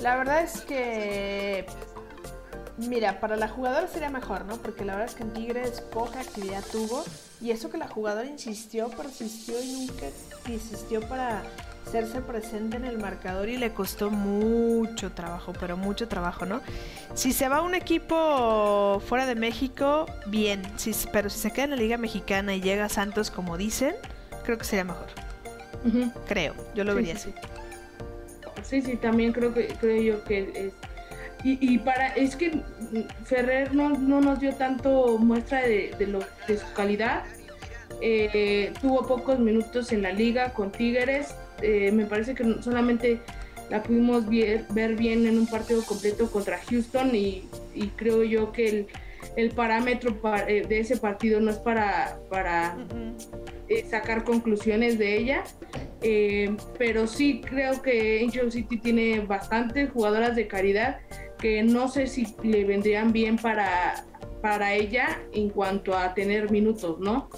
La 0.00 0.16
verdad 0.16 0.42
es 0.42 0.62
que 0.62 1.66
Mira, 2.78 3.20
para 3.20 3.36
la 3.36 3.48
jugadora 3.48 3.86
sería 3.86 4.08
mejor, 4.08 4.46
¿no? 4.46 4.56
Porque 4.56 4.84
la 4.84 4.94
verdad 4.94 5.10
es 5.10 5.14
que 5.14 5.22
en 5.24 5.32
Tigres 5.32 5.80
poca 5.80 6.20
actividad 6.20 6.64
tuvo. 6.72 7.04
Y 7.40 7.50
eso 7.50 7.70
que 7.70 7.76
la 7.76 7.86
jugadora 7.86 8.26
insistió, 8.26 8.88
persistió 8.88 9.62
y 9.62 9.86
nunca 9.86 10.06
insistió 10.48 11.00
para 11.02 11.42
hacerse 11.86 12.20
presente 12.20 12.76
en 12.76 12.84
el 12.84 12.98
marcador 12.98 13.48
y 13.48 13.56
le 13.56 13.72
costó 13.72 14.10
mucho 14.10 15.12
trabajo, 15.12 15.52
pero 15.58 15.76
mucho 15.76 16.08
trabajo, 16.08 16.46
¿no? 16.46 16.60
Si 17.14 17.32
se 17.32 17.48
va 17.48 17.56
a 17.58 17.62
un 17.62 17.74
equipo 17.74 19.02
fuera 19.06 19.26
de 19.26 19.34
México, 19.34 20.06
bien, 20.26 20.62
pero 21.12 21.30
si 21.30 21.38
se 21.38 21.50
queda 21.50 21.64
en 21.64 21.70
la 21.70 21.76
Liga 21.76 21.98
Mexicana 21.98 22.54
y 22.54 22.60
llega 22.60 22.86
a 22.86 22.88
Santos 22.88 23.30
como 23.30 23.56
dicen, 23.56 23.94
creo 24.44 24.58
que 24.58 24.64
sería 24.64 24.84
mejor. 24.84 25.08
Creo, 26.28 26.54
yo 26.74 26.84
lo 26.84 26.94
vería 26.94 27.14
así. 27.14 27.34
Sí, 28.62 28.80
sí, 28.82 28.96
también 28.96 29.32
creo 29.32 29.52
que 29.52 29.66
creo 29.80 30.00
yo 30.00 30.24
que 30.24 30.72
y, 31.44 31.78
para, 31.78 32.08
es 32.08 32.36
que 32.36 32.60
Ferrer 33.24 33.74
no, 33.74 33.90
no 33.90 34.20
nos 34.20 34.38
dio 34.38 34.54
tanto 34.54 35.18
muestra 35.18 35.62
de, 35.62 35.92
lo, 36.06 36.20
de 36.46 36.56
su 36.56 36.72
calidad. 36.72 37.24
Eh, 38.00 38.72
tuvo 38.80 39.06
pocos 39.06 39.40
minutos 39.40 39.92
en 39.92 40.02
la 40.02 40.12
liga 40.12 40.52
con 40.52 40.70
Tigres. 40.70 41.34
Eh, 41.62 41.90
me 41.92 42.06
parece 42.06 42.34
que 42.34 42.44
solamente 42.60 43.20
la 43.70 43.82
pudimos 43.82 44.26
ver, 44.28 44.96
bien 44.96 45.26
en 45.26 45.38
un 45.38 45.46
partido 45.46 45.82
completo 45.84 46.30
contra 46.30 46.58
Houston 46.58 47.14
y, 47.14 47.48
creo 47.96 48.22
yo 48.22 48.52
que 48.52 48.68
el, 48.68 48.86
el 49.36 49.50
parámetro 49.50 50.14
eh, 50.46 50.66
de 50.68 50.80
ese 50.80 50.96
partido 50.98 51.40
no 51.40 51.50
es 51.50 51.58
para, 51.58 52.18
para 52.28 52.76
sacar 53.88 54.24
conclusiones 54.24 54.98
de 54.98 55.16
ella. 55.16 55.44
pero 56.78 57.06
sí 57.06 57.40
creo 57.40 57.80
que 57.80 58.22
Angel 58.22 58.52
City 58.52 58.76
tiene 58.76 59.20
bastantes 59.20 59.90
jugadoras 59.90 60.36
de 60.36 60.46
caridad 60.48 60.98
que 61.42 61.62
no 61.62 61.88
sé 61.88 62.06
si 62.06 62.26
le 62.44 62.64
vendrían 62.64 63.12
bien 63.12 63.36
para, 63.36 64.04
para 64.40 64.74
ella 64.74 65.20
en 65.32 65.50
cuanto 65.50 65.96
a 65.96 66.14
tener 66.14 66.50
minutos, 66.50 67.00
¿no? 67.00 67.28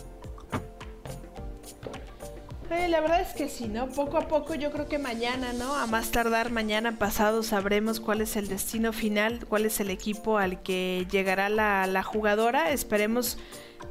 La 2.71 3.01
verdad 3.01 3.21
es 3.21 3.35
que 3.35 3.49
sí, 3.49 3.69
¿no? 3.69 3.89
Poco 3.89 4.19
a 4.19 4.29
poco 4.29 4.55
yo 4.55 4.71
creo 4.71 4.89
que 4.89 4.99
mañana, 4.99 5.53
¿no? 5.53 5.75
A 5.75 5.87
más 5.87 6.11
tardar 6.11 6.51
mañana 6.51 6.99
pasado 6.99 7.43
sabremos 7.43 8.01
cuál 8.01 8.21
es 8.21 8.37
el 8.37 8.49
destino 8.49 8.93
final, 8.93 9.45
cuál 9.47 9.67
es 9.67 9.81
el 9.81 9.91
equipo 9.91 10.39
al 10.39 10.63
que 10.63 11.07
llegará 11.11 11.49
la, 11.49 11.87
la 11.87 12.03
jugadora. 12.03 12.71
Esperemos 12.71 13.39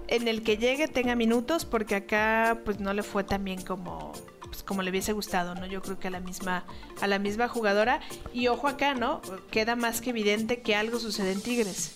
en 0.08 0.28
el 0.28 0.44
que 0.44 0.58
llegue 0.58 0.88
tenga 0.88 1.16
minutos 1.16 1.66
porque 1.66 1.96
acá 1.96 2.60
pues 2.66 2.80
no 2.80 2.94
le 2.94 3.04
fue 3.04 3.24
tan 3.24 3.44
bien 3.44 3.62
como, 3.62 4.12
pues, 4.44 4.64
como 4.64 4.82
le 4.82 4.90
hubiese 4.90 5.14
gustado, 5.14 5.56
¿no? 5.56 5.66
Yo 5.66 5.82
creo 5.82 6.00
que 6.00 6.08
a 6.08 6.12
la 6.12 6.20
misma 6.20 6.64
a 7.02 7.08
la 7.08 7.20
misma 7.20 7.48
jugadora 7.48 8.00
y 8.34 8.48
ojo 8.48 8.68
acá, 8.68 8.94
¿no? 8.94 9.22
Queda 9.52 9.76
más 9.76 10.02
que 10.02 10.10
evidente 10.10 10.62
que 10.62 10.76
algo 10.76 11.00
sucede 11.00 11.32
en 11.32 11.42
Tigres. 11.42 11.96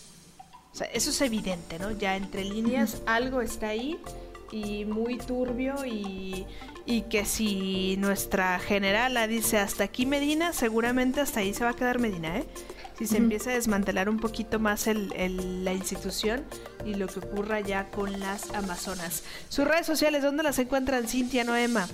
O 0.73 0.75
sea, 0.77 0.87
eso 0.87 1.09
es 1.09 1.21
evidente, 1.21 1.79
¿no? 1.79 1.91
Ya 1.91 2.15
entre 2.15 2.43
líneas 2.45 3.01
algo 3.07 3.41
está 3.41 3.69
ahí 3.69 3.99
y 4.52 4.86
muy 4.86 5.18
turbio 5.18 5.86
y, 5.86 6.45
y 6.86 7.02
que 7.03 7.26
si 7.26 7.95
nuestra 7.98 8.60
generala 8.60 9.28
dice 9.28 9.57
hasta 9.57 9.84
aquí 9.84 10.06
Medina, 10.06 10.53
seguramente 10.53 11.22
hasta 11.22 11.41
ahí 11.41 11.53
se 11.53 11.64
va 11.64 11.72
a 11.72 11.76
quedar 11.76 11.99
Medina, 11.99 12.38
¿eh? 12.38 12.45
Si 12.98 13.06
se 13.06 13.18
empieza 13.18 13.52
a 13.52 13.53
desmantelar 13.53 14.10
un 14.10 14.19
poquito 14.19 14.57
más 14.57 14.88
el, 14.88 15.64
la 15.64 15.72
institución 15.72 16.44
y 16.84 16.95
lo 16.95 17.06
que 17.06 17.19
ocurra 17.19 17.60
ya 17.60 17.91
con 17.91 18.19
las 18.19 18.49
Amazonas. 18.56 19.24
Sus 19.49 19.68
redes 19.68 19.86
sociales, 19.86 20.24
¿dónde 20.24 20.41
las 20.41 20.57
encuentran 20.57 21.07
Cintia 21.07 21.44
Noema? 21.44 21.88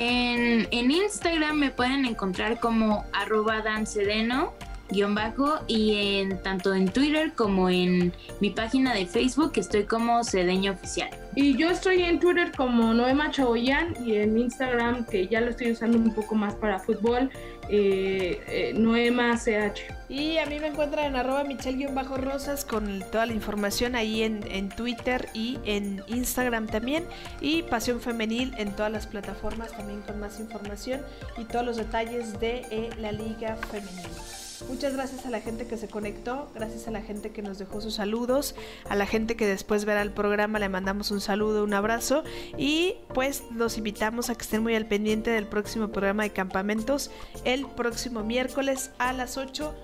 En, 0.00 0.66
en 0.72 0.90
Instagram 0.90 1.56
me 1.56 1.70
pueden 1.70 2.06
encontrar 2.06 2.58
como 2.58 3.04
arroba 3.12 3.62
dancedeno 3.62 4.52
guion 4.90 5.14
bajo 5.14 5.60
y 5.66 6.18
en 6.18 6.42
tanto 6.42 6.74
en 6.74 6.88
Twitter 6.88 7.32
como 7.34 7.68
en 7.68 8.12
mi 8.40 8.50
página 8.50 8.94
de 8.94 9.06
Facebook 9.06 9.52
estoy 9.56 9.84
como 9.84 10.24
Cedeño 10.24 10.72
Oficial. 10.72 11.10
Y 11.34 11.56
yo 11.56 11.70
estoy 11.70 12.02
en 12.02 12.18
Twitter 12.18 12.50
como 12.56 12.94
Noema 12.94 13.30
Chaboyan 13.30 13.94
y 14.04 14.16
en 14.16 14.38
Instagram 14.38 15.04
que 15.04 15.28
ya 15.28 15.40
lo 15.42 15.50
estoy 15.50 15.72
usando 15.72 15.98
un 15.98 16.14
poco 16.14 16.34
más 16.34 16.54
para 16.54 16.78
fútbol, 16.78 17.30
eh, 17.68 18.40
eh, 18.48 18.72
Noema 18.74 19.36
CH. 19.36 19.80
Y 20.08 20.38
a 20.38 20.46
mí 20.46 20.58
me 20.60 20.68
encuentran 20.68 21.06
en 21.06 21.16
arroba 21.16 21.44
michelle-rosas 21.44 22.64
con 22.64 23.00
toda 23.10 23.26
la 23.26 23.32
información 23.32 23.96
ahí 23.96 24.22
en, 24.22 24.46
en, 24.50 24.68
Twitter 24.68 25.28
y 25.34 25.58
en 25.64 26.02
Instagram 26.06 26.68
también. 26.68 27.04
Y 27.40 27.64
Pasión 27.64 28.00
Femenil 28.00 28.54
en 28.56 28.72
todas 28.72 28.92
las 28.92 29.06
plataformas 29.06 29.72
también 29.72 30.00
con 30.02 30.20
más 30.20 30.38
información 30.38 31.02
y 31.36 31.44
todos 31.44 31.66
los 31.66 31.76
detalles 31.76 32.38
de 32.38 32.66
eh, 32.70 32.90
la 32.98 33.12
Liga 33.12 33.56
Femenil. 33.70 34.45
Muchas 34.68 34.94
gracias 34.94 35.26
a 35.26 35.30
la 35.30 35.40
gente 35.40 35.66
que 35.66 35.76
se 35.76 35.86
conectó, 35.86 36.50
gracias 36.54 36.88
a 36.88 36.90
la 36.90 37.02
gente 37.02 37.30
que 37.30 37.42
nos 37.42 37.58
dejó 37.58 37.80
sus 37.80 37.94
saludos, 37.94 38.54
a 38.88 38.96
la 38.96 39.06
gente 39.06 39.36
que 39.36 39.46
después 39.46 39.84
verá 39.84 40.02
el 40.02 40.12
programa 40.12 40.58
le 40.58 40.68
mandamos 40.68 41.10
un 41.10 41.20
saludo, 41.20 41.62
un 41.62 41.74
abrazo 41.74 42.24
y 42.56 42.94
pues 43.12 43.42
los 43.54 43.76
invitamos 43.76 44.30
a 44.30 44.34
que 44.34 44.42
estén 44.42 44.62
muy 44.62 44.74
al 44.74 44.86
pendiente 44.86 45.30
del 45.30 45.46
próximo 45.46 45.88
programa 45.88 46.22
de 46.22 46.30
campamentos 46.30 47.10
el 47.44 47.66
próximo 47.66 48.22
miércoles 48.22 48.90
a 48.98 49.12
las 49.12 49.36
8, 49.36 49.74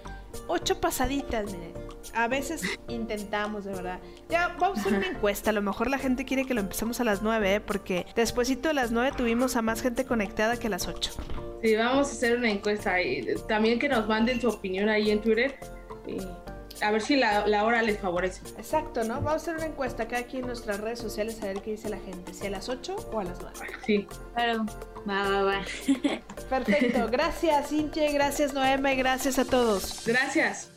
8 0.47 0.81
pasaditas, 0.81 1.47
miren. 1.47 1.73
A 2.15 2.29
veces 2.29 2.63
intentamos, 2.89 3.65
de 3.65 3.73
verdad. 3.73 4.01
Ya, 4.29 4.57
vamos 4.59 4.79
a 4.79 4.81
hacer 4.83 4.95
una 4.95 5.07
encuesta. 5.07 5.51
A 5.51 5.53
lo 5.53 5.63
mejor 5.63 5.89
la 5.89 5.99
gente 5.99 6.25
quiere 6.25 6.45
que 6.45 6.55
lo 6.55 6.61
empecemos 6.61 7.01
a 7.01 7.05
las 7.05 7.23
9, 7.23 7.55
¿eh? 7.55 7.61
porque 7.61 8.07
despuésito 8.15 8.69
de 8.69 8.75
las 8.75 8.91
9 8.91 9.13
tuvimos 9.17 9.57
a 9.57 9.63
más 9.63 9.83
gente 9.83 10.05
conectada 10.05 10.57
que 10.57 10.67
a 10.67 10.71
las 10.71 10.89
8. 10.89 11.13
Sí, 11.63 11.77
vamos 11.77 12.09
a 12.09 12.13
hacer 12.13 12.37
una 12.37 12.51
encuesta 12.51 13.01
y 13.01 13.25
también 13.49 13.79
que 13.79 13.89
nos 13.89 14.09
manden 14.09 14.41
su 14.41 14.49
opinión 14.49 14.89
ahí 14.89 15.11
en 15.11 15.21
Twitter. 15.21 15.57
a 16.81 16.91
ver 16.91 17.01
si 17.01 17.17
la, 17.17 17.45
hora 17.65 17.83
les 17.83 18.01
favorece. 18.01 18.43
Exacto, 18.59 19.05
¿no? 19.05 19.15
Vamos 19.15 19.33
a 19.33 19.37
hacer 19.37 19.55
una 19.55 19.67
encuesta 19.67 20.03
acá 20.03 20.19
aquí 20.19 20.39
en 20.39 20.47
nuestras 20.47 20.81
redes 20.81 20.99
sociales 20.99 21.41
a 21.43 21.47
ver 21.47 21.63
qué 21.63 21.73
dice 21.73 21.89
la 21.89 21.99
gente, 21.99 22.35
si 22.35 22.47
a 22.47 22.51
las 22.51 22.69
8 22.69 23.11
o 23.13 23.21
a 23.21 23.25
las 23.25 23.41
9. 23.41 23.59
Sí. 23.87 24.09
Claro. 24.35 24.67
Va, 25.09 25.29
va, 25.29 25.43
va. 25.43 25.65
Perfecto. 26.49 27.09
Gracias, 27.11 27.73
Inche. 27.73 28.13
Gracias, 28.13 28.53
Noeme. 28.53 28.95
Gracias 28.95 29.39
a 29.39 29.45
todos. 29.45 30.03
Gracias. 30.07 30.69